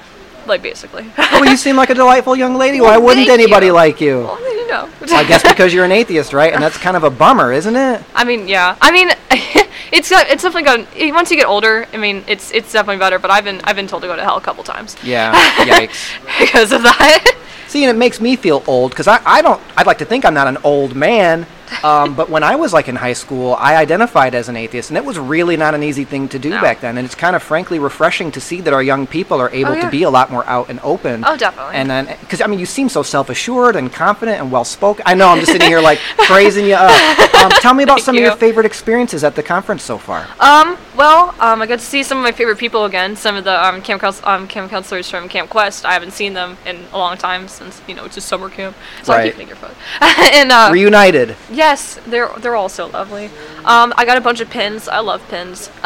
like 0.47 0.63
basically. 0.63 1.07
well, 1.19 1.45
you 1.45 1.57
seem 1.57 1.77
like 1.77 1.91
a 1.91 1.95
delightful 1.95 2.35
young 2.37 2.57
lady. 2.57 2.81
Well, 2.81 2.91
Why 2.91 2.97
wouldn't 3.05 3.29
anybody 3.29 3.67
you. 3.67 3.73
like 3.73 4.01
you? 4.01 4.21
Well, 4.21 4.41
you 4.41 4.67
know. 4.69 4.89
I 5.11 5.25
guess 5.25 5.43
because 5.43 5.73
you're 5.75 5.85
an 5.85 5.93
atheist, 6.01 6.33
right? 6.33 6.53
And 6.53 6.63
that's 6.63 6.79
kind 6.79 6.97
of 6.97 7.05
a 7.05 7.11
bummer, 7.11 7.53
isn't 7.53 7.77
it? 7.77 8.03
I 8.15 8.25
mean, 8.25 8.49
yeah. 8.49 8.77
I 8.81 8.91
mean, 8.91 9.11
it's 9.93 10.11
it's 10.11 10.43
definitely 10.43 10.65
gotten. 10.65 10.87
Eh, 10.97 11.11
once 11.13 11.31
you 11.31 11.37
get 11.37 11.47
older, 11.47 11.87
I 11.93 11.97
mean, 11.97 12.25
it's 12.27 12.51
it's 12.53 12.73
definitely 12.73 12.99
better. 12.99 13.19
But 13.19 13.31
I've 13.31 13.45
been 13.45 13.61
I've 13.65 13.77
been 13.77 13.87
told 13.87 14.03
to 14.03 14.09
go 14.09 14.17
to 14.17 14.23
hell 14.23 14.37
a 14.37 14.41
couple 14.41 14.65
times. 14.65 14.97
Yeah. 15.03 15.35
Yikes. 15.65 16.39
because 16.39 16.73
of 16.73 16.83
that. 16.83 17.37
See, 17.69 17.85
and 17.85 17.91
it 17.91 17.99
makes 17.99 18.21
me 18.21 18.37
feel 18.37 18.63
old 18.67 18.91
because 18.93 19.09
I, 19.09 19.21
I 19.25 19.43
don't. 19.43 19.61
I'd 19.77 19.87
like 19.87 19.99
to 19.99 20.05
think 20.05 20.25
I'm 20.25 20.35
not 20.35 20.47
an 20.47 20.59
old 20.65 20.95
man, 20.95 21.47
um, 21.85 22.15
but 22.15 22.31
when 22.31 22.43
I 22.43 22.57
was 22.57 22.73
like 22.73 22.89
in 22.89 22.97
high 22.97 23.13
school, 23.13 23.55
I 23.55 23.77
identified 23.77 24.35
as 24.35 24.49
an 24.49 24.57
atheist, 24.57 24.91
and 24.91 24.97
it 24.97 25.05
was 25.05 25.19
really 25.19 25.57
not 25.57 25.75
an 25.75 25.83
easy 25.83 26.05
thing 26.05 26.29
to 26.29 26.39
do 26.39 26.51
no. 26.51 26.61
back 26.61 26.81
then. 26.81 26.99
And 26.99 27.05
it's 27.05 27.15
kind 27.15 27.37
of 27.37 27.43
frankly 27.43 27.79
refreshing 27.79 28.31
to 28.33 28.41
see 28.41 28.61
that 28.61 28.73
our 28.73 28.83
young 28.83 29.07
people 29.07 29.41
are 29.41 29.51
able 29.51 29.73
oh, 29.73 29.75
yeah. 29.75 29.83
to 29.83 29.91
be 29.91 30.03
a 30.03 30.11
lot 30.11 30.31
more 30.31 30.45
out 30.47 30.69
and 30.69 30.81
open. 30.81 31.25
Oh, 31.27 31.37
definitely. 31.37 31.77
And 31.77 31.91
then, 31.91 32.07
because 32.21 32.41
I 32.41 32.47
mean, 32.47 32.59
you 32.59 32.67
seem 32.67 32.89
so 32.89 33.03
self-assured 33.03 33.77
and 33.77 33.93
confident 33.93 34.41
and 34.41 34.51
well-spoken. 34.51 35.03
I 35.07 35.15
know 35.15 35.29
I'm 35.29 35.41
just 35.41 35.53
sitting 35.53 35.69
here 35.69 35.81
like 35.81 35.99
praising 36.19 36.67
you 36.67 36.75
up. 36.75 37.35
Um, 37.35 37.51
tell 37.61 37.75
me 37.75 37.83
about 37.83 38.01
some 38.01 38.15
you. 38.15 38.23
of 38.23 38.27
your 38.27 38.37
favorite 38.37 38.67
experiences 38.67 39.25
at 39.25 39.35
the 39.35 39.43
conference 39.43 39.83
so 39.83 39.99
far. 39.99 40.27
Um, 40.41 40.77
well, 40.97 41.35
um, 41.41 41.61
I 41.63 41.67
got 41.67 41.79
to 41.79 41.85
see 41.85 42.03
some 42.03 42.19
of 42.19 42.25
my 42.25 42.33
favorite 42.33 42.59
people 42.59 42.85
again. 42.85 43.17
Some 43.17 43.37
of 43.37 43.45
the 43.45 43.65
um, 43.65 43.83
camp, 43.83 44.03
um, 44.27 44.49
camp 44.49 44.71
counselors 44.71 45.11
from 45.11 45.29
Camp 45.29 45.51
Quest. 45.51 45.85
I 45.85 45.93
haven't 45.93 46.13
seen 46.13 46.35
them 46.35 46.57
in 46.65 46.85
a 46.93 46.99
long 46.99 47.17
time 47.17 47.49
since 47.49 47.81
you 47.87 47.95
know 47.95 48.05
it's 48.05 48.15
just 48.15 48.29
summer 48.29 48.49
camp, 48.49 48.77
so 49.03 49.13
right. 49.13 49.35
I 49.35 49.37
keep 49.37 49.49
your 49.49 49.57
phone. 49.57 49.75
and 50.01 50.51
uh, 50.51 50.71
reunited. 50.73 51.37
Yes, 51.57 51.99
they're 52.07 52.29
they're 52.39 52.55
all 52.55 52.69
so 52.69 52.87
lovely. 52.87 53.27
Um, 53.65 53.95
I 53.97 54.05
got 54.05 54.19
a 54.19 54.21
bunch 54.21 54.41
of 54.41 54.51
pins. 54.51 54.89
I 54.89 54.99
love 55.01 55.27
pins. 55.29 55.69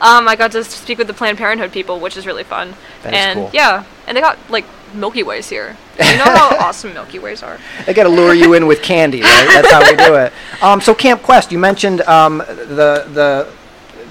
um, 0.00 0.26
I 0.26 0.34
got 0.36 0.50
to 0.52 0.64
speak 0.64 0.98
with 0.98 1.06
the 1.06 1.14
Planned 1.14 1.38
Parenthood 1.38 1.70
people, 1.70 2.00
which 2.00 2.16
is 2.16 2.26
really 2.26 2.42
fun. 2.42 2.74
That 3.04 3.14
and 3.14 3.38
cool. 3.38 3.50
yeah, 3.52 3.84
and 4.08 4.16
they 4.16 4.20
got 4.20 4.36
like 4.50 4.64
Milky 4.92 5.22
Ways 5.22 5.48
here. 5.48 5.76
You 6.00 6.16
know 6.16 6.24
how 6.24 6.56
awesome 6.58 6.94
Milky 6.94 7.18
Ways 7.18 7.42
are. 7.42 7.58
They 7.84 7.92
got 7.92 8.04
to 8.04 8.08
lure 8.08 8.32
you 8.32 8.54
in 8.54 8.66
with 8.66 8.80
candy, 8.82 9.20
right? 9.20 9.46
That's 9.52 9.70
how 9.70 9.80
we 9.80 9.96
do 9.96 10.14
it. 10.14 10.32
Um, 10.62 10.80
so 10.80 10.94
Camp 10.94 11.22
Quest, 11.22 11.52
you 11.52 11.58
mentioned 11.58 12.02
um, 12.02 12.38
the 12.38 13.06
the 13.14 13.48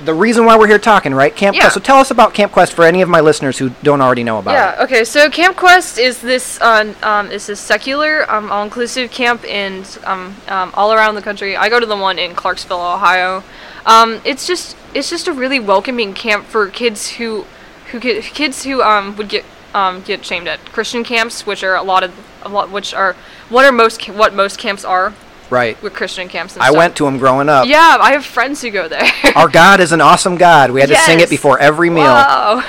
the 0.06 0.14
reason 0.14 0.46
why 0.46 0.58
we're 0.58 0.68
here 0.68 0.80
talking, 0.80 1.14
right? 1.14 1.36
Camp 1.36 1.56
yeah. 1.56 1.64
Quest. 1.64 1.74
So 1.76 1.80
tell 1.80 1.98
us 1.98 2.12
about 2.12 2.34
Camp 2.34 2.52
Quest 2.52 2.74
for 2.74 2.86
any 2.86 3.02
of 3.02 3.10
my 3.10 3.20
listeners 3.20 3.58
who 3.58 3.70
don't 3.84 4.02
already 4.02 4.24
know 4.24 4.40
about 4.40 4.52
yeah, 4.52 4.74
it. 4.74 4.78
Yeah. 4.78 4.84
Okay. 4.84 5.04
So 5.04 5.30
Camp 5.30 5.58
Quest 5.58 5.98
is 5.98 6.22
this 6.22 6.60
uh, 6.62 6.94
um, 7.04 7.32
is 7.32 7.48
this 7.48 7.60
secular, 7.60 8.30
um, 8.32 8.52
all-inclusive 8.52 9.12
camp 9.12 9.44
in 9.44 9.84
um, 10.06 10.36
um, 10.48 10.72
all 10.74 10.94
around 10.94 11.16
the 11.16 11.22
country. 11.22 11.56
I 11.56 11.70
go 11.70 11.80
to 11.80 11.86
the 11.86 11.98
one 11.98 12.18
in 12.18 12.36
Clarksville, 12.36 12.82
Ohio. 12.82 13.44
Um, 13.86 14.22
it's 14.24 14.48
just 14.48 14.76
it's 14.94 15.10
just 15.10 15.28
a 15.28 15.34
really 15.34 15.60
welcoming 15.60 16.14
camp 16.14 16.46
for 16.46 16.68
kids 16.68 17.12
who 17.12 17.46
who 17.92 18.00
get 18.00 18.24
kids 18.24 18.64
who 18.64 18.82
um, 18.82 19.16
would 19.18 19.30
get 19.30 19.46
um, 19.74 20.02
get 20.02 20.26
shamed 20.26 20.48
at 20.48 20.60
Christian 20.72 21.04
camps, 21.04 21.46
which 21.46 21.64
are 21.64 21.76
a 21.76 21.84
lot 21.84 22.04
of 22.04 22.14
a 22.44 22.50
lot, 22.50 22.72
which 22.72 22.94
are 22.94 23.16
what 23.50 23.66
are 23.66 23.72
most 23.72 24.08
what 24.08 24.34
most 24.34 24.58
camps 24.58 24.86
are 24.86 25.14
Right. 25.50 25.82
With 25.82 25.94
Christian 25.94 26.30
camps 26.30 26.54
and 26.54 26.64
I 26.64 26.68
stuff. 26.68 26.78
went 26.78 26.96
to 26.98 27.06
them 27.06 27.18
growing 27.18 27.50
up. 27.50 27.66
Yeah, 27.66 27.98
I 28.00 28.12
have 28.12 28.26
friends 28.26 28.62
who 28.62 28.70
go 28.70 28.88
there. 28.88 29.04
Our 29.36 29.48
God 29.48 29.80
is 29.80 29.92
an 29.92 30.02
awesome 30.02 30.38
God. 30.38 30.72
We 30.72 30.82
had 30.82 30.90
yes. 30.90 31.06
to 31.06 31.12
sing 31.12 31.20
it 31.20 31.30
before 31.30 31.58
every 31.60 31.90
meal. 31.90 32.04
Wow. 32.04 32.64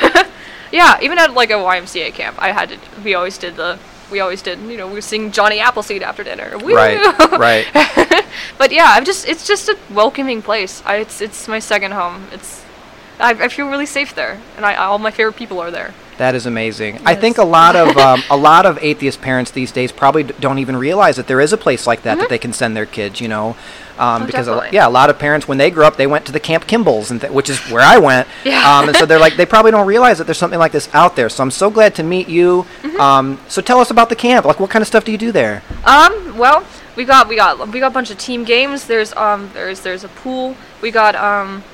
yeah, 0.73 0.99
even 1.03 1.19
at 1.19 1.35
like 1.35 1.51
a 1.51 1.55
YMCA 1.55 2.15
camp, 2.15 2.37
I 2.39 2.53
had 2.53 2.71
to. 2.71 2.79
We 3.05 3.15
always 3.15 3.37
did 3.37 3.57
the 3.57 3.79
we 4.11 4.21
always 4.21 4.43
did. 4.43 4.59
You 4.61 4.77
know, 4.77 4.89
we 4.89 5.01
sing 5.01 5.31
Johnny 5.31 5.61
Appleseed 5.61 6.03
after 6.03 6.25
dinner. 6.25 6.59
Woo! 6.59 6.75
Right, 6.75 6.99
right. 7.39 7.67
but 8.59 8.73
yeah, 8.73 8.87
I'm 8.89 9.05
just 9.05 9.27
it's 9.27 9.47
just 9.47 9.69
a 9.69 9.79
welcoming 9.91 10.43
place. 10.43 10.83
I, 10.85 10.97
it's 10.97 11.21
it's 11.21 11.49
my 11.49 11.59
second 11.59 11.93
home. 11.93 12.27
It's 12.33 12.65
I, 13.19 13.31
I 13.31 13.49
feel 13.49 13.69
really 13.69 13.87
safe 13.87 14.15
there, 14.15 14.41
and 14.57 14.67
I 14.67 14.75
all 14.77 14.99
my 14.99 15.11
favorite 15.11 15.37
people 15.37 15.61
are 15.61 15.71
there. 15.71 15.95
That 16.21 16.35
is 16.35 16.45
amazing. 16.45 17.01
I 17.07 17.15
think 17.15 17.39
a 17.39 17.45
lot 17.45 17.77
of 17.77 17.97
um, 18.07 18.23
a 18.29 18.37
lot 18.37 18.67
of 18.67 18.79
atheist 18.83 19.23
parents 19.23 19.53
these 19.53 19.73
days 19.73 19.91
probably 19.91 20.25
d- 20.25 20.35
don't 20.39 20.59
even 20.59 20.77
realize 20.77 21.17
that 21.17 21.27
there 21.27 21.41
is 21.41 21.55
a 21.55 21.57
place 21.57 21.87
like 21.87 22.03
that 22.03 22.19
that 22.19 22.29
they 22.29 22.37
can 22.37 22.53
send 22.53 22.77
their 22.77 22.85
kids. 22.85 23.23
You 23.23 23.29
know, 23.29 23.57
um, 23.99 24.23
Oh, 24.23 24.27
because 24.27 24.47
a, 24.47 24.69
yeah, 24.71 24.87
a 24.87 24.91
lot 24.91 25.09
of 25.09 25.19
parents 25.19 25.49
when 25.49 25.57
they 25.57 25.71
grew 25.71 25.83
up 25.87 25.97
they 25.97 26.07
went 26.07 26.27
to 26.27 26.33
the 26.33 26.39
Camp 26.39 26.67
Kimball's 26.67 27.11
and 27.11 27.23
th- 27.23 27.33
which 27.33 27.49
is 27.49 27.59
where 27.71 27.81
I 27.81 27.97
went. 27.97 28.29
Yeah. 28.45 28.61
Um, 28.81 28.89
and 28.89 28.97
so 28.99 29.07
they're 29.07 29.19
like 29.19 29.37
they 29.37 29.47
probably 29.55 29.71
don't 29.71 29.87
realize 29.87 30.19
that 30.19 30.25
there's 30.25 30.37
something 30.37 30.59
like 30.59 30.73
this 30.73 30.95
out 30.95 31.17
there. 31.17 31.31
So 31.31 31.43
I'm 31.43 31.51
so 31.51 31.71
glad 31.71 31.95
to 31.95 32.03
meet 32.03 32.29
you. 32.29 32.67
Mm-hmm. 32.83 33.01
Um, 33.01 33.41
so 33.49 33.63
tell 33.63 33.81
us 33.81 33.91
about 33.91 34.11
the 34.11 34.17
camp. 34.17 34.45
Like 34.45 34.61
what 34.61 34.69
kind 34.69 34.83
of 34.83 34.89
stuff 34.89 35.05
do 35.07 35.13
you 35.13 35.19
do 35.19 35.33
there? 35.33 35.63
Um, 35.87 36.37
well, 36.37 36.67
we 36.97 37.07
got 37.07 37.29
we 37.29 37.37
got 37.37 37.67
we 37.73 37.81
got 37.81 37.93
a 37.93 37.95
bunch 37.95 38.11
of 38.11 38.19
team 38.19 38.45
games. 38.45 38.87
There's 38.87 39.15
um 39.17 39.49
there's 39.55 39.81
there's 39.81 40.05
a 40.05 40.09
pool. 40.09 40.55
We 40.83 40.91
got 40.91 41.15
um 41.15 41.65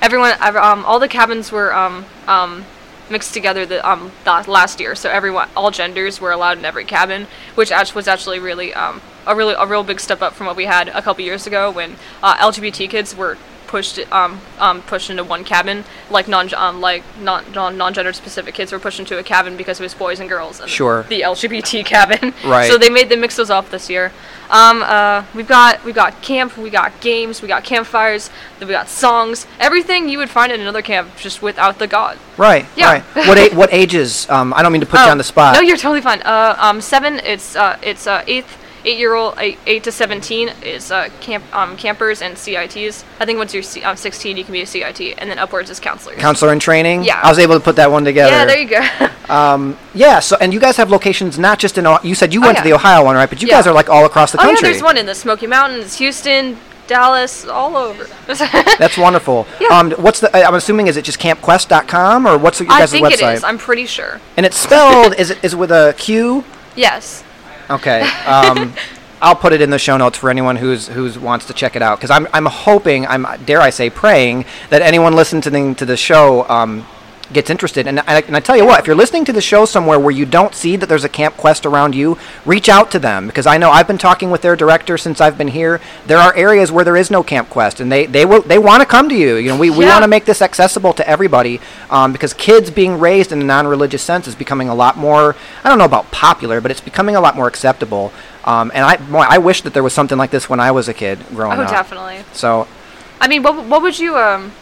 everyone 0.00 0.32
um 0.40 0.82
all 0.86 0.98
the 0.98 1.08
cabins 1.08 1.52
were 1.52 1.74
um 1.74 2.06
um 2.26 2.64
mixed 3.12 3.32
together 3.32 3.64
the 3.64 3.88
um 3.88 4.10
the 4.24 4.44
last 4.48 4.80
year. 4.80 4.94
So 4.94 5.10
everyone 5.10 5.48
all 5.56 5.70
genders 5.70 6.20
were 6.20 6.32
allowed 6.32 6.58
in 6.58 6.64
every 6.64 6.84
cabin, 6.84 7.26
which 7.54 7.70
was 7.94 8.08
actually 8.08 8.40
really 8.40 8.74
um 8.74 9.00
a 9.26 9.36
really 9.36 9.54
a 9.56 9.66
real 9.66 9.84
big 9.84 10.00
step 10.00 10.22
up 10.22 10.32
from 10.32 10.46
what 10.46 10.56
we 10.56 10.64
had 10.64 10.88
a 10.88 11.02
couple 11.02 11.24
years 11.24 11.46
ago 11.46 11.70
when 11.70 11.96
uh, 12.22 12.36
LGBT 12.36 12.90
kids 12.90 13.14
were 13.14 13.38
pushed 13.72 13.98
um, 14.12 14.38
um 14.58 14.82
pushed 14.82 15.08
into 15.08 15.24
one 15.24 15.42
cabin 15.44 15.82
like 16.10 16.28
non 16.28 16.52
um 16.54 16.82
like 16.82 17.02
non 17.18 17.42
non 17.54 17.74
non 17.78 17.94
gender 17.94 18.12
specific 18.12 18.54
kids 18.54 18.70
were 18.70 18.78
pushed 18.78 19.00
into 19.00 19.16
a 19.18 19.22
cabin 19.22 19.56
because 19.56 19.80
it 19.80 19.82
was 19.82 19.94
boys 19.94 20.20
and 20.20 20.28
girls 20.28 20.60
and 20.60 20.68
Sure. 20.68 21.04
the 21.08 21.22
LGBT 21.22 21.82
cabin 21.94 22.34
Right. 22.44 22.70
so 22.70 22.76
they 22.76 22.90
made 22.90 23.08
they 23.08 23.16
mix 23.16 23.34
those 23.36 23.48
up 23.48 23.70
this 23.70 23.88
year 23.88 24.12
um 24.50 24.82
uh 24.82 25.24
we've 25.34 25.48
got 25.48 25.82
we've 25.86 25.94
got 25.94 26.20
camp 26.20 26.58
we 26.58 26.68
got 26.68 26.92
games 27.00 27.40
we 27.40 27.48
got 27.48 27.64
campfires 27.64 28.28
then 28.58 28.68
we 28.68 28.72
got 28.74 28.88
songs 28.90 29.46
everything 29.58 30.06
you 30.10 30.18
would 30.18 30.28
find 30.28 30.52
in 30.52 30.60
another 30.60 30.82
camp 30.82 31.08
just 31.16 31.40
without 31.40 31.78
the 31.78 31.86
god 31.86 32.18
Right. 32.36 32.66
Yeah. 32.76 32.92
Right. 32.92 33.02
What 33.28 33.38
a- 33.38 33.54
what 33.54 33.72
ages? 33.72 34.28
Um, 34.30 34.52
I 34.54 34.62
don't 34.62 34.72
mean 34.72 34.80
to 34.80 34.86
put 34.86 35.00
you 35.00 35.06
Oh, 35.06 35.10
on 35.10 35.18
the 35.18 35.24
spot. 35.24 35.54
no 35.54 35.60
you're 35.62 35.78
totally 35.78 36.02
fine 36.02 36.20
uh 36.22 36.56
um 36.58 36.82
seven 36.82 37.20
it's 37.20 37.56
uh 37.56 37.78
it's 37.82 38.06
uh 38.06 38.22
eighth 38.26 38.58
eight 38.84 38.98
year 38.98 39.14
old 39.14 39.34
eight, 39.38 39.58
eight 39.66 39.84
to 39.84 39.92
17 39.92 40.48
is 40.62 40.90
uh 40.90 41.08
camp 41.20 41.44
um 41.54 41.76
campers 41.76 42.20
and 42.22 42.36
cits 42.36 43.04
i 43.20 43.24
think 43.24 43.38
once 43.38 43.54
you're 43.54 43.62
C- 43.62 43.82
um, 43.82 43.96
16 43.96 44.36
you 44.36 44.44
can 44.44 44.52
be 44.52 44.62
a 44.62 44.66
cit 44.66 45.00
and 45.18 45.30
then 45.30 45.38
upwards 45.38 45.70
is 45.70 45.78
counselors 45.80 46.18
Counselor 46.18 46.52
in 46.52 46.58
training. 46.58 47.04
Yeah. 47.04 47.20
I 47.22 47.28
was 47.28 47.38
able 47.38 47.54
to 47.54 47.60
put 47.60 47.76
that 47.76 47.90
one 47.90 48.04
together. 48.04 48.30
yeah 48.32 48.44
there 48.44 48.58
you 48.58 48.68
go 48.68 49.08
Um, 49.32 49.78
yeah. 49.94 50.18
So, 50.20 50.36
and 50.40 50.52
you 50.52 50.60
guys 50.60 50.76
have 50.76 50.90
locations 50.90 51.38
not 51.38 51.58
just 51.58 51.78
in. 51.78 51.86
You 52.02 52.14
said 52.14 52.34
you 52.34 52.40
Oh, 52.42 52.46
went 52.46 52.58
to 52.58 52.64
the 52.64 52.72
Ohio 52.74 53.02
one, 53.04 53.14
right? 53.16 53.28
But 53.30 53.40
you 53.40 53.48
Yeah. 53.48 53.54
guys 53.54 53.66
are 53.66 53.72
like 53.72 53.88
all 53.88 54.04
across 54.04 54.32
the 54.32 54.38
oh 54.38 54.42
yeah 54.42 54.48
country. 54.48 54.68
there's 54.70 54.82
one 54.82 54.98
in 54.98 55.06
the 55.06 55.14
smoky 55.14 55.46
mountains 55.46 55.96
houston 55.96 56.58
dallas 56.88 57.46
all 57.46 57.76
over 57.76 58.04
That's 58.26 58.98
wonderful. 58.98 59.46
Yeah. 59.60 59.68
Um, 59.68 59.92
what's 59.92 60.20
the? 60.20 60.36
I- 60.36 60.42
I'm 60.46 60.54
assuming 60.54 60.88
is 60.88 60.96
it 60.96 61.04
just 61.04 61.18
campquest.com 61.20 62.26
or 62.26 62.36
what's 62.36 62.60
your 62.60 62.70
I 62.70 62.80
guys' 62.80 62.90
think 62.90 63.10
it 63.12 63.20
is. 63.22 63.44
I'm 63.44 63.58
pretty 63.58 63.86
sure. 63.86 64.20
and 64.36 64.44
it's 64.44 64.58
spelled. 64.58 65.14
is 65.14 65.30
it 65.30 65.42
is 65.44 65.54
it 65.54 65.56
with 65.58 65.70
a 65.70 65.94
Q? 65.96 66.44
Yes. 66.76 67.22
Okay. 67.70 68.02
Um, 68.26 68.74
I'll 69.22 69.36
put 69.36 69.52
it 69.52 69.60
in 69.60 69.70
the 69.70 69.78
show 69.78 69.96
notes 69.96 70.18
for 70.18 70.30
anyone 70.30 70.56
who's 70.56 70.88
who's 70.88 71.16
wants 71.16 71.46
to 71.46 71.52
check 71.52 71.76
it 71.76 71.82
out 71.82 71.96
because 71.96 72.10
I'm 72.10 72.26
I'm 72.32 72.46
hoping 72.46 73.06
I'm 73.06 73.24
dare 73.44 73.60
I 73.60 73.70
say 73.70 73.88
praying 73.88 74.46
that 74.70 74.82
anyone 74.82 75.14
listening 75.14 75.76
to 75.76 75.86
the 75.86 75.96
show 75.96 76.48
um, 76.48 76.84
gets 77.32 77.50
interested. 77.50 77.86
And 77.86 78.00
I, 78.00 78.20
and 78.20 78.36
I 78.36 78.40
tell 78.40 78.56
you 78.56 78.64
what 78.66 78.80
if 78.80 78.86
you're 78.86 78.96
listening 78.96 79.24
to 79.26 79.32
the 79.32 79.40
show 79.40 79.64
somewhere 79.64 79.98
where 79.98 80.10
you 80.10 80.24
don't 80.26 80.54
see 80.54 80.76
that 80.76 80.88
there's 80.88 81.04
a 81.04 81.08
Camp 81.08 81.36
Quest 81.36 81.66
around 81.66 81.94
you 81.94 82.18
reach 82.46 82.68
out 82.68 82.90
to 82.92 82.98
them. 82.98 83.26
Because 83.26 83.46
I 83.46 83.58
know 83.58 83.70
I've 83.70 83.86
been 83.86 83.98
talking 83.98 84.30
with 84.30 84.42
their 84.42 84.56
director 84.56 84.96
since 84.98 85.20
I've 85.20 85.36
been 85.38 85.48
here. 85.48 85.80
There 86.06 86.18
are 86.18 86.34
areas 86.36 86.70
where 86.72 86.84
there 86.84 86.96
is 86.96 87.10
no 87.10 87.22
Camp 87.22 87.48
Quest 87.50 87.80
and 87.80 87.90
they 87.90 88.06
they 88.06 88.24
will 88.24 88.42
they 88.42 88.58
want 88.58 88.80
to 88.82 88.86
come 88.86 89.08
to 89.08 89.14
you. 89.14 89.36
You 89.36 89.48
know 89.50 89.58
we, 89.58 89.70
we 89.70 89.84
Yeah. 89.84 89.92
want 89.92 90.02
to 90.04 90.08
make 90.08 90.24
this 90.24 90.42
accessible 90.42 90.92
to 90.94 91.08
everybody 91.08 91.60
um, 91.90 92.12
because 92.12 92.32
kids 92.34 92.70
being 92.70 92.98
raised 93.00 93.32
in 93.32 93.40
a 93.40 93.44
non-religious 93.44 94.02
sense 94.02 94.26
is 94.28 94.34
becoming 94.34 94.68
a 94.68 94.74
lot 94.74 94.96
more 94.96 95.34
I 95.64 95.68
don't 95.68 95.78
know 95.78 95.84
about 95.84 96.10
popular 96.10 96.60
but 96.60 96.70
it's 96.70 96.80
becoming 96.80 97.16
a 97.16 97.20
lot 97.20 97.36
more 97.36 97.46
acceptable. 97.48 98.12
Um, 98.44 98.70
and 98.74 98.84
I 98.84 98.96
boy, 98.96 99.20
I 99.28 99.38
wish 99.38 99.62
that 99.62 99.72
there 99.74 99.82
was 99.82 99.92
something 99.92 100.18
like 100.18 100.30
this 100.30 100.48
when 100.48 100.60
I 100.60 100.70
was 100.72 100.88
a 100.88 100.94
kid 100.94 101.18
growing 101.30 101.58
Oh, 101.58 101.62
up. 101.62 101.68
Oh, 101.68 101.72
definitely. 101.72 102.24
so 102.32 102.66
I 103.20 103.28
mean, 103.28 103.42
what 103.42 103.64
what 103.66 103.82
would 103.82 103.98
you 103.98 104.16
um 104.16 104.52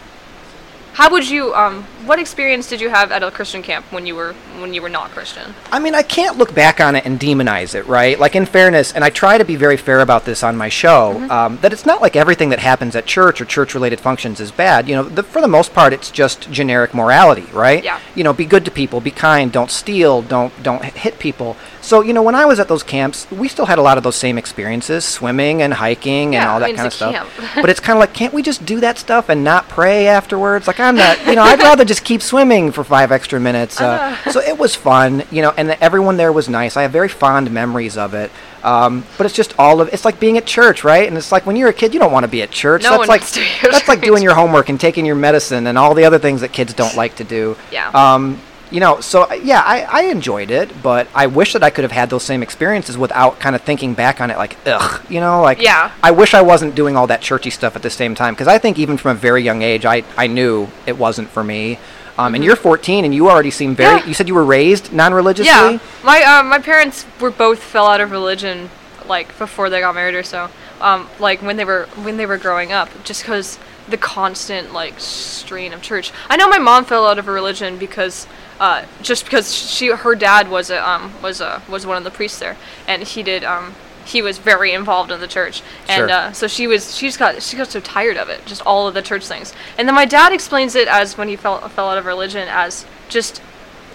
how 0.94 1.10
would 1.10 1.28
you 1.28 1.54
um 1.54 1.86
what 2.06 2.18
experience 2.18 2.68
did 2.68 2.80
you 2.80 2.88
have 2.90 3.12
at 3.12 3.22
a 3.22 3.30
Christian 3.30 3.62
camp 3.62 3.84
when 3.92 4.06
you 4.06 4.14
were 4.14 4.32
when 4.60 4.72
you 4.74 4.82
were 4.82 4.88
not 4.88 5.10
Christian? 5.10 5.54
I 5.72 5.78
mean, 5.78 5.94
I 5.94 6.02
can't 6.02 6.36
look 6.38 6.54
back 6.54 6.80
on 6.80 6.96
it 6.96 7.04
and 7.06 7.18
demonize 7.18 7.74
it, 7.74 7.86
right? 7.86 8.18
Like, 8.18 8.34
in 8.36 8.46
fairness, 8.46 8.92
and 8.92 9.02
I 9.04 9.10
try 9.10 9.38
to 9.38 9.44
be 9.44 9.56
very 9.56 9.76
fair 9.76 10.00
about 10.00 10.24
this 10.24 10.42
on 10.42 10.56
my 10.56 10.68
show, 10.68 11.14
Mm-hmm. 11.14 11.30
um, 11.30 11.58
that 11.62 11.72
it's 11.72 11.86
not 11.86 12.00
like 12.02 12.16
everything 12.16 12.50
that 12.50 12.58
happens 12.58 12.94
at 12.96 13.06
church 13.06 13.40
or 13.40 13.44
church 13.44 13.74
related 13.74 14.00
functions 14.00 14.40
is 14.40 14.50
bad. 14.52 14.88
You 14.88 14.96
know, 14.96 15.02
the, 15.04 15.22
for 15.22 15.40
the 15.40 15.48
most 15.48 15.72
part, 15.72 15.92
it's 15.92 16.10
just 16.10 16.50
generic 16.50 16.92
morality, 16.94 17.46
right? 17.52 17.82
Yeah. 17.82 18.00
You 18.14 18.24
know, 18.24 18.32
be 18.32 18.44
good 18.44 18.64
to 18.66 18.70
people, 18.70 19.00
be 19.00 19.10
kind, 19.10 19.50
don't 19.52 19.70
steal, 19.70 20.22
don't, 20.22 20.52
don't 20.62 20.84
hit 20.84 21.18
people. 21.18 21.56
So, 21.80 22.02
you 22.02 22.12
know, 22.12 22.22
when 22.22 22.34
I 22.34 22.44
was 22.44 22.60
at 22.60 22.68
those 22.68 22.82
camps, 22.82 23.30
we 23.30 23.48
still 23.48 23.66
had 23.66 23.78
a 23.78 23.82
lot 23.82 23.96
of 23.98 24.04
those 24.04 24.16
same 24.16 24.36
experiences 24.36 25.04
swimming 25.04 25.62
and 25.62 25.72
hiking 25.74 26.34
and 26.34 26.34
Yeah, 26.34 26.50
all 26.50 26.56
I 26.56 26.60
that 26.60 26.66
mean, 26.66 26.76
kind 26.76 26.86
of 26.86 26.92
stuff. 26.92 27.40
but 27.54 27.70
it's 27.70 27.80
kind 27.80 27.96
of 27.96 28.00
like, 28.00 28.12
can't 28.12 28.34
we 28.34 28.42
just 28.42 28.64
do 28.66 28.80
that 28.80 28.98
stuff 28.98 29.28
and 29.28 29.42
not 29.42 29.68
pray 29.68 30.06
afterwards? 30.06 30.66
Like, 30.66 30.78
I'm 30.80 30.96
not, 30.96 31.24
you 31.26 31.34
know, 31.34 31.42
I'd 31.42 31.58
rather 31.70 31.84
just 31.90 32.04
keep 32.04 32.22
swimming 32.22 32.70
for 32.70 32.84
five 32.84 33.10
extra 33.10 33.40
minutes. 33.40 33.80
Uh, 33.80 34.16
so 34.30 34.38
it 34.38 34.56
was 34.56 34.76
fun, 34.76 35.24
you 35.32 35.42
know, 35.42 35.52
and 35.56 35.70
everyone 35.80 36.16
there 36.16 36.32
was 36.32 36.48
nice. 36.48 36.76
I 36.76 36.82
have 36.82 36.92
very 36.92 37.08
fond 37.08 37.50
memories 37.50 37.96
of 37.96 38.14
it. 38.14 38.30
Um, 38.62 39.04
but 39.18 39.26
it's 39.26 39.34
just 39.34 39.58
all 39.58 39.80
of 39.80 39.88
it's 39.88 40.04
like 40.04 40.20
being 40.20 40.38
at 40.38 40.46
church, 40.46 40.84
right? 40.84 41.08
And 41.08 41.16
it's 41.16 41.32
like 41.32 41.46
when 41.46 41.56
you're 41.56 41.68
a 41.68 41.72
kid, 41.72 41.92
you 41.92 41.98
don't 41.98 42.12
want 42.12 42.22
to 42.22 42.28
be 42.28 42.42
at 42.42 42.52
church. 42.52 42.84
No 42.84 42.90
that's 42.90 42.98
one 43.00 43.08
like 43.08 43.26
to 43.26 43.40
be 43.40 43.46
at 43.62 43.72
that's 43.72 43.88
like 43.88 44.02
doing 44.02 44.22
your 44.22 44.36
homework 44.36 44.68
and 44.68 44.78
taking 44.78 45.04
your 45.04 45.16
medicine 45.16 45.66
and 45.66 45.76
all 45.76 45.94
the 45.94 46.04
other 46.04 46.20
things 46.20 46.42
that 46.42 46.52
kids 46.52 46.72
don't 46.74 46.94
like 47.02 47.16
to 47.16 47.24
do. 47.24 47.56
Yeah. 47.72 47.90
Um, 47.90 48.40
you 48.70 48.80
know, 48.80 49.00
so 49.00 49.32
yeah, 49.32 49.62
I, 49.64 49.82
I 49.82 50.02
enjoyed 50.04 50.50
it, 50.50 50.82
but 50.82 51.08
I 51.14 51.26
wish 51.26 51.52
that 51.54 51.62
I 51.62 51.70
could 51.70 51.82
have 51.84 51.92
had 51.92 52.10
those 52.10 52.22
same 52.22 52.42
experiences 52.42 52.96
without 52.96 53.40
kind 53.40 53.56
of 53.56 53.62
thinking 53.62 53.94
back 53.94 54.20
on 54.20 54.30
it 54.30 54.36
like, 54.36 54.56
ugh, 54.66 55.04
you 55.08 55.20
know, 55.20 55.42
like 55.42 55.60
Yeah. 55.60 55.90
I 56.02 56.10
wish 56.12 56.34
I 56.34 56.42
wasn't 56.42 56.74
doing 56.74 56.96
all 56.96 57.06
that 57.08 57.20
churchy 57.20 57.50
stuff 57.50 57.74
at 57.76 57.82
the 57.82 57.90
same 57.90 58.14
time 58.14 58.34
because 58.34 58.48
I 58.48 58.58
think 58.58 58.78
even 58.78 58.96
from 58.96 59.12
a 59.12 59.14
very 59.20 59.42
young 59.42 59.62
age, 59.62 59.84
I, 59.84 60.04
I 60.16 60.26
knew 60.26 60.68
it 60.86 60.96
wasn't 60.98 61.28
for 61.30 61.42
me. 61.42 61.78
Um, 62.18 62.34
And 62.34 62.44
you're 62.44 62.56
14, 62.56 63.04
and 63.04 63.14
you 63.14 63.30
already 63.30 63.50
seem 63.50 63.74
very. 63.74 63.88
Mm-hmm. 63.90 63.98
Yeah. 64.04 64.08
You 64.08 64.14
said 64.14 64.28
you 64.28 64.34
were 64.34 64.44
raised 64.44 64.92
non-religiously. 64.92 65.50
Yeah. 65.74 65.78
My 66.04 66.22
uh, 66.22 66.42
my 66.42 66.58
parents 66.58 67.06
were 67.18 67.30
both 67.30 67.62
fell 67.62 67.86
out 67.86 68.00
of 68.00 68.10
religion 68.10 68.68
like 69.06 69.36
before 69.38 69.70
they 69.70 69.80
got 69.80 69.94
married 69.94 70.14
or 70.14 70.22
so. 70.22 70.50
Um, 70.82 71.08
like 71.18 71.40
when 71.40 71.56
they 71.56 71.64
were 71.64 71.86
when 72.02 72.18
they 72.18 72.26
were 72.26 72.36
growing 72.36 72.72
up, 72.72 72.88
just 73.04 73.22
because 73.22 73.58
the 73.90 73.96
constant 73.98 74.72
like 74.72 74.98
strain 74.98 75.72
of 75.72 75.82
church. 75.82 76.12
I 76.28 76.36
know 76.36 76.48
my 76.48 76.58
mom 76.58 76.84
fell 76.84 77.06
out 77.06 77.18
of 77.18 77.26
her 77.26 77.32
religion 77.32 77.78
because 77.78 78.26
uh, 78.58 78.84
just 79.02 79.24
because 79.24 79.54
she 79.54 79.88
her 79.88 80.14
dad 80.14 80.50
was 80.50 80.70
a 80.70 80.86
um 80.88 81.12
was 81.22 81.40
a 81.40 81.62
was 81.68 81.86
one 81.86 81.96
of 81.96 82.04
the 82.04 82.10
priests 82.10 82.38
there, 82.38 82.56
and 82.86 83.02
he 83.02 83.22
did 83.22 83.44
um 83.44 83.74
he 84.04 84.22
was 84.22 84.38
very 84.38 84.72
involved 84.72 85.10
in 85.12 85.20
the 85.20 85.28
church, 85.28 85.62
and 85.88 86.08
Sure. 86.08 86.10
uh, 86.10 86.32
so 86.32 86.46
she 86.48 86.66
was 86.66 86.96
she 86.96 87.06
just 87.06 87.18
got 87.18 87.42
she 87.42 87.56
got 87.56 87.68
so 87.68 87.80
tired 87.80 88.16
of 88.16 88.28
it, 88.28 88.44
just 88.46 88.62
all 88.66 88.88
of 88.88 88.94
the 88.94 89.02
church 89.02 89.26
things. 89.26 89.52
And 89.78 89.86
then 89.86 89.94
my 89.94 90.04
dad 90.06 90.32
explains 90.32 90.74
it 90.74 90.88
as 90.88 91.16
when 91.16 91.28
he 91.28 91.36
fell 91.36 91.66
fell 91.68 91.88
out 91.88 91.98
of 91.98 92.06
religion 92.06 92.48
as 92.48 92.86
just 93.08 93.40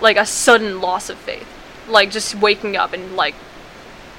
like 0.02 0.18
a 0.18 0.26
sudden 0.26 0.82
loss 0.82 1.10
of 1.10 1.18
faith, 1.18 1.48
like 1.88 2.12
just 2.12 2.36
waking 2.36 2.76
up 2.76 2.94
and 2.94 3.16
like 3.16 3.36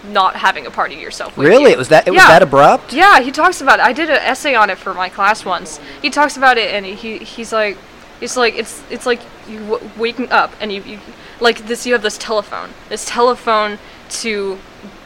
not 0.06 0.36
having 0.36 0.66
a 0.66 0.70
part 0.70 0.92
of 0.92 0.98
yourself. 0.98 1.36
With 1.36 1.46
Really, 1.48 1.64
you. 1.64 1.70
it 1.70 1.78
was 1.78 1.88
that 1.88 2.06
it 2.06 2.10
was 2.12 2.22
that 2.22 2.42
abrupt. 2.42 2.92
Yeah, 2.92 3.20
he 3.20 3.30
talks 3.32 3.60
about 3.60 3.78
it. 3.78 3.84
I 3.84 3.92
did 3.92 4.08
an 4.10 4.16
essay 4.18 4.54
on 4.54 4.70
it 4.70 4.78
for 4.78 4.94
my 4.94 5.08
class 5.08 5.44
once. 5.44 5.78
He 6.02 6.10
talks 6.10 6.36
about 6.36 6.58
it, 6.58 6.72
and 6.74 6.84
he 6.86 7.18
he's 7.18 7.52
like, 7.52 7.76
it's 8.20 8.36
like 8.36 8.54
it's 8.56 8.82
it's 8.90 9.06
like 9.06 9.20
you 9.48 9.60
w- 9.60 9.90
waking 9.96 10.30
up 10.30 10.52
and 10.60 10.72
you, 10.72 10.82
you 10.82 10.98
like 11.40 11.66
this. 11.66 11.86
You 11.86 11.92
have 11.94 12.02
this 12.02 12.18
telephone, 12.18 12.70
this 12.88 13.04
telephone 13.04 13.78
to 14.08 14.58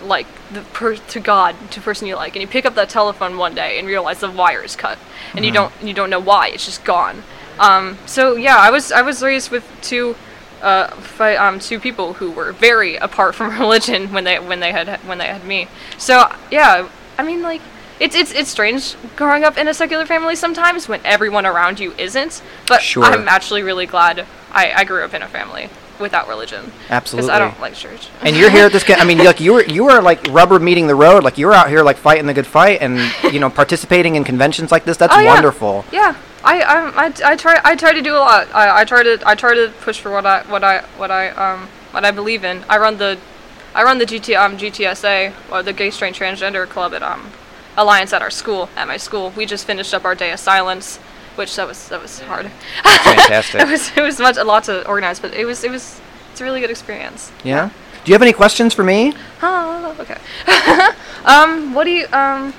like 0.02 0.26
the 0.52 0.60
per- 0.72 0.96
to 0.96 1.20
God, 1.20 1.56
to 1.70 1.80
person 1.80 2.06
you 2.06 2.16
like, 2.16 2.34
and 2.36 2.42
you 2.42 2.48
pick 2.48 2.66
up 2.66 2.74
that 2.74 2.88
telephone 2.88 3.36
one 3.38 3.54
day 3.54 3.78
and 3.78 3.86
realize 3.88 4.20
the 4.20 4.30
wire 4.30 4.62
is 4.62 4.76
cut, 4.76 4.98
and 5.34 5.44
you 5.44 5.50
don't 5.52 5.72
you 5.82 5.94
don't 5.94 6.10
know 6.10 6.20
why. 6.20 6.48
It's 6.48 6.64
just 6.64 6.84
gone. 6.84 7.22
Um, 7.58 7.98
so 8.06 8.36
yeah, 8.36 8.56
I 8.56 8.70
was 8.70 8.92
I 8.92 9.02
was 9.02 9.22
raised 9.22 9.50
with 9.50 9.64
two 9.82 10.16
uh, 10.62 10.88
fi- 10.96 11.36
um, 11.36 11.58
two 11.58 11.78
people 11.80 12.14
who 12.14 12.30
were 12.30 12.52
very 12.52 12.96
apart 12.96 13.34
from 13.34 13.58
religion 13.60 14.12
when 14.12 14.24
they 14.24 14.38
when 14.38 14.60
they 14.60 14.72
had 14.72 14.98
when 15.06 15.18
they 15.18 15.26
had 15.26 15.44
me. 15.44 15.68
So 15.98 16.30
yeah, 16.50 16.88
I 17.18 17.22
mean 17.22 17.42
like 17.42 17.60
it's 17.98 18.14
it's 18.16 18.32
it's 18.32 18.50
strange 18.50 18.96
growing 19.16 19.44
up 19.44 19.58
in 19.58 19.68
a 19.68 19.74
secular 19.74 20.06
family 20.06 20.34
sometimes 20.36 20.88
when 20.88 21.00
everyone 21.04 21.46
around 21.46 21.80
you 21.80 21.92
isn't. 21.98 22.42
But 22.66 22.82
Sure. 22.82 23.04
I'm 23.04 23.28
actually 23.28 23.62
really 23.62 23.86
glad 23.86 24.26
I, 24.52 24.72
I 24.72 24.84
grew 24.84 25.04
up 25.04 25.12
in 25.14 25.22
a 25.22 25.28
family 25.28 25.68
without 26.00 26.26
religion. 26.28 26.72
Absolutely. 26.88 27.28
Because. 27.28 27.36
I 27.36 27.38
don't 27.38 27.60
like 27.60 27.74
church. 27.74 28.08
And 28.22 28.34
you're 28.34 28.48
here 28.48 28.64
at 28.64 28.72
this. 28.72 28.82
ca- 28.84 28.94
I 28.98 29.04
mean, 29.04 29.18
like 29.18 29.38
you 29.38 29.52
were 29.52 29.64
you 29.64 29.84
were 29.84 30.00
like 30.00 30.26
rubber 30.30 30.58
meeting 30.58 30.86
the 30.86 30.94
road. 30.94 31.22
Like 31.24 31.36
you 31.36 31.46
were 31.46 31.52
out 31.52 31.68
here 31.68 31.82
like 31.82 31.98
fighting 31.98 32.26
the 32.26 32.32
good 32.34 32.46
fight, 32.46 32.80
and 32.80 32.98
you 33.34 33.38
know 33.38 33.50
participating 33.50 34.14
in 34.16 34.24
conventions 34.24 34.72
like 34.72 34.84
this. 34.86 34.96
That's 34.96 35.14
Oh, 35.14 35.20
yeah. 35.20 35.34
wonderful. 35.34 35.84
Yeah, 35.92 36.16
I, 36.42 36.60
I, 36.62 37.06
I, 37.06 37.32
I 37.32 37.36
try 37.36 37.60
I 37.64 37.76
try 37.76 37.92
to 37.92 38.02
do 38.02 38.14
a 38.14 38.18
lot. 38.18 38.48
I, 38.54 38.80
I 38.80 38.84
try 38.84 39.02
to 39.02 39.18
I 39.26 39.34
try 39.34 39.54
to 39.54 39.72
push 39.80 40.00
for 40.00 40.10
what 40.10 40.24
I 40.24 40.42
what 40.44 40.64
I 40.64 40.80
what 40.96 41.10
I 41.10 41.30
um 41.30 41.68
what 41.90 42.04
I 42.04 42.10
believe 42.10 42.44
in. 42.44 42.64
I 42.68 42.78
run 42.78 42.98
the 42.98 43.18
I 43.74 43.82
run 43.82 43.98
the 43.98 44.06
GT 44.06 44.38
um 44.38 44.56
GTSA 44.56 45.32
or 45.50 45.62
the 45.62 45.72
Gay 45.72 45.90
Straight 45.90 46.14
Transgender 46.14 46.68
Club 46.68 46.94
at 46.94 47.02
um 47.02 47.30
Alliance 47.76 48.12
at 48.12 48.22
our 48.22 48.30
school 48.30 48.68
at 48.76 48.88
my 48.88 48.96
school. 48.96 49.30
We 49.36 49.46
just 49.46 49.66
finished 49.66 49.94
up 49.94 50.04
our 50.04 50.14
day 50.14 50.32
of 50.32 50.40
silence, 50.40 50.96
which 51.36 51.54
that 51.56 51.68
was 51.68 51.88
that 51.88 52.00
was 52.00 52.20
hard. 52.20 52.50
Fantastic. 52.82 53.60
it 53.62 53.68
was 53.68 53.96
it 53.96 54.02
was 54.02 54.18
much 54.18 54.36
a 54.36 54.44
lot 54.44 54.64
to 54.64 54.86
organize, 54.88 55.20
but 55.20 55.34
it 55.34 55.44
was 55.44 55.62
it 55.62 55.70
was 55.70 56.00
it's 56.32 56.40
a 56.40 56.44
really 56.44 56.60
good 56.60 56.70
experience. 56.70 57.30
Yeah. 57.44 57.70
Do 58.04 58.10
you 58.10 58.14
have 58.14 58.22
any 58.22 58.32
questions 58.32 58.72
for 58.72 58.82
me? 58.82 59.12
Oh, 59.42 59.94
okay. 60.00 60.16
um, 61.26 61.74
what 61.74 61.84
do 61.84 61.90
you 61.90 62.06
um 62.12 62.54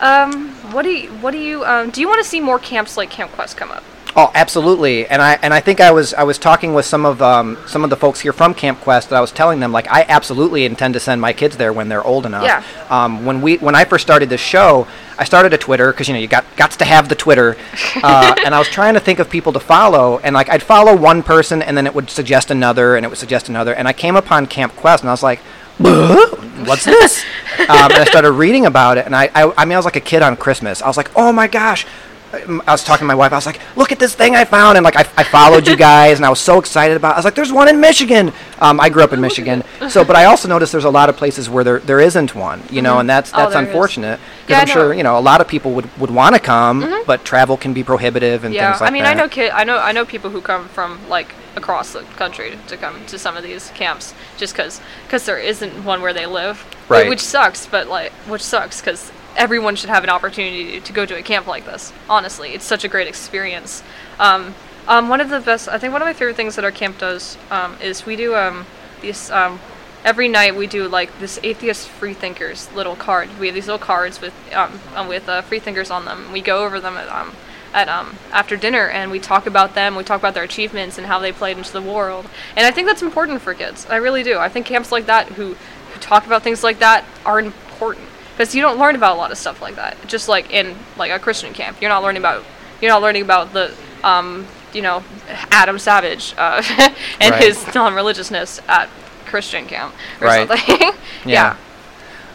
um 0.00 0.50
what 0.72 0.82
do 0.82 0.90
you 0.90 1.10
what 1.14 1.32
do 1.32 1.38
you 1.38 1.64
um 1.64 1.90
do 1.90 2.00
you 2.00 2.08
want 2.08 2.22
to 2.22 2.28
see 2.28 2.40
more 2.40 2.58
camps 2.58 2.96
like 2.96 3.10
Camp 3.10 3.32
Quest 3.32 3.56
come 3.56 3.70
up? 3.70 3.84
Oh, 4.16 4.32
absolutely. 4.34 5.06
And 5.06 5.20
I 5.20 5.38
and 5.42 5.54
I 5.54 5.60
think 5.60 5.80
I 5.80 5.92
was 5.92 6.12
I 6.12 6.24
was 6.24 6.38
talking 6.38 6.74
with 6.74 6.84
some 6.84 7.06
of 7.06 7.22
um, 7.22 7.56
some 7.66 7.84
of 7.84 7.90
the 7.90 7.96
folks 7.96 8.18
here 8.18 8.32
from 8.32 8.52
Camp 8.52 8.80
Quest. 8.80 9.10
That 9.10 9.16
I 9.16 9.20
was 9.20 9.30
telling 9.30 9.60
them 9.60 9.70
like 9.70 9.86
I 9.88 10.04
absolutely 10.08 10.64
intend 10.64 10.94
to 10.94 11.00
send 11.00 11.20
my 11.20 11.32
kids 11.32 11.56
there 11.56 11.72
when 11.72 11.88
they're 11.88 12.02
old 12.02 12.26
enough. 12.26 12.42
Yeah. 12.42 12.64
Um, 12.90 13.24
when 13.24 13.40
we 13.42 13.58
when 13.58 13.76
I 13.76 13.84
first 13.84 14.02
started 14.02 14.28
this 14.28 14.40
show, 14.40 14.88
I 15.18 15.24
started 15.24 15.52
a 15.52 15.58
Twitter 15.58 15.92
because 15.92 16.08
you 16.08 16.14
know 16.14 16.20
you 16.20 16.26
got 16.26 16.44
got 16.56 16.72
to 16.72 16.84
have 16.84 17.08
the 17.08 17.14
Twitter, 17.14 17.56
uh, 18.02 18.34
and 18.44 18.54
I 18.54 18.58
was 18.58 18.68
trying 18.68 18.94
to 18.94 19.00
think 19.00 19.18
of 19.20 19.30
people 19.30 19.52
to 19.52 19.60
follow, 19.60 20.18
and 20.18 20.34
like 20.34 20.48
I'd 20.48 20.64
follow 20.64 20.96
one 20.96 21.22
person, 21.22 21.62
and 21.62 21.76
then 21.76 21.86
it 21.86 21.94
would 21.94 22.10
suggest 22.10 22.50
another, 22.50 22.96
and 22.96 23.06
it 23.06 23.08
would 23.10 23.18
suggest 23.18 23.48
another, 23.48 23.72
and 23.72 23.86
I 23.86 23.92
came 23.92 24.16
upon 24.16 24.46
Camp 24.46 24.74
Quest, 24.74 25.02
and 25.02 25.10
I 25.10 25.12
was 25.12 25.22
like. 25.22 25.40
"Buh? 25.78 26.37
What's 26.68 26.84
this? 26.84 27.24
um, 27.60 27.68
and 27.90 27.94
I 27.94 28.04
started 28.04 28.32
reading 28.32 28.66
about 28.66 28.98
it, 28.98 29.06
and 29.06 29.14
I, 29.16 29.30
I, 29.34 29.52
I 29.56 29.64
mean, 29.64 29.72
I 29.72 29.78
was 29.78 29.84
like 29.84 29.96
a 29.96 30.00
kid 30.00 30.22
on 30.22 30.36
Christmas. 30.36 30.82
I 30.82 30.86
was 30.86 30.96
like, 30.96 31.10
"Oh 31.16 31.32
my 31.32 31.46
gosh, 31.48 31.86
I 32.32 32.60
was 32.72 32.84
talking 32.84 33.04
to 33.04 33.06
my 33.06 33.14
wife. 33.14 33.32
I 33.32 33.36
was 33.36 33.46
like, 33.46 33.58
"Look 33.74 33.90
at 33.90 33.98
this 33.98 34.14
thing 34.14 34.36
I 34.36 34.44
found!" 34.44 34.76
And 34.76 34.84
like, 34.84 34.96
I, 34.96 35.00
I 35.16 35.24
followed 35.24 35.66
you 35.66 35.76
guys, 35.90 36.18
and 36.18 36.26
I 36.26 36.30
was 36.30 36.40
so 36.40 36.58
excited 36.58 36.96
about. 36.96 37.12
It. 37.12 37.14
I 37.14 37.18
was 37.18 37.24
like, 37.24 37.34
"There's 37.34 37.52
one 37.52 37.68
in 37.68 37.80
Michigan." 37.80 38.32
Um, 38.60 38.80
I 38.80 38.88
grew 38.90 39.02
up 39.02 39.12
in 39.14 39.20
Michigan, 39.20 39.64
so 39.88 40.04
but 40.04 40.14
I 40.16 40.26
also 40.26 40.46
noticed 40.48 40.72
there's 40.72 40.84
a 40.84 40.90
lot 40.90 41.08
of 41.08 41.16
places 41.16 41.48
where 41.48 41.64
there 41.64 41.78
there 41.80 42.00
isn't 42.00 42.34
one, 42.34 42.62
you 42.70 42.82
know, 42.82 42.98
and 42.98 43.08
that's 43.08 43.32
Oh, 43.32 43.38
that's 43.38 43.50
is. 43.52 43.56
unfortunate 43.56 44.20
because 44.46 44.50
Yeah, 44.50 44.60
I'm 44.60 44.66
sure 44.68 44.92
you 44.92 45.02
know 45.04 45.18
a 45.18 45.20
lot 45.20 45.40
of 45.40 45.48
people 45.48 45.72
would 45.72 45.88
would 45.98 46.10
want 46.10 46.34
to 46.34 46.40
come, 46.40 47.02
but 47.06 47.24
travel 47.24 47.56
can 47.56 47.72
be 47.72 47.82
prohibitive 47.82 48.44
and 48.44 48.52
Yeah, 48.52 48.72
things 48.72 48.80
like 48.82 48.86
that. 48.88 48.92
I 48.92 48.94
mean, 48.94 49.04
that. 49.04 49.16
I 49.16 49.20
know 49.20 49.28
kid, 49.28 49.50
I 49.52 49.64
know, 49.64 49.78
I 49.78 49.92
know 49.92 50.04
people 50.04 50.28
who 50.30 50.40
come 50.42 50.68
from 50.68 50.98
like 51.08 51.34
across 51.58 51.92
the 51.92 52.00
country 52.16 52.56
to 52.68 52.76
come 52.78 53.04
to 53.06 53.18
some 53.18 53.36
of 53.36 53.42
these 53.42 53.70
camps 53.70 54.14
just 54.38 54.54
because 54.54 54.80
cause 55.10 55.26
there 55.26 55.38
isn't 55.38 55.84
one 55.84 56.00
where 56.00 56.14
they 56.14 56.24
live, 56.24 56.64
Right. 56.88 57.08
Which 57.08 57.20
sucks, 57.20 57.66
but 57.66 57.86
like, 57.86 58.12
which 58.26 58.42
sucks 58.42 58.80
because 58.80 59.12
everyone 59.36 59.76
should 59.76 59.90
have 59.90 60.04
an 60.04 60.10
opportunity 60.10 60.80
to 60.80 60.92
go 60.92 61.04
to 61.04 61.16
a 61.16 61.22
camp 61.22 61.46
like 61.46 61.66
this. 61.66 61.92
Honestly, 62.08 62.54
it's 62.54 62.64
such 62.64 62.82
a 62.82 62.88
great 62.88 63.06
experience. 63.06 63.82
Um, 64.18 64.54
um, 64.86 65.10
one 65.10 65.20
of 65.20 65.28
the 65.28 65.40
best, 65.40 65.68
I 65.68 65.78
think, 65.78 65.92
one 65.92 66.00
of 66.00 66.06
my 66.06 66.14
favorite 66.14 66.36
things 66.36 66.56
that 66.56 66.64
our 66.64 66.70
camp 66.70 66.98
does 66.98 67.36
um, 67.50 67.76
is 67.82 68.06
we 68.06 68.16
do 68.16 68.34
um, 68.34 68.66
these. 69.00 69.30
Um, 69.30 69.60
Every 70.04 70.28
night 70.28 70.54
we 70.54 70.68
do 70.68 70.86
like 70.88 71.18
this 71.18 71.40
atheist 71.42 71.88
free 71.88 72.14
thinkers 72.14 72.72
little 72.72 72.94
card. 72.94 73.28
We 73.40 73.48
have 73.48 73.54
these 73.54 73.66
little 73.66 73.80
cards 73.80 74.20
with 74.20 74.32
um, 74.54 74.80
um, 74.94 75.08
with 75.08 75.28
uh, 75.28 75.42
free 75.42 75.58
thinkers 75.58 75.90
on 75.90 76.04
them. 76.04 76.30
We 76.30 76.40
go 76.40 76.64
over 76.64 76.78
them 76.80 76.96
at 76.96 77.08
um, 77.08 77.34
at 77.74 77.88
um 77.88 78.16
after 78.32 78.56
dinner 78.56 78.88
and 78.88 79.10
we 79.10 79.18
talk 79.18 79.46
about 79.46 79.74
them 79.74 79.94
we 79.96 80.02
talk 80.04 80.18
about 80.20 80.34
their 80.34 80.42
achievements 80.44 80.98
and 80.98 81.06
how 81.06 81.18
they 81.18 81.32
played 81.32 81.56
into 81.58 81.72
the 81.72 81.82
world 81.82 82.26
and 82.56 82.66
i 82.66 82.70
think 82.70 82.86
that's 82.86 83.02
important 83.02 83.40
for 83.40 83.54
kids 83.54 83.86
i 83.90 83.96
really 83.96 84.22
do 84.22 84.38
i 84.38 84.48
think 84.48 84.66
camps 84.66 84.90
like 84.92 85.06
that 85.06 85.26
who 85.30 85.54
who 85.54 86.00
talk 86.00 86.26
about 86.26 86.42
things 86.42 86.62
like 86.64 86.78
that 86.78 87.04
are 87.26 87.40
important 87.40 88.06
because 88.36 88.54
you 88.54 88.62
don't 88.62 88.78
learn 88.78 88.94
about 88.94 89.14
a 89.16 89.18
lot 89.18 89.30
of 89.30 89.38
stuff 89.38 89.60
like 89.60 89.76
that 89.76 89.96
just 90.06 90.28
like 90.28 90.50
in 90.52 90.74
like 90.96 91.10
a 91.10 91.18
christian 91.18 91.52
camp 91.52 91.80
you're 91.80 91.90
not 91.90 92.02
learning 92.02 92.20
about 92.20 92.44
you're 92.80 92.90
not 92.90 93.02
learning 93.02 93.22
about 93.22 93.52
the 93.52 93.74
um 94.04 94.46
you 94.72 94.82
know 94.82 95.02
adam 95.50 95.78
savage 95.78 96.34
uh, 96.38 96.62
and 97.20 97.32
Right. 97.32 97.44
his 97.44 97.74
non-religiousness 97.74 98.60
at 98.68 98.88
christian 99.26 99.66
camp 99.66 99.94
or 100.20 100.26
Right. 100.28 100.48
something 100.48 100.92
Yeah. 101.26 101.56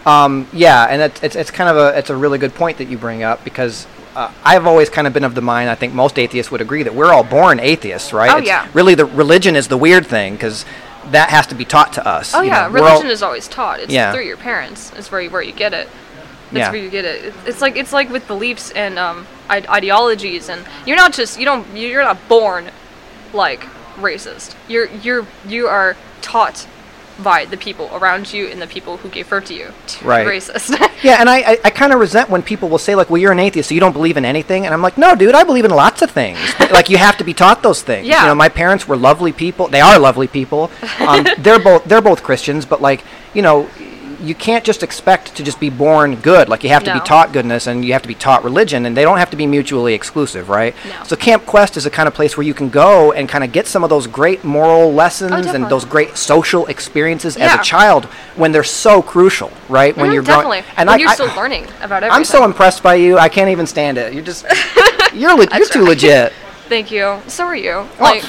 Um, 0.06 0.48
yeah, 0.52 0.84
and 0.90 1.02
it's, 1.02 1.24
it's, 1.24 1.36
it's 1.38 1.50
kind 1.52 1.70
of 1.70 1.78
a 1.78 1.98
it's 1.98 2.10
a 2.10 2.16
really 2.16 2.38
good 2.38 2.54
point 2.54 2.78
that 2.80 2.90
you 2.90 2.98
bring 2.98 3.24
up 3.24 3.42
because 3.46 3.88
uh, 4.16 4.32
I've 4.44 4.66
always 4.68 4.90
kind 4.90 5.08
of 5.08 5.14
been 5.14 5.24
of 5.24 5.36
the 5.36 5.42
mind 5.42 5.70
I 5.70 5.76
think 5.76 5.94
most 5.94 6.20
atheists 6.20 6.52
would 6.52 6.62
agree 6.62 6.84
that 6.84 6.94
we're 6.94 7.12
all 7.12 7.24
born 7.24 7.60
atheists, 7.60 8.14
right? 8.14 8.32
Oh, 8.32 8.38
It's 8.38 8.48
yeah. 8.48 8.68
Really, 8.74 8.96
the 8.96 9.06
religion 9.06 9.56
is 9.56 9.68
the 9.68 9.78
weird 9.78 10.06
thing 10.06 10.34
because 10.36 10.66
that 11.12 11.30
has 11.30 11.48
to 11.48 11.56
be 11.56 11.66
taught 11.66 11.94
to 11.94 12.08
us. 12.08 12.34
Oh 12.34 12.42
yeah, 12.42 12.68
know. 12.68 12.74
We're 12.74 12.80
all- 12.80 12.90
religion 12.92 13.10
is 13.12 13.22
always 13.24 13.48
taught. 13.48 13.80
It's 13.80 13.92
Yeah. 13.92 14.14
through 14.14 14.24
your 14.26 14.38
parents. 14.38 14.92
It's 14.96 15.12
where 15.12 15.20
you, 15.22 15.30
where 15.30 15.42
you 15.42 15.52
get 15.52 15.74
it. 15.74 15.90
That's 16.52 16.66
Yeah. 16.68 16.72
where 16.72 16.80
you 16.80 16.90
get 16.90 17.04
it. 17.06 17.26
It- 17.26 17.34
It's 17.46 17.62
like 17.62 17.76
it's 17.76 17.92
like 17.92 18.10
with 18.10 18.28
beliefs 18.28 18.72
and 18.72 18.98
um, 19.00 19.26
ideologies, 19.50 20.50
and 20.50 20.64
you're 20.86 20.98
not 20.98 21.12
just 21.14 21.40
you 21.40 21.46
don't 21.46 21.66
you're 21.76 22.04
not 22.04 22.18
born 22.30 22.70
like 23.34 23.66
racist. 24.00 24.54
You're 24.68 24.86
you're 25.02 25.26
you 25.48 25.68
are 25.68 25.96
taught 26.22 26.68
by 27.22 27.46
the 27.46 27.58
people 27.58 27.90
around 27.94 28.34
you 28.34 28.48
and 28.48 28.62
the 28.62 28.68
people 28.68 28.98
who 28.98 29.10
gave 29.10 29.30
birth 29.30 29.46
to 29.46 29.54
you 29.54 29.72
to 29.88 30.06
Right. 30.06 30.26
be 30.26 30.32
racist. 30.32 30.76
Yeah, 31.04 31.18
and 31.20 31.30
I, 31.30 31.40
I, 31.40 31.58
I 31.66 31.70
kind 31.70 31.92
of 31.92 32.00
resent 32.00 32.30
when 32.30 32.42
people 32.42 32.70
will 32.70 32.78
say 32.78 32.96
like, 32.96 33.10
"Well, 33.10 33.18
you're 33.22 33.34
an 33.34 33.40
atheist, 33.40 33.68
so 33.68 33.76
you 33.76 33.82
don't 33.82 33.92
believe 33.92 34.16
in 34.16 34.24
anything," 34.24 34.64
and 34.66 34.74
I'm 34.74 34.82
like, 34.82 34.98
"No, 34.98 35.16
dude, 35.16 35.36
I 35.36 35.44
believe 35.44 35.66
in 35.66 35.72
lots 35.72 36.02
of 36.02 36.12
things. 36.12 36.40
Like, 36.72 36.90
you 36.90 36.98
have 36.98 37.18
to 37.18 37.26
be 37.26 37.34
taught 37.34 37.62
those 37.62 37.82
things. 37.82 38.08
Yeah. 38.08 38.22
You 38.22 38.28
know, 38.28 38.36
my 38.36 38.48
parents 38.48 38.88
were 38.88 38.96
lovely 38.96 39.34
people. 39.34 39.68
They 39.68 39.82
are 39.82 40.00
lovely 40.00 40.28
people. 40.28 40.72
Um, 41.02 41.28
they're 41.40 41.60
both 41.60 41.84
they're 41.84 42.02
both 42.02 42.24
Christians, 42.24 42.66
but 42.66 42.82
like, 42.82 43.04
you 43.34 43.42
know, 43.42 43.70
you 44.24 44.34
can't 44.34 44.64
just 44.64 44.84
expect 44.84 45.36
to 45.36 45.44
just 45.44 45.60
be 45.60 45.70
born 45.70 46.16
good. 46.16 46.48
Like, 46.50 46.64
you 46.64 46.70
have 46.70 46.84
to 46.86 46.94
be 46.94 47.00
taught 47.02 47.34
goodness, 47.34 47.68
and 47.68 47.84
you 47.84 47.92
have 47.94 48.02
to 48.04 48.08
be 48.08 48.16
taught 48.16 48.44
religion, 48.44 48.86
and 48.86 48.96
they 48.96 49.04
don't 49.04 49.18
have 49.18 49.30
to 49.32 49.36
be 49.38 49.46
mutually 49.46 49.94
exclusive, 49.94 50.50
right? 50.50 50.74
No. 50.88 51.04
So, 51.04 51.16
Camp 51.16 51.46
Quest 51.46 51.76
is 51.78 51.86
a 51.86 51.90
kind 51.90 52.08
of 52.08 52.14
place 52.14 52.38
where 52.38 52.46
you 52.46 52.54
can 52.54 52.70
go 52.70 53.12
and 53.12 53.28
kind 53.28 53.44
of 53.44 53.52
get 53.52 53.68
some 53.68 53.84
of 53.84 53.90
those 53.90 54.08
great 54.08 54.44
moral 54.44 54.94
lessons 54.94 55.32
and 55.32 55.42
Oh, 55.42 55.44
definitely. 55.44 55.70
those 55.70 55.86
great 55.86 56.18
social 56.18 56.66
experiences 56.68 57.36
as 57.38 57.54
a 57.54 57.62
child 57.64 58.06
when 58.36 58.52
they're 58.54 58.64
so 58.64 59.02
crucial, 59.02 59.52
right? 59.70 59.96
When 59.98 60.10
Mhm, 60.10 60.14
you're 60.14 60.24
definitely. 60.24 60.62
growing, 60.62 60.64
and 60.78 60.88
when 60.90 60.96
I- 61.00 61.02
you're 61.02 61.10
I- 61.10 61.16
still 61.16 61.36
learning 61.36 61.66
about 61.82 62.04
everything. 62.04 62.12
I'm 62.16 62.24
so 62.26 62.46
impressed 62.46 62.82
by 62.82 62.96
you. 62.96 63.18
I 63.18 63.28
can't 63.30 63.50
even 63.50 63.68
stand 63.68 63.98
it. 63.98 64.14
You're 64.14 64.24
just 64.24 64.46
you're 65.14 65.36
le- 65.36 65.48
you're 65.58 65.68
too 65.68 65.84
legit. 65.84 66.32
Thank 66.74 66.90
you. 66.90 67.22
So 67.28 67.46
are 67.46 67.56
you. 67.56 67.88
Like, 68.00 68.24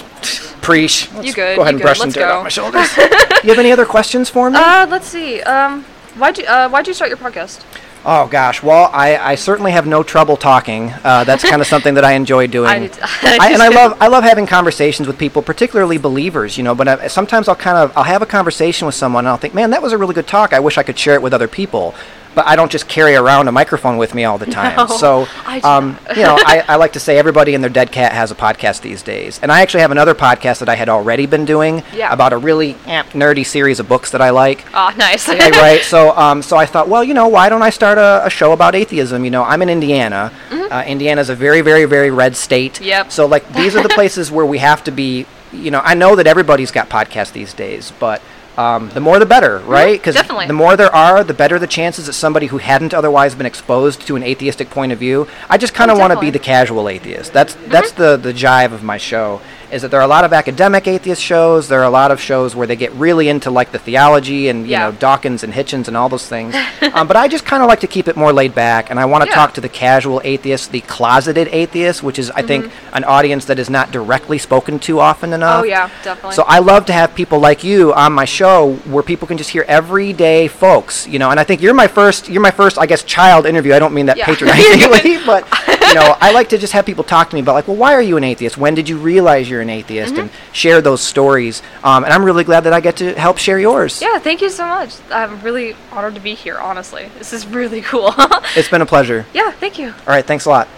Preach. 0.61 1.11
Let's 1.15 1.27
You 1.29 1.33
good, 1.33 1.57
Go 1.57 1.63
ahead 1.63 1.73
you 1.73 1.77
and 1.77 1.79
good, 1.79 1.83
brush 1.83 1.99
some 1.99 2.09
let's 2.09 2.15
dirt 2.15 2.29
go. 2.29 2.37
off 2.37 2.43
my 2.43 2.51
shoulders. 2.51 2.95
you 3.43 3.49
have 3.49 3.59
any 3.59 3.73
other 3.73 3.87
questions 3.87 4.29
for 4.29 4.51
me? 4.51 4.59
uh, 4.59 4.87
let's 4.87 5.07
see. 5.07 5.41
Um, 5.41 5.85
why'd 6.17 6.37
you 6.37 6.45
uh 6.45 6.69
why'd 6.69 6.87
you 6.87 6.93
start 6.93 7.09
your 7.09 7.17
podcast? 7.17 7.65
oh 8.05 8.27
gosh. 8.27 8.63
Well, 8.63 8.91
I, 8.93 9.17
I 9.17 9.35
certainly 9.37 9.73
have 9.73 9.87
no 9.87 10.03
trouble 10.03 10.37
talking. 10.37 10.93
Uh, 11.03 11.25
that's 11.25 11.43
kind 11.51 11.63
of 11.63 11.67
something 11.67 11.95
that 11.95 12.05
I 12.05 12.13
enjoy 12.13 12.47
doing. 12.47 12.69
I 13.03 13.39
I, 13.41 13.53
and 13.55 13.63
I 13.63 13.69
love 13.69 13.97
I 13.99 14.09
love 14.09 14.25
having 14.25 14.47
conversations 14.47 15.09
with 15.09 15.19
people, 15.19 15.41
particularly 15.41 15.97
believers. 15.97 16.59
You 16.59 16.65
know, 16.65 16.75
but 16.75 16.87
I, 16.87 17.07
sometimes 17.07 17.49
I'll 17.49 17.57
kind 17.57 17.79
of 17.79 17.97
I'll 17.97 18.05
have 18.05 18.21
a 18.21 18.27
conversation 18.27 18.85
with 18.85 18.95
someone 18.95 19.25
and 19.25 19.29
I'll 19.29 19.39
think, 19.39 19.55
man, 19.55 19.71
that 19.71 19.81
was 19.81 19.93
a 19.95 19.99
really 19.99 20.15
good 20.15 20.27
talk. 20.27 20.53
I 20.53 20.61
wish 20.61 20.77
I 20.77 20.83
could 20.83 20.99
share 20.99 21.15
it 21.15 21.23
with 21.23 21.33
other 21.33 21.49
people. 21.49 21.95
But 22.35 22.47
I 22.47 22.57
don't 22.57 22.70
just 22.70 22.89
carry 22.89 23.14
around 23.14 23.49
a 23.49 23.53
microphone 23.53 23.97
with 23.97 24.14
me 24.14 24.24
all 24.24 24.39
the 24.39 24.47
time. 24.47 24.76
No, 24.76 24.87
so, 24.87 25.26
um, 25.62 25.99
you 26.16 26.22
know, 26.22 26.37
I, 26.39 26.64
I 26.66 26.76
like 26.76 26.93
to 26.95 27.01
say 27.01 27.16
everybody 27.18 27.55
and 27.55 27.62
their 27.62 27.70
dead 27.70 27.93
cat 27.93 28.12
has 28.12 28.30
a 28.30 28.35
podcast 28.35 28.80
these 28.80 29.03
days. 29.03 29.39
And 29.43 29.53
I 29.53 29.62
actually 29.62 29.80
have 29.80 29.91
another 29.93 30.14
podcast 30.14 30.59
that 30.59 30.68
I 30.68 30.74
had 30.74 30.89
already 30.89 31.26
been 31.26 31.45
doing 31.45 31.82
Yeah. 31.95 32.12
about 32.12 32.32
a 32.32 32.39
really 32.39 32.74
nerdy 32.74 33.47
series 33.47 33.78
of 33.80 33.89
books 33.89 34.11
that 34.11 34.20
I 34.20 34.30
like. 34.30 34.64
Ah, 34.74 34.95
nice. 34.97 35.28
Yeah, 35.28 35.49
right. 35.61 35.82
So, 35.82 36.16
um, 36.16 36.43
so 36.43 36.57
I 36.57 36.66
thought, 36.66 36.89
well, 36.89 37.05
you 37.05 37.14
know, 37.14 37.28
why 37.28 37.49
don't 37.49 37.62
I 37.62 37.70
start 37.70 37.99
a, 37.99 38.26
a 38.26 38.30
show 38.30 38.53
about 38.53 38.74
atheism? 38.74 39.24
You 39.24 39.30
know, 39.30 39.45
I'm 39.45 39.62
in 39.62 39.68
Indiana. 39.68 40.32
Uh, 40.51 40.82
is 40.87 41.28
a 41.28 41.35
very, 41.35 41.61
very, 41.61 41.85
very 41.85 42.11
red 42.11 42.37
state. 42.37 42.74
Mm-hmm. 42.74 42.85
Yep. 42.85 43.12
So, 43.12 43.26
like, 43.26 43.51
these 43.53 43.76
are 43.76 43.82
the 43.82 43.89
places 44.01 44.30
where 44.30 44.47
we 44.47 44.59
have 44.59 44.82
to 44.85 44.91
be. 44.91 45.26
You 45.53 45.70
know, 45.70 45.80
I 45.85 45.95
know 45.95 46.16
that 46.16 46.26
everybody's 46.26 46.72
got 46.72 46.89
podcasts 46.91 47.32
these 47.32 47.55
days, 47.55 47.93
but 48.01 48.20
um, 48.57 48.89
the 48.91 49.01
more 49.01 49.19
the 49.19 49.27
better, 49.27 49.59
right? 49.61 49.99
Because 49.99 50.15
the 50.49 50.53
more 50.55 50.77
there 50.77 50.95
are, 50.95 51.25
the 51.25 51.35
better 51.35 51.59
the 51.59 51.67
chances 51.67 52.07
that 52.07 52.13
somebody 52.13 52.47
who 52.47 52.59
hadn't 52.59 52.95
otherwise 52.95 53.35
been 53.35 53.47
exposed 53.47 54.07
to 54.07 54.17
an 54.17 54.23
atheistic 54.23 54.71
point 54.71 54.93
of 54.93 54.99
view. 54.99 55.27
I 55.49 55.59
just 55.59 55.75
kind 55.75 55.91
of 55.91 55.97
Oh, 55.97 56.01
want 56.01 56.13
to 56.13 56.21
be 56.21 56.31
the 56.31 56.39
casual 56.39 56.89
atheist. 56.89 57.33
That's 57.33 57.55
that's 57.67 57.93
the 57.93 58.17
the 58.17 58.33
jive 58.33 58.73
of 58.73 58.83
my 58.83 58.97
show. 58.97 59.41
Is 59.75 59.83
that 59.83 59.91
there 59.91 59.99
are 59.99 60.05
a 60.05 60.07
lot 60.07 60.25
of 60.25 60.33
academic 60.33 60.87
atheist 60.87 61.20
shows. 61.20 61.66
There 61.66 61.81
are 61.81 61.85
a 61.85 61.91
lot 61.91 62.12
of 62.12 62.20
shows 62.20 62.55
where 62.55 62.64
they 62.64 62.77
get 62.77 62.93
really 62.93 63.29
into 63.29 63.51
like 63.51 63.72
the 63.72 63.79
theology 63.81 64.49
and 64.49 64.66
you 64.66 64.70
Yeah. 64.70 64.85
know 64.85 64.93
Dawkins 64.93 65.43
and 65.43 65.53
Hitchens 65.53 65.89
and 65.89 65.97
all 65.97 66.09
those 66.09 66.29
things. 66.29 66.55
um, 66.95 67.09
but 67.09 67.16
I 67.16 67.27
just 67.27 67.45
kind 67.45 67.61
of 67.61 67.68
like 67.68 67.81
to 67.81 67.89
keep 67.89 68.07
it 68.07 68.14
more 68.16 68.33
laid 68.33 68.55
back, 68.55 68.91
and 68.91 69.01
I 69.01 69.05
want 69.07 69.25
to 69.25 69.29
Yeah. 69.31 69.35
talk 69.35 69.53
to 69.55 69.61
the 69.61 69.68
casual 69.68 70.20
atheist, 70.22 70.70
the 70.70 70.81
closeted 70.83 71.49
atheist, 71.51 72.05
which 72.05 72.20
is 72.20 72.31
I 72.31 72.43
think 72.43 72.70
an 72.93 73.03
audience 73.03 73.47
that 73.47 73.59
is 73.59 73.68
not 73.68 73.91
directly 73.91 74.39
spoken 74.39 74.79
to 74.87 75.01
often 75.01 75.33
enough. 75.33 75.64
Mm-hmm. 75.64 75.64
Oh, 75.64 75.64
yeah, 75.64 75.91
definitely. 76.05 76.37
So 76.37 76.45
I 76.47 76.61
love 76.61 76.87
to 76.87 76.93
have 76.93 77.12
people 77.16 77.41
like 77.41 77.64
you 77.64 77.93
on 77.95 78.12
my 78.12 78.27
show 78.27 78.75
where 78.85 79.03
people 79.03 79.27
can 79.27 79.37
just 79.39 79.51
hear 79.51 79.64
everyday 79.66 80.47
folks, 80.47 81.09
you 81.09 81.18
know. 81.18 81.31
And 81.33 81.41
I 81.41 81.43
think 81.43 81.61
you're 81.61 81.75
my 81.75 81.89
first, 81.89 82.29
you're 82.29 82.41
my 82.43 82.53
first, 82.53 82.79
I 82.79 82.87
guess, 82.87 83.03
child 83.03 83.45
interview. 83.45 83.75
I 83.75 83.81
don't 83.81 83.93
mean 83.93 84.07
that 84.07 84.18
Yeah. 84.18 84.27
patronizingly, 84.27 85.18
but 85.27 85.43
you 85.89 85.95
know, 85.95 86.16
I 86.20 86.32
like 86.32 86.49
to 86.51 86.59
just 86.59 86.72
have 86.72 86.85
people 86.87 87.05
talk 87.05 87.30
to 87.30 87.35
me 87.37 87.41
about 87.41 87.55
like, 87.55 87.68
well, 87.68 87.76
why 87.76 87.93
are 87.95 88.03
you 88.03 88.16
an 88.16 88.24
atheist? 88.24 88.57
When 88.57 88.74
did 88.74 88.89
you 88.89 88.97
realize 88.99 89.49
you're 89.49 89.61
an 89.61 89.70
atheist? 89.70 90.14
And 90.16 90.30
Mm-hmm. 90.30 90.53
share 90.53 90.80
those 90.80 91.01
stories. 91.03 91.62
Um, 91.82 92.05
and 92.05 92.12
I'm 92.12 92.24
really 92.24 92.45
glad 92.45 92.61
that 92.64 92.72
I 92.72 92.80
get 92.80 92.97
to 92.99 93.14
help 93.14 93.39
share 93.39 93.59
yours. 93.59 94.01
Yeah, 94.01 94.18
thank 94.18 94.41
you 94.41 94.49
so 94.51 94.66
much. 94.66 94.95
I'm 95.11 95.41
really 95.43 95.76
honored 95.93 96.14
to 96.14 96.20
be 96.20 96.35
here, 96.35 96.59
honestly. 96.59 97.11
This 97.18 97.32
is 97.32 97.47
really 97.47 97.80
cool. 97.82 98.12
It's 98.57 98.68
been 98.68 98.82
a 98.82 98.87
pleasure. 98.87 99.26
yeah, 99.35 99.51
thank 99.53 99.78
you. 99.78 99.89
All 99.89 100.07
right, 100.07 100.24
thanks 100.24 100.45
a 100.47 100.49
lot. 100.51 100.68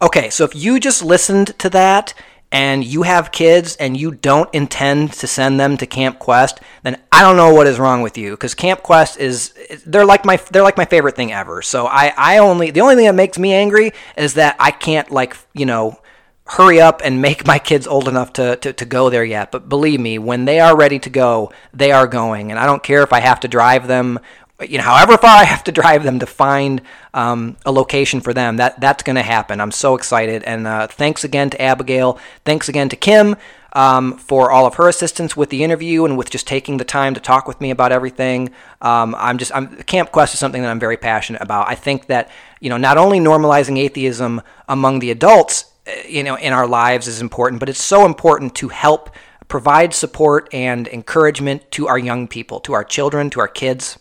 Okay, 0.00 0.30
so 0.30 0.44
if 0.44 0.54
you 0.54 0.78
just 0.78 1.02
listened 1.02 1.58
to 1.58 1.68
that 1.70 2.14
and 2.50 2.82
you 2.82 3.02
have 3.02 3.30
kids 3.30 3.76
and 3.76 3.96
you 3.96 4.12
don't 4.12 4.52
intend 4.54 5.12
to 5.14 5.26
send 5.26 5.60
them 5.60 5.76
to 5.76 5.86
Camp 5.86 6.18
Quest, 6.18 6.60
then 6.82 7.00
I 7.12 7.22
don't 7.22 7.36
know 7.36 7.52
what 7.52 7.66
is 7.66 7.78
wrong 7.78 8.00
with 8.00 8.16
you 8.16 8.30
because 8.30 8.54
Camp 8.54 8.82
Quest 8.82 9.18
is 9.18 9.52
they're 9.86 10.06
like 10.06 10.24
my 10.24 10.36
they're 10.50 10.62
like 10.62 10.76
my 10.76 10.86
favorite 10.86 11.16
thing 11.16 11.32
ever. 11.32 11.60
So 11.62 11.86
I 11.86 12.12
I 12.16 12.38
only 12.38 12.70
the 12.70 12.80
only 12.80 12.94
thing 12.94 13.06
that 13.06 13.14
makes 13.14 13.38
me 13.38 13.52
angry 13.52 13.92
is 14.16 14.34
that 14.34 14.56
I 14.58 14.70
can't 14.70 15.10
like 15.10 15.36
you 15.52 15.66
know 15.66 16.00
hurry 16.48 16.80
up 16.80 17.02
and 17.04 17.20
make 17.20 17.46
my 17.46 17.58
kids 17.58 17.86
old 17.86 18.08
enough 18.08 18.32
to, 18.32 18.56
to, 18.56 18.72
to 18.72 18.84
go 18.86 19.10
there 19.10 19.24
yet. 19.24 19.52
But 19.52 19.68
believe 19.68 20.00
me, 20.00 20.18
when 20.18 20.46
they 20.46 20.60
are 20.60 20.74
ready 20.74 20.98
to 21.00 21.10
go, 21.10 21.52
they 21.74 21.92
are 21.92 22.06
going. 22.06 22.50
And 22.50 22.58
I 22.58 22.64
don't 22.64 22.82
care 22.82 23.02
if 23.02 23.12
I 23.12 23.20
have 23.20 23.40
to 23.40 23.48
drive 23.48 23.86
them 23.86 24.18
you 24.60 24.78
know, 24.78 24.84
however 24.84 25.16
far 25.16 25.36
I 25.36 25.44
have 25.44 25.62
to 25.64 25.72
drive 25.72 26.02
them 26.02 26.18
to 26.18 26.26
find 26.26 26.82
um, 27.14 27.56
a 27.64 27.70
location 27.70 28.20
for 28.20 28.34
them, 28.34 28.56
that 28.56 28.80
that's 28.80 29.04
going 29.04 29.16
to 29.16 29.22
happen. 29.22 29.60
I'm 29.60 29.70
so 29.70 29.94
excited, 29.94 30.42
and 30.42 30.66
uh, 30.66 30.88
thanks 30.88 31.22
again 31.22 31.50
to 31.50 31.62
Abigail. 31.62 32.18
Thanks 32.44 32.68
again 32.68 32.88
to 32.88 32.96
Kim 32.96 33.36
um, 33.74 34.16
for 34.16 34.50
all 34.50 34.66
of 34.66 34.74
her 34.74 34.88
assistance 34.88 35.36
with 35.36 35.50
the 35.50 35.62
interview 35.62 36.04
and 36.04 36.18
with 36.18 36.30
just 36.30 36.46
taking 36.46 36.78
the 36.78 36.84
time 36.84 37.14
to 37.14 37.20
talk 37.20 37.46
with 37.46 37.60
me 37.60 37.70
about 37.70 37.92
everything. 37.92 38.50
Um, 38.80 39.14
I'm 39.16 39.38
just, 39.38 39.54
I'm, 39.54 39.68
Camp 39.82 40.10
Quest 40.10 40.34
is 40.34 40.40
something 40.40 40.62
that 40.62 40.70
I'm 40.70 40.80
very 40.80 40.96
passionate 40.96 41.42
about. 41.42 41.68
I 41.68 41.76
think 41.76 42.06
that 42.06 42.30
you 42.60 42.68
know, 42.68 42.78
not 42.78 42.98
only 42.98 43.20
normalizing 43.20 43.78
atheism 43.78 44.42
among 44.68 44.98
the 44.98 45.12
adults, 45.12 45.66
eh, 45.86 46.02
you 46.08 46.24
know, 46.24 46.36
in 46.36 46.52
our 46.52 46.66
lives 46.66 47.06
is 47.06 47.20
important, 47.20 47.60
but 47.60 47.68
it's 47.68 47.82
so 47.82 48.04
important 48.04 48.56
to 48.56 48.68
help 48.68 49.10
provide 49.46 49.94
support 49.94 50.48
and 50.52 50.88
encouragement 50.88 51.70
to 51.70 51.86
our 51.86 51.98
young 51.98 52.26
people, 52.26 52.58
to 52.60 52.72
our 52.72 52.84
children, 52.84 53.30
to 53.30 53.38
our 53.38 53.48
kids 53.48 53.98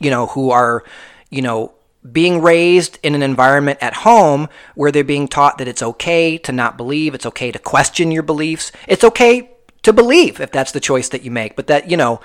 you 0.00 0.10
know, 0.10 0.26
who 0.26 0.50
are, 0.50 0.84
you 1.30 1.42
know, 1.42 1.72
being 2.10 2.40
raised 2.40 2.98
in 3.02 3.14
an 3.14 3.22
environment 3.22 3.78
at 3.82 3.92
home 3.92 4.48
where 4.74 4.92
they're 4.92 5.04
being 5.04 5.28
taught 5.28 5.58
that 5.58 5.68
it's 5.68 5.82
okay 5.82 6.38
to 6.38 6.52
not 6.52 6.76
believe, 6.76 7.14
it's 7.14 7.26
okay 7.26 7.50
to 7.50 7.58
question 7.58 8.10
your 8.10 8.22
beliefs, 8.22 8.72
it's 8.86 9.04
okay 9.04 9.50
to 9.82 9.92
believe 9.92 10.40
if 10.40 10.50
that's 10.50 10.72
the 10.72 10.80
choice 10.80 11.08
that 11.10 11.22
you 11.22 11.30
make, 11.30 11.56
but 11.56 11.66
that, 11.66 11.90
you 11.90 11.96
know, 11.96 12.20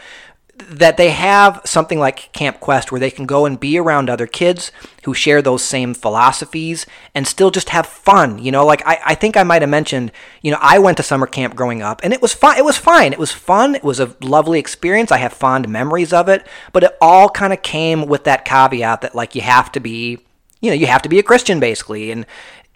that 0.56 0.98
they 0.98 1.10
have 1.10 1.62
something 1.66 2.00
like 2.00 2.32
Camp 2.32 2.60
Quest 2.60 2.92
where 2.92 3.00
they 3.00 3.10
can 3.10 3.26
go 3.26 3.46
and 3.46 3.60
be 3.60 3.78
around 3.78 4.10
other 4.10 4.28
kids 4.28 4.72
who 5.04 5.14
share 5.14 5.42
those 5.42 5.64
same 5.64 5.94
philosophies 5.94 6.86
and 7.16 7.28
still 7.28 7.50
just 7.50 7.70
have 7.70 7.88
fun. 7.88 8.38
You 8.38 8.52
know, 8.52 8.66
like 8.66 8.86
I, 8.86 9.00
I 9.04 9.16
think 9.16 9.36
I 9.36 9.44
might 9.44 9.64
have 9.64 9.70
mentioned, 9.70 10.12
you 10.42 10.52
know, 10.52 10.60
I 10.62 10.80
went 10.80 10.98
to 10.98 11.04
summer 11.04 11.26
camp 11.26 11.56
growing 11.56 11.82
up 11.82 12.02
and 12.04 12.14
it 12.14 12.22
was 12.22 12.34
fun. 12.34 12.58
It 12.58 12.66
was 12.66 12.78
fine. 12.78 13.14
It 13.14 13.20
was 13.20 13.32
fun. 13.32 13.76
It 13.76 13.84
was 13.84 14.00
a 14.00 14.16
lovely 14.22 14.60
experience. 14.60 15.12
I 15.12 15.18
have 15.18 15.34
fond 15.34 15.68
memories 15.68 16.14
of 16.14 16.30
it, 16.30 16.46
but 16.72 16.84
it 16.84 16.98
all 17.02 17.30
kind 17.30 17.52
of 17.52 17.64
came 17.64 18.06
with 18.06 18.24
that 18.26 18.46
caveat 18.46 19.02
that 19.02 19.16
like 19.16 19.36
you 19.36 19.42
have 19.42 19.72
to 19.74 19.80
be 19.80 20.20
you 20.62 20.70
know 20.70 20.76
you 20.76 20.88
have 20.88 21.02
to 21.02 21.10
be 21.10 21.20
a 21.20 21.24
christian 21.24 21.60
basically 21.60 22.10
and 22.10 22.26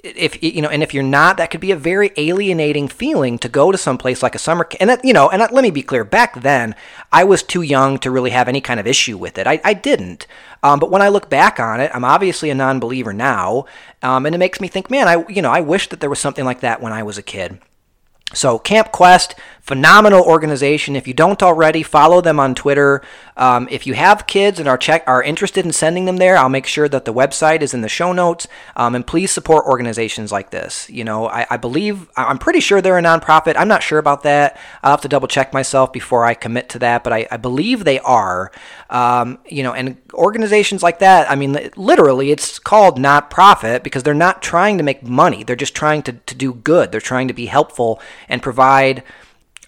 if 0.04 0.42
you 0.44 0.62
know 0.62 0.70
and 0.70 0.84
if 0.84 0.94
you're 0.94 1.02
not 1.04 1.38
that 1.38 1.50
could 1.50 1.60
be 1.60 1.72
a 1.72 1.76
very 1.76 2.12
alienating 2.18 2.88
feeling 2.88 3.40
to 3.40 3.50
go 3.50 3.72
to 3.72 3.78
some 3.78 3.98
place 3.98 4.22
like 4.22 4.36
a 4.36 4.40
summer 4.40 4.64
camp 4.64 4.80
and 4.80 4.90
that, 4.90 5.04
you 5.04 5.12
know 5.12 5.30
and 5.30 5.42
let 5.52 5.64
me 5.64 5.72
be 5.72 5.82
clear 5.82 6.04
back 6.04 6.40
then 6.42 6.76
i 7.12 7.24
was 7.24 7.42
too 7.42 7.64
young 7.64 7.98
to 7.98 8.12
really 8.12 8.30
have 8.30 8.48
any 8.48 8.62
kind 8.62 8.80
of 8.80 8.86
issue 8.86 9.18
with 9.18 9.38
it. 9.38 9.48
I, 9.48 9.60
I 9.64 9.74
didn't. 9.74 10.28
Um, 10.62 10.80
but 10.80 10.92
when 10.92 11.02
i 11.02 11.10
look 11.10 11.30
back 11.30 11.60
on 11.60 11.80
it 11.80 11.90
i'm 11.94 12.06
obviously 12.06 12.50
a 12.50 12.56
non-believer 12.56 13.14
now 13.14 13.66
um, 14.04 14.26
and 14.26 14.36
it 14.36 14.40
makes 14.40 14.62
me 14.62 14.68
think 14.68 14.92
man 14.92 15.08
i 15.08 15.26
you 15.30 15.42
know 15.42 15.52
i 15.52 15.62
wish 15.62 15.90
that 15.90 16.00
there 16.00 16.10
was 16.10 16.20
something 16.20 16.46
like 16.46 16.60
that 16.60 16.82
when 16.82 16.94
i 16.94 17.02
was 17.02 17.18
a 17.18 17.24
kid 17.24 17.60
so, 18.34 18.60
Camp 18.60 18.92
Quest, 18.92 19.36
phenomenal 19.62 20.22
organization. 20.22 20.96
If 20.96 21.08
you 21.08 21.14
don't 21.14 21.44
already, 21.44 21.82
follow 21.82 22.20
them 22.20 22.40
on 22.40 22.56
Twitter. 22.56 23.02
Um, 23.36 23.68
if 23.70 23.86
you 23.86 23.94
have 23.94 24.28
kids 24.28 24.60
and 24.60 24.68
are 24.68 24.78
check 24.78 25.04
are 25.08 25.22
interested 25.22 25.66
in 25.66 25.72
sending 25.72 26.06
them 26.06 26.18
there, 26.18 26.38
I'll 26.38 26.48
make 26.48 26.66
sure 26.66 26.88
that 26.90 27.06
the 27.06 27.14
website 27.14 27.62
is 27.62 27.74
in 27.74 27.82
the 27.82 27.90
show 27.90 28.14
notes. 28.14 28.48
Um, 28.76 28.96
and 28.96 29.06
please 29.06 29.32
support 29.32 29.66
organizations 29.66 30.32
like 30.32 30.52
this. 30.52 30.90
You 30.90 31.04
know, 31.04 31.28
I, 31.28 31.46
I, 31.50 31.58
believe 31.58 32.10
I'm 32.16 32.38
pretty 32.38 32.60
sure 32.62 32.82
they're 32.82 32.98
a 32.98 33.02
nonprofit. 33.02 33.56
I'm 33.58 33.68
not 33.68 33.84
sure 33.84 34.00
about 34.00 34.24
that. 34.24 34.58
I'll 34.84 34.92
have 34.92 35.02
to 35.02 35.10
double 35.10 35.28
check 35.28 35.54
myself 35.54 35.92
before 35.92 36.24
I 36.26 36.34
commit 36.34 36.70
to 36.70 36.80
that, 36.80 37.04
but 37.04 37.12
I, 37.12 37.28
I 37.30 37.38
believe 37.38 37.84
they 37.84 38.00
are. 38.00 38.52
Um, 38.90 39.38
you 39.46 39.64
know, 39.64 39.74
and 39.74 39.98
organizations 40.14 40.82
like 40.82 41.00
that, 41.00 41.30
I 41.30 41.36
mean, 41.36 41.72
literally, 41.76 42.32
it's 42.32 42.58
called 42.58 42.98
not 42.98 43.30
profit 43.30 43.84
because 43.84 44.04
they're 44.04 44.14
not 44.14 44.42
trying 44.42 44.78
to 44.78 44.84
make 44.84 45.04
money. 45.04 45.44
They're 45.44 45.58
just 45.58 45.76
trying 45.76 46.04
to, 46.04 46.14
to 46.14 46.36
do 46.36 46.54
good. 46.54 46.92
They're 46.92 47.02
trying 47.02 47.28
to 47.28 47.34
be 47.34 47.48
helpful 47.48 48.02
and 48.30 48.42
provide 48.42 49.04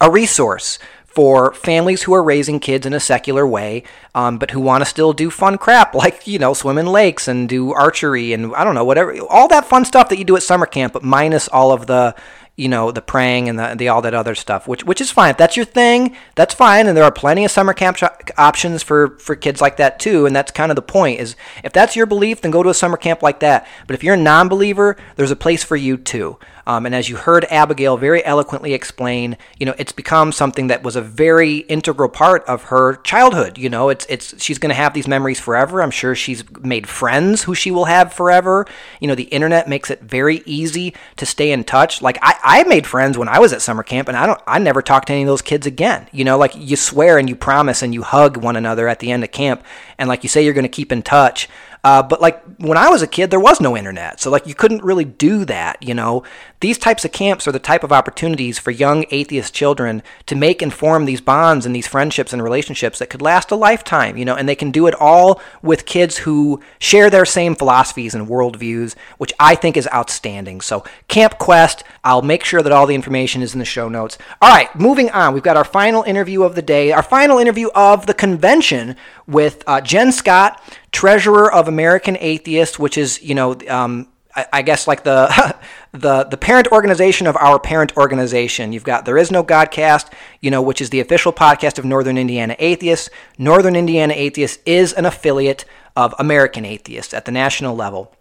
a 0.02 0.10
resource 0.10 0.80
for 1.06 1.54
families 1.54 2.04
who 2.04 2.14
are 2.14 2.24
raising 2.24 2.60
kids 2.60 2.86
in 2.86 2.94
a 2.94 3.00
secular 3.00 3.46
way, 3.46 3.84
um, 4.14 4.38
but 4.38 4.52
who 4.52 4.60
want 4.60 4.82
to 4.84 4.90
still 4.90 5.12
do 5.12 5.30
fun 5.30 5.58
crap 5.58 5.94
like, 6.04 6.28
you 6.28 6.40
know, 6.40 6.54
swim 6.54 6.78
in 6.78 6.86
lakes 6.86 7.28
and 7.28 7.50
do 7.50 7.74
archery 7.74 8.32
and 8.32 8.56
I 8.56 8.64
don't 8.64 8.76
know, 8.76 8.86
whatever, 8.86 9.20
all 9.28 9.48
that 9.48 9.66
fun 9.66 9.86
stuff 9.86 10.10
that 10.10 10.20
you 10.20 10.24
do 10.24 10.38
at 10.38 10.44
summer 10.44 10.66
camp, 10.66 10.94
but 10.94 11.04
minus 11.04 11.48
all 11.48 11.72
of 11.72 11.88
the 11.88 12.16
you 12.60 12.68
know 12.68 12.92
the 12.92 13.02
praying 13.02 13.48
and 13.48 13.58
the, 13.58 13.74
the 13.78 13.88
all 13.88 14.02
that 14.02 14.14
other 14.14 14.36
stuff 14.36 14.68
which 14.68 14.84
which 14.84 15.00
is 15.00 15.10
fine. 15.10 15.32
If 15.32 15.38
that's 15.38 15.56
your 15.56 15.66
thing 15.66 16.16
that's 16.36 16.54
fine 16.54 16.88
and 16.88 16.98
there 16.98 17.06
are 17.06 17.12
plenty 17.12 17.46
of 17.46 17.52
summer 17.52 17.74
camp 17.74 17.96
sh- 17.96 18.04
options 18.38 18.84
for 18.84 19.18
for 19.20 19.36
kids 19.36 19.62
like 19.62 19.78
that 19.78 19.98
too 19.98 20.26
and 20.26 20.36
that's 20.36 20.52
kind 20.52 20.70
of 20.70 20.76
the 20.76 20.82
point 20.82 21.22
is 21.22 21.38
if 21.64 21.72
that's 21.72 21.96
your 21.96 22.06
belief 22.06 22.42
then 22.42 22.52
go 22.52 22.62
to 22.62 22.70
a 22.70 22.74
summer 22.74 22.98
camp 22.98 23.24
like 23.24 23.40
that. 23.40 23.66
But 23.88 23.94
if 23.94 24.04
you're 24.04 24.16
a 24.16 24.18
non-believer 24.18 24.98
there's 25.16 25.32
a 25.32 25.38
place 25.38 25.64
for 25.64 25.78
you 25.78 25.96
too 25.96 26.38
um, 26.70 26.86
and 26.86 26.94
as 26.94 27.10
you 27.10 27.16
heard 27.16 27.46
Abigail 27.50 27.98
very 27.98 28.24
eloquently 28.24 28.76
explain, 28.76 29.40
you 29.60 29.66
know, 29.66 29.74
it's 29.80 29.92
become 29.92 30.32
something 30.32 30.68
that 30.68 30.84
was 30.84 30.96
a 30.96 31.02
very 31.02 31.58
integral 31.62 32.10
part 32.10 32.46
of 32.46 32.66
her 32.66 32.98
childhood. 32.98 33.58
You 33.58 33.70
know, 33.70 33.90
it's 33.90 34.06
it's 34.08 34.40
she's 34.40 34.60
going 34.60 34.70
to 34.70 34.76
have 34.76 34.94
these 34.94 35.08
memories 35.08 35.40
forever. 35.40 35.82
I'm 35.82 35.90
sure 35.90 36.14
she's 36.14 36.48
made 36.60 36.88
friends 36.88 37.42
who 37.42 37.56
she 37.56 37.72
will 37.72 37.86
have 37.86 38.14
forever. 38.14 38.68
You 39.00 39.08
know, 39.08 39.16
the 39.16 39.24
internet 39.24 39.68
makes 39.68 39.90
it 39.90 40.04
very 40.04 40.44
easy 40.46 40.94
to 41.16 41.26
stay 41.26 41.52
in 41.52 41.64
touch. 41.64 42.04
Like 42.04 42.20
I, 42.22 42.36
I 42.44 42.64
made 42.66 42.86
friends 42.86 43.18
when 43.18 43.30
I 43.30 43.40
was 43.40 43.52
at 43.52 43.64
summer 43.64 43.82
camp, 43.82 44.08
and 44.08 44.16
I 44.16 44.28
don't, 44.28 44.42
I 44.46 44.60
never 44.60 44.84
talked 44.84 45.08
to 45.08 45.14
any 45.14 45.24
of 45.24 45.28
those 45.28 45.42
kids 45.42 45.66
again. 45.66 46.08
You 46.12 46.24
know, 46.24 46.38
like 46.38 46.52
you 46.56 46.76
swear 46.76 47.18
and 47.18 47.28
you 47.28 47.36
promise 47.36 47.82
and 47.82 47.96
you 47.96 48.04
hug 48.04 48.38
one 48.38 48.56
another 48.56 48.88
at 48.88 49.00
the 49.00 49.12
end 49.12 49.24
of 49.24 49.32
camp, 49.32 49.64
and 49.98 50.08
like 50.08 50.22
you 50.22 50.30
say 50.30 50.46
you're 50.46 50.54
going 50.54 50.66
to 50.66 50.70
keep 50.70 50.92
in 50.92 51.02
touch. 51.02 51.50
Uh, 51.84 52.04
but 52.04 52.20
like 52.20 52.44
when 52.58 52.78
I 52.78 52.90
was 52.90 53.02
a 53.02 53.08
kid, 53.08 53.32
there 53.32 53.40
was 53.40 53.62
no 53.62 53.78
internet, 53.78 54.20
so 54.20 54.30
like 54.30 54.46
you 54.46 54.54
couldn't 54.54 54.84
really 54.84 55.06
do 55.06 55.46
that. 55.46 55.82
You 55.82 55.94
know, 55.94 56.24
these 56.62 56.78
types 56.78 57.06
of 57.06 57.12
camps 57.12 57.48
are 57.48 57.54
the 57.54 57.60
type 57.60 57.84
of 57.84 57.92
opportunities 57.92 58.60
for 58.60 58.72
young 58.72 59.06
atheist 59.12 59.54
children 59.54 60.04
to 60.26 60.36
make 60.36 60.62
and 60.62 60.74
form 60.74 61.06
these 61.06 61.22
bonds 61.22 61.66
and 61.66 61.74
these 61.74 61.88
friendships 61.88 62.34
and 62.34 62.44
relationships 62.44 63.00
that 63.00 63.10
could 63.10 63.22
last 63.22 63.52
a 63.52 63.56
lifetime. 63.56 64.18
You 64.18 64.26
know, 64.26 64.36
and 64.36 64.48
they 64.48 64.56
can 64.56 64.72
do 64.72 64.88
it 64.88 64.96
all 64.96 65.42
with 65.62 65.86
kids 65.86 66.18
who 66.18 66.60
share 66.78 67.10
their 67.10 67.26
same 67.26 67.56
philosophies 67.56 68.14
and 68.14 68.28
worldviews, 68.28 68.96
which 69.18 69.34
I 69.40 69.56
think 69.56 69.78
is 69.78 69.88
outstanding. 69.94 70.60
So 70.62 70.84
Camp 71.08 71.38
Quest, 71.38 71.84
I'll 72.04 72.22
make 72.22 72.44
sure 72.44 72.62
that 72.62 72.74
all 72.74 72.88
the 72.88 72.96
information 72.96 73.42
is 73.42 73.54
in 73.54 73.60
the 73.60 73.66
show 73.66 73.88
notes. 73.88 74.18
All 74.42 74.50
right, 74.50 74.74
moving 74.76 75.10
on. 75.12 75.34
We've 75.34 75.44
got 75.44 75.58
our 75.58 75.64
final 75.64 76.04
interview 76.04 76.44
of 76.44 76.56
the 76.56 76.62
day, 76.62 76.92
our 76.92 77.04
final 77.04 77.38
interview 77.38 77.70
of 77.74 78.06
the 78.06 78.14
convention 78.14 78.98
with 79.28 79.64
uh, 79.66 79.80
Jen 79.80 80.12
Scott 80.12 80.62
treasurer 80.92 81.52
of 81.52 81.68
American 81.68 82.18
Atheists, 82.20 82.78
which 82.78 82.98
is 82.98 83.22
you 83.22 83.36
know 83.36 83.58
um, 83.70 84.08
I, 84.52 84.62
guess 84.62 84.88
like 84.88 85.04
the 85.04 85.56
the 85.92 86.24
the 86.26 86.38
parent 86.38 86.68
organization 86.72 87.28
of 87.28 87.36
our 87.38 87.60
parent 87.60 87.96
organization. 87.98 88.74
You've 88.74 88.84
got 88.84 89.06
there 89.06 89.18
is 89.18 89.32
no 89.32 89.44
Godcast, 89.44 90.12
you 90.42 90.52
know, 90.52 90.62
which 90.62 90.82
is 90.82 90.90
the 90.90 91.00
official 91.00 91.34
podcast 91.34 91.80
of 91.80 91.86
Northern 91.86 92.18
Indiana 92.18 92.56
Atheists. 92.60 93.10
Northern 93.38 93.76
Indiana 93.76 94.14
Atheists 94.16 94.60
is 94.66 94.94
an 94.94 95.06
affiliate 95.06 95.66
of 95.96 96.14
American 96.20 96.66
Atheists 96.66 97.14
at 97.14 97.26
the 97.26 97.32
national 97.32 97.76
level. 97.76 98.14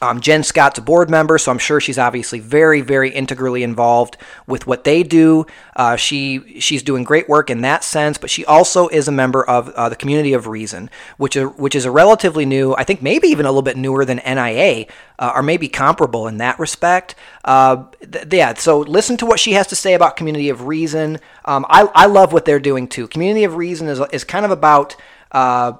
Um, 0.00 0.20
Jen 0.20 0.44
Scott's 0.44 0.78
a 0.78 0.82
board 0.82 1.10
member, 1.10 1.38
so 1.38 1.50
I'm 1.50 1.58
sure 1.58 1.80
she's 1.80 1.98
obviously 1.98 2.38
very, 2.38 2.80
very 2.80 3.10
integrally 3.10 3.62
involved 3.62 4.16
with 4.46 4.66
what 4.66 4.84
they 4.84 5.02
do. 5.02 5.46
Uh, 5.74 5.96
she 5.96 6.60
she's 6.60 6.82
doing 6.82 7.02
great 7.02 7.28
work 7.28 7.50
in 7.50 7.62
that 7.62 7.82
sense, 7.82 8.16
but 8.16 8.30
she 8.30 8.44
also 8.44 8.88
is 8.88 9.08
a 9.08 9.12
member 9.12 9.42
of 9.42 9.70
uh, 9.70 9.88
the 9.88 9.96
Community 9.96 10.32
of 10.32 10.46
Reason, 10.46 10.88
which 11.16 11.34
is, 11.34 11.48
which 11.56 11.74
is 11.74 11.84
a 11.84 11.90
relatively 11.90 12.46
new, 12.46 12.74
I 12.76 12.84
think 12.84 13.02
maybe 13.02 13.28
even 13.28 13.44
a 13.44 13.50
little 13.50 13.62
bit 13.62 13.76
newer 13.76 14.04
than 14.04 14.18
NIA, 14.18 14.86
uh, 15.18 15.32
or 15.34 15.42
maybe 15.42 15.68
comparable 15.68 16.28
in 16.28 16.36
that 16.38 16.58
respect. 16.60 17.16
Uh, 17.44 17.84
th- 18.00 18.26
yeah, 18.30 18.54
so 18.54 18.80
listen 18.80 19.16
to 19.16 19.26
what 19.26 19.40
she 19.40 19.52
has 19.52 19.66
to 19.68 19.76
say 19.76 19.94
about 19.94 20.16
Community 20.16 20.48
of 20.48 20.66
Reason. 20.66 21.18
Um, 21.44 21.66
I 21.68 21.88
I 21.94 22.06
love 22.06 22.32
what 22.32 22.44
they're 22.44 22.60
doing 22.60 22.86
too. 22.86 23.08
Community 23.08 23.42
of 23.42 23.56
Reason 23.56 23.88
is 23.88 24.00
is 24.12 24.22
kind 24.22 24.44
of 24.44 24.52
about, 24.52 24.94
uh, 25.32 25.72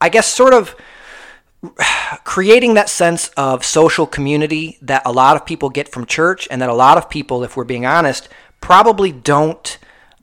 I 0.00 0.08
guess, 0.08 0.28
sort 0.28 0.54
of 0.54 0.76
creating 2.24 2.74
that 2.74 2.88
sense 2.88 3.28
of 3.36 3.64
social 3.64 4.06
community 4.06 4.78
that 4.82 5.02
a 5.04 5.12
lot 5.12 5.36
of 5.36 5.44
people 5.44 5.70
get 5.70 5.88
from 5.88 6.06
church, 6.06 6.48
and 6.50 6.62
that 6.62 6.68
a 6.68 6.74
lot 6.74 6.98
of 6.98 7.10
people, 7.10 7.44
if 7.44 7.56
we're 7.56 7.64
being 7.64 7.86
honest, 7.86 8.28
probably 8.60 9.12
don't 9.12 9.78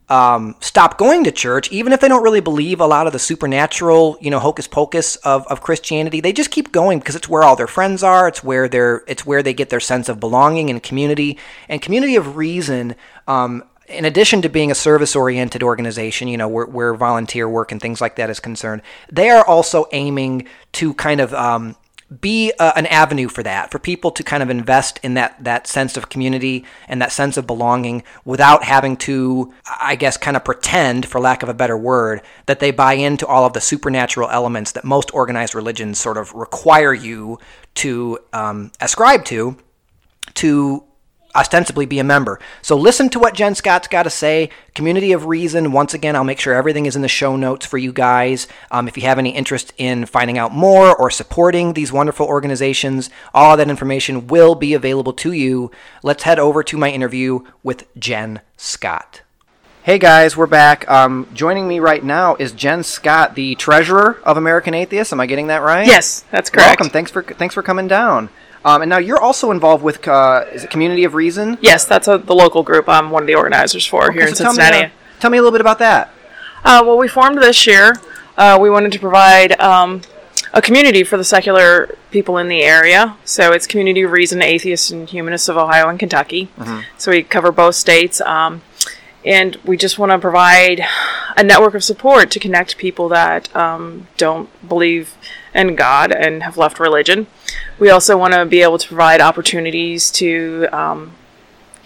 um, 0.09 0.55
stop 0.61 0.97
going 0.97 1.25
to 1.25 1.31
church, 1.31 1.71
even 1.71 1.91
if 1.91 1.99
they 1.99 2.07
don't 2.07 2.23
really 2.23 2.39
believe 2.39 2.79
a 2.79 2.87
lot 2.87 3.07
of 3.07 3.13
the 3.13 3.19
supernatural, 3.19 4.17
you 4.21 4.31
know, 4.31 4.39
hocus 4.39 4.67
pocus 4.67 5.17
of, 5.17 5.45
of 5.47 5.61
Christianity. 5.61 6.21
They 6.21 6.31
just 6.31 6.49
keep 6.49 6.71
going 6.71 6.99
because 6.99 7.15
it's 7.15 7.27
where 7.27 7.43
all 7.43 7.55
their 7.55 7.67
friends 7.67 8.03
are. 8.03 8.27
It's 8.27 8.43
where 8.43 8.69
they're, 8.69 9.03
it's 9.07 9.25
where 9.25 9.43
they 9.43 9.53
get 9.53 9.69
their 9.69 9.81
sense 9.81 10.07
of 10.07 10.19
belonging 10.19 10.69
and 10.69 10.81
community. 10.81 11.37
And 11.67 11.81
community 11.81 12.15
of 12.15 12.37
reason 12.37 12.95
um, 13.27 13.63
in 13.87 14.05
addition 14.05 14.41
to 14.41 14.49
being 14.49 14.69
a 14.69 14.75
service 14.75 15.15
oriented 15.15 15.63
organization, 15.63 16.27
you 16.27 16.37
know, 16.37 16.47
where, 16.47 16.65
where, 16.65 16.93
volunteer 16.93 17.47
work 17.47 17.71
and 17.71 17.81
things 17.81 18.01
like 18.01 18.17
that 18.17 18.29
is 18.29 18.39
concerned, 18.39 18.81
they 19.11 19.29
are 19.29 19.45
also 19.45 19.85
aiming 19.91 20.47
to 20.73 20.93
kind 20.93 21.21
of 21.21 21.33
um, 21.33 21.75
be 22.21 22.53
uh, 22.59 22.71
an 22.75 22.85
avenue 22.85 23.27
for 23.27 23.43
that, 23.43 23.71
for 23.71 23.79
people 23.79 24.11
to 24.11 24.23
kind 24.23 24.41
of 24.41 24.49
invest 24.49 24.99
in 25.03 25.13
that 25.15 25.41
that 25.43 25.67
sense 25.67 25.97
of 25.97 26.09
community 26.09 26.65
and 26.87 27.01
that 27.01 27.11
sense 27.11 27.35
of 27.37 27.45
belonging 27.45 28.03
without 28.23 28.63
having 28.63 28.95
to, 28.95 29.53
I 29.79 29.95
guess, 29.95 30.17
kind 30.17 30.37
of 30.37 30.45
pretend, 30.45 31.05
for 31.05 31.19
lack 31.19 31.43
of 31.43 31.49
a 31.49 31.53
better 31.53 31.77
word, 31.77 32.21
that 32.45 32.59
they 32.59 32.71
buy 32.71 32.93
into 32.93 33.27
all 33.27 33.45
of 33.45 33.53
the 33.53 33.61
supernatural 33.61 34.29
elements 34.29 34.71
that 34.73 34.85
most 34.85 35.13
organized 35.13 35.53
religions 35.53 35.99
sort 35.99 36.17
of 36.17 36.33
require 36.33 36.93
you 36.93 37.39
to 37.75 38.19
um, 38.31 38.71
ascribe 38.79 39.25
to, 39.25 39.57
to 40.35 40.83
ostensibly 41.37 41.85
be 41.85 41.99
a 41.99 42.03
member. 42.03 42.39
So 42.61 42.75
listen 42.75 43.09
to 43.09 43.19
what 43.19 43.35
Jen 43.35 43.55
Scott's 43.55 43.87
got 43.87 44.03
to 44.03 44.09
say. 44.09 44.49
Community 44.73 45.11
of 45.11 45.25
Reason. 45.25 45.71
Once 45.71 45.93
again, 45.93 46.15
I'll 46.15 46.23
make 46.23 46.39
sure 46.39 46.53
everything 46.53 46.85
is 46.85 46.95
in 46.95 47.01
the 47.01 47.07
show 47.07 47.35
notes 47.35 47.65
for 47.65 47.77
you 47.77 47.93
guys. 47.93 48.47
Um, 48.71 48.87
if 48.87 48.97
you 48.97 49.03
have 49.03 49.19
any 49.19 49.29
interest 49.29 49.73
in 49.77 50.05
finding 50.05 50.37
out 50.37 50.51
more 50.51 50.95
or 50.95 51.09
supporting 51.09 51.73
these 51.73 51.93
wonderful 51.93 52.25
organizations, 52.25 53.09
all 53.33 53.55
that 53.55 53.69
information 53.69 54.27
will 54.27 54.55
be 54.55 54.73
available 54.73 55.13
to 55.13 55.31
you. 55.31 55.71
Let's 56.03 56.23
head 56.23 56.39
over 56.39 56.63
to 56.63 56.77
my 56.77 56.89
interview 56.89 57.41
with 57.63 57.87
Jen 57.97 58.41
Scott. 58.57 59.21
Hey 59.83 59.99
guys, 59.99 60.35
we're 60.35 60.47
back. 60.47 60.85
Um, 60.91 61.29
joining 61.33 61.65
me 61.65 61.79
right 61.79 62.03
now 62.03 62.35
is 62.35 62.51
Jen 62.51 62.83
Scott, 62.83 63.35
the 63.35 63.55
treasurer 63.55 64.19
of 64.25 64.35
American 64.35 64.73
Atheists. 64.73 65.13
Am 65.13 65.21
I 65.21 65.27
getting 65.27 65.47
that 65.47 65.61
right? 65.61 65.87
Yes, 65.87 66.25
that's 66.29 66.49
correct. 66.49 66.81
Welcome. 66.81 66.89
Thanks 66.89 67.09
for 67.09 67.23
thanks 67.23 67.55
for 67.55 67.63
coming 67.63 67.87
down. 67.87 68.29
Um, 68.67 68.81
and 68.81 68.89
now 68.89 68.97
you're 68.97 69.21
also 69.21 69.51
involved 69.51 69.81
with 69.81 70.05
uh, 70.09 70.43
is 70.51 70.65
it 70.65 70.69
Community 70.69 71.05
of 71.05 71.13
Reason? 71.13 71.57
Yes, 71.61 71.85
that's 71.85 72.09
a, 72.09 72.17
the 72.17 72.35
local 72.35 72.63
group 72.63 72.89
I'm 72.89 73.11
one 73.11 73.23
of 73.23 73.27
the 73.27 73.35
organizers 73.35 73.85
for 73.85 74.11
here 74.11 74.27
in 74.27 74.35
so 74.35 74.43
tell 74.43 74.53
me, 74.53 74.57
Cincinnati. 74.57 74.85
uh, 74.87 75.19
tell 75.21 75.31
me 75.31 75.37
a 75.37 75.41
little 75.41 75.53
bit 75.53 75.61
about 75.61 75.79
that. 75.79 76.13
Uh, 76.65 76.83
well, 76.85 76.97
we 76.97 77.07
formed 77.07 77.37
this 77.41 77.65
year. 77.65 77.95
Uh, 78.35 78.57
we 78.59 78.69
wanted 78.69 78.91
to 78.91 78.99
provide 78.99 79.57
um, 79.61 80.01
a 80.51 80.61
community 80.61 81.05
for 81.05 81.15
the 81.15 81.23
secular 81.23 81.95
people 82.11 82.37
in 82.39 82.49
the 82.49 82.61
area. 82.61 83.15
So 83.23 83.53
it's 83.53 83.67
Community 83.67 84.01
of 84.01 84.11
Reason, 84.11 84.41
Atheists 84.41 84.91
and 84.91 85.07
Humanists 85.07 85.47
of 85.47 85.55
Ohio 85.55 85.87
and 85.87 85.97
Kentucky. 85.97 86.49
So 86.97 87.11
we 87.11 87.23
cover 87.23 87.53
both 87.53 87.75
states. 87.75 88.19
Um, 88.19 88.63
and 89.23 89.57
we 89.63 89.77
just 89.77 89.97
want 89.97 90.11
to 90.11 90.19
provide 90.19 90.85
a 91.35 91.43
network 91.43 91.73
of 91.73 91.83
support 91.83 92.31
to 92.31 92.39
connect 92.39 92.77
people 92.77 93.09
that 93.09 93.53
um, 93.55 94.07
don't 94.17 94.49
believe 94.67 95.15
in 95.53 95.75
God 95.75 96.11
and 96.11 96.43
have 96.43 96.57
left 96.57 96.79
religion. 96.79 97.27
We 97.79 97.89
also 97.89 98.17
want 98.17 98.33
to 98.33 98.45
be 98.45 98.61
able 98.61 98.77
to 98.77 98.87
provide 98.87 99.21
opportunities 99.21 100.09
to 100.11 100.67
um, 100.71 101.13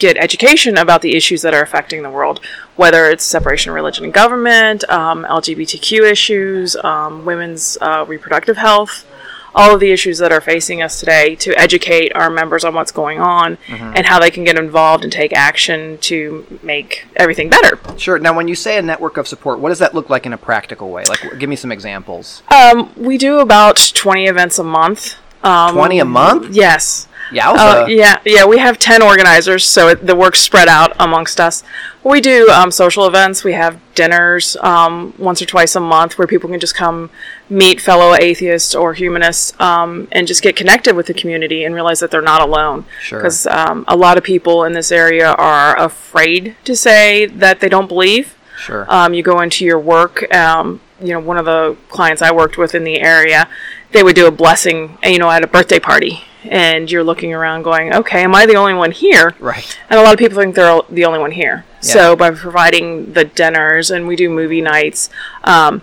get 0.02 0.18
education 0.18 0.78
about 0.78 1.02
the 1.02 1.16
issues 1.16 1.44
that 1.44 1.54
are 1.54 1.62
affecting 1.62 2.02
the 2.02 2.10
world, 2.10 2.40
whether 2.76 3.10
it's 3.10 3.24
separation 3.24 3.70
of 3.70 3.76
religion 3.76 4.04
and 4.04 4.14
government, 4.14 4.84
um, 4.90 5.26
LGBTQ 5.26 6.12
issues, 6.12 6.76
um, 6.78 7.24
women's 7.24 7.78
uh, 7.82 8.04
reproductive 8.08 8.58
health, 8.58 9.06
all 9.54 9.74
of 9.74 9.80
the 9.80 9.92
issues 9.92 10.18
that 10.18 10.32
are 10.32 10.42
facing 10.42 10.82
us 10.82 11.00
today, 11.00 11.36
to 11.36 11.54
educate 11.60 12.12
our 12.16 12.30
members 12.30 12.64
on 12.64 12.74
what's 12.74 12.92
going 12.92 13.20
on 13.20 13.58
and 13.68 14.06
how 14.06 14.18
they 14.18 14.32
can 14.32 14.44
get 14.44 14.58
involved 14.58 15.04
and 15.04 15.12
take 15.14 15.34
action 15.34 15.98
to 16.00 16.60
make 16.64 17.06
everything 17.18 17.50
better. 17.50 17.78
Sure. 17.98 18.18
Now, 18.18 18.36
when 18.36 18.48
you 18.48 18.56
say 18.56 18.78
a 18.78 18.82
network 18.82 19.18
of 19.18 19.28
support, 19.28 19.60
what 19.60 19.70
does 19.70 19.80
that 19.80 19.94
look 19.94 20.10
like 20.10 20.26
in 20.26 20.34
a 20.34 20.38
practical 20.38 20.90
way? 20.90 21.04
Like, 21.06 21.38
give 21.38 21.50
me 21.50 21.56
some 21.56 21.72
examples. 21.72 22.42
Um, 22.50 22.92
we 22.96 23.18
do 23.18 23.40
about 23.40 23.92
20 23.94 24.26
events 24.26 24.58
a 24.58 24.64
month. 24.64 25.18
Um, 25.44 25.76
20 25.76 26.00
a 26.00 26.06
month? 26.06 26.56
Yes. 26.56 27.08
Yowza. 27.32 27.84
Uh, 27.84 27.86
yeah, 27.88 28.20
yeah, 28.26 28.46
we 28.46 28.58
have 28.58 28.78
10 28.78 29.02
organizers, 29.02 29.66
so 29.66 29.88
it, 29.88 30.06
the 30.06 30.16
work's 30.16 30.42
spread 30.42 30.68
out 30.68 30.94
amongst 31.00 31.40
us. 31.40 31.64
We 32.04 32.20
do 32.20 32.50
um, 32.50 32.72
social 32.72 33.08
events. 33.08 33.44
We 33.44 33.54
have 33.54 33.80
dinners 33.96 34.58
um, 34.58 35.14
once 35.18 35.42
or 35.42 35.46
twice 35.46 35.76
a 35.76 35.80
month 35.80 36.18
where 36.18 36.28
people 36.28 36.50
can 36.50 36.60
just 36.60 36.76
come 36.76 37.10
meet 37.50 37.80
fellow 37.80 38.16
atheists 38.16 38.76
or 38.76 38.94
humanists 38.94 39.58
um, 39.62 40.10
and 40.12 40.28
just 40.28 40.42
get 40.42 40.56
connected 40.56 40.96
with 40.96 41.06
the 41.06 41.14
community 41.14 41.64
and 41.64 41.74
realize 41.74 42.02
that 42.02 42.12
they're 42.12 42.22
not 42.22 42.42
alone. 42.42 42.86
Sure. 43.02 43.20
Because 43.20 43.48
um, 43.48 43.86
a 43.88 43.96
lot 43.96 44.18
of 44.18 44.24
people 44.24 44.66
in 44.66 44.74
this 44.74 44.92
area 44.92 45.32
are 45.34 45.78
afraid 45.80 46.56
to 46.66 46.76
say 46.76 47.28
that 47.28 47.62
they 47.62 47.70
don't 47.70 47.88
believe. 47.88 48.38
Sure. 48.58 48.86
Um, 48.90 49.14
you 49.14 49.24
go 49.24 49.40
into 49.40 49.64
your 49.64 49.80
work. 49.80 50.34
Um, 50.36 50.82
you 51.00 51.14
know, 51.14 51.20
one 51.20 51.38
of 51.38 51.46
the 51.46 51.76
clients 51.90 52.22
I 52.22 52.32
worked 52.32 52.58
with 52.58 52.76
in 52.76 52.84
the 52.84 53.00
area, 53.00 53.50
they 53.92 54.04
would 54.04 54.16
do 54.16 54.28
a 54.28 54.32
blessing, 54.32 54.98
you 55.04 55.20
know, 55.20 55.30
at 55.30 55.44
a 55.44 55.48
birthday 55.48 55.80
party, 55.80 56.22
and 56.44 56.90
you're 56.90 57.04
looking 57.04 57.34
around, 57.34 57.64
going, 57.64 57.94
"Okay, 57.94 58.24
am 58.24 58.36
I 58.36 58.46
the 58.46 58.56
only 58.56 58.74
one 58.74 58.92
here?" 58.92 59.36
right. 59.40 59.78
And 59.90 60.00
a 60.00 60.04
lot 60.04 60.14
of 60.14 60.20
people 60.20 60.38
think 60.38 60.56
they're 60.56 60.82
the 60.90 61.06
only 61.06 61.20
one 61.20 61.32
here. 61.32 61.66
So 61.82 62.16
by 62.16 62.30
providing 62.32 63.14
the 63.14 63.26
dinners 63.26 63.90
and 63.90 64.08
we 64.08 64.16
do 64.16 64.30
movie 64.30 64.62
nights, 64.62 65.10
um, 65.44 65.82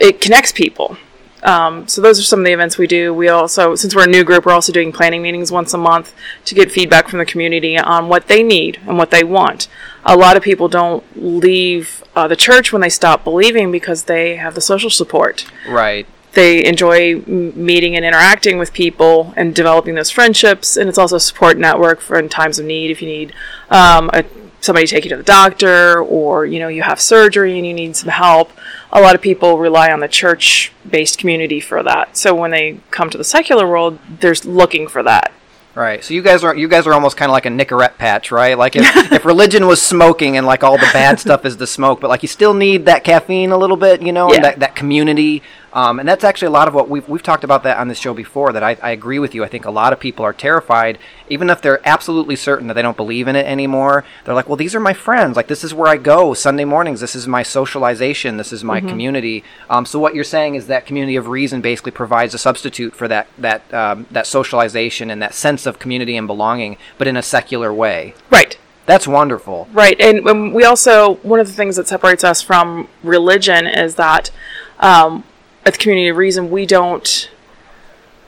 it 0.00 0.20
connects 0.20 0.50
people. 0.50 0.96
Um, 1.42 1.88
so 1.88 2.00
those 2.00 2.18
are 2.18 2.22
some 2.22 2.40
of 2.40 2.44
the 2.44 2.52
events 2.52 2.76
we 2.76 2.86
do. 2.86 3.14
We 3.14 3.28
also, 3.28 3.74
since 3.74 3.94
we're 3.94 4.04
a 4.04 4.10
new 4.10 4.24
group, 4.24 4.44
we're 4.44 4.52
also 4.52 4.72
doing 4.72 4.92
planning 4.92 5.22
meetings 5.22 5.50
once 5.50 5.72
a 5.72 5.78
month 5.78 6.12
to 6.44 6.54
get 6.54 6.70
feedback 6.70 7.08
from 7.08 7.18
the 7.18 7.24
community 7.24 7.78
on 7.78 8.08
what 8.08 8.26
they 8.26 8.42
need 8.42 8.78
and 8.86 8.98
what 8.98 9.10
they 9.10 9.24
want. 9.24 9.68
A 10.04 10.16
lot 10.16 10.36
of 10.36 10.42
people 10.42 10.68
don't 10.68 11.04
leave 11.14 12.04
uh, 12.14 12.28
the 12.28 12.36
church 12.36 12.72
when 12.72 12.82
they 12.82 12.88
stop 12.88 13.24
believing 13.24 13.72
because 13.72 14.04
they 14.04 14.36
have 14.36 14.54
the 14.54 14.60
social 14.60 14.90
support 14.90 15.46
Right. 15.68 16.06
They 16.32 16.64
enjoy 16.64 17.16
meeting 17.26 17.96
and 17.96 18.04
interacting 18.04 18.58
with 18.58 18.72
people 18.72 19.34
and 19.36 19.54
developing 19.54 19.94
those 19.94 20.10
friendships. 20.10 20.76
And 20.76 20.88
it's 20.88 20.98
also 20.98 21.16
a 21.16 21.20
support 21.20 21.58
network 21.58 22.00
for 22.00 22.18
in 22.18 22.28
times 22.28 22.58
of 22.58 22.66
need. 22.66 22.90
If 22.90 23.02
you 23.02 23.08
need 23.08 23.32
um, 23.70 24.10
a, 24.12 24.24
somebody 24.60 24.86
to 24.86 24.94
take 24.94 25.04
you 25.04 25.10
to 25.10 25.16
the 25.16 25.22
doctor, 25.22 26.00
or 26.00 26.46
you 26.46 26.58
know 26.58 26.68
you 26.68 26.82
have 26.82 27.00
surgery 27.00 27.56
and 27.56 27.66
you 27.66 27.74
need 27.74 27.96
some 27.96 28.10
help, 28.10 28.52
a 28.92 29.00
lot 29.00 29.14
of 29.14 29.20
people 29.20 29.58
rely 29.58 29.90
on 29.90 30.00
the 30.00 30.08
church-based 30.08 31.18
community 31.18 31.60
for 31.60 31.82
that. 31.82 32.16
So 32.16 32.34
when 32.34 32.50
they 32.50 32.80
come 32.90 33.10
to 33.10 33.18
the 33.18 33.24
secular 33.24 33.66
world, 33.66 33.98
they're 34.20 34.34
looking 34.44 34.86
for 34.88 35.02
that. 35.02 35.32
Right. 35.72 36.02
So 36.02 36.14
you 36.14 36.22
guys 36.22 36.42
are 36.42 36.54
you 36.54 36.66
guys 36.66 36.86
are 36.88 36.92
almost 36.92 37.16
kind 37.16 37.30
of 37.30 37.32
like 37.32 37.46
a 37.46 37.48
Nicorette 37.48 37.96
patch, 37.96 38.32
right? 38.32 38.58
Like 38.58 38.74
if, 38.74 38.84
if 39.12 39.24
religion 39.24 39.66
was 39.68 39.80
smoking 39.80 40.36
and 40.36 40.44
like 40.44 40.64
all 40.64 40.76
the 40.76 40.90
bad 40.92 41.20
stuff 41.20 41.44
is 41.44 41.58
the 41.58 41.66
smoke, 41.66 42.00
but 42.00 42.08
like 42.10 42.22
you 42.22 42.28
still 42.28 42.54
need 42.54 42.86
that 42.86 43.04
caffeine 43.04 43.52
a 43.52 43.56
little 43.56 43.76
bit, 43.76 44.02
you 44.02 44.12
know, 44.12 44.28
Yeah. 44.30 44.36
and 44.36 44.44
that, 44.44 44.58
that 44.58 44.74
community. 44.74 45.42
Um, 45.72 45.98
and 45.98 46.08
that's 46.08 46.24
actually 46.24 46.46
a 46.46 46.52
lot 46.52 46.68
of 46.68 46.74
what 46.74 46.88
we've 46.88 47.08
we've 47.08 47.22
talked 47.22 47.44
about 47.44 47.62
that 47.62 47.78
on 47.78 47.88
this 47.88 47.98
show 47.98 48.12
before. 48.14 48.52
That 48.52 48.62
I, 48.62 48.76
I 48.82 48.90
agree 48.90 49.18
with 49.18 49.34
you. 49.34 49.44
I 49.44 49.48
think 49.48 49.64
a 49.64 49.70
lot 49.70 49.92
of 49.92 50.00
people 50.00 50.24
are 50.24 50.32
terrified, 50.32 50.98
even 51.28 51.50
if 51.50 51.62
they're 51.62 51.80
absolutely 51.86 52.36
certain 52.36 52.66
that 52.68 52.74
they 52.74 52.82
don't 52.82 52.96
believe 52.96 53.28
in 53.28 53.36
it 53.36 53.46
anymore. 53.46 54.04
They're 54.24 54.34
like, 54.34 54.48
well, 54.48 54.56
these 54.56 54.74
are 54.74 54.80
my 54.80 54.92
friends. 54.92 55.36
Like 55.36 55.46
this 55.48 55.64
is 55.64 55.72
where 55.72 55.88
I 55.88 55.96
go 55.96 56.34
Sunday 56.34 56.64
mornings. 56.64 57.00
This 57.00 57.14
is 57.14 57.26
my 57.28 57.42
socialization. 57.42 58.36
This 58.36 58.52
is 58.52 58.64
my 58.64 58.80
community. 58.80 59.44
Um, 59.68 59.86
so 59.86 59.98
what 59.98 60.14
you're 60.14 60.24
saying 60.24 60.54
is 60.54 60.66
that 60.66 60.86
community 60.86 61.16
of 61.16 61.28
reason 61.28 61.60
basically 61.60 61.92
provides 61.92 62.34
a 62.34 62.38
substitute 62.38 62.94
for 62.94 63.08
that 63.08 63.28
that 63.38 63.72
um, 63.72 64.06
that 64.10 64.26
socialization 64.26 65.10
and 65.10 65.22
that 65.22 65.34
sense 65.34 65.66
of 65.66 65.78
community 65.78 66.16
and 66.16 66.26
belonging, 66.26 66.76
but 66.98 67.06
in 67.06 67.16
a 67.16 67.22
secular 67.22 67.72
way. 67.72 68.14
Right. 68.30 68.58
That's 68.86 69.06
wonderful. 69.06 69.68
Right, 69.72 70.00
and 70.00 70.26
um, 70.26 70.52
we 70.52 70.64
also 70.64 71.14
one 71.16 71.38
of 71.38 71.46
the 71.46 71.52
things 71.52 71.76
that 71.76 71.86
separates 71.86 72.24
us 72.24 72.42
from 72.42 72.88
religion 73.04 73.68
is 73.68 73.94
that 73.94 74.32
um, 74.80 75.22
at 75.64 75.74
the 75.74 75.78
community 75.78 76.08
of 76.08 76.16
reason 76.16 76.50
we 76.50 76.66
don't 76.66 77.30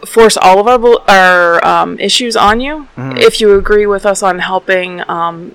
force 0.06 0.36
all 0.36 0.58
of 0.58 0.66
our 0.68 1.00
our 1.08 1.64
um, 1.64 1.98
issues 2.00 2.36
on 2.36 2.60
you. 2.60 2.88
If 2.96 3.40
you 3.40 3.56
agree 3.56 3.86
with 3.86 4.04
us 4.04 4.22
on 4.22 4.40
helping 4.40 5.00
um, 5.08 5.54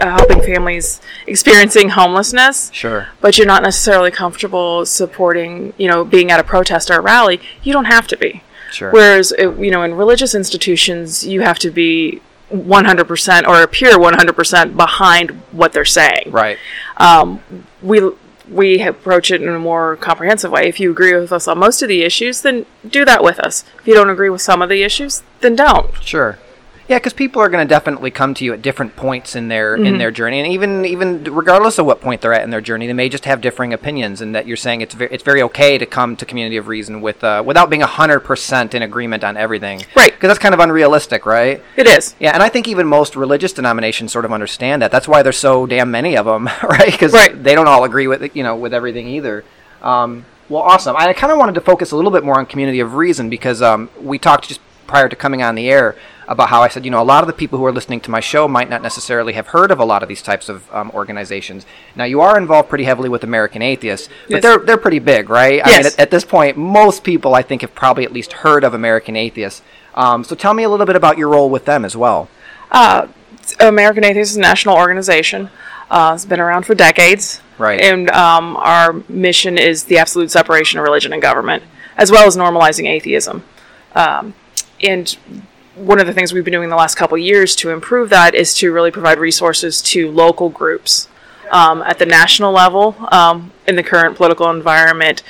uh, 0.00 0.10
helping 0.18 0.40
families 0.42 1.00
experiencing 1.26 1.90
homelessness, 1.90 2.70
Sure. 2.72 3.08
but 3.20 3.38
you're 3.38 3.46
not 3.46 3.62
necessarily 3.62 4.10
comfortable 4.10 4.84
supporting, 4.86 5.72
you 5.78 5.88
know, 5.88 6.04
being 6.04 6.30
at 6.30 6.40
a 6.40 6.44
protest 6.44 6.90
or 6.90 6.94
a 6.94 7.00
rally, 7.00 7.40
you 7.62 7.72
don't 7.72 7.86
have 7.86 8.06
to 8.08 8.16
be. 8.16 8.42
Sure. 8.70 8.90
Whereas, 8.90 9.32
uh, 9.38 9.52
you 9.54 9.70
know, 9.70 9.82
in 9.82 9.94
religious 9.94 10.34
institutions, 10.34 11.24
you 11.26 11.42
have 11.42 11.58
to 11.60 11.70
be 11.70 12.20
100% 12.52 13.46
or 13.46 13.62
appear 13.62 13.92
100% 13.92 14.76
behind 14.76 15.30
what 15.52 15.72
they're 15.72 15.84
saying. 15.84 16.30
Right. 16.30 16.58
Um, 16.96 17.40
we 17.82 18.00
we 18.50 18.80
approach 18.82 19.30
it 19.30 19.42
in 19.42 19.48
a 19.48 19.58
more 19.58 19.96
comprehensive 19.96 20.50
way. 20.50 20.68
If 20.68 20.80
you 20.80 20.90
agree 20.90 21.14
with 21.14 21.32
us 21.32 21.48
on 21.48 21.58
most 21.58 21.82
of 21.82 21.88
the 21.88 22.02
issues, 22.02 22.42
then 22.42 22.66
do 22.86 23.04
that 23.04 23.22
with 23.22 23.38
us. 23.38 23.64
If 23.80 23.86
you 23.86 23.94
don't 23.94 24.10
agree 24.10 24.30
with 24.30 24.42
some 24.42 24.62
of 24.62 24.68
the 24.68 24.82
issues, 24.82 25.22
then 25.40 25.56
don't. 25.56 25.94
Sure. 26.02 26.38
Yeah, 26.92 26.98
because 26.98 27.14
people 27.14 27.40
are 27.40 27.48
going 27.48 27.66
to 27.66 27.68
definitely 27.74 28.10
come 28.10 28.34
to 28.34 28.44
you 28.44 28.52
at 28.52 28.60
different 28.60 28.96
points 28.96 29.34
in 29.34 29.48
their 29.48 29.76
in 29.76 29.96
their 29.96 30.10
journey, 30.10 30.40
and 30.40 30.52
even 30.52 30.84
even 30.84 31.24
regardless 31.24 31.78
of 31.78 31.86
what 31.86 32.02
point 32.02 32.20
they're 32.20 32.34
at 32.34 32.42
in 32.42 32.50
their 32.50 32.60
journey, 32.60 32.86
they 32.86 32.92
may 32.92 33.08
just 33.08 33.24
have 33.24 33.40
differing 33.40 33.72
opinions. 33.72 34.20
And 34.20 34.34
that 34.34 34.46
you're 34.46 34.58
saying 34.58 34.82
it's 34.82 34.92
very 34.94 35.10
it's 35.10 35.22
very 35.22 35.40
okay 35.44 35.78
to 35.78 35.86
come 35.86 36.16
to 36.16 36.26
Community 36.26 36.58
of 36.58 36.68
Reason 36.68 37.00
with 37.00 37.24
uh, 37.24 37.42
without 37.46 37.70
being 37.70 37.80
hundred 37.80 38.20
percent 38.20 38.74
in 38.74 38.82
agreement 38.82 39.24
on 39.24 39.38
everything. 39.38 39.86
Right. 39.96 40.12
Because 40.12 40.28
that's 40.28 40.38
kind 40.38 40.52
of 40.52 40.60
unrealistic, 40.60 41.24
right? 41.24 41.62
It 41.78 41.86
is. 41.86 42.14
Yeah, 42.20 42.32
and 42.34 42.42
I 42.42 42.50
think 42.50 42.68
even 42.68 42.86
most 42.86 43.16
religious 43.16 43.54
denominations 43.54 44.12
sort 44.12 44.26
of 44.26 44.32
understand 44.34 44.82
that. 44.82 44.90
That's 44.92 45.08
why 45.08 45.22
there's 45.22 45.38
so 45.38 45.64
damn 45.64 45.90
many 45.90 46.18
of 46.18 46.26
them, 46.26 46.44
right? 46.62 46.92
Because 46.92 47.14
Right. 47.14 47.42
they 47.42 47.54
don't 47.54 47.68
all 47.68 47.84
agree 47.84 48.06
with 48.06 48.36
you 48.36 48.42
know 48.42 48.54
with 48.54 48.74
everything 48.74 49.08
either. 49.08 49.44
Um, 49.80 50.26
well, 50.50 50.60
awesome. 50.62 50.94
I 50.94 51.10
kind 51.14 51.32
of 51.32 51.38
wanted 51.38 51.54
to 51.54 51.62
focus 51.62 51.92
a 51.92 51.96
little 51.96 52.10
bit 52.10 52.22
more 52.22 52.38
on 52.38 52.44
community 52.44 52.80
of 52.80 52.96
reason 52.96 53.30
because 53.30 53.62
um, 53.62 53.88
we 53.98 54.18
talked 54.18 54.48
just 54.48 54.60
prior 54.92 55.08
to 55.08 55.16
coming 55.16 55.42
on 55.42 55.54
the 55.54 55.70
air 55.70 55.96
about 56.28 56.50
how 56.50 56.62
I 56.62 56.68
said, 56.68 56.84
you 56.84 56.90
know, 56.90 57.00
a 57.00 57.10
lot 57.14 57.22
of 57.24 57.26
the 57.26 57.32
people 57.32 57.58
who 57.58 57.64
are 57.64 57.72
listening 57.72 57.98
to 58.02 58.10
my 58.10 58.20
show 58.20 58.46
might 58.46 58.68
not 58.68 58.82
necessarily 58.82 59.32
have 59.32 59.46
heard 59.48 59.70
of 59.70 59.80
a 59.80 59.86
lot 59.86 60.02
of 60.02 60.08
these 60.10 60.20
types 60.20 60.50
of 60.50 60.70
um, 60.70 60.90
organizations. 60.92 61.64
Now, 61.96 62.04
you 62.04 62.20
are 62.20 62.36
involved 62.36 62.68
pretty 62.68 62.84
heavily 62.84 63.08
with 63.08 63.24
American 63.24 63.62
Atheists, 63.62 64.08
but 64.28 64.30
Yes. 64.34 64.42
they're 64.42 64.58
they're 64.58 64.76
pretty 64.76 64.98
big, 64.98 65.30
right? 65.30 65.62
I 65.64 65.66
mean, 65.66 65.76
Yes. 65.82 65.94
at, 65.94 65.98
at 66.00 66.10
this 66.10 66.26
point, 66.26 66.58
most 66.58 67.04
people 67.04 67.34
I 67.34 67.40
think 67.40 67.62
have 67.62 67.74
probably 67.74 68.04
at 68.04 68.12
least 68.12 68.34
heard 68.44 68.64
of 68.64 68.74
American 68.74 69.16
Atheists. 69.16 69.62
Um, 69.94 70.24
so 70.24 70.34
tell 70.34 70.52
me 70.52 70.62
a 70.62 70.68
little 70.68 70.84
bit 70.86 70.94
about 70.96 71.16
your 71.16 71.30
role 71.30 71.48
with 71.48 71.64
them 71.64 71.86
as 71.86 71.96
well. 71.96 72.28
American 73.60 74.04
Atheists 74.04 74.32
is 74.32 74.36
a 74.36 74.40
national 74.40 74.76
organization. 74.76 75.48
Uh, 75.90 76.12
it's 76.14 76.26
been 76.26 76.40
around 76.40 76.64
for 76.66 76.74
decades. 76.74 77.40
Right. 77.56 77.80
And 77.80 78.10
um, 78.10 78.56
our 78.58 78.92
mission 79.08 79.56
is 79.58 79.84
the 79.84 79.96
absolute 79.98 80.30
separation 80.30 80.78
of 80.78 80.84
religion 80.84 81.12
and 81.14 81.22
government, 81.22 81.62
as 81.96 82.10
well 82.10 82.26
as 82.26 82.36
normalizing 82.36 82.86
atheism. 82.88 83.42
Um, 83.94 84.34
and 84.82 85.16
one 85.74 86.00
of 86.00 86.06
the 86.06 86.12
things 86.12 86.32
we've 86.32 86.44
been 86.44 86.52
doing 86.52 86.68
the 86.68 86.76
last 86.76 86.96
couple 86.96 87.16
of 87.16 87.22
years 87.22 87.56
to 87.56 87.70
improve 87.70 88.10
that 88.10 88.34
is 88.34 88.54
to 88.54 88.72
really 88.72 88.90
provide 88.90 89.18
resources 89.18 89.80
to 89.80 90.10
local 90.10 90.48
groups. 90.48 91.08
Um, 91.50 91.82
at 91.82 91.98
the 91.98 92.06
national 92.06 92.52
level, 92.52 92.96
um, 93.10 93.52
in 93.66 93.76
the 93.76 93.82
current 93.82 94.16
political 94.16 94.50
environment, 94.50 95.22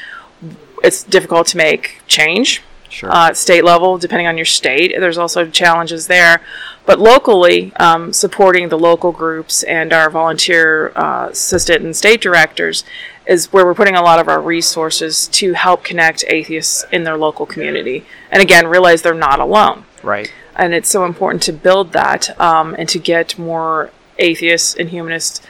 it's 0.82 1.03
difficult 1.03 1.46
to 1.48 1.57
make 1.57 2.00
change. 2.07 2.62
Sure. 2.88 3.11
Uh, 3.11 3.28
at 3.28 3.36
state 3.36 3.64
level, 3.64 3.96
depending 3.96 4.26
on 4.26 4.36
your 4.36 4.44
state, 4.44 4.94
there's 4.98 5.16
also 5.16 5.48
challenges 5.48 6.09
there. 6.09 6.42
But 6.84 6.98
locally, 6.98 7.72
um, 7.76 8.12
supporting 8.12 8.68
the 8.68 8.78
local 8.78 9.12
groups 9.12 9.62
and 9.62 9.92
our 9.92 10.11
volunteer 10.11 10.92
uh, 10.94 11.28
assistant 11.30 11.82
and 11.82 11.96
state 11.96 12.20
directors 12.20 12.84
is 13.27 13.53
where 13.53 13.64
we're 13.64 13.75
putting 13.75 13.95
a 13.95 14.03
lot 14.03 14.18
of 14.18 14.29
our 14.29 14.41
resources 14.41 15.29
to 15.29 15.53
help 15.53 15.85
connect 15.85 16.25
atheists 16.29 16.85
in 16.91 17.05
their 17.05 17.16
local 17.16 17.47
community. 17.47 18.05
And 18.31 18.43
again, 18.43 18.66
realize 18.66 19.03
they're 19.03 19.14
not 19.14 19.39
alone 19.41 19.85
Right. 20.03 20.33
and 20.57 20.75
it's 20.75 20.89
so 20.89 21.05
important 21.05 21.43
to 21.45 21.53
build 21.53 21.93
that 21.93 22.39
um, 22.41 22.75
and 22.79 22.89
to 22.89 22.99
get 22.99 23.39
more 23.39 23.91
atheists 24.18 24.75
and 24.75 24.91
humanists 24.91 25.41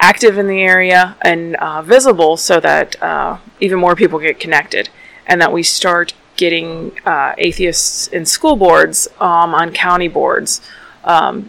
active 0.00 0.36
in 0.38 0.48
the 0.48 0.60
area 0.60 1.16
and 1.22 1.54
uh, 1.56 1.80
visible 1.82 2.36
so 2.36 2.60
that 2.60 3.00
uh, 3.02 3.38
even 3.60 3.78
more 3.78 3.94
people 3.94 4.18
get 4.18 4.38
connected 4.40 4.88
and 5.26 5.40
that 5.40 5.52
we 5.52 5.62
start 5.62 6.12
getting 6.36 6.90
uh, 7.06 7.32
atheists 7.38 8.08
in 8.08 8.26
school 8.26 8.56
boards 8.56 9.06
um, 9.20 9.54
on 9.54 9.72
county 9.72 10.08
boards 10.08 10.60
um, 11.04 11.48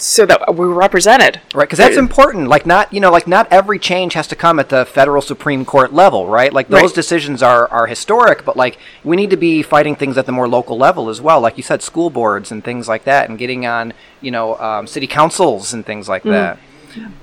so 0.00 0.26
that 0.26 0.54
we're 0.54 0.68
represented 0.72 1.40
Right, 1.54 1.64
because 1.68 1.78
that's 1.78 1.96
important. 1.96 2.48
Like 2.48 2.66
not, 2.66 2.92
you 2.92 3.00
know, 3.00 3.10
like 3.10 3.26
not 3.26 3.46
every 3.50 3.78
change 3.78 4.14
has 4.14 4.26
to 4.28 4.36
come 4.36 4.58
at 4.58 4.68
the 4.68 4.84
federal 4.84 5.22
Supreme 5.22 5.64
Court 5.64 5.92
level, 5.92 6.26
right? 6.26 6.52
Like 6.52 6.68
those 6.68 6.82
Right. 6.82 6.94
decisions 6.94 7.42
are 7.42 7.68
are 7.70 7.86
historic, 7.86 8.44
but 8.44 8.56
like 8.56 8.78
we 9.04 9.16
need 9.16 9.30
to 9.30 9.36
be 9.36 9.62
fighting 9.62 9.96
things 9.96 10.16
at 10.16 10.26
the 10.26 10.32
more 10.32 10.48
local 10.48 10.76
level 10.78 11.08
as 11.08 11.20
well. 11.20 11.40
Like 11.40 11.56
you 11.56 11.62
said, 11.62 11.82
school 11.82 12.10
boards 12.10 12.50
and 12.52 12.62
things 12.64 12.88
like 12.88 13.04
that, 13.04 13.28
and 13.28 13.38
getting 13.38 13.66
on, 13.66 13.92
you 14.20 14.30
know, 14.30 14.56
um, 14.58 14.86
city 14.86 15.06
councils 15.06 15.72
and 15.72 15.84
things 15.84 16.08
like 16.08 16.22
that. 16.24 16.58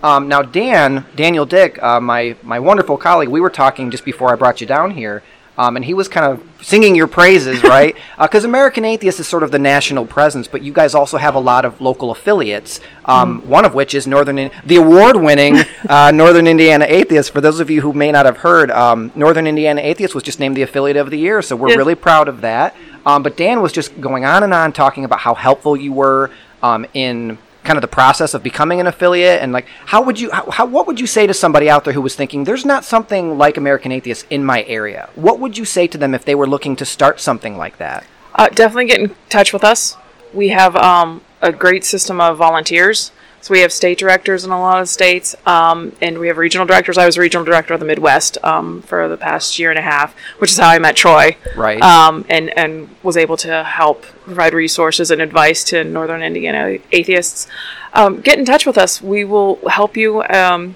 Um, 0.04 0.28
now, 0.28 0.42
Dan, 0.42 1.06
Daniel 1.16 1.46
Dick, 1.46 1.82
uh, 1.82 2.00
my 2.00 2.36
my 2.44 2.60
wonderful 2.60 2.98
colleague, 2.98 3.30
we 3.30 3.42
were 3.42 3.50
talking 3.50 3.92
just 3.92 4.06
before 4.06 4.32
I 4.32 4.36
brought 4.36 4.62
you 4.62 4.68
down 4.68 4.92
here, 4.92 5.24
um, 5.58 5.76
and 5.76 5.86
he 5.86 5.94
was 5.94 6.08
kind 6.08 6.26
of 6.32 6.44
singing 6.62 6.96
your 6.96 7.08
praises, 7.08 7.64
right? 7.76 7.96
Because 8.20 8.44
American 8.44 8.84
Atheist 8.86 9.20
is 9.20 9.28
sort 9.28 9.44
of 9.44 9.52
the 9.52 9.60
national 9.60 10.06
presence, 10.06 10.48
but 10.48 10.62
you 10.64 10.74
guys 10.74 10.96
also 10.96 11.18
have 11.18 11.36
a 11.36 11.40
lot 11.40 11.64
of 11.66 11.80
local 11.80 12.12
affiliates. 12.12 12.80
Um, 13.06 13.42
One 13.48 13.66
of 13.66 13.74
which 13.74 13.94
is 13.94 14.08
Northern, 14.08 14.38
In- 14.40 14.52
the 14.66 14.78
award-winning 14.78 15.58
uh, 15.90 16.12
Northern 16.12 16.48
Indiana 16.48 16.86
Atheist. 16.88 17.32
For 17.32 17.42
those 17.42 17.60
of 17.60 17.70
you 17.70 17.82
who 17.82 17.94
may 17.94 18.12
not 18.12 18.26
have 18.26 18.38
heard, 18.38 18.72
um, 18.72 19.12
Northern 19.16 19.48
Indiana 19.48 19.82
Atheist 19.82 20.14
was 20.16 20.24
just 20.24 20.40
named 20.40 20.58
the 20.58 20.64
affiliate 20.64 20.98
of 20.98 21.10
the 21.12 21.18
year, 21.20 21.42
so 21.42 21.56
we're 21.56 21.70
Yes. 21.70 21.78
really 21.78 21.96
proud 21.96 22.28
of 22.28 22.42
that. 22.42 22.76
Um, 23.06 23.22
but 23.24 23.38
Dan 23.38 23.62
was 23.62 23.72
just 23.72 24.00
going 24.02 24.26
on 24.26 24.42
and 24.44 24.54
on 24.54 24.74
talking 24.74 25.06
about 25.06 25.20
how 25.20 25.36
helpful 25.36 25.78
you 25.78 25.94
were 25.94 26.32
um, 26.64 26.86
in 26.94 27.38
kind 27.66 27.78
of 27.78 27.82
the 27.82 27.88
process 27.88 28.34
of 28.34 28.44
becoming 28.44 28.80
an 28.80 28.88
affiliate 28.88 29.42
and 29.42 29.52
like 29.52 29.66
how 29.88 30.02
would 30.02 30.20
you 30.20 30.32
how, 30.32 30.50
how 30.52 30.66
what 30.66 30.88
would 30.88 31.00
you 31.00 31.08
say 31.08 31.28
to 31.28 31.34
somebody 31.34 31.70
out 31.70 31.84
there 31.84 31.94
who 31.94 32.02
was 32.02 32.16
thinking 32.16 32.44
there's 32.44 32.66
not 32.66 32.86
something 32.86 33.38
like 33.38 33.58
American 33.58 33.92
Atheists 33.92 34.26
in 34.30 34.46
my 34.46 34.64
area? 34.64 35.10
What 35.16 35.40
would 35.40 35.58
you 35.58 35.66
say 35.66 35.88
to 35.88 35.98
them 35.98 36.14
if 36.14 36.24
they 36.24 36.36
were 36.36 36.48
looking 36.48 36.76
to 36.78 36.86
start 36.86 37.20
something 37.20 37.58
like 37.58 37.78
that? 37.78 38.06
Uh, 38.36 38.50
definitely 38.50 38.86
get 38.86 39.00
in 39.00 39.16
touch 39.30 39.52
with 39.52 39.64
us. 39.64 39.98
We 40.34 40.50
have 40.50 40.76
um, 40.76 41.22
a 41.46 41.52
great 41.52 41.86
system 41.86 42.20
of 42.20 42.38
volunteers. 42.38 43.12
So 43.42 43.54
we 43.54 43.60
have 43.60 43.72
state 43.72 44.00
directors 44.00 44.44
in 44.44 44.50
a 44.50 44.60
lot 44.60 44.82
of 44.82 44.90
states, 44.90 45.36
um, 45.46 45.96
and 46.02 46.18
we 46.18 46.28
have 46.30 46.38
regional 46.38 46.66
directors. 46.66 46.98
I 46.98 47.06
was 47.06 47.16
regional 47.16 47.46
director 47.46 47.76
of 47.76 47.80
the 47.80 47.86
Midwest 47.86 48.40
um, 48.44 48.82
for 48.82 49.08
the 49.08 49.18
past 49.18 49.60
year 49.60 49.70
and 49.70 49.78
a 49.78 49.84
half, 49.84 50.16
which 50.40 50.50
is 50.50 50.58
how 50.58 50.70
I 50.70 50.80
met 50.80 50.96
Troy. 50.96 51.38
Right. 51.56 51.80
Um, 51.80 52.26
and 52.28 52.50
and 52.58 52.90
was 53.04 53.18
able 53.18 53.38
to 53.38 53.64
help 53.64 54.02
provide 54.26 54.56
resources 54.56 55.12
and 55.12 55.22
advice 55.22 55.64
to 55.66 55.84
Northern 55.84 56.24
Indiana 56.24 56.80
atheists. 56.92 57.46
Um, 57.94 58.20
get 58.20 58.40
in 58.40 58.46
touch 58.46 58.66
with 58.66 58.80
us. 58.80 59.00
We 59.00 59.24
will 59.24 59.60
help 59.70 59.96
you 59.96 60.24
um, 60.24 60.76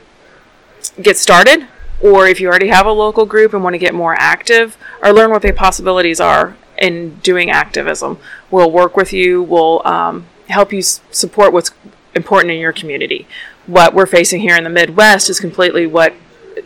get 1.02 1.18
started, 1.18 1.68
or 2.04 2.28
if 2.28 2.40
you 2.40 2.50
already 2.50 2.68
have 2.68 2.86
a 2.86 2.92
local 2.92 3.26
group 3.26 3.56
and 3.56 3.64
want 3.64 3.74
to 3.74 3.80
get 3.80 3.96
more 3.96 4.16
active, 4.20 4.78
or 5.02 5.12
learn 5.12 5.32
what 5.32 5.42
the 5.42 5.52
possibilities 5.54 6.20
are 6.20 6.56
in 6.78 7.16
doing 7.24 7.50
activism, 7.50 8.20
we'll 8.52 8.72
work 8.72 8.96
with 8.96 9.12
you. 9.12 9.42
We'll 9.42 9.82
um, 9.88 10.28
help 10.50 10.72
you 10.74 10.80
s- 10.80 11.02
support 11.12 11.54
what's 11.54 11.72
important 12.16 12.52
in 12.52 12.60
your 12.60 12.74
community. 12.74 13.28
What 13.68 13.94
we're 13.94 14.06
facing 14.06 14.42
here 14.42 14.56
in 14.56 14.64
the 14.64 14.70
Midwest 14.70 15.30
is 15.30 15.40
completely 15.40 15.86
what 15.86 16.14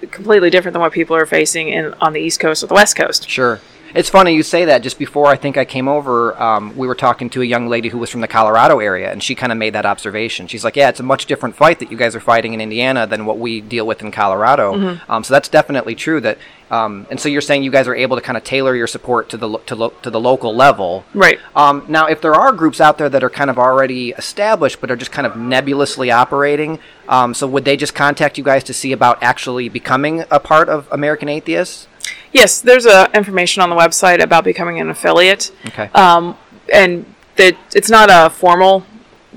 completely 0.09 0.49
different 0.49 0.73
than 0.73 0.81
what 0.81 0.91
people 0.91 1.15
are 1.15 1.25
facing 1.25 1.69
in 1.69 1.93
on 2.01 2.13
the 2.13 2.19
East 2.19 2.39
Coast 2.39 2.63
or 2.63 2.67
the 2.67 2.73
West 2.73 2.95
Coast. 2.95 3.29
Sure. 3.29 3.59
It's 3.95 4.09
funny 4.09 4.33
you 4.33 4.41
say 4.41 4.65
that. 4.65 4.81
Just 4.81 4.97
before 4.97 5.27
I 5.27 5.35
think 5.35 5.55
I 5.55 5.65
came 5.65 5.87
over, 5.87 6.41
um, 6.41 6.75
we 6.75 6.87
were 6.87 6.95
talking 6.95 7.29
to 7.31 7.41
a 7.43 7.45
young 7.45 7.67
lady 7.67 7.89
who 7.89 7.99
was 7.99 8.09
from 8.09 8.21
the 8.21 8.27
Colorado 8.27 8.79
area, 8.79 9.11
and 9.11 9.21
she 9.21 9.35
kind 9.35 9.51
of 9.51 9.57
made 9.57 9.73
that 9.75 9.85
observation. 9.85 10.47
She's 10.47 10.63
like, 10.63 10.75
"Yeah, 10.75 10.89
it's 10.89 10.99
a 10.99 11.03
much 11.03 11.27
different 11.27 11.55
fight 11.55 11.77
that 11.79 11.91
you 11.91 11.97
guys 11.97 12.15
are 12.15 12.19
fighting 12.19 12.53
in 12.53 12.61
Indiana 12.61 13.05
than 13.05 13.25
what 13.25 13.37
we 13.37 13.61
deal 13.61 13.85
with 13.85 14.01
in 14.01 14.11
Colorado." 14.11 14.97
Um, 15.07 15.23
so 15.23 15.33
that's 15.33 15.47
definitely 15.47 15.93
true. 15.93 16.19
That, 16.21 16.39
um, 16.71 17.05
and 17.11 17.19
so 17.19 17.29
you're 17.29 17.41
saying 17.41 17.61
you 17.63 17.69
guys 17.69 17.87
are 17.87 17.93
able 17.95 18.15
to 18.17 18.21
kind 18.21 18.35
of 18.35 18.43
tailor 18.43 18.75
your 18.75 18.87
support 18.87 19.29
to 19.29 19.37
the 19.37 19.47
lo- 19.47 19.61
to, 19.67 19.75
lo- 19.75 19.93
to 20.01 20.09
the 20.09 20.19
local 20.19 20.55
level, 20.55 21.05
Right. 21.13 21.39
Um, 21.55 21.85
now, 21.87 22.07
if 22.07 22.19
there 22.19 22.33
are 22.33 22.51
groups 22.51 22.81
out 22.81 22.97
there 22.97 23.09
that 23.09 23.23
are 23.23 23.29
kind 23.29 23.51
of 23.51 23.59
already 23.59 24.09
established 24.17 24.81
but 24.81 24.89
are 24.89 24.95
just 24.95 25.11
kind 25.11 25.27
of 25.27 25.37
nebulously 25.37 26.09
operating, 26.09 26.79
um, 27.07 27.35
so 27.35 27.45
would 27.45 27.63
they 27.63 27.77
just 27.77 27.93
contact 27.93 28.39
you 28.39 28.43
guys 28.43 28.63
to 28.63 28.73
see 28.73 28.91
about 28.91 29.21
actually 29.21 29.69
becoming 29.69 30.23
a 30.31 30.39
part 30.39 30.67
of 30.67 30.87
American 30.91 31.29
Atheists? 31.29 31.87
Yes, 32.33 32.61
there's 32.61 32.85
uh, 32.85 33.07
information 33.13 33.61
on 33.61 33.69
the 33.69 33.75
website 33.75 34.21
about 34.21 34.43
becoming 34.43 34.79
an 34.79 34.89
affiliate. 34.89 35.51
Okay. 35.67 35.89
Um, 35.93 36.35
and 36.73 37.05
that 37.35 37.55
it's 37.75 37.89
not 37.89 38.09
a 38.11 38.29
formal 38.29 38.85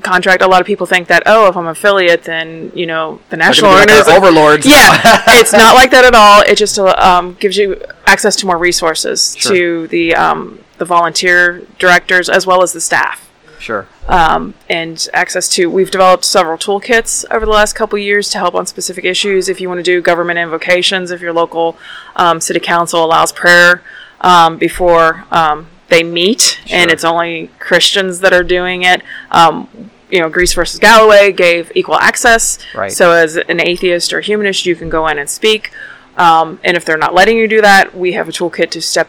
contract. 0.02 0.42
A 0.42 0.46
lot 0.46 0.60
of 0.60 0.66
people 0.66 0.86
think 0.86 1.08
that 1.08 1.22
oh, 1.26 1.48
if 1.48 1.56
I'm 1.56 1.66
affiliate, 1.66 2.24
then 2.24 2.72
you 2.74 2.86
know 2.86 3.20
the 3.30 3.36
national 3.36 3.70
like 3.70 3.88
our 3.88 3.96
organization- 3.96 4.22
overlords. 4.22 4.66
Yeah, 4.66 5.22
it's 5.40 5.52
not 5.52 5.74
like 5.74 5.90
that 5.90 6.04
at 6.04 6.14
all. 6.14 6.42
It 6.42 6.56
just 6.56 6.78
um, 6.78 7.34
gives 7.40 7.56
you 7.56 7.82
access 8.06 8.36
to 8.36 8.46
more 8.46 8.58
resources 8.58 9.36
Sure. 9.36 9.52
to 9.54 9.86
the 9.88 10.14
um, 10.14 10.60
the 10.78 10.84
volunteer 10.84 11.62
directors 11.78 12.28
as 12.28 12.46
well 12.46 12.62
as 12.62 12.72
the 12.72 12.80
staff 12.80 13.25
Sure. 13.58 13.86
Um, 14.08 14.54
and 14.68 15.08
access 15.12 15.48
to 15.50 15.68
we've 15.70 15.90
developed 15.90 16.24
several 16.24 16.58
toolkits 16.58 17.24
over 17.30 17.44
the 17.46 17.52
last 17.52 17.74
couple 17.74 17.98
years 17.98 18.28
to 18.30 18.38
help 18.38 18.54
on 18.54 18.66
specific 18.66 19.04
issues 19.04 19.48
if 19.48 19.60
you 19.60 19.68
want 19.68 19.78
to 19.78 19.82
do 19.82 20.00
government 20.00 20.38
invocations 20.38 21.10
if 21.10 21.20
your 21.20 21.32
local 21.32 21.76
um, 22.14 22.40
city 22.40 22.60
council 22.60 23.04
allows 23.04 23.32
prayer 23.32 23.82
um, 24.20 24.58
before 24.58 25.24
um, 25.30 25.66
they 25.88 26.02
meet 26.02 26.60
and 26.70 26.90
it's 26.90 27.04
only 27.04 27.50
christians 27.58 28.20
that 28.20 28.32
are 28.32 28.44
doing 28.44 28.82
it 28.82 29.02
um, 29.30 29.68
you 30.10 30.20
know 30.20 30.28
greece 30.28 30.52
versus 30.54 30.78
galloway 30.78 31.32
gave 31.32 31.72
equal 31.74 31.96
access 31.96 32.58
Right. 32.74 32.92
so 32.92 33.10
as 33.10 33.36
an 33.36 33.60
atheist 33.60 34.12
or 34.12 34.20
humanist 34.20 34.66
you 34.66 34.76
can 34.76 34.88
go 34.88 35.08
in 35.08 35.18
and 35.18 35.28
speak 35.28 35.72
um, 36.16 36.60
and 36.62 36.76
if 36.76 36.84
they're 36.84 36.96
not 36.96 37.12
letting 37.14 37.36
you 37.38 37.48
do 37.48 37.60
that 37.60 37.96
we 37.96 38.12
have 38.12 38.28
a 38.28 38.32
toolkit 38.32 38.70
to 38.70 38.80
step 38.82 39.08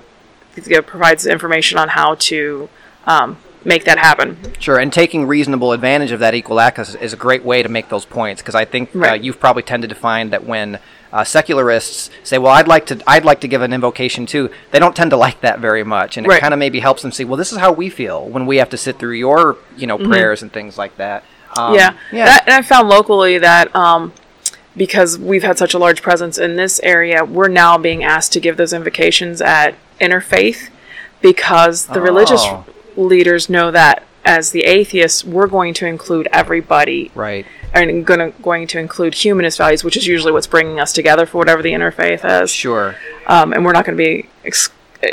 that 0.55 0.87
provides 0.87 1.27
information 1.27 1.77
on 1.77 1.89
how 1.89 2.15
to 2.15 2.67
um, 3.05 3.37
make 3.67 3.83
that 3.83 3.99
happen 3.99 4.37
Sure, 4.59 4.79
and 4.79 4.91
taking 4.91 5.27
reasonable 5.27 5.71
advantage 5.73 6.11
of 6.11 6.19
that 6.21 6.33
equal 6.33 6.59
access 6.59 6.95
is 6.95 7.13
a 7.13 7.17
great 7.17 7.43
way 7.43 7.61
to 7.61 7.69
make 7.69 7.89
those 7.89 8.05
points 8.05 8.41
because 8.41 8.55
I 8.55 8.65
think 8.65 8.95
uh, 8.95 9.13
you've 9.13 9.39
probably 9.39 9.63
tended 9.63 9.89
to 9.89 9.95
find 9.95 10.31
that 10.33 10.43
when 10.45 10.79
uh, 11.13 11.23
secularists 11.23 12.09
say, 12.23 12.37
"Well, 12.37 12.51
I'd 12.51 12.67
like 12.67 12.85
to, 12.87 13.01
I'd 13.07 13.23
like 13.23 13.39
to 13.41 13.47
give 13.47 13.61
an 13.61 13.71
invocation 13.73 14.25
too," 14.25 14.49
they 14.71 14.79
don't 14.79 14.95
tend 14.95 15.11
to 15.11 15.17
like 15.17 15.39
that 15.41 15.59
very 15.59 15.83
much, 15.83 16.17
and 16.17 16.25
it 16.27 16.39
kind 16.41 16.53
of 16.53 16.59
maybe 16.59 16.79
helps 16.81 17.01
them 17.01 17.11
see, 17.13 17.23
"Well, 17.23 17.37
this 17.37 17.51
is 17.53 17.59
how 17.59 17.71
we 17.71 17.89
feel 17.89 18.27
when 18.27 18.45
we 18.45 18.57
have 18.57 18.69
to 18.71 18.77
sit 18.77 18.99
through 18.99 19.13
your, 19.13 19.57
you 19.77 19.87
know, 19.87 19.97
prayers 19.97 20.41
and 20.41 20.51
things 20.51 20.77
like 20.77 20.97
that." 20.97 21.23
Um, 21.55 21.73
Mm-hmm. 21.73 21.75
yeah, 21.75 21.93
yeah, 22.11 22.25
That, 22.25 22.43
and 22.47 22.53
I 22.55 22.61
found 22.61 22.89
locally 22.89 23.37
that 23.37 23.73
um, 23.73 24.11
because 24.75 25.17
we've 25.17 25.43
had 25.43 25.57
such 25.57 25.73
a 25.73 25.79
large 25.79 26.01
presence 26.01 26.37
in 26.37 26.55
this 26.57 26.79
area, 26.83 27.23
we're 27.23 27.47
now 27.47 27.77
being 27.77 28.03
asked 28.03 28.33
to 28.33 28.39
give 28.41 28.57
those 28.57 28.73
invocations 28.73 29.41
at 29.41 29.75
interfaith 30.01 30.69
because 31.21 31.87
the 31.87 32.01
religious 32.01 32.41
Oh. 32.43 32.65
Leaders 32.97 33.49
know 33.49 33.71
that 33.71 34.03
as 34.25 34.51
the 34.51 34.63
atheists, 34.65 35.23
we're 35.23 35.47
going 35.47 35.73
to 35.75 35.85
include 35.85 36.27
everybody 36.33 37.09
right. 37.15 37.45
and 37.73 38.05
gonna, 38.05 38.31
going 38.31 38.67
to 38.67 38.77
include 38.77 39.13
humanist 39.13 39.57
values, 39.57 39.83
which 39.85 39.95
is 39.95 40.05
usually 40.05 40.33
what's 40.33 40.47
bringing 40.47 40.79
us 40.81 40.91
together 40.91 41.25
for 41.25 41.37
whatever 41.37 41.61
the 41.61 41.71
interfaith 41.71 42.43
is. 42.43 42.51
Sure. 42.51 42.95
Um, 43.27 43.53
and 43.53 43.63
we're 43.63 43.71
not 43.71 43.85
going 43.85 43.97
to 43.97 44.03
be 44.03 44.29
ex- 44.43 44.69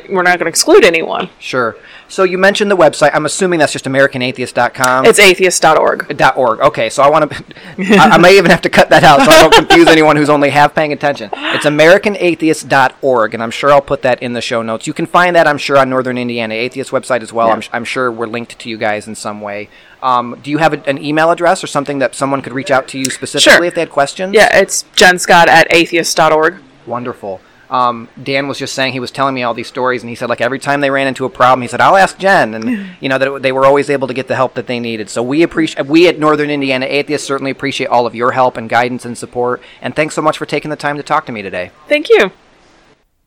we're 0.09 0.23
not 0.23 0.39
going 0.39 0.47
to 0.47 0.49
exclude 0.49 0.85
anyone. 0.85 1.29
Sure. 1.39 1.77
So 2.09 2.23
you 2.23 2.39
mentioned 2.39 2.71
the 2.71 2.77
website. 2.77 3.11
I'm 3.15 3.27
assuming 3.27 3.59
that's 3.59 3.73
just 3.73 3.87
AmericanAtheist.com. 3.87 5.07
It's 5.07 5.19
atheist.org. 5.19 6.17
Dot 6.17 6.37
org. 6.37 6.61
Okay, 6.61 6.91
so 6.91 7.03
I 7.03 7.09
want 7.11 7.31
to. 7.31 7.45
I, 7.99 8.11
I 8.11 8.19
may 8.19 8.37
even 8.37 8.51
have 8.51 8.63
to 8.63 8.71
cut 8.71 8.91
that 8.91 9.03
out 9.05 9.21
so 9.21 9.31
I 9.31 9.41
don't 9.41 9.55
confuse 9.55 9.89
anyone 9.89 10.17
who's 10.17 10.29
only 10.31 10.51
half 10.51 10.75
paying 10.75 10.93
attention. 10.93 11.31
It's 11.33 11.65
AmericanAtheist.org, 11.65 13.35
and 13.35 13.43
I'm 13.43 13.51
sure 13.51 13.71
I'll 13.71 13.81
put 13.81 14.03
that 14.03 14.23
in 14.23 14.33
the 14.33 14.41
show 14.41 14.63
notes. 14.63 14.87
You 14.87 14.93
can 14.93 15.07
find 15.07 15.35
that, 15.37 15.47
I'm 15.47 15.59
sure, 15.59 15.77
on 15.79 15.91
Northern 15.91 16.19
Indiana 16.19 16.55
Atheist 16.55 16.91
website 16.91 17.23
as 17.23 17.33
well. 17.33 17.51
I'm, 17.51 17.63
I'm 17.73 17.85
sure 17.85 18.11
we're 18.13 18.27
linked 18.27 18.59
to 18.59 18.69
you 18.69 18.77
guys 18.79 19.07
in 19.09 19.15
some 19.15 19.41
way. 19.41 19.69
Um, 20.03 20.39
do 20.43 20.51
you 20.51 20.59
have 20.59 20.75
a, 20.75 20.89
an 20.89 21.03
email 21.03 21.31
address 21.31 21.65
or 21.65 21.67
something 21.67 21.99
that 22.01 22.15
someone 22.15 22.43
could 22.43 22.53
reach 22.53 22.71
out 22.71 22.87
to 22.89 22.99
you 22.99 23.07
specifically 23.07 23.53
Sure. 23.53 23.65
if 23.65 23.75
they 23.75 23.81
had 23.83 23.91
questions? 23.91 24.35
Yeah, 24.35 24.57
it's 24.59 24.85
Jen 24.95 25.19
Scott 25.19 25.49
at 25.49 25.67
atheist.org. 25.73 26.57
Wonderful. 26.87 27.41
Um, 27.75 28.09
Dan 28.23 28.47
was 28.47 28.59
just 28.59 28.73
saying 28.75 28.93
he 28.93 29.01
was 29.01 29.11
telling 29.11 29.35
me 29.35 29.43
all 29.43 29.53
these 29.53 29.67
stories, 29.67 30.03
and 30.03 30.09
he 30.09 30.15
said 30.15 30.29
like 30.29 30.41
every 30.41 30.61
time 30.61 30.81
they 30.81 30.91
ran 30.91 31.09
into 31.09 31.25
a 31.25 31.29
problem, 31.31 31.63
he 31.63 31.69
said 31.69 31.81
I'll 31.81 31.97
ask 31.97 32.17
Jen, 32.19 32.55
and 32.55 32.65
you 33.01 33.09
know 33.09 33.19
that 33.19 33.29
it- 33.29 33.43
they 33.43 33.53
were 33.53 33.67
always 33.67 33.91
able 33.91 34.07
to 34.09 34.15
get 34.15 34.29
the 34.29 34.37
help 34.37 34.55
that 34.55 34.67
they 34.69 34.79
needed. 34.79 35.11
So 35.11 35.23
we 35.23 35.43
appreciate 35.43 35.87
we 35.87 36.07
at 36.09 36.19
Northern 36.19 36.51
Indiana 36.51 36.87
Atheists 36.89 37.27
certainly 37.27 37.51
appreciate 37.51 37.89
all 37.89 38.07
of 38.07 38.15
your 38.15 38.31
help 38.33 38.57
and 38.57 38.69
guidance 38.71 39.05
and 39.05 39.19
support. 39.19 39.61
And 39.83 39.97
thanks 39.97 40.15
so 40.15 40.23
much 40.23 40.39
for 40.39 40.47
taking 40.47 40.71
the 40.71 40.77
time 40.77 40.97
to 40.99 41.03
talk 41.03 41.27
to 41.27 41.33
me 41.33 41.43
today. 41.43 41.73
Thank 41.89 42.09
you. 42.11 42.31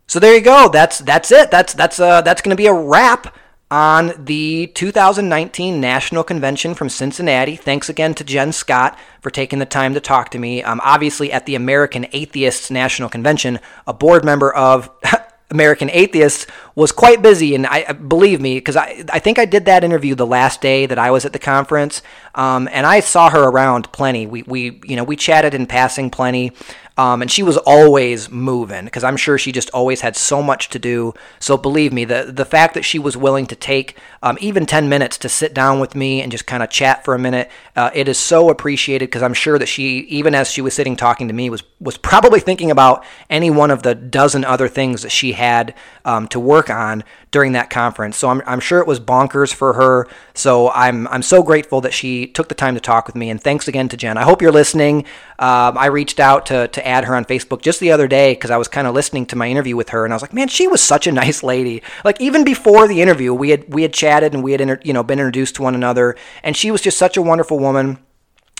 So 0.07 0.19
there 0.19 0.33
you 0.33 0.41
go. 0.41 0.69
That's 0.71 0.99
that's 0.99 1.31
it. 1.31 1.51
That's 1.51 1.73
that's 1.73 1.99
uh 1.99 2.21
that's 2.21 2.41
going 2.41 2.55
to 2.55 2.61
be 2.63 2.67
a 2.67 2.73
wrap 2.73 3.35
on 3.69 4.13
the 4.17 4.67
2019 4.67 5.81
National 5.81 6.23
Convention 6.23 6.73
from 6.73 6.89
Cincinnati. 6.89 7.55
Thanks 7.55 7.89
again 7.89 8.13
to 8.15 8.23
Jen 8.23 8.53
Scott 8.53 8.97
for 9.21 9.29
taking 9.29 9.59
the 9.59 9.65
time 9.65 9.93
to 9.93 9.99
talk 9.99 10.29
to 10.31 10.39
me. 10.39 10.63
Um, 10.63 10.79
obviously, 10.83 11.31
at 11.31 11.45
the 11.45 11.55
American 11.55 12.07
Atheists 12.13 12.71
National 12.71 13.09
Convention, 13.09 13.59
a 13.85 13.93
board 13.93 14.23
member 14.23 14.53
of 14.53 14.89
American 15.49 15.89
Atheists 15.91 16.45
was 16.75 16.91
quite 16.91 17.21
busy, 17.21 17.55
and 17.55 17.65
I 17.65 17.93
believe 17.93 18.41
me 18.41 18.55
because 18.55 18.75
I 18.75 19.03
I 19.11 19.19
think 19.19 19.39
I 19.39 19.45
did 19.45 19.65
that 19.65 19.83
interview 19.83 20.13
the 20.13 20.25
last 20.25 20.61
day 20.61 20.85
that 20.85 20.99
I 20.99 21.11
was 21.11 21.25
at 21.25 21.31
the 21.31 21.39
conference, 21.39 22.01
um, 22.35 22.67
and 22.71 22.85
I 22.85 22.99
saw 22.99 23.29
her 23.29 23.43
around 23.43 23.91
plenty. 23.93 24.27
We 24.27 24.43
we 24.43 24.81
you 24.83 24.95
know 24.97 25.05
we 25.05 25.15
chatted 25.15 25.53
in 25.53 25.65
passing 25.65 26.09
plenty. 26.09 26.51
Um, 26.97 27.21
and 27.21 27.29
she 27.29 27.43
was 27.43 27.57
always 27.57 28.31
moving 28.31 28.85
because 28.85 29.03
I'm 29.03 29.17
sure 29.17 29.37
she 29.37 29.51
just 29.51 29.69
always 29.69 30.01
had 30.01 30.15
so 30.15 30.41
much 30.41 30.69
to 30.69 30.79
do. 30.79 31.13
So 31.39 31.55
believe 31.55 31.93
me, 31.93 32.05
the 32.05 32.31
the 32.33 32.45
fact 32.45 32.73
that 32.73 32.83
she 32.83 32.97
was 32.97 33.15
willing 33.15 33.45
to 33.47 33.55
take 33.55 33.97
um, 34.23 34.37
even 34.41 34.65
10 34.65 34.89
minutes 34.89 35.17
to 35.19 35.29
sit 35.29 35.53
down 35.53 35.79
with 35.79 35.93
me 35.95 36.21
and 36.21 36.31
just 36.31 36.47
kind 36.47 36.63
of 36.63 36.69
chat 36.69 37.05
for 37.05 37.13
a 37.13 37.19
minute, 37.19 37.51
uh, 37.75 37.91
it 37.93 38.07
is 38.07 38.17
so 38.17 38.49
appreciated 38.49 39.05
because 39.05 39.21
I'm 39.21 39.35
sure 39.35 39.59
that 39.59 39.67
she, 39.67 39.99
even 39.99 40.33
as 40.33 40.49
she 40.49 40.61
was 40.61 40.73
sitting 40.73 40.95
talking 40.95 41.27
to 41.27 41.33
me, 41.33 41.49
was 41.49 41.63
was 41.79 41.97
probably 41.97 42.39
thinking 42.39 42.71
about 42.71 43.05
any 43.29 43.51
one 43.51 43.69
of 43.69 43.83
the 43.83 43.93
dozen 43.93 44.43
other 44.43 44.67
things 44.67 45.03
that 45.03 45.11
she 45.11 45.33
had 45.33 45.75
um, 46.05 46.27
to 46.29 46.39
work 46.39 46.69
on 46.69 47.03
during 47.29 47.51
that 47.51 47.69
conference. 47.69 48.17
So 48.17 48.29
I'm, 48.29 48.41
I'm 48.47 48.59
sure 48.59 48.79
it 48.79 48.87
was 48.87 48.99
bonkers 48.99 49.53
for 49.53 49.73
her. 49.73 50.07
So 50.33 50.71
I'm 50.71 51.07
I'm 51.09 51.21
so 51.21 51.43
grateful 51.43 51.81
that 51.81 51.93
she 51.93 52.25
took 52.25 52.49
the 52.49 52.55
time 52.55 52.73
to 52.73 52.81
talk 52.81 53.05
with 53.05 53.15
me. 53.15 53.29
And 53.29 53.39
thanks 53.39 53.67
again 53.67 53.89
to 53.89 53.97
Jen. 53.97 54.17
I 54.17 54.23
hope 54.23 54.41
you're 54.41 54.51
listening. 54.51 55.05
Um, 55.37 55.77
I 55.77 55.85
reached 55.87 56.19
out 56.19 56.47
to 56.47 56.67
to 56.67 56.86
add 56.87 57.05
her 57.05 57.15
on 57.15 57.25
Facebook 57.25 57.61
just 57.61 57.79
the 57.79 57.91
other 57.91 58.07
day 58.07 58.33
because 58.33 58.51
I 58.51 58.57
was 58.57 58.67
kind 58.67 58.87
of 58.87 58.95
listening 58.95 59.25
to 59.27 59.35
my 59.35 59.47
interview 59.47 59.75
with 59.75 59.89
her, 59.89 60.05
and 60.05 60.13
I 60.13 60.15
was 60.15 60.21
like, 60.21 60.33
man, 60.33 60.47
she 60.47 60.67
was 60.67 60.81
such 60.81 61.07
a 61.07 61.11
nice 61.23 61.43
lady. 61.43 61.83
Like 62.03 62.19
even 62.21 62.43
before 62.43 62.87
the 62.87 63.01
interview, 63.01 63.33
we 63.33 63.49
had 63.49 63.73
we 63.73 63.81
had 63.83 63.93
chatted 63.93 64.33
and 64.33 64.43
we 64.43 64.53
had 64.53 64.61
inter- 64.61 64.81
you 64.83 64.93
know 64.93 65.03
been 65.03 65.19
introduced 65.19 65.55
to 65.55 65.63
one 65.63 65.75
another, 65.75 66.15
and 66.43 66.55
she 66.55 66.71
was 66.71 66.81
just 66.81 66.97
such 66.97 67.17
a 67.17 67.21
wonderful 67.21 67.59
woman 67.59 67.99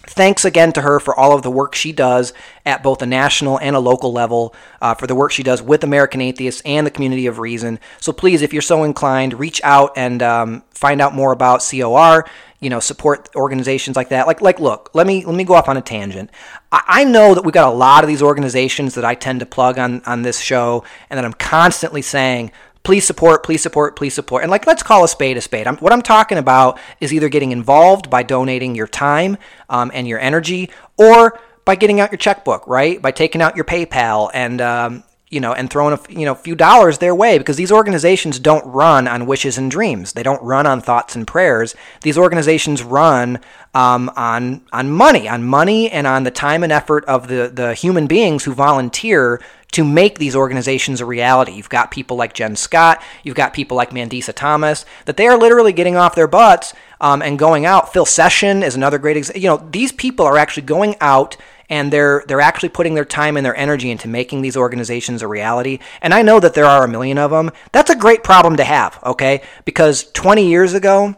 thanks 0.10 0.46
again 0.46 0.72
to 0.72 0.82
her 0.82 1.00
for 1.00 1.18
all 1.18 1.34
of 1.34 1.42
the 1.42 1.52
work 1.52 1.76
she 1.76 1.92
does 1.92 2.34
at 2.66 2.84
both 2.84 3.02
a 3.02 3.06
national 3.06 3.60
and 3.60 3.76
a 3.76 3.80
local 3.80 4.12
level 4.12 4.56
uh, 4.82 4.94
for 4.94 5.08
the 5.08 5.16
work 5.16 5.32
she 5.32 5.44
does 5.44 5.62
with 5.62 5.84
American 5.84 6.22
Atheists 6.22 6.62
and 6.66 6.86
the 6.88 6.92
community 6.92 7.28
of 7.28 7.40
reason. 7.40 7.80
So 8.00 8.14
please, 8.14 8.42
if 8.42 8.54
you're 8.54 8.62
so 8.62 8.84
inclined, 8.84 9.40
reach 9.40 9.62
out 9.64 9.94
and 9.98 10.24
um, 10.24 10.64
find 10.72 11.02
out 11.02 11.14
more 11.14 11.32
about 11.32 11.66
COR. 11.70 12.26
You 12.60 12.72
know, 12.72 12.80
support 12.80 13.30
organizations 13.36 13.95
like 13.95 14.10
that. 14.10 14.26
Like, 14.26 14.41
like, 14.41 14.60
look, 14.60 14.89
let 14.93 15.05
me 15.05 15.24
let 15.26 15.36
me 15.36 15.43
go 15.43 15.53
off 15.53 15.70
on 15.70 15.78
a 15.78 15.82
tangent. 15.82 16.32
I, 16.72 16.84
I 16.88 17.03
know 17.03 17.36
that 17.36 17.43
we've 17.43 17.53
got 17.53 17.72
a 17.72 17.76
lot 17.76 18.03
of 18.03 18.08
these 18.08 18.24
organizations 18.24 18.95
that 18.95 19.05
I 19.05 19.14
tend 19.14 19.41
to 19.41 19.45
plug 19.45 19.78
on 19.78 20.01
on 20.05 20.24
this 20.24 20.39
show, 20.39 20.84
and 21.10 21.18
that 21.18 21.26
I'm 21.26 21.34
constantly 21.34 22.01
saying, 22.01 22.51
please 22.82 23.05
support, 23.05 23.43
please 23.43 23.62
support, 23.62 23.95
please 23.95 24.14
support. 24.14 24.43
And 24.43 24.49
like, 24.49 24.66
let's 24.66 24.82
call 24.82 25.03
a 25.03 25.08
spade 25.08 25.38
a 25.38 25.41
spade. 25.41 25.68
I'm, 25.68 25.78
what 25.78 25.93
I'm 25.93 26.01
talking 26.01 26.38
about 26.38 26.80
is 26.99 27.14
either 27.14 27.30
getting 27.30 27.51
involved 27.51 28.10
by 28.10 28.24
donating 28.24 28.76
your 28.76 28.88
time 28.88 29.38
um, 29.70 29.91
and 29.93 30.08
your 30.08 30.20
energy, 30.20 30.72
or 30.97 31.39
by 31.64 31.76
getting 31.76 31.99
out 31.99 32.12
your 32.12 32.18
checkbook, 32.18 32.66
right? 32.66 33.01
By 33.01 33.12
taking 33.12 33.41
out 33.41 33.55
your 33.55 33.66
PayPal 33.66 34.32
and 34.34 34.62
um, 34.62 35.03
you 35.30 35.40
know 35.42 35.54
and 35.54 35.70
throwing 35.70 35.94
a 35.94 36.00
you 36.12 36.26
know 36.26 36.36
few 36.36 36.56
dollars 36.56 37.00
their 37.00 37.14
way 37.14 37.38
because 37.38 37.58
these 37.58 37.72
organizations 37.72 38.40
don't 38.40 38.66
run 38.66 39.08
on 39.08 39.26
wishes 39.26 39.58
and 39.58 39.70
dreams. 39.70 40.14
They 40.14 40.24
don't 40.24 40.42
run 40.42 40.66
on 40.66 40.82
thoughts 40.82 41.16
and 41.16 41.28
prayers. 41.28 41.76
These 42.02 42.18
organizations 42.18 42.84
run 42.84 43.40
um, 43.74 44.12
on 44.16 44.62
on 44.72 44.92
money, 44.92 45.28
on 45.28 45.44
money, 45.44 45.92
and 45.92 46.08
on 46.08 46.24
the 46.24 46.32
time 46.32 46.64
and 46.64 46.72
effort 46.72 47.04
of 47.06 47.28
the 47.28 47.52
the 47.54 47.74
human 47.74 48.08
beings 48.08 48.44
who 48.46 48.54
volunteer 48.54 49.42
to 49.74 49.84
make 49.84 50.18
these 50.18 50.36
organizations 50.36 51.02
a 51.02 51.06
reality. 51.06 51.52
You've 51.52 51.70
got 51.70 51.92
people 51.92 52.16
like 52.16 52.34
Jen 52.34 52.56
Scott, 52.56 53.02
you've 53.24 53.36
got 53.36 53.54
people 53.54 53.76
like 53.76 53.92
Mandisa 53.92 54.34
Thomas, 54.34 54.86
that 55.06 55.18
they 55.18 55.28
are 55.28 55.38
literally 55.38 55.74
getting 55.74 55.98
off 55.98 56.16
their 56.16 56.28
butts 56.28 56.74
um, 57.02 57.22
and 57.22 57.38
going 57.38 57.66
out. 57.66 57.92
Phil 57.92 58.06
Session 58.06 58.64
is 58.64 58.76
another 58.76 58.98
great 58.98 59.18
example. 59.18 59.42
You 59.42 59.50
know, 59.50 59.68
these 59.70 59.92
people 59.92 60.26
are 60.26 60.38
actually 60.38 60.64
going 60.64 60.96
out 61.02 61.36
and 61.70 61.91
they're 61.91 62.24
they're 62.28 62.41
actually 62.41 62.70
putting 62.70 62.95
their 62.95 63.05
time 63.05 63.38
and 63.38 63.45
their 63.45 63.55
energy 63.55 63.91
into 63.91 64.07
making 64.07 64.41
these 64.41 64.57
organizations 64.57 65.22
a 65.22 65.28
reality. 65.28 65.80
And 66.01 66.13
I 66.13 66.22
know 66.22 66.39
that 66.39 66.53
there 66.53 66.65
are 66.65 66.84
a 66.84 66.88
million 66.88 67.18
of 67.18 67.32
them. 67.32 67.51
That's 67.72 67.89
a 67.89 67.95
great 67.95 68.24
problem 68.24 68.57
to 68.57 68.63
have, 68.63 68.99
okay? 69.03 69.41
Because 69.65 70.09
20 70.11 70.47
years 70.47 70.74
ago, 70.74 71.15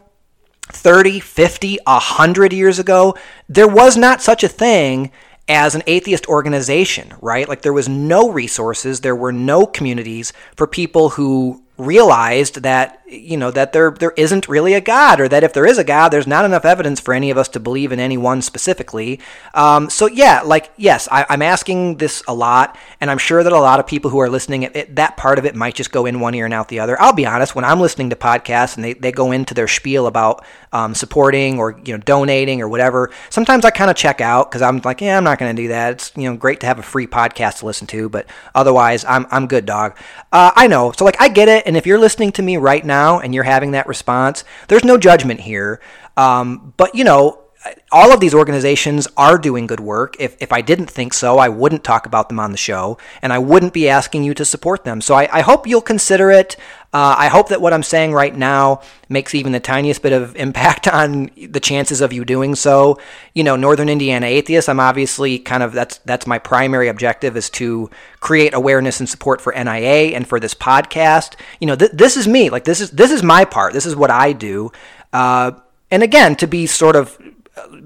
30, 0.72 1.20
50, 1.20 1.80
100 1.86 2.54
years 2.54 2.80
ago, 2.80 3.16
there 3.48 3.68
was 3.68 3.98
not 3.98 4.22
such 4.22 4.44
a 4.44 4.48
thing 4.48 5.12
as 5.48 5.74
an 5.74 5.82
atheist 5.88 6.28
organization, 6.28 7.14
right? 7.22 7.50
Like 7.50 7.64
there 7.64 7.74
was 7.74 7.90
no 7.90 8.32
resources, 8.32 9.02
there 9.02 9.16
were 9.16 9.32
no 9.32 9.66
communities 9.66 10.32
for 10.56 10.68
people 10.68 11.10
who 11.10 11.64
realized 11.80 12.62
that 12.64 13.00
you 13.10 13.38
know 13.38 13.50
that 13.52 13.74
there 13.74 13.92
there 13.92 14.14
isn't 14.16 14.48
really 14.48 14.74
a 14.74 14.82
god 14.82 15.20
or 15.20 15.28
that 15.28 15.44
if 15.44 15.54
there 15.54 15.66
is 15.66 15.78
a 15.78 15.84
god 15.84 16.10
there's 16.10 16.28
not 16.28 16.46
enough 16.46 16.66
evidence 16.66 17.00
for 17.00 17.14
any 17.14 17.32
of 17.32 17.38
us 17.38 17.48
to 17.48 17.60
believe 17.60 17.92
in 17.92 18.00
any 18.00 18.18
one 18.18 18.42
specifically. 18.42 19.20
Um, 19.54 19.90
so 19.90 20.08
yeah 20.08 20.42
like 20.42 20.72
yes 20.78 21.08
I, 21.12 21.26
i'm 21.30 21.42
asking 21.42 21.98
this 21.98 22.22
a 22.28 22.34
lot 22.34 22.78
and 23.02 23.10
i'm 23.10 23.18
sure 23.18 23.44
that 23.44 23.52
a 23.52 23.60
lot 23.60 23.80
of 23.80 23.88
people 23.88 24.12
who 24.12 24.20
are 24.20 24.30
listening 24.30 24.64
it, 24.64 24.76
it, 24.76 24.96
that 24.98 25.18
part 25.18 25.40
of 25.40 25.46
it 25.46 25.56
might 25.56 25.74
just 25.74 25.92
go 25.92 26.06
in 26.06 26.20
one 26.20 26.36
ear 26.36 26.46
and 26.46 26.54
out 26.54 26.68
the 26.68 26.80
other. 26.80 27.00
I'll 27.02 27.14
be 27.14 27.26
honest 27.26 27.56
when 27.56 27.66
i'm 27.66 27.80
listening 27.80 28.10
to 28.12 28.16
podcasts 28.16 28.76
and 28.76 28.84
they, 28.84 28.94
they 28.94 29.12
go 29.12 29.32
into 29.32 29.54
their 29.54 29.68
spiel 29.68 30.06
about 30.06 30.46
um, 30.72 30.94
supporting 30.94 31.58
or 31.58 31.80
you 31.84 31.94
know 31.94 32.04
donating 32.04 32.62
or 32.62 32.68
whatever 32.68 33.12
sometimes 33.30 33.66
i 33.66 33.72
kind 33.72 33.90
of 33.90 33.96
check 33.96 34.22
out 34.22 34.52
because 34.52 34.62
i'm 34.62 34.82
like 34.84 35.02
yeah 35.02 35.18
i'm 35.18 35.24
not 35.24 35.40
going 35.40 35.56
to 35.56 35.62
do 35.62 35.70
that. 35.70 35.94
It's 35.94 36.12
you 36.16 36.30
know 36.30 36.36
great 36.36 36.60
to 36.60 36.68
have 36.68 36.78
a 36.78 36.84
free 36.84 37.08
podcast 37.08 37.60
to 37.60 37.66
listen 37.66 37.88
to 37.88 38.10
but 38.10 38.28
otherwise 38.54 39.06
i'm, 39.06 39.26
I'm 39.32 39.48
good 39.48 39.66
dog. 39.66 39.98
Uh, 40.32 40.52
i 40.56 40.68
know. 40.68 40.92
So 40.92 41.06
like 41.06 41.20
i 41.20 41.28
get 41.28 41.48
it 41.48 41.66
and 41.70 41.78
if 41.78 41.86
you're 41.86 42.00
listening 42.00 42.32
to 42.32 42.42
me 42.42 42.58
right 42.58 42.84
now 42.84 43.20
and 43.20 43.36
you're 43.36 43.44
having 43.44 43.74
that 43.74 43.86
response, 43.86 44.44
there's 44.70 44.84
no 44.84 44.98
judgment 44.98 45.40
here. 45.42 45.80
Um, 46.18 46.74
but, 46.78 46.96
you 46.96 47.04
know, 47.04 47.44
all 47.92 48.12
of 48.12 48.20
these 48.20 48.34
organizations 48.34 49.08
are 49.16 49.38
doing 49.38 49.68
good 49.68 49.80
work. 49.80 50.16
If, 50.20 50.36
if 50.42 50.52
I 50.52 50.62
didn't 50.62 50.90
think 50.90 51.14
so, 51.14 51.38
I 51.38 51.48
wouldn't 51.50 51.84
talk 51.84 52.08
about 52.08 52.28
them 52.28 52.40
on 52.40 52.52
the 52.52 52.58
show, 52.58 52.98
and 53.22 53.32
I 53.32 53.38
wouldn't 53.38 53.72
be 53.74 53.88
asking 53.88 54.24
you 54.24 54.34
to 54.34 54.46
support 54.46 54.84
them. 54.84 55.00
So 55.00 55.14
I, 55.14 55.30
I 55.32 55.42
hope 55.42 55.68
you'll 55.68 55.82
consider 55.82 56.32
it. 56.32 56.58
Uh, 56.92 57.16
I 57.20 57.28
hope 57.28 57.50
that 57.50 57.62
what 57.62 57.72
I'm 57.72 57.84
saying 57.84 58.14
right 58.14 58.36
now 58.36 58.82
makes 59.10 59.36
even 59.36 59.52
the 59.52 59.60
tiniest 59.60 60.02
bit 60.02 60.12
of 60.12 60.36
impact 60.36 60.88
on 60.88 61.30
the 61.36 61.60
chances 61.60 62.02
of 62.02 62.12
you 62.12 62.26
doing 62.26 62.56
so. 62.56 63.00
You 63.36 63.44
know, 63.44 63.56
Northern 63.56 63.90
Indiana 63.90 64.26
Atheists, 64.26 64.68
I'm 64.68 64.80
obviously 64.80 65.38
kind 65.38 65.62
of 65.62 65.74
that's 65.74 66.00
that's 66.00 66.26
my 66.26 66.40
primary 66.40 66.88
objective 66.88 67.38
is 67.38 67.50
to 67.52 67.90
create 68.20 68.54
awareness 68.54 69.00
and 69.00 69.08
support 69.08 69.40
for 69.40 69.54
NIA 69.54 70.16
and 70.16 70.28
for 70.28 70.40
this 70.40 70.56
podcast. 70.56 71.36
You 71.60 71.68
know, 71.68 71.76
th- 71.76 71.92
this 71.92 72.18
is 72.18 72.28
me. 72.28 72.50
Like 72.50 72.64
this 72.64 72.82
is 72.82 72.92
this 72.92 73.12
is 73.12 73.22
my 73.22 73.46
part. 73.46 73.74
This 73.74 73.86
is 73.86 73.96
what 73.96 74.10
I 74.10 74.34
do. 74.34 74.72
Uh, 75.14 75.52
and 75.92 76.02
again, 76.04 76.36
to 76.38 76.48
be 76.48 76.66
sort 76.66 76.96
of 76.96 77.20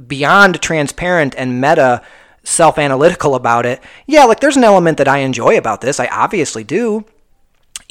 beyond 0.08 0.62
transparent 0.62 1.36
and 1.38 1.60
meta 1.60 2.02
self 2.44 2.78
analytical 2.78 3.36
about 3.36 3.66
it, 3.66 3.82
yeah, 4.08 4.24
like 4.26 4.40
there's 4.40 4.58
an 4.58 4.64
element 4.64 4.98
that 4.98 5.08
I 5.08 5.20
enjoy 5.20 5.58
about 5.58 5.82
this. 5.82 6.00
I 6.00 6.08
obviously 6.08 6.64
do. 6.64 7.06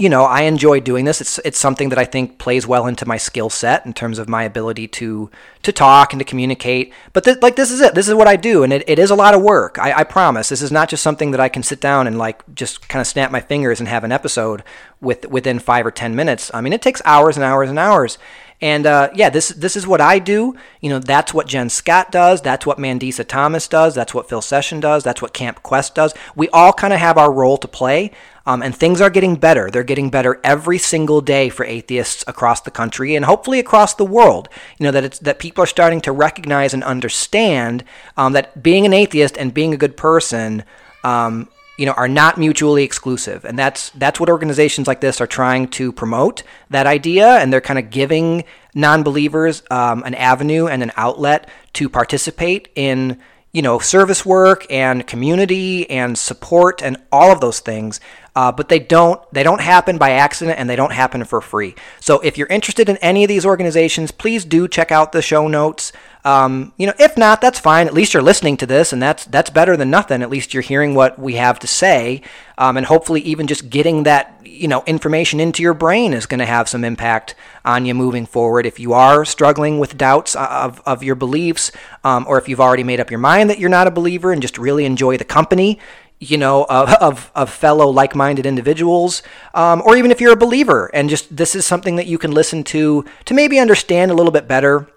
You 0.02 0.08
know, 0.08 0.24
I 0.24 0.42
enjoy 0.42 0.80
doing 0.80 1.04
this. 1.04 1.20
It's 1.20 1.38
it's 1.44 1.58
something 1.60 1.90
that 1.90 1.98
I 1.98 2.04
think 2.04 2.38
plays 2.38 2.66
well 2.66 2.88
into 2.88 3.06
my 3.06 3.18
skill 3.18 3.48
set 3.48 3.86
in 3.86 3.92
terms 3.92 4.18
of 4.18 4.28
my 4.28 4.42
ability 4.42 4.88
to 4.98 5.30
to 5.62 5.70
talk 5.70 6.12
and 6.12 6.18
to 6.18 6.24
communicate. 6.24 6.92
But 7.12 7.22
th- 7.22 7.40
like 7.40 7.54
this 7.54 7.70
is 7.70 7.80
it. 7.80 7.94
This 7.94 8.08
is 8.08 8.14
what 8.16 8.26
I 8.26 8.34
do, 8.34 8.64
and 8.64 8.72
it, 8.72 8.82
it 8.88 8.98
is 8.98 9.10
a 9.10 9.14
lot 9.14 9.32
of 9.32 9.42
work. 9.42 9.78
I, 9.78 10.00
I 10.00 10.02
promise. 10.02 10.48
This 10.48 10.60
is 10.60 10.72
not 10.72 10.88
just 10.88 11.04
something 11.04 11.30
that 11.30 11.38
I 11.38 11.48
can 11.48 11.62
sit 11.62 11.80
down 11.80 12.08
and 12.08 12.18
like 12.18 12.42
just 12.52 12.88
kind 12.88 13.00
of 13.00 13.06
snap 13.06 13.30
my 13.30 13.40
fingers 13.40 13.78
and 13.78 13.88
have 13.88 14.02
an 14.02 14.10
episode 14.10 14.64
with 15.00 15.24
within 15.26 15.60
five 15.60 15.86
or 15.86 15.92
ten 15.92 16.16
minutes. 16.16 16.50
I 16.52 16.62
mean, 16.62 16.72
it 16.72 16.82
takes 16.82 17.00
hours 17.04 17.36
and 17.36 17.44
hours 17.44 17.70
and 17.70 17.78
hours. 17.78 18.18
And 18.62 18.86
uh, 18.86 19.10
yeah, 19.12 19.28
this 19.28 19.50
this 19.50 19.76
is 19.76 19.88
what 19.88 20.00
I 20.00 20.20
do. 20.20 20.56
You 20.80 20.90
know, 20.90 21.00
that's 21.00 21.34
what 21.34 21.48
Jen 21.48 21.68
Scott 21.68 22.12
does. 22.12 22.42
That's 22.42 22.64
what 22.64 22.78
Mandisa 22.78 23.26
Thomas 23.26 23.66
does. 23.66 23.94
That's 23.94 24.14
what 24.14 24.28
Phil 24.28 24.42
Session 24.42 24.78
does. 24.78 25.02
That's 25.02 25.20
what 25.20 25.32
Camp 25.32 25.62
Quest 25.64 25.96
does. 25.96 26.14
We 26.36 26.48
all 26.50 26.72
kind 26.72 26.92
of 26.92 27.00
have 27.00 27.18
our 27.18 27.32
role 27.32 27.58
to 27.58 27.68
play. 27.68 28.12
Um, 28.44 28.62
and 28.62 28.74
things 28.74 29.00
are 29.00 29.10
getting 29.10 29.36
better. 29.36 29.70
They're 29.70 29.84
getting 29.84 30.10
better 30.10 30.40
every 30.42 30.78
single 30.78 31.20
day 31.20 31.48
for 31.48 31.64
atheists 31.64 32.24
across 32.26 32.60
the 32.60 32.70
country 32.70 33.14
and 33.14 33.24
hopefully 33.24 33.58
across 33.58 33.94
the 33.94 34.04
world. 34.04 34.48
You 34.78 34.84
know 34.84 34.90
that 34.90 35.04
it's 35.04 35.18
that 35.20 35.38
people 35.38 35.62
are 35.62 35.66
starting 35.66 36.00
to 36.02 36.12
recognize 36.12 36.74
and 36.74 36.82
understand 36.82 37.84
um, 38.16 38.32
that 38.32 38.62
being 38.62 38.84
an 38.84 38.92
atheist 38.92 39.36
and 39.38 39.54
being 39.54 39.72
a 39.72 39.76
good 39.76 39.96
person 39.96 40.64
um, 41.04 41.48
you 41.78 41.86
know, 41.86 41.92
are 41.92 42.08
not 42.08 42.38
mutually 42.38 42.84
exclusive, 42.84 43.44
and 43.44 43.58
that's 43.58 43.90
that's 43.90 44.20
what 44.20 44.28
organizations 44.28 44.86
like 44.86 45.00
this 45.00 45.20
are 45.20 45.26
trying 45.26 45.68
to 45.68 45.90
promote 45.90 46.42
that 46.70 46.86
idea, 46.86 47.38
and 47.38 47.52
they're 47.52 47.60
kind 47.60 47.78
of 47.78 47.90
giving 47.90 48.44
non-believers 48.74 49.62
um, 49.70 50.02
an 50.04 50.14
avenue 50.14 50.66
and 50.66 50.82
an 50.82 50.92
outlet 50.96 51.48
to 51.72 51.88
participate 51.88 52.68
in 52.74 53.18
you 53.52 53.62
know 53.62 53.78
service 53.78 54.24
work 54.24 54.66
and 54.70 55.06
community 55.06 55.88
and 55.90 56.16
support 56.16 56.82
and 56.82 56.98
all 57.10 57.32
of 57.32 57.40
those 57.40 57.60
things 57.60 58.00
uh, 58.34 58.50
but 58.50 58.68
they 58.68 58.78
don't 58.78 59.20
they 59.32 59.42
don't 59.42 59.60
happen 59.60 59.98
by 59.98 60.10
accident 60.10 60.58
and 60.58 60.68
they 60.68 60.76
don't 60.76 60.92
happen 60.92 61.24
for 61.24 61.40
free 61.40 61.74
so 62.00 62.20
if 62.20 62.38
you're 62.38 62.48
interested 62.48 62.88
in 62.88 62.96
any 62.98 63.24
of 63.24 63.28
these 63.28 63.46
organizations 63.46 64.10
please 64.10 64.44
do 64.44 64.66
check 64.68 64.90
out 64.90 65.12
the 65.12 65.22
show 65.22 65.48
notes 65.48 65.92
um, 66.24 66.72
you 66.76 66.86
know, 66.86 66.92
if 67.00 67.16
not, 67.16 67.40
that's 67.40 67.58
fine. 67.58 67.88
At 67.88 67.94
least 67.94 68.14
you're 68.14 68.22
listening 68.22 68.56
to 68.58 68.66
this, 68.66 68.92
and 68.92 69.02
that's 69.02 69.24
that's 69.24 69.50
better 69.50 69.76
than 69.76 69.90
nothing. 69.90 70.22
At 70.22 70.30
least 70.30 70.54
you're 70.54 70.62
hearing 70.62 70.94
what 70.94 71.18
we 71.18 71.34
have 71.34 71.58
to 71.60 71.66
say, 71.66 72.22
um, 72.56 72.76
and 72.76 72.86
hopefully, 72.86 73.20
even 73.22 73.48
just 73.48 73.70
getting 73.70 74.04
that 74.04 74.40
you 74.44 74.68
know 74.68 74.84
information 74.86 75.40
into 75.40 75.64
your 75.64 75.74
brain 75.74 76.12
is 76.12 76.26
going 76.26 76.38
to 76.38 76.46
have 76.46 76.68
some 76.68 76.84
impact 76.84 77.34
on 77.64 77.86
you 77.86 77.94
moving 77.94 78.24
forward. 78.24 78.66
If 78.66 78.78
you 78.78 78.92
are 78.92 79.24
struggling 79.24 79.80
with 79.80 79.98
doubts 79.98 80.36
of 80.36 80.80
of 80.86 81.02
your 81.02 81.16
beliefs, 81.16 81.72
um, 82.04 82.24
or 82.28 82.38
if 82.38 82.48
you've 82.48 82.60
already 82.60 82.84
made 82.84 83.00
up 83.00 83.10
your 83.10 83.18
mind 83.18 83.50
that 83.50 83.58
you're 83.58 83.68
not 83.68 83.88
a 83.88 83.90
believer 83.90 84.30
and 84.30 84.40
just 84.40 84.58
really 84.58 84.84
enjoy 84.84 85.16
the 85.16 85.24
company, 85.24 85.80
you 86.22 86.38
know, 86.38 86.64
of, 86.68 86.88
of, 86.94 87.32
of 87.34 87.50
fellow 87.50 87.88
like 87.88 88.14
minded 88.14 88.46
individuals, 88.46 89.22
um, 89.54 89.82
or 89.84 89.96
even 89.96 90.10
if 90.12 90.20
you're 90.20 90.32
a 90.32 90.36
believer 90.36 90.88
and 90.94 91.10
just 91.10 91.36
this 91.36 91.54
is 91.54 91.66
something 91.66 91.96
that 91.96 92.06
you 92.06 92.16
can 92.16 92.30
listen 92.30 92.62
to 92.62 93.04
to 93.24 93.34
maybe 93.34 93.58
understand 93.58 94.10
a 94.10 94.14
little 94.14 94.30
bit 94.30 94.46
better 94.46 94.88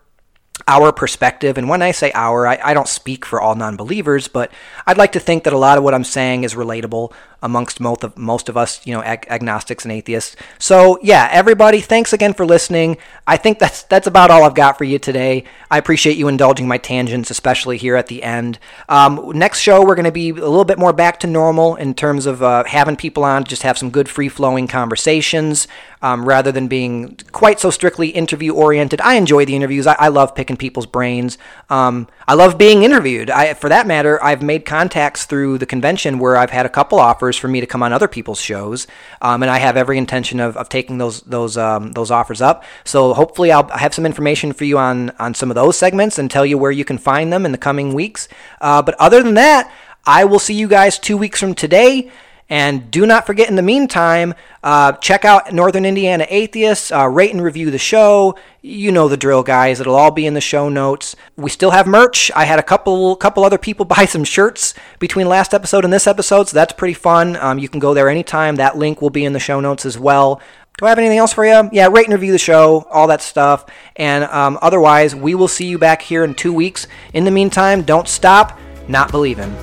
our 0.67 0.91
perspective. 0.91 1.57
And 1.57 1.67
when 1.67 1.81
I 1.81 1.91
say 1.91 2.11
our, 2.13 2.47
I, 2.47 2.59
I, 2.63 2.73
don't 2.73 2.87
speak 2.87 3.25
for 3.25 3.41
all 3.41 3.55
non 3.55 3.75
believers, 3.75 4.27
but 4.27 4.51
I'd 4.87 4.97
like 4.97 5.11
to 5.13 5.19
think 5.19 5.43
that 5.43 5.53
a 5.53 5.57
lot 5.57 5.77
of 5.77 5.83
what 5.83 5.93
I'm 5.93 6.03
saying 6.03 6.43
is 6.43 6.55
relatable 6.55 7.11
amongst 7.45 7.79
most 7.79 8.03
of 8.03 8.17
most 8.17 8.49
of 8.49 8.57
us, 8.57 8.85
you 8.85 8.93
know, 8.93 9.03
ag- 9.03 9.27
agnostics 9.29 9.85
and 9.85 9.91
atheists. 9.91 10.35
So 10.59 10.99
yeah, 11.01 11.29
everybody, 11.31 11.79
thanks 11.79 12.11
again 12.11 12.33
for 12.33 12.45
listening. 12.45 12.97
I 13.27 13.37
think 13.37 13.59
that's 13.59 13.83
that's 13.83 14.07
about 14.07 14.31
all 14.31 14.43
I've 14.43 14.55
got 14.55 14.77
for 14.77 14.83
you 14.83 14.99
today. 14.99 15.45
I 15.69 15.77
appreciate 15.77 16.17
you 16.17 16.27
indulging 16.27 16.67
my 16.67 16.77
tangents, 16.77 17.29
especially 17.29 17.77
here 17.77 17.95
at 17.95 18.07
the 18.07 18.23
end. 18.23 18.59
Um, 18.89 19.31
next 19.33 19.59
show, 19.59 19.85
we're 19.85 19.95
going 19.95 20.05
to 20.05 20.11
be 20.11 20.29
a 20.29 20.33
little 20.33 20.65
bit 20.65 20.79
more 20.79 20.93
back 20.93 21.19
to 21.21 21.27
normal 21.27 21.75
in 21.75 21.93
terms 21.93 22.25
of 22.25 22.41
uh, 22.41 22.63
having 22.65 22.95
people 22.95 23.23
on, 23.23 23.43
to 23.43 23.49
just 23.49 23.63
have 23.63 23.77
some 23.77 23.89
good 23.89 24.09
free 24.09 24.29
flowing 24.29 24.67
conversations. 24.67 25.67
Um, 26.01 26.23
rather 26.23 26.51
than 26.51 26.67
being 26.67 27.17
quite 27.31 27.59
so 27.59 27.71
strictly 27.71 28.09
interview 28.09 28.53
oriented. 28.53 29.01
I 29.01 29.15
enjoy 29.15 29.43
the 29.45 29.55
interviews. 29.55 29.87
I, 29.87 29.95
I 29.97 30.09
love 30.09 30.35
picking 30.35 30.55
people's 30.55 30.85
brains. 30.85 31.39
Um, 31.67 32.07
I 32.27 32.35
love 32.35 32.59
being 32.59 32.83
interviewed. 32.83 33.31
I, 33.31 33.55
for 33.55 33.69
that 33.69 33.87
matter, 33.87 34.23
I've 34.23 34.43
made 34.43 34.65
contacts 34.65 35.25
through 35.25 35.57
the 35.57 35.65
convention 35.65 36.19
where 36.19 36.37
I've 36.37 36.51
had 36.51 36.67
a 36.67 36.69
couple 36.69 36.99
offers 37.35 37.41
for 37.41 37.47
me 37.47 37.61
to 37.61 37.67
come 37.67 37.83
on 37.83 37.93
other 37.93 38.07
people's 38.07 38.41
shows, 38.41 38.87
um, 39.21 39.43
and 39.43 39.49
I 39.49 39.59
have 39.59 39.77
every 39.77 39.97
intention 39.97 40.39
of, 40.39 40.57
of 40.57 40.69
taking 40.69 40.97
those 40.97 41.21
those 41.21 41.57
um, 41.57 41.91
those 41.93 42.11
offers 42.11 42.41
up. 42.41 42.63
So 42.83 43.13
hopefully, 43.13 43.51
I'll 43.51 43.67
have 43.69 43.93
some 43.93 44.05
information 44.05 44.53
for 44.53 44.65
you 44.65 44.77
on 44.77 45.11
on 45.19 45.33
some 45.33 45.51
of 45.51 45.55
those 45.55 45.77
segments 45.77 46.19
and 46.19 46.29
tell 46.29 46.45
you 46.45 46.57
where 46.57 46.71
you 46.71 46.85
can 46.85 46.97
find 46.97 47.31
them 47.31 47.45
in 47.45 47.51
the 47.51 47.57
coming 47.57 47.93
weeks. 47.93 48.27
Uh, 48.61 48.81
but 48.81 48.95
other 48.99 49.23
than 49.23 49.35
that, 49.35 49.71
I 50.05 50.25
will 50.25 50.39
see 50.39 50.53
you 50.53 50.67
guys 50.67 50.99
two 50.99 51.17
weeks 51.17 51.39
from 51.39 51.53
today. 51.55 52.11
And 52.47 52.91
do 52.91 53.07
not 53.07 53.25
forget, 53.25 53.49
in 53.49 53.55
the 53.55 53.63
meantime, 53.63 54.35
uh, 54.63 54.91
check 54.93 55.25
out 55.25 55.51
Northern 55.51 55.83
Indiana 55.83 56.27
Atheists, 56.29 56.91
uh, 56.91 57.07
rate 57.07 57.33
and 57.33 57.41
review 57.41 57.71
the 57.71 57.79
show. 57.79 58.35
You 58.61 58.91
know 58.91 59.07
the 59.07 59.17
drill, 59.17 59.41
guys. 59.41 59.79
It'll 59.79 59.95
all 59.95 60.11
be 60.11 60.27
in 60.27 60.35
the 60.35 60.41
show 60.41 60.69
notes. 60.69 61.15
We 61.35 61.49
still 61.49 61.71
have 61.71 61.87
merch. 61.87 62.29
I 62.35 62.45
had 62.45 62.59
a 62.59 62.63
couple 62.63 63.15
couple 63.15 63.43
other 63.43 63.57
people 63.57 63.85
buy 63.97 64.05
some 64.05 64.23
shirts 64.23 64.75
between 64.99 65.27
last 65.27 65.53
episode 65.55 65.83
and 65.83 65.93
this 65.93 66.05
episode, 66.05 66.47
so 66.47 66.53
that's 66.53 66.73
pretty 66.73 66.93
fun. 66.93 67.35
Um, 67.37 67.57
you 67.57 67.67
can 67.67 67.79
go 67.79 67.95
there 67.95 68.09
anytime. 68.09 68.57
That 68.57 68.77
link 68.77 69.01
will 69.01 69.09
be 69.09 69.25
in 69.25 69.33
the 69.33 69.39
show 69.39 69.59
notes 69.59 69.85
as 69.85 69.97
well. 69.97 70.39
Do 70.77 70.85
I 70.85 70.89
have 70.89 70.99
anything 70.99 71.19
else 71.19 71.31
for 71.31 71.45
you? 71.45 71.69
Yeah, 71.71 71.87
rate 71.87 72.05
and 72.05 72.13
review 72.13 72.33
the 72.33 72.37
show, 72.37 72.85
all 72.91 73.07
that 73.07 73.21
stuff. 73.21 73.65
And 73.95 74.25
um, 74.25 74.59
otherwise, 74.61 75.15
we 75.15 75.33
will 75.33 75.47
see 75.47 75.65
you 75.65 75.79
back 75.79 76.01
here 76.01 76.23
in 76.23 76.35
two 76.35 76.53
weeks. 76.53 76.87
In 77.13 77.23
the 77.23 77.31
meantime, 77.31 77.83
don't 77.83 78.09
stop 78.09 78.59
not 78.89 79.09
believing. 79.09 79.55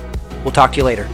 We'll 0.43 0.51
talk 0.51 0.71
to 0.71 0.77
you 0.77 0.83
later. 0.83 1.07